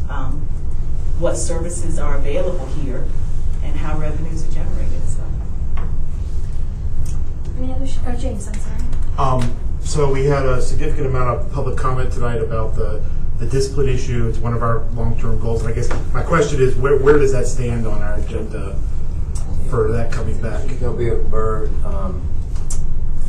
um, 0.09 0.47
what 1.19 1.37
services 1.37 1.99
are 1.99 2.17
available 2.17 2.67
here 2.67 3.05
and 3.65 3.77
how 3.77 3.99
revenues 3.99 4.47
are 4.47 4.53
generated. 4.53 5.03
So. 5.09 5.23
Any 7.59 7.73
other, 7.73 7.87
sh- 7.87 7.99
oh, 8.07 8.15
James, 8.15 8.47
I'm 8.47 8.55
sorry. 8.55 8.83
Um, 9.19 9.57
so 9.81 10.13
we 10.13 10.27
had 10.27 10.47
a 10.47 10.63
significant 10.63 11.09
amount 11.09 11.41
of 11.41 11.53
public 11.53 11.77
comment 11.77 12.13
tonight 12.13 12.41
about 12.41 12.77
the, 12.77 13.03
the 13.39 13.47
discipline 13.47 13.89
issue. 13.89 14.29
It's 14.29 14.39
one 14.39 14.55
of 14.55 14.63
our 14.63 14.85
long-term 14.91 15.41
goals. 15.41 15.63
And 15.63 15.71
I 15.71 15.75
guess 15.75 15.89
my 16.13 16.23
question 16.23 16.61
is, 16.61 16.77
where, 16.77 16.97
where 16.99 17.19
does 17.19 17.33
that 17.33 17.47
stand 17.49 17.87
on 17.87 18.01
our 18.01 18.15
agenda 18.15 18.79
for 19.71 19.91
that 19.91 20.13
coming 20.13 20.41
back? 20.41 20.65
There'll 20.79 20.97
be 20.97 21.09
a 21.09 21.17
bird, 21.17 21.71
um, 21.85 22.23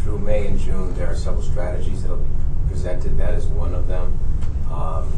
through 0.03 0.19
May 0.19 0.47
and 0.47 0.59
June, 0.59 0.93
there 0.93 1.07
are 1.07 1.15
several 1.15 1.43
strategies 1.43 2.03
that'll 2.03 2.17
be 2.17 2.29
presented, 2.67 3.17
that 3.17 3.33
is 3.33 3.47
one 3.47 3.73
of 3.73 3.87
them. 3.87 4.17
Um, 4.71 5.11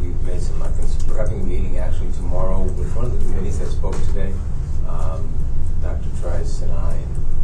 we've 0.00 0.20
made 0.22 0.40
some, 0.40 0.62
I 0.62 0.68
think, 0.68 1.08
we're 1.08 1.18
having 1.18 1.40
a 1.40 1.44
meeting 1.44 1.76
actually 1.78 2.12
tomorrow 2.12 2.62
with 2.62 2.94
one 2.96 3.04
of 3.04 3.12
the 3.12 3.18
committees 3.18 3.58
that 3.58 3.68
spoke 3.68 3.94
today. 4.06 4.32
Um, 4.88 5.28
Dr. 5.82 6.08
Trice 6.20 6.62
and 6.62 6.72
I, 6.72 6.94
and 6.94 7.12
I 7.12 7.14
think 7.14 7.35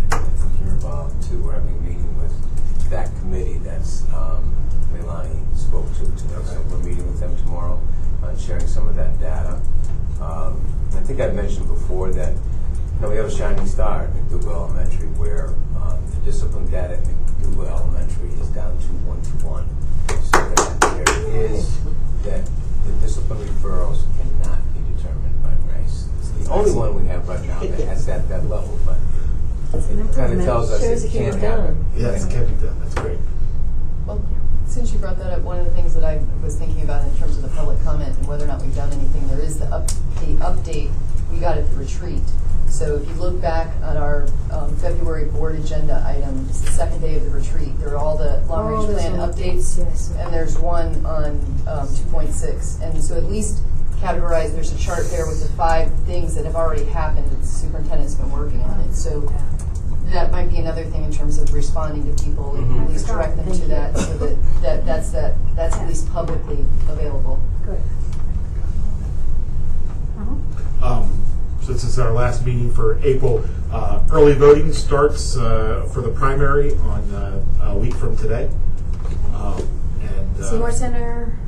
you're 0.64 0.74
involved 0.74 1.22
too, 1.28 1.42
we're 1.42 1.52
having 1.52 1.76
a 1.76 1.80
meeting 1.80 2.18
with 2.18 2.32
that 2.90 3.10
committee 3.20 3.58
that's, 3.58 4.02
um, 4.12 4.54
Leilani 4.92 5.56
spoke 5.56 5.88
to 5.94 6.04
today, 6.16 6.42
so 6.44 6.60
we're 6.70 6.78
meeting 6.78 7.06
with 7.06 7.20
them 7.20 7.36
tomorrow 7.38 7.80
on 8.22 8.36
sharing 8.38 8.66
some 8.66 8.86
of 8.88 8.94
that 8.96 9.18
data. 9.18 9.60
Um, 10.20 10.60
I 10.94 11.00
think 11.00 11.20
I 11.20 11.28
mentioned 11.28 11.66
before 11.68 12.10
that 12.12 12.32
you 12.32 13.00
know, 13.00 13.10
we 13.10 13.16
have 13.16 13.26
a 13.26 13.30
shining 13.30 13.66
star 13.66 14.04
at 14.04 14.10
McDougle 14.12 14.52
Elementary 14.52 15.08
where 15.18 15.48
um, 15.80 15.98
the 16.10 16.20
discipline 16.24 16.70
data 16.70 16.98
at 16.98 17.02
McDougle 17.02 17.66
Elementary 17.66 18.28
is 18.40 18.48
down 18.48 18.76
to 18.78 18.88
one 19.08 19.20
to 19.22 19.46
one. 19.46 19.66
So 20.08 20.38
that 20.38 20.80
there 20.80 21.34
is, 21.34 21.78
that 22.24 22.48
the 22.84 22.92
discipline 23.00 23.40
referrals 23.48 24.04
cannot 24.20 24.60
be 24.74 24.94
determined 24.94 25.42
by 25.42 25.50
race. 25.74 26.06
It's 26.20 26.46
the 26.46 26.52
only 26.52 26.72
one 26.72 26.94
we 26.94 27.08
have 27.08 27.26
right 27.28 27.42
now 27.46 27.60
that 27.60 27.86
has 27.88 28.06
that, 28.06 28.28
that 28.28 28.44
level, 28.46 28.78
but 28.84 28.98
kind 29.72 30.38
of 30.38 30.44
tells 30.44 30.70
us 30.70 31.04
it 31.04 31.10
can't 31.10 31.34
happen. 31.36 31.84
Yes, 31.96 32.26
it 32.26 32.30
can 32.30 32.46
be 32.46 32.60
done. 32.60 32.78
That's 32.80 32.94
great. 32.94 33.18
Well, 34.06 34.24
since 34.66 34.92
you 34.92 34.98
brought 34.98 35.18
that 35.18 35.32
up, 35.32 35.42
one 35.42 35.58
of 35.58 35.64
the 35.64 35.72
things 35.72 35.94
that 35.94 36.04
I 36.04 36.20
was 36.42 36.56
thinking 36.56 36.82
about 36.82 37.06
in 37.06 37.16
terms 37.16 37.36
of 37.36 37.42
the 37.42 37.48
public 37.50 37.82
comment 37.82 38.16
and 38.16 38.26
whether 38.26 38.44
or 38.44 38.48
not 38.48 38.62
we've 38.62 38.74
done 38.74 38.92
anything, 38.92 39.26
there 39.28 39.40
is 39.40 39.58
the 39.58 39.66
up, 39.66 39.88
the 39.88 40.34
update 40.40 40.90
we 41.30 41.38
got 41.38 41.56
at 41.56 41.68
the 41.70 41.76
retreat. 41.76 42.22
So 42.72 42.96
if 42.96 43.06
you 43.06 43.14
look 43.16 43.38
back 43.40 43.68
at 43.82 43.98
our 43.98 44.26
um, 44.50 44.74
February 44.76 45.26
board 45.26 45.56
agenda 45.56 46.02
item, 46.06 46.46
it's 46.48 46.62
the 46.62 46.70
second 46.70 47.02
day 47.02 47.16
of 47.16 47.24
the 47.24 47.30
retreat, 47.30 47.78
there 47.78 47.90
are 47.90 47.98
all 47.98 48.16
the 48.16 48.40
long-range 48.48 48.86
there's 48.88 49.00
plan 49.08 49.20
all 49.20 49.28
updates. 49.28 49.78
yes. 49.78 50.10
And 50.18 50.32
there's 50.32 50.58
one 50.58 51.04
on 51.04 51.32
um, 51.68 51.86
2.6. 51.86 52.80
And 52.80 53.04
so 53.04 53.16
at 53.16 53.24
least 53.24 53.62
categorize, 54.00 54.54
there's 54.54 54.72
a 54.72 54.78
chart 54.78 55.04
there 55.10 55.26
with 55.26 55.42
the 55.46 55.52
five 55.54 55.92
things 56.04 56.34
that 56.34 56.46
have 56.46 56.56
already 56.56 56.84
happened 56.86 57.30
that 57.30 57.40
the 57.40 57.46
superintendent's 57.46 58.14
been 58.14 58.30
working 58.32 58.62
on 58.62 58.80
it. 58.80 58.94
So 58.94 59.30
that 60.06 60.32
might 60.32 60.48
be 60.50 60.56
another 60.56 60.84
thing 60.84 61.04
in 61.04 61.12
terms 61.12 61.38
of 61.38 61.52
responding 61.52 62.04
to 62.16 62.24
people, 62.24 62.54
Mhm. 62.54 62.84
at 62.84 62.90
least 62.90 63.06
direct 63.06 63.36
them 63.36 63.52
to 63.52 63.66
that, 63.66 63.96
so 63.98 64.16
that, 64.16 64.36
that, 64.62 64.86
that's 64.86 65.10
that, 65.10 65.34
that's 65.54 65.76
at 65.76 65.86
least 65.86 66.10
publicly 66.10 66.64
available. 66.88 67.38
Good. 67.66 67.80
Um, 70.82 71.12
since 71.62 71.84
is 71.84 71.98
our 71.98 72.12
last 72.12 72.44
meeting 72.44 72.72
for 72.72 72.98
April, 73.02 73.44
uh, 73.70 74.02
early 74.10 74.34
voting 74.34 74.72
starts 74.72 75.36
uh, 75.36 75.88
for 75.92 76.00
the 76.00 76.10
primary 76.10 76.74
on 76.76 77.10
uh, 77.14 77.42
a 77.62 77.76
week 77.78 77.94
from 77.94 78.16
today. 78.16 78.50
Um, 79.34 79.66
and 80.00 80.40
uh, 80.40 80.50
Seymour 80.50 80.72
Center, 80.72 81.38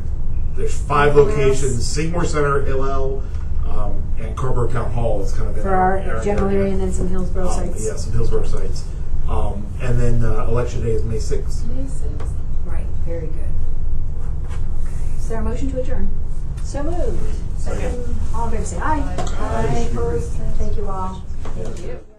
there's 0.57 0.79
five 0.81 1.13
Anywhere 1.17 1.31
else? 1.33 1.39
locations: 1.63 1.87
Seymour 1.87 2.25
Center, 2.25 2.63
Hillel, 2.63 3.23
um, 3.69 4.03
and 4.21 4.37
Carrboro 4.37 4.71
Town 4.71 4.91
Hall. 4.93 5.21
is 5.23 5.33
kind 5.33 5.51
of 5.51 5.57
in 5.57 5.63
for 5.63 5.75
our 5.75 5.99
area. 5.99 6.25
general 6.25 6.49
area, 6.51 6.73
and 6.73 6.81
then 6.81 6.93
some 6.93 7.09
Hillsborough 7.09 7.49
Um, 7.49 7.67
sites. 7.69 7.85
Yeah, 7.87 7.97
some 7.97 8.13
Hillsborough 8.13 8.45
sites. 8.47 8.85
Um, 9.29 9.67
and 9.83 9.99
then 9.99 10.25
uh, 10.25 10.47
election 10.47 10.83
day 10.83 10.91
is 10.93 11.03
May 11.03 11.17
6th. 11.17 11.63
Right, 12.67 12.85
very 13.07 13.27
good. 13.27 13.35
Okay, 14.85 15.17
is 15.17 15.29
there 15.29 15.41
a 15.41 15.43
motion 15.43 15.71
to 15.73 15.81
adjourn? 15.81 16.09
So 16.63 16.83
moved. 16.83 17.21
Second. 17.65 18.17
All 18.35 18.45
in 18.47 18.51
favor 18.53 18.65
say 18.67 18.77
aye. 18.77 19.01
Aye, 19.39 19.89
opposed, 19.91 20.33
thank 20.59 20.77
you 20.77 20.87
all. 20.87 21.23
Thank 21.57 21.81
you. 21.81 22.14